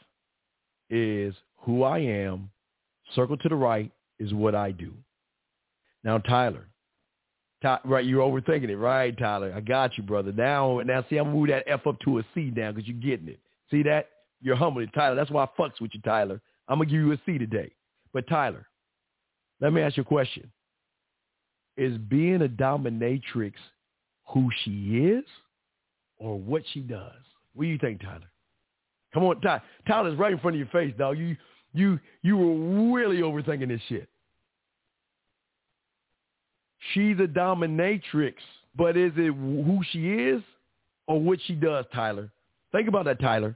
[0.90, 2.50] is who I am.
[3.16, 4.94] Circle to the right is what I do.
[6.04, 6.68] Now, Tyler, Ty,
[7.64, 9.54] right, you're overthinking it, right, Tyler?
[9.56, 10.32] I got you, brother.
[10.32, 13.28] Now, now, see, I'm move that F up to a C now because you're getting
[13.28, 13.40] it.
[13.72, 14.10] See that?
[14.42, 15.16] You're humbling, Tyler.
[15.16, 16.40] That's why I fucks with you, Tyler.
[16.68, 17.72] I'm gonna give you a C today.
[18.14, 18.68] But Tyler,
[19.60, 20.52] let me ask you a question.
[21.76, 23.54] Is being a dominatrix
[24.30, 25.24] who she is
[26.18, 27.14] or what she does?
[27.54, 28.30] What do you think, Tyler?
[29.14, 29.62] Come on, Tyler.
[29.88, 31.18] Tyler's right in front of your face, dog.
[31.18, 31.36] You
[31.74, 34.10] you you were really overthinking this shit.
[36.94, 38.36] She's a dominatrix,
[38.76, 40.42] but is it who she is
[41.08, 42.30] or what she does, Tyler?
[42.72, 43.56] Think about that, Tyler.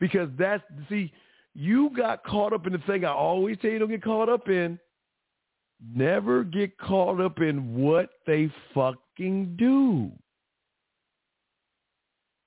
[0.00, 1.12] Because that's see,
[1.54, 4.48] you got caught up in the thing I always tell you don't get caught up
[4.48, 4.78] in.
[5.94, 10.10] Never get caught up in what they fucking do.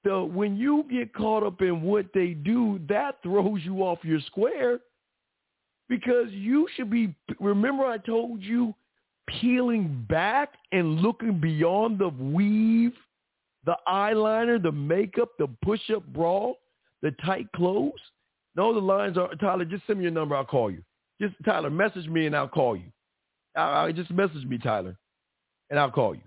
[0.05, 4.21] So when you get caught up in what they do, that throws you off your
[4.21, 4.79] square
[5.89, 8.73] because you should be, remember I told you,
[9.27, 12.93] peeling back and looking beyond the weave,
[13.65, 16.53] the eyeliner, the makeup, the push-up bra,
[17.01, 17.99] the tight clothes?
[18.55, 20.35] No, the lines are, Tyler, just send me your number.
[20.35, 20.81] I'll call you.
[21.21, 22.91] Just, Tyler, message me and I'll call you.
[23.55, 24.97] I, I just message me, Tyler,
[25.69, 26.21] and I'll call you.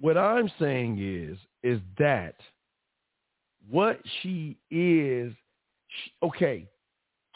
[0.00, 2.34] What I'm saying is, is that
[3.70, 5.32] what she is,
[5.88, 6.68] she, okay,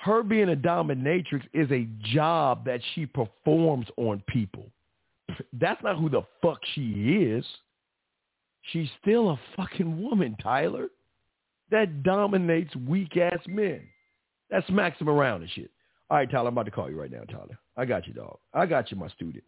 [0.06, 4.66] her being a dominatrix is a job that she performs on people.
[5.52, 6.90] That's not who the fuck she
[7.24, 7.44] is.
[8.72, 10.88] She's still a fucking woman, Tyler
[11.70, 13.82] that dominates weak ass men.
[14.50, 15.70] That smacks them around and shit.
[16.10, 17.58] All right, Tyler, I'm about to call you right now, Tyler.
[17.76, 18.38] I got you, dog.
[18.54, 19.42] I got you, my student.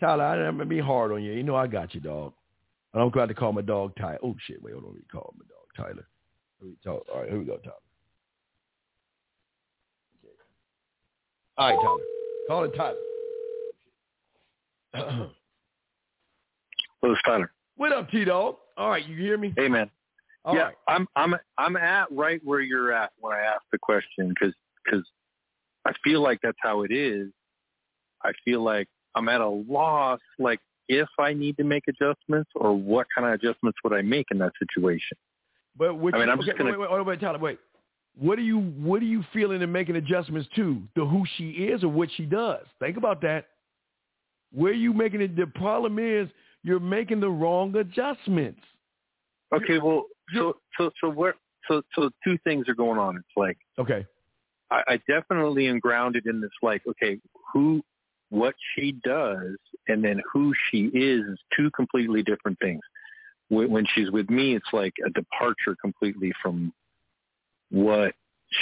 [0.00, 1.32] Tyler, I, am gonna be hard on you.
[1.32, 2.34] You know I got you, dog.
[2.92, 4.18] And I'm glad to call my dog Tyler.
[4.22, 4.94] Oh shit, wait, hold on.
[4.94, 6.06] Me call my dog Tyler.
[6.60, 7.06] Let me talk.
[7.12, 7.76] All right, here we go, Tyler.
[11.58, 11.98] All right, Tyler.
[12.46, 12.74] Call it
[14.94, 14.94] Tyler.
[17.02, 17.50] Who's Tyler?
[17.76, 18.56] What up, T Dog?
[18.76, 19.52] All right, you hear me?
[19.56, 19.90] Hey man.
[20.44, 20.74] All yeah, right.
[20.86, 24.54] I'm I'm I'm at right where you're at when I ask the question because
[24.84, 25.04] because
[25.84, 27.28] I feel like that's how it is.
[28.22, 32.72] I feel like I'm at a loss, like if I need to make adjustments or
[32.72, 35.16] what kind of adjustments would I make in that situation.
[35.76, 36.70] But which, I mean, I'm okay, just gonna.
[36.70, 37.58] wait, wait, wait, wait, Tyler, wait.
[38.18, 40.82] What are you what are you feeling and making adjustments to?
[40.96, 42.64] The who she is or what she does?
[42.80, 43.46] Think about that.
[44.52, 45.36] Where you making it?
[45.36, 46.28] The problem is
[46.62, 48.60] you're making the wrong adjustments.
[49.54, 51.34] Okay, well, so so so where
[51.68, 53.16] so so two things are going on.
[53.16, 54.06] It's like Okay.
[54.70, 56.50] I, I definitely am grounded in this.
[56.62, 57.18] Like, okay,
[57.52, 57.82] who,
[58.30, 59.56] what she does,
[59.86, 62.80] and then who she is is two completely different things.
[63.48, 66.72] When, when she's with me, it's like a departure completely from
[67.70, 68.14] what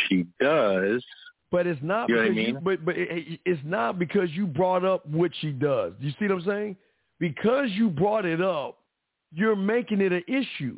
[0.08, 1.04] she does.
[1.50, 2.62] But it's not You know what I because you, mean?
[2.64, 5.92] but but it, it- it's not because you brought up what she does.
[6.00, 6.76] You see what I'm saying?
[7.20, 8.78] Because you brought it up,
[9.32, 10.76] you're making it an issue.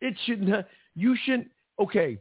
[0.00, 0.66] It shouldn't.
[0.94, 1.48] You shouldn't.
[1.78, 2.18] Okay,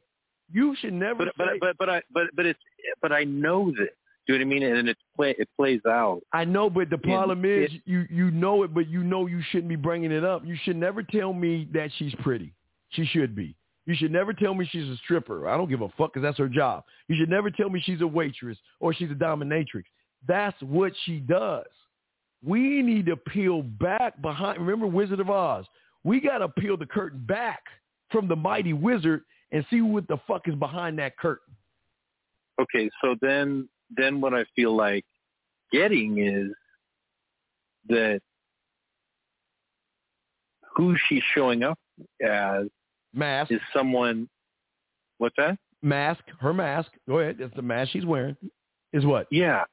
[0.52, 1.26] you should never.
[1.26, 2.60] But but but but I but but it's
[3.02, 3.90] but I know this.
[4.28, 4.64] Do you know what I mean?
[4.78, 6.22] And it's play it plays out.
[6.34, 9.42] I know, but the problem is it- you you know it, but you know you
[9.52, 10.46] shouldn't be bringing it up.
[10.46, 12.52] You should never tell me that she's pretty.
[12.90, 13.56] She should be.
[13.86, 15.48] You should never tell me she's a stripper.
[15.48, 16.84] I don't give a fuck because that's her job.
[17.08, 19.84] You should never tell me she's a waitress or she's a dominatrix.
[20.28, 21.66] That's what she does.
[22.44, 24.60] We need to peel back behind.
[24.60, 25.66] Remember Wizard of Oz?
[26.04, 27.62] We got to peel the curtain back
[28.12, 31.56] from the mighty wizard and see what the fuck is behind that curtain.
[32.60, 35.06] Okay, so then then what I feel like
[35.72, 36.52] getting is
[37.90, 38.22] that
[40.76, 41.78] who she's showing up
[42.22, 42.68] as
[43.16, 44.30] mask is someone.
[45.18, 45.58] What's that?
[45.82, 46.22] Mask.
[46.40, 46.92] Her mask.
[47.08, 47.38] Go ahead.
[47.40, 48.36] That's the mask she's wearing.
[48.94, 49.28] Is what?
[49.32, 49.64] Yeah.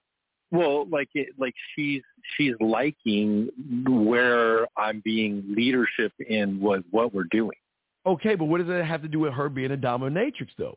[0.51, 2.03] Well, like it, like she's
[2.37, 3.49] she's liking
[3.87, 7.57] where I'm being leadership in what what we're doing.
[8.05, 10.77] Okay, but what does that have to do with her being a dominatrix, though?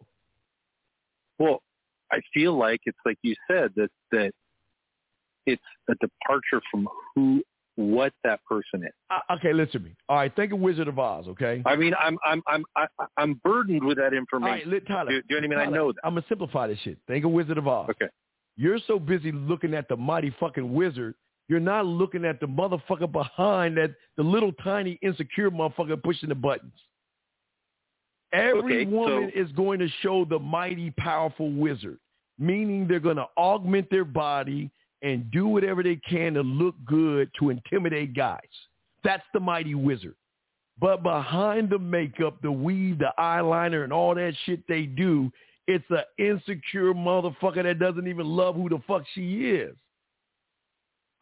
[1.39, 1.61] Well,
[2.11, 4.31] I feel like it's like you said that that
[5.45, 7.43] it's a departure from who
[7.75, 8.93] what that person is.
[9.09, 9.95] Uh, okay, listen to me.
[10.07, 11.27] All right, think of Wizard of Oz.
[11.27, 11.61] Okay.
[11.65, 12.87] I mean, I'm I'm I'm I,
[13.17, 14.67] I'm burdened with that information.
[14.69, 15.11] All right, Tyler.
[15.11, 15.73] Do, do you know what I mean?
[15.73, 16.01] Tyler, I know that.
[16.03, 16.97] I'm gonna simplify this shit.
[17.07, 17.89] Think of Wizard of Oz.
[17.89, 18.07] Okay.
[18.57, 21.15] You're so busy looking at the mighty fucking wizard,
[21.49, 26.35] you're not looking at the motherfucker behind that, the little tiny insecure motherfucker pushing the
[26.35, 26.71] buttons.
[28.33, 31.99] Every Okay, woman so- is going to show the mighty powerful wizard,
[32.39, 34.71] meaning they're going to augment their body
[35.01, 38.39] and do whatever they can to look good to intimidate guys.
[39.03, 40.15] That's the mighty wizard.
[40.79, 45.31] But behind the makeup, the weave, the eyeliner, and all that shit they do,
[45.67, 49.75] it's an insecure motherfucker that doesn't even love who the fuck she is.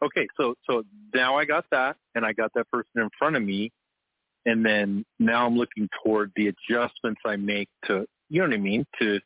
[0.02, 0.82] Okay, so so
[1.14, 3.70] now I got that, and I got that person in front of me,
[4.44, 8.58] and then now I'm looking toward the adjustments I make to, you know what I
[8.58, 8.84] mean?
[9.00, 9.20] To,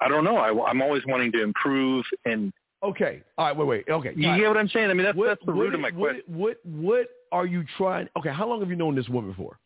[0.00, 0.36] I don't know.
[0.36, 3.22] I, I'm always wanting to improve, and Okay.
[3.36, 3.56] All right.
[3.56, 3.66] Wait.
[3.66, 3.84] Wait.
[3.88, 4.12] Okay.
[4.16, 4.40] you All right.
[4.40, 4.90] get what I'm saying?
[4.90, 6.34] I mean, that's What- that's the root of my what- question.
[6.38, 8.08] What What are you trying?
[8.16, 8.30] Okay.
[8.30, 9.58] How long have you known this woman for?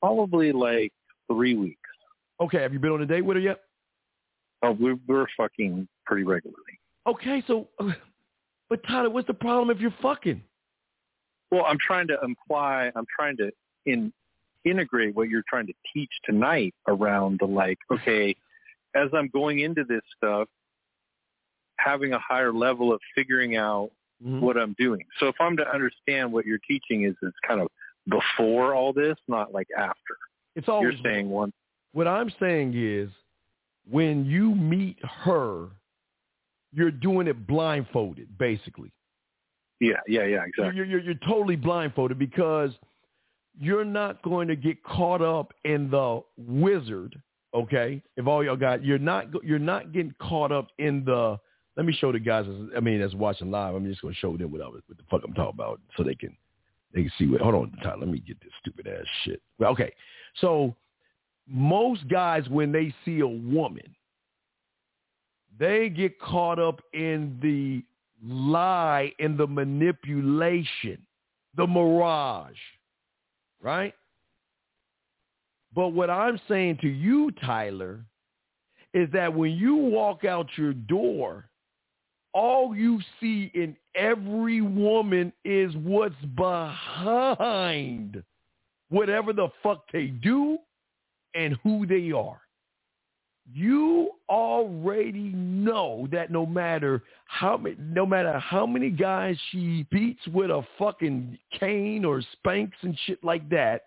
[0.00, 0.92] Probably like
[1.30, 1.76] three weeks.
[2.40, 2.62] Okay.
[2.62, 3.60] Have you been on a date with her yet?
[4.62, 6.80] Oh, we're, we're fucking pretty regularly.
[7.06, 7.42] Okay.
[7.46, 7.68] So,
[8.68, 10.42] but Tyler, what's the problem if you're fucking?
[11.50, 13.50] Well, I'm trying to imply, I'm trying to
[13.86, 14.12] in
[14.64, 18.36] integrate what you're trying to teach tonight around the like, okay,
[18.94, 20.48] as I'm going into this stuff,
[21.82, 23.90] having a higher level of figuring out
[24.24, 24.40] Mhm.
[24.40, 25.04] what I'm doing.
[25.18, 27.68] So if I'm to understand what you're teaching is it's kind of
[28.08, 30.16] before all this, not like after.
[30.56, 31.52] It's always You're saying one.
[31.92, 33.10] What I'm saying is,
[33.88, 35.68] when you meet her,
[36.72, 38.92] you're doing it blindfolded, basically.
[39.80, 40.76] Yeah, yeah, yeah, exactly.
[40.76, 42.72] You're, you're, you're totally blindfolded because
[43.58, 47.20] you're not going to get caught up in the wizard.
[47.52, 51.38] Okay, if all y'all got, you're not you're not getting caught up in the.
[51.80, 52.44] Let me show the guys.
[52.76, 53.74] I mean, that's watching live.
[53.74, 55.80] I'm just going to show them what, I, was- what the fuck I'm talking about,
[55.96, 56.36] so they can
[56.92, 57.40] they can see what.
[57.40, 58.00] Hold on, Tyler.
[58.00, 59.40] Let me get this stupid ass shit.
[59.62, 59.90] Okay,
[60.42, 60.76] so
[61.48, 63.96] most guys when they see a woman,
[65.58, 67.82] they get caught up in the
[68.22, 70.98] lie and the manipulation,
[71.56, 72.58] the mirage,
[73.62, 73.94] right?
[75.74, 78.04] But what I'm saying to you, Tyler,
[78.92, 81.46] is that when you walk out your door,
[82.32, 88.22] all you see in every woman is what's behind
[88.88, 90.58] whatever the fuck they do
[91.34, 92.40] and who they are.
[93.52, 100.24] You already know that no matter how many, no matter how many guys she beats
[100.28, 103.86] with a fucking cane or spanks and shit like that,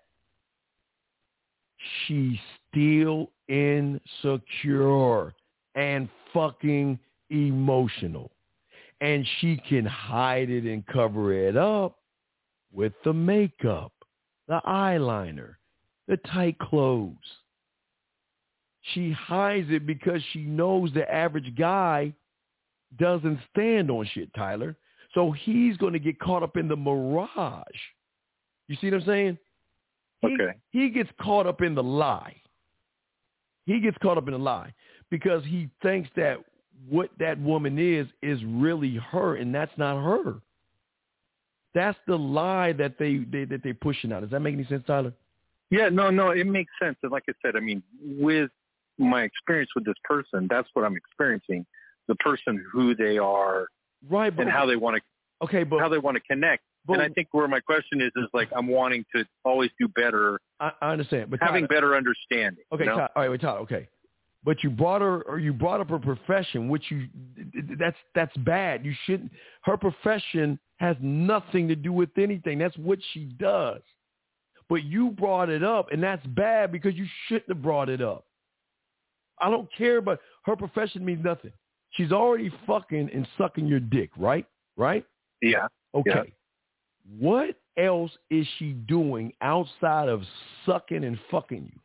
[2.06, 2.38] she's
[2.70, 5.34] still insecure
[5.76, 7.00] and fucking
[7.30, 8.33] emotional.
[9.04, 11.98] And she can hide it and cover it up
[12.72, 13.92] with the makeup,
[14.48, 15.56] the eyeliner,
[16.08, 17.16] the tight clothes.
[18.94, 22.14] She hides it because she knows the average guy
[23.00, 24.76] doesn't stand on shit, Tyler.
[25.14, 27.64] So he's going to get caught up in the mirage.
[28.68, 29.38] You see what I'm saying?
[30.22, 30.58] He, Okay.
[30.72, 32.36] He gets caught up in the lie.
[33.66, 34.74] He gets caught up in the lie
[35.10, 36.38] because he thinks that
[36.90, 40.36] what that woman is is really her, and that's not her.
[41.74, 44.22] That's the lie that they, they that they're pushing out.
[44.22, 45.14] Does that make any sense, Tyler?
[45.70, 46.98] Yeah, no, no, it makes sense.
[47.02, 48.52] And like I said, I mean, with
[49.00, 51.66] my experience with this person, that's what I'm experiencing.
[52.08, 53.68] The person, who they are,
[54.10, 56.64] Right, but and how they want to, okay, but how they want to connect.
[56.86, 59.88] but and I think where my question is, is like I'm wanting to always do
[59.88, 61.30] better, I, I understand.
[61.32, 62.64] But having Tyler, better understanding.
[62.72, 62.98] Okay, you know?
[62.98, 63.88] Tyler, all right, wait, Tyler, okay.
[64.46, 67.08] But you brought her, or you brought up her profession, which you,
[67.80, 68.86] that's that's bad.
[68.86, 69.32] You shouldn't.
[69.62, 72.58] Her profession has nothing to do with anything.
[72.58, 73.82] That's what she does.
[74.70, 78.26] But you brought it up, and that's bad because you shouldn't have brought it up.
[79.40, 81.52] I don't care, but her profession means nothing.
[81.92, 84.46] She's already fucking and sucking your dick, right?
[84.78, 85.06] Right?
[85.42, 85.68] Yeah.
[85.94, 86.12] Okay.
[86.16, 86.24] Yeah.
[87.20, 90.24] What else is she doing outside of
[90.66, 91.80] sucking and fucking you?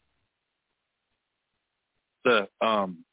[2.24, 3.04] The um,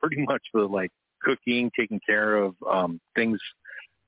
[0.00, 0.90] pretty much the like
[1.22, 3.38] cooking, taking care of um things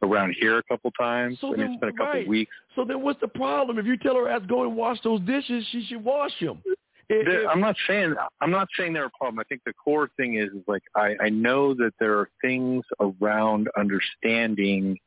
[0.03, 1.39] around here a couple times.
[1.41, 2.29] So mean, then- it's been a couple right.
[2.29, 2.55] weeks.
[2.75, 3.79] So then what's the problem?
[3.79, 6.63] If you tell her ass go and wash those dishes, she should wash them.
[7.09, 9.39] There- I'm not saying I'm not saying they're a problem.
[9.39, 12.85] I think the core thing is, is like I, I know that there are things
[13.01, 14.99] around understanding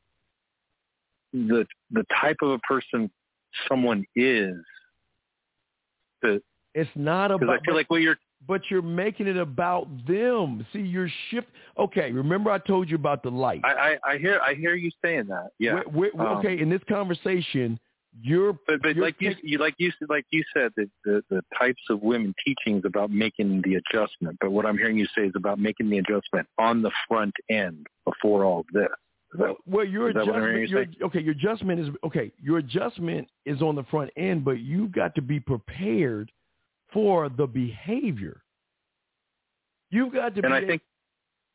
[1.33, 3.11] the the type of a person
[3.67, 4.55] someone is.
[6.21, 6.41] That
[6.73, 8.17] It's not about I feel like what you're
[8.47, 10.65] but you're making it about them.
[10.73, 11.47] See, you're shift.
[11.77, 13.61] Okay, remember I told you about the light.
[13.63, 15.49] I, I, I hear I hear you saying that.
[15.59, 15.73] Yeah.
[15.75, 17.79] We're- we're- Um, okay, in this conversation,
[18.21, 21.41] you're But but you're like you, you like you like you said that the the
[21.57, 24.37] types of women teachings about making the adjustment.
[24.41, 27.85] But what I'm hearing you say is about making the adjustment on the front end
[28.05, 28.87] before all of this.
[29.37, 32.31] Well, well, your is that what I'm hearing adjustment, your, okay, your adjustment is okay.
[32.41, 36.31] Your adjustment is on the front end, but you've got to be prepared
[36.93, 38.41] for the behavior.
[39.91, 40.65] You've got to and be.
[40.65, 40.81] I think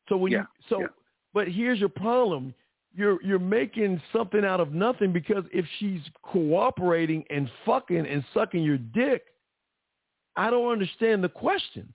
[0.08, 0.16] so.
[0.16, 0.86] When yeah, you so, yeah.
[1.32, 2.54] but here's your problem.
[2.96, 8.62] You're you're making something out of nothing because if she's cooperating and fucking and sucking
[8.62, 9.24] your dick,
[10.36, 11.92] I don't understand the question.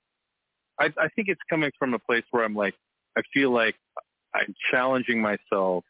[0.80, 2.74] I, I think it's coming from a place where I'm like
[3.18, 3.76] I feel like
[4.34, 5.84] I'm challenging myself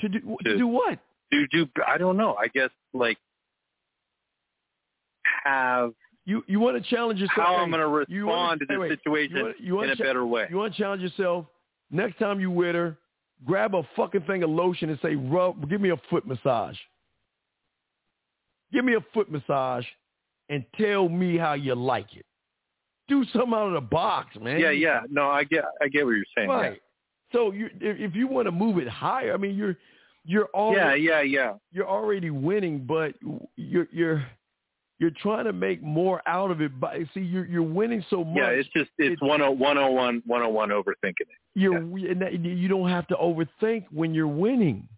[0.00, 0.98] To do to To- do what?
[1.32, 1.66] to do.
[1.86, 2.34] I don't know.
[2.34, 3.18] I guess like
[5.44, 5.92] have
[6.26, 7.46] You you want to challenge yourself?
[7.46, 9.92] how I'm going to respond to hey, this wait, situation you wanna- you wanna in
[9.92, 10.46] a cha- better way.
[10.50, 11.46] You want to challenge yourself?
[11.90, 12.98] Next time you with her,
[13.44, 16.76] grab a fucking thing of lotion and say, "Rub, give me a foot massage.
[18.72, 19.86] Give me a foot massage,
[20.48, 22.26] and tell me how you like it.
[23.08, 24.58] Do something out of the box, man.
[24.58, 25.02] Yeah, yeah.
[25.08, 26.50] No, I get I get what you're saying.
[26.50, 26.56] yeah.
[26.56, 26.82] Right.
[27.32, 29.76] So you, if, if you want to move it higher, I mean, you're
[30.24, 31.54] you're already Yeah, yeah, yeah.
[31.70, 33.14] you're already winning, but
[33.56, 34.24] you're you're
[34.98, 36.78] you're trying to make more out of it.
[36.80, 38.38] But see, you're you're winning so much.
[38.38, 41.28] Yeah, it's just it's It's- 10 101 101 overthinking it.
[41.54, 44.88] you're and that- you don't have to overthink when you're winning.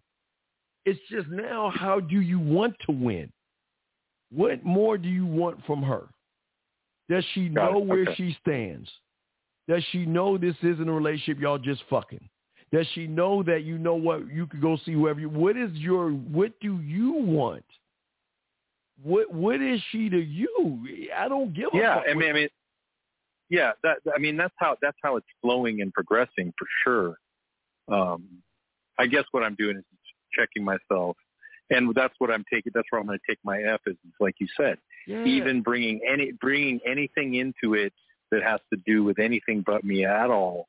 [0.85, 3.31] It's just now how do you want to win?
[4.31, 6.07] What more do you want from her?
[7.09, 7.85] Does she Got know it.
[7.85, 8.15] where Okay.
[8.15, 8.89] she stands?
[9.67, 12.27] Does she know this isn't a relationship y'all just fucking?
[12.71, 15.71] Does she know that you know what you could go see whoever you what is
[15.73, 17.65] your what do you want?
[19.03, 21.07] What what is she to you?
[21.15, 22.49] I don't give a Yeah, fuck I mean, I mean,
[23.49, 27.17] yeah, that I mean that's how that's how it's flowing and progressing for sure.
[27.95, 28.27] Um,
[28.97, 29.83] I guess what I'm doing is
[30.33, 31.17] checking myself,
[31.69, 32.71] and that's what I'm taking.
[32.75, 35.23] That's where I'm going to take my F is, is like you said, Yeah.
[35.25, 37.93] even bringing any bringing anything into it
[38.31, 40.67] that has to do with anything but me at all.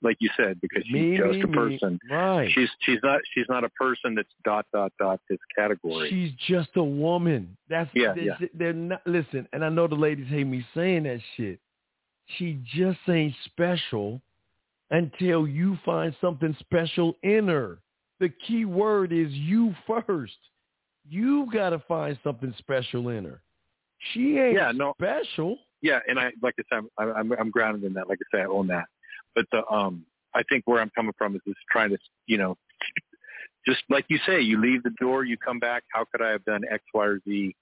[0.00, 1.54] Like you said, because she's Me, just me, a me.
[1.54, 1.98] person.
[2.08, 2.48] Right.
[2.52, 6.08] She's she's not she's not a person that's dot dot dot this category.
[6.08, 7.56] She's just a woman.
[7.68, 8.36] That's Yeah, they're, yeah.
[8.54, 9.02] they're not.
[9.06, 11.58] Listen, and I know the ladies hate me saying that shit.
[12.36, 14.20] She just ain't special
[14.90, 17.78] until you find something special in her.
[18.20, 20.36] The key word is you first.
[21.10, 23.40] You've got to find something special in her.
[24.12, 24.92] She ain't Yeah, no.
[24.98, 25.58] special.
[25.82, 28.08] yeah, and I like I said, I'm I'm, I'm grounded in that.
[28.08, 28.84] Like I say, I own that.
[29.38, 32.56] But the um, I think where I'm coming from is just trying to, you know,
[33.64, 35.84] just like you say, you leave the door, you come back.
[35.92, 37.54] How could I have done X, Y, or Z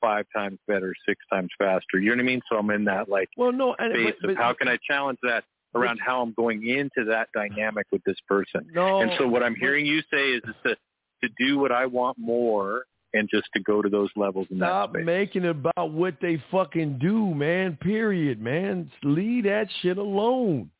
[0.00, 1.98] five times better, six times faster?
[1.98, 2.40] You know what I mean?
[2.50, 5.18] So I'm in that like Well, no, and, space but, of how can I challenge
[5.24, 5.44] that
[5.74, 8.66] around how I'm going into that dynamic with this person.
[8.72, 10.76] no, and so what I'm hearing you say is, is to
[11.22, 14.66] to do what I want more and just to go to those levels in that
[14.66, 15.04] Stop space.
[15.04, 17.76] making it about what they fucking do, man.
[17.76, 18.90] Period, man.
[19.02, 20.70] Leave that shit alone.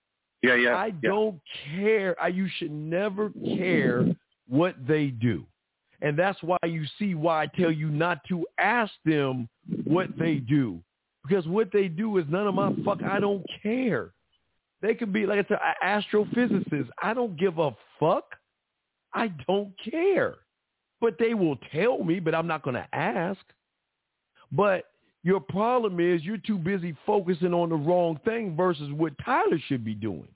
[0.42, 0.74] Yeah, yeah.
[0.74, 0.92] I yeah.
[1.02, 1.40] don't
[1.76, 2.20] care.
[2.20, 4.06] I, you should never care
[4.48, 5.44] what they do.
[6.00, 9.48] And that's why you see why I tell you not to ask them
[9.84, 10.80] what they do.
[11.26, 13.02] Because what they do is none of my fuck.
[13.02, 14.12] I don't care.
[14.80, 16.88] They could be, like I said, astrophysicists.
[17.02, 18.36] I don't give a fuck.
[19.12, 20.36] I don't care.
[21.00, 23.40] But they will tell me, but I'm not going to ask.
[24.52, 24.84] But
[25.28, 29.84] your problem is you're too busy focusing on the wrong thing versus what Tyler should
[29.84, 30.26] be doing.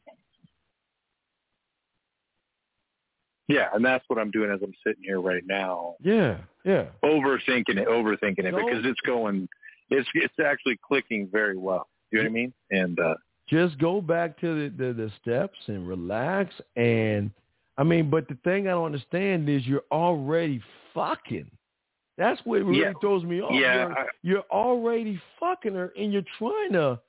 [3.48, 6.84] Yeah, and that's what I'm doing as I'm sitting here right now, Yeah, yeah.
[7.02, 9.48] overthinking it, overthinking it, Don't- because it's going,
[9.88, 11.88] it's it's actually clicking very well.
[12.10, 12.52] You know what I mean?
[12.70, 13.14] And uh,
[13.48, 16.54] Just go back to the, the, the steps and relax.
[16.76, 17.30] And
[17.78, 20.60] I mean, but the thing I don't understand is you're already
[20.92, 21.50] fucking.
[22.18, 22.92] That's what really Yeah.
[23.00, 23.52] throws me off.
[23.54, 27.00] Yeah, You're, I- you're already fucking her, and you're trying to.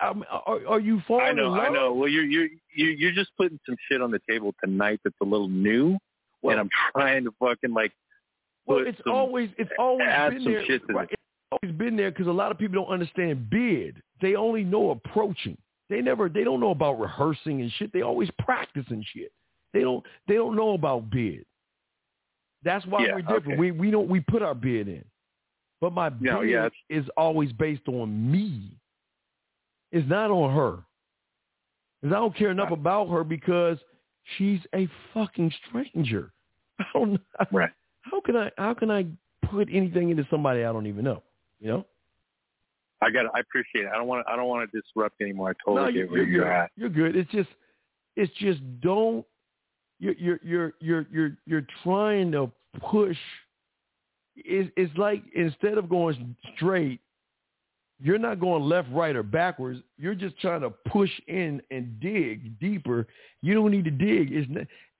[0.00, 0.12] I, I,
[0.46, 1.60] are, are you falling I know, in love?
[1.60, 1.92] I know.
[1.94, 5.24] Well, you're you're you- you're just putting some shit on the table tonight that's a
[5.24, 5.96] little new,
[6.42, 7.92] and I'm trying to fucking like.
[8.66, 10.64] Well, it's some- always it's always been there.
[10.94, 11.08] right.
[11.10, 11.22] It's
[11.62, 14.00] always been there because a lot of people don't understand bid.
[14.20, 15.56] They only know approaching.
[15.90, 17.92] They never they don't know about rehearsing and shit.
[17.92, 19.32] They always practicing shit.
[19.74, 21.44] They don't they don't know about bid.
[22.64, 23.46] That's why Yeah, we're different.
[23.48, 23.56] okay.
[23.56, 25.04] We we don't we put our bid in.
[25.80, 28.78] But my No, bid yeah, is always based on me.
[29.90, 30.84] It's not on her.
[32.02, 33.78] 'Cause I don't care enough about her because
[34.36, 36.32] she's a fucking stranger.
[36.78, 37.20] I don't
[37.52, 37.70] Right.
[38.02, 39.06] how can I how can I
[39.42, 41.22] put anything into somebody I don't even know?
[41.60, 41.86] You know?
[43.00, 43.26] I got.
[43.34, 43.88] I appreciate it.
[43.92, 44.24] I don't want.
[44.24, 45.50] to I don't want to disrupt anymore.
[45.50, 46.70] I totally no, get where you're you're at.
[46.76, 47.16] You're good.
[47.16, 47.48] It's just
[48.14, 49.26] it's just don't
[50.02, 52.50] you're you're you're you're you're, you're trying to
[52.80, 53.16] push
[54.36, 57.00] it's, it's like instead of going straight,
[58.00, 59.80] you're not going left, right, or backwards.
[59.98, 63.06] You're just trying to push in and dig deeper.
[63.42, 64.32] You don't need to dig.
[64.32, 64.50] It's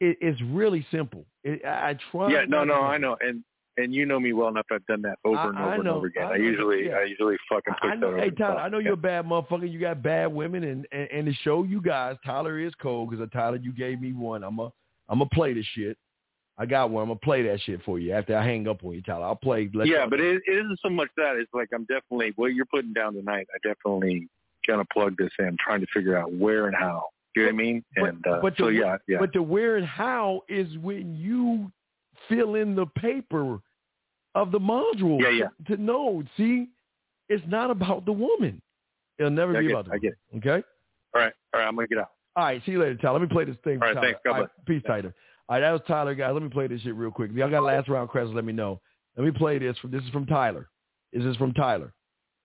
[0.01, 1.25] it, it's really simple.
[1.43, 2.31] It, I, I try.
[2.31, 2.45] Yeah.
[2.47, 2.63] No.
[2.63, 2.83] No.
[2.83, 3.17] I know.
[3.21, 3.43] And
[3.79, 4.67] and you know me well enough.
[4.71, 6.25] I've done that over I- and over and over again.
[6.27, 6.87] I I, usually.
[6.87, 6.97] yeah.
[6.97, 8.19] I usually fucking push I that know, over.
[8.21, 8.61] hey Tyler.
[8.61, 9.71] I know you're a bad motherfucker.
[9.71, 13.27] You got bad women, and and, and to show you guys, Tyler is cold because
[13.29, 14.45] the uh, Tyler, you gave me one.
[14.45, 14.71] I'm a
[15.09, 15.97] I'm gonna play this shit.
[16.59, 17.03] I got one.
[17.03, 19.25] I'm gonna play that shit for you after I hang up on you, Tyler.
[19.27, 19.69] I'll play.
[19.73, 21.37] yeah, but it, it isn't so much that.
[21.37, 23.47] It's like I'm definitely what you're putting down tonight.
[23.55, 24.29] I definitely
[24.67, 27.07] gonna plug this in, trying to figure out where and how.
[27.35, 27.85] You know what I mean?
[27.97, 29.19] But- And uh, but so the, yeah, yeah.
[29.19, 31.73] But the where and how is when you
[32.29, 33.59] fill in the paper
[34.35, 35.21] of the module.
[35.21, 35.47] Yeah, yeah.
[35.69, 36.69] To, to know, see,
[37.29, 38.61] it's not about the woman.
[39.19, 40.37] It'll never I be about it, I get it.
[40.39, 40.65] Okay.
[41.15, 41.67] all right, all right.
[41.67, 42.11] I'm gonna get out.
[42.35, 43.19] All right, see you later, Tyler.
[43.19, 43.78] Let me play this thing.
[43.78, 44.07] for All right, Tyler.
[44.07, 44.20] thanks.
[44.25, 45.15] God All right, peace, Tyler.
[45.49, 46.31] All right, that was Tyler, guys.
[46.33, 47.31] Let me play this shit real quick.
[47.31, 48.81] If y'all got last round questions, let me know.
[49.17, 49.77] Let me play this.
[49.85, 50.69] This is from Tyler.
[51.12, 51.93] This is from Tyler.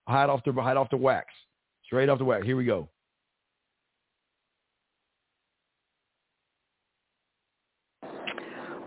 [0.07, 1.27] Hide off the hide off the wax.
[1.85, 2.45] Straight off the wax.
[2.45, 2.89] Here we go.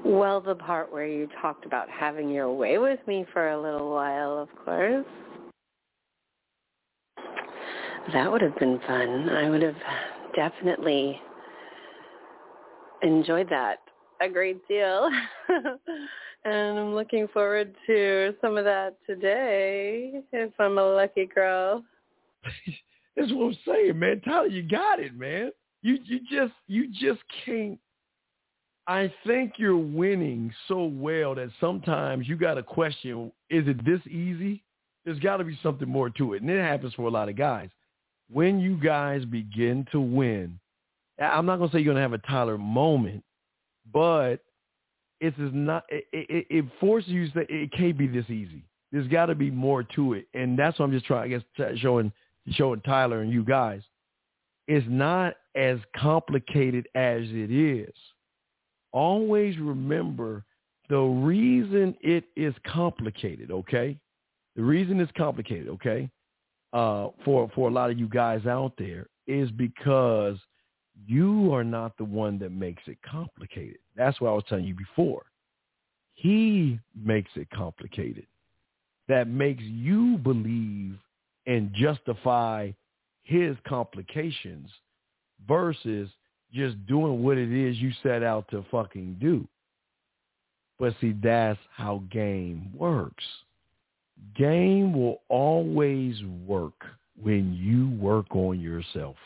[0.04, 3.90] Well, the part where you talked about having your way with me for a little
[3.90, 5.06] while, of course.
[8.12, 9.28] That would have been fun.
[9.28, 9.76] I would have
[10.40, 11.20] definitely
[13.02, 13.80] enjoyed that
[14.22, 15.10] a great deal.
[16.46, 21.84] and I'm looking forward to some of that today if I'm a lucky girl.
[23.16, 24.22] That's what I'm saying, man.
[24.22, 25.50] Tyler, you got it, man.
[25.82, 27.78] You you just you just can't.
[28.86, 34.00] I think you're winning so well that sometimes you got to question: Is it this
[34.06, 34.62] easy?
[35.04, 37.36] There's got to be something more to it, and it happens for a lot of
[37.36, 37.68] guys.
[38.32, 40.58] When you guys begin to win,
[41.20, 43.24] I'm not gonna say you're gonna have a Tyler moment,
[43.92, 44.40] but
[45.20, 45.84] it's is not.
[45.88, 48.64] It, it, it forces you to say it can't be this easy.
[48.92, 51.32] There's got to be more to it, and that's what I'm just trying.
[51.32, 52.12] I guess showing
[52.52, 53.82] showing Tyler and you guys.
[54.66, 57.92] It's not as complicated as it is.
[58.92, 60.44] Always remember
[60.88, 63.50] the reason it is complicated.
[63.50, 63.98] Okay,
[64.56, 65.68] the reason it's complicated.
[65.68, 66.08] Okay,
[66.72, 70.36] uh, for for a lot of you guys out there is because
[71.06, 73.78] you are not the one that makes it complicated.
[73.96, 75.22] That's what I was telling you before.
[76.14, 78.26] He makes it complicated.
[79.08, 80.96] That makes you believe
[81.46, 82.70] and justify
[83.22, 84.68] his complications
[85.48, 86.10] versus
[86.52, 89.46] just doing what it is you set out to fucking do.
[90.78, 93.24] But see, that's how game works.
[94.36, 96.16] Game will always
[96.46, 96.84] work
[97.20, 99.16] when you work on yourself.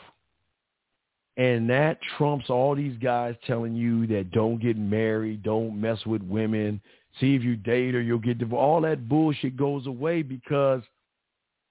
[1.37, 6.21] And that trumps all these guys telling you that don't get married, don't mess with
[6.23, 6.81] women,
[7.19, 8.61] see if you date or you'll get divorced.
[8.61, 10.81] All that bullshit goes away because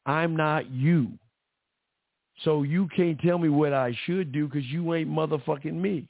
[0.07, 1.13] I'm not you.
[2.43, 6.09] So you can't tell me what I should do because you ain't motherfucking me.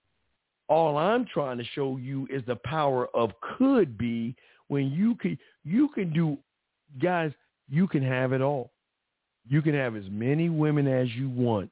[0.69, 4.35] All I'm trying to show you is the power of could be
[4.69, 6.39] when you can you can do
[7.01, 7.33] guys,
[7.69, 8.71] you can have it all.
[9.49, 11.71] You can have as many women as you want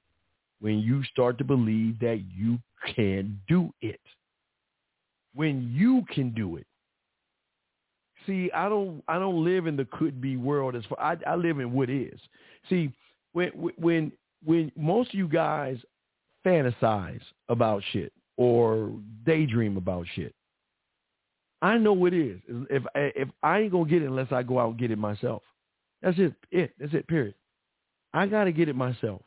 [0.61, 2.59] when you start to believe that you
[2.95, 4.01] can do it.
[5.35, 6.67] When you can do it.
[8.27, 11.35] See, I don't I don't live in the could be world as far I, I
[11.35, 12.21] live in what is.
[12.69, 12.93] See,
[13.33, 14.13] when when
[14.45, 15.79] when most of you guys
[16.47, 18.93] fantasize about shit or
[19.25, 20.35] daydream about shit,
[21.63, 22.41] I know what it is.
[22.69, 25.43] If if I ain't gonna get it unless I go out and get it myself.
[26.03, 26.35] That's it.
[26.51, 26.73] It.
[26.79, 27.07] That's it.
[27.07, 27.35] Period.
[28.13, 29.23] I gotta get it myself.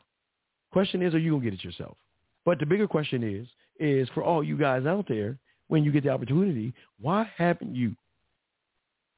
[0.70, 1.96] Question is, are you gonna get it yourself?
[2.44, 3.48] But the bigger question is,
[3.80, 7.96] is for all you guys out there, when you get the opportunity, why haven't you?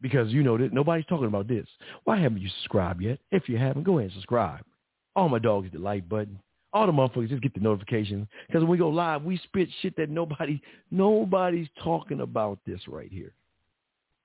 [0.01, 1.67] Because you know that nobody's talking about this.
[2.05, 3.19] Why haven't you subscribed yet?
[3.33, 4.65] If you haven't, go ahead and subscribe.
[5.17, 6.39] All my dogs hit the like button.
[6.73, 9.97] All the motherfuckers just get the notifications because when we go live, we spit shit
[9.97, 13.33] that nobody, nobody's talking about this right here.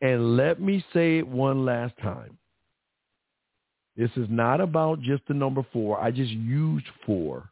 [0.01, 2.37] And let me say it one last time.
[3.95, 6.01] This is not about just the number four.
[6.01, 7.49] I just used four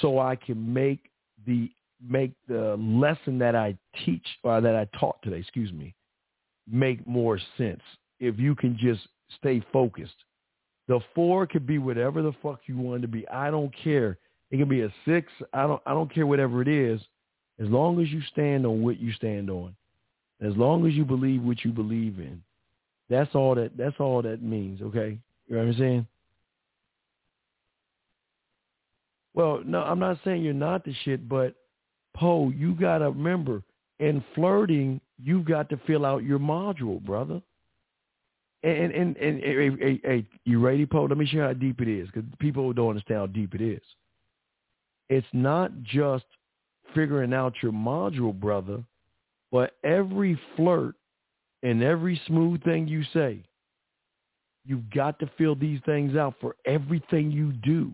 [0.00, 1.10] so I can make
[1.46, 1.70] the
[2.06, 5.94] make the lesson that I teach or that I taught today, excuse me,
[6.70, 7.80] make more sense.
[8.20, 9.00] If you can just
[9.38, 10.14] stay focused.
[10.88, 13.28] The four could be whatever the fuck you want it to be.
[13.28, 14.18] I don't care.
[14.50, 15.32] It can be a six.
[15.52, 17.00] I don't I don't care whatever it is.
[17.58, 19.74] As long as you stand on what you stand on.
[20.40, 22.42] As long as you believe what you believe in.
[23.08, 25.18] That's all that that's all that means, okay?
[25.48, 26.06] You know what I'm saying?
[29.34, 31.54] Well, no, I'm not saying you're not the shit, but
[32.14, 33.62] Poe, you gotta remember,
[33.98, 37.42] in flirting, you've got to fill out your module, brother.
[38.66, 41.04] And and and, and hey, hey, you ready, Poe?
[41.04, 43.60] Let me show you how deep it is, because people don't understand how deep it
[43.60, 43.82] is.
[45.08, 46.24] It's not just
[46.92, 48.82] figuring out your module, brother,
[49.52, 50.96] but every flirt
[51.62, 53.44] and every smooth thing you say,
[54.64, 57.92] you've got to fill these things out for everything you do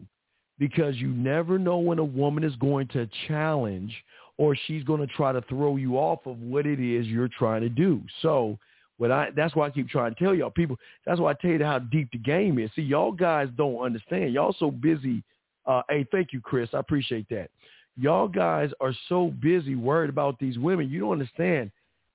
[0.59, 3.95] because you never know when a woman is going to challenge
[4.39, 7.61] or she's going to try to throw you off of what it is you're trying
[7.61, 8.01] to do.
[8.23, 8.59] So
[9.03, 10.79] what I that's why I keep trying to tell y'all people.
[11.05, 12.71] That's why I tell you how deep the game is.
[12.77, 14.33] See, y'all guys don't understand.
[14.33, 15.25] Y'all so busy.
[15.67, 16.69] Uh, hey, thank you, Chris.
[16.73, 17.51] I appreciate that.
[17.97, 20.89] Y'all guys are so busy worried about these women.
[20.89, 21.73] You don't understand.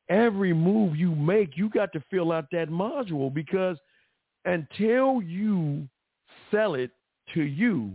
[0.08, 3.76] Every move you make, you got to fill out that module because
[4.46, 5.86] until you
[6.50, 6.92] sell it
[7.34, 7.92] to you,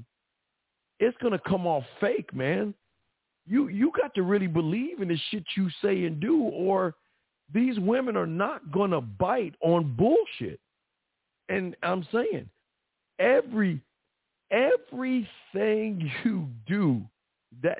[1.00, 2.74] it's gonna come off fake, man.
[3.46, 6.94] You you got to really believe in the shit you say and do, or
[7.52, 10.60] these women are not gonna bite on bullshit.
[11.48, 12.48] And I'm saying
[13.18, 13.80] every
[14.50, 17.02] everything you do
[17.62, 17.78] that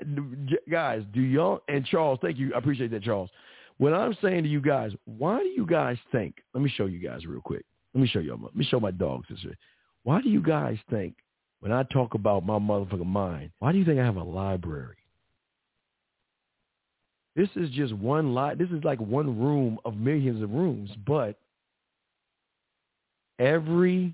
[0.69, 3.29] guys do y'all and Charles thank you I appreciate that Charles
[3.77, 6.99] what I'm saying to you guys why do you guys think let me show you
[6.99, 9.39] guys real quick let me show you let me show my dogs this
[10.03, 11.15] why do you guys think
[11.63, 14.97] when I talk about my motherfucking mind, why do you think I have a library?
[17.35, 18.57] This is just one lot.
[18.57, 21.37] This is like one room of millions of rooms, but
[23.39, 24.13] every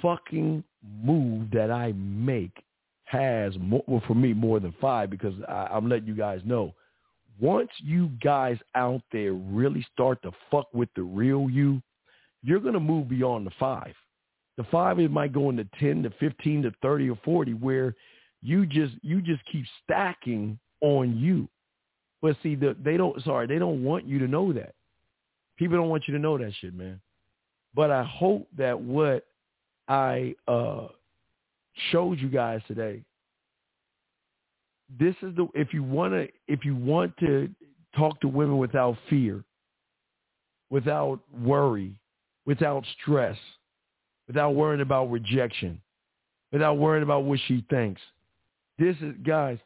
[0.00, 0.64] fucking
[1.02, 2.64] move that I make
[3.04, 6.74] has more, well, for me more than five because I, I'm letting you guys know.
[7.38, 11.82] Once you guys out there really start to fuck with the real you,
[12.42, 13.94] you're gonna move beyond the five.
[14.56, 17.94] The five it might go into ten to fifteen to thirty or forty, where
[18.42, 21.46] you just you just keep stacking on you.
[22.22, 23.22] But see, the, they don't.
[23.22, 24.74] Sorry, they don't want you to know that.
[25.56, 27.00] People don't want you to know that shit, man.
[27.74, 29.26] But I hope that what
[29.88, 30.88] I uh,
[31.90, 33.02] showed you guys today.
[34.98, 37.50] This is the if you want to if you want to
[37.96, 39.44] talk to women without fear,
[40.70, 41.92] without worry,
[42.44, 43.36] without stress,
[44.26, 45.80] without worrying about rejection,
[46.52, 48.00] without worrying about what she thinks.
[48.78, 49.58] This is, guys,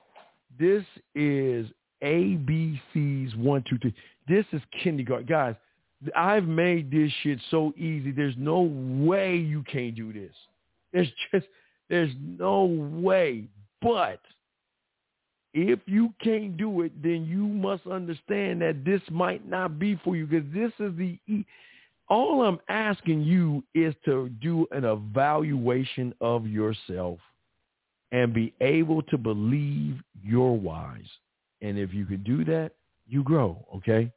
[0.59, 1.67] this is
[2.03, 3.95] ABC's one, two, three.
[4.29, 5.27] This is kindergarten.
[5.27, 5.55] Guys,
[6.17, 8.11] I've made this shit so easy.
[8.11, 10.33] There's no way you can't do this.
[10.93, 11.47] There's just,
[11.89, 13.45] there's no way.
[13.83, 14.21] But
[15.53, 20.17] if you can't do it, then you must understand that this might not be for
[20.17, 21.19] you because this is the
[22.09, 27.21] all I'm asking you is to do an evaluation of yourself
[28.11, 31.09] and be able to believe you're wise.
[31.63, 32.73] And if you could do that,
[33.07, 34.13] you grow, okay?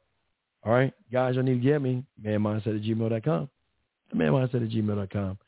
[0.64, 0.92] All right?
[1.12, 3.48] Guys, you need to get me, manmindset at gmail.com.
[4.10, 5.38] The manmindset at gmail.com.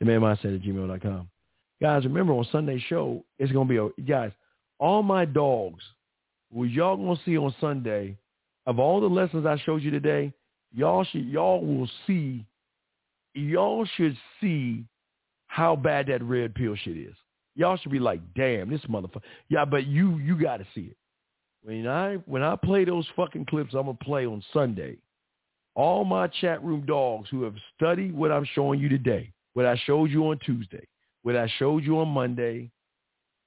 [0.00, 1.28] The manmindset at gmail.com.
[1.80, 4.32] Guys, remember on Sunday show, it's going to be, a, guys,
[4.78, 5.82] all my dogs,
[6.50, 8.16] what y'all going to see on Sunday,
[8.66, 10.32] of all the lessons I showed you today,
[10.72, 12.44] y'all should y'all will see
[13.34, 14.84] y'all should see
[15.46, 17.14] how bad that red pill shit is.
[17.56, 19.22] Y'all should be like, damn, this motherfucker.
[19.48, 20.96] Yeah, but you you got to see it.
[21.64, 24.98] When I when I play those fucking clips, I'm gonna play on Sunday.
[25.74, 29.80] All my chat room dogs who have studied what I'm showing you today, what I
[29.86, 30.86] showed you on Tuesday,
[31.22, 32.70] what I showed you on Monday,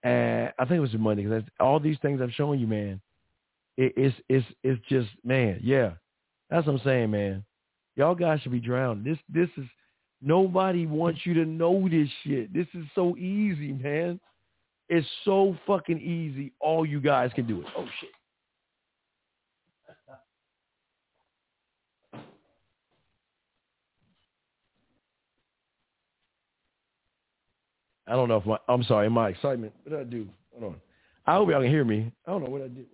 [0.04, 3.00] and I think it was Monday because all these things I'm showing you, man.
[3.78, 5.92] It, it's it's it's just man, yeah.
[6.50, 7.44] That's what I'm saying, man.
[7.96, 9.06] Y'all guys should be drowned.
[9.06, 9.66] This this is
[10.24, 12.52] nobody wants you to know this shit.
[12.52, 14.20] This is so easy, man.
[14.90, 16.54] It's so fucking easy.
[16.60, 17.68] All you guys can do it.
[17.76, 18.10] Oh shit.
[28.08, 30.28] I don't know if my, I'm sorry, in my excitement, what did I do?
[30.58, 30.82] Hold on.
[31.26, 32.10] I hope y'all can hear me.
[32.26, 32.86] I don't know what I did.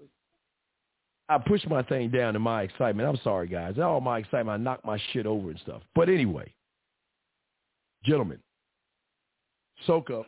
[1.30, 3.07] I pushed my thing down in my excitement.
[3.07, 3.77] I'm sorry, guys.
[3.77, 5.81] All my excitement, I knocked my shit over and stuff.
[5.95, 6.51] But anyway,
[8.03, 8.39] gentlemen,
[9.85, 10.25] soak up.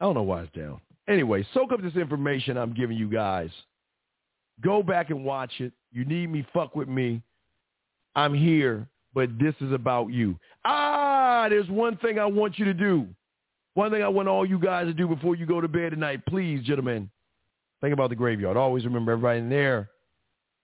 [0.00, 0.80] I don't know why it's down.
[1.08, 3.50] Anyway, soak up this information I'm giving you guys.
[4.60, 5.72] Go back and watch it.
[5.92, 7.22] You need me, fuck with me.
[8.14, 10.38] I'm here, but this is about you.
[10.64, 13.06] Ah, there's one thing I want you to do.
[13.74, 16.24] One thing I want all you guys to do before you go to bed tonight,
[16.26, 17.10] please, gentlemen,
[17.82, 18.56] think about the graveyard.
[18.56, 19.90] Always remember everybody in there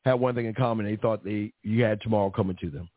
[0.04, 0.86] had one thing in common.
[0.86, 2.88] They thought they you had tomorrow coming to them.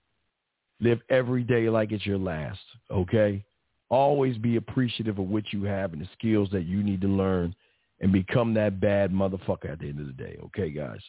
[0.80, 3.44] Live every day like it's your last, okay?
[3.90, 7.56] Always be appreciative of what you have and the skills that you need to learn
[8.02, 11.00] and become that bad motherfucker at the end of the day, okay, guys?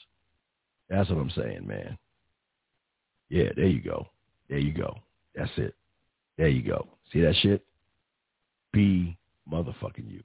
[0.89, 1.99] That's what I'm saying, man.
[3.29, 4.07] Yeah, there you go.
[4.49, 4.99] There you go.
[5.35, 5.75] That's it.
[6.39, 6.87] There you go.
[7.13, 7.65] See that shit?
[8.77, 9.17] be
[9.51, 10.23] motherfucking you.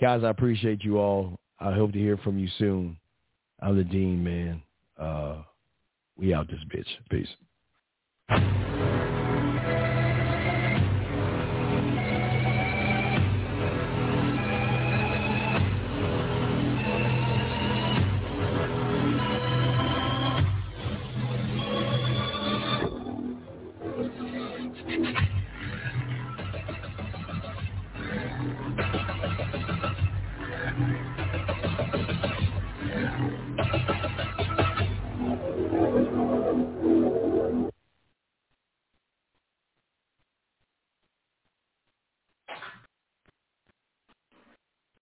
[0.00, 1.38] Guys, I appreciate you all.
[1.58, 2.96] I hope to hear from you soon.
[3.60, 4.62] I'm the Dean, man.
[4.96, 5.42] Uh,
[6.16, 6.86] we out this bitch.
[7.10, 7.28] Peace.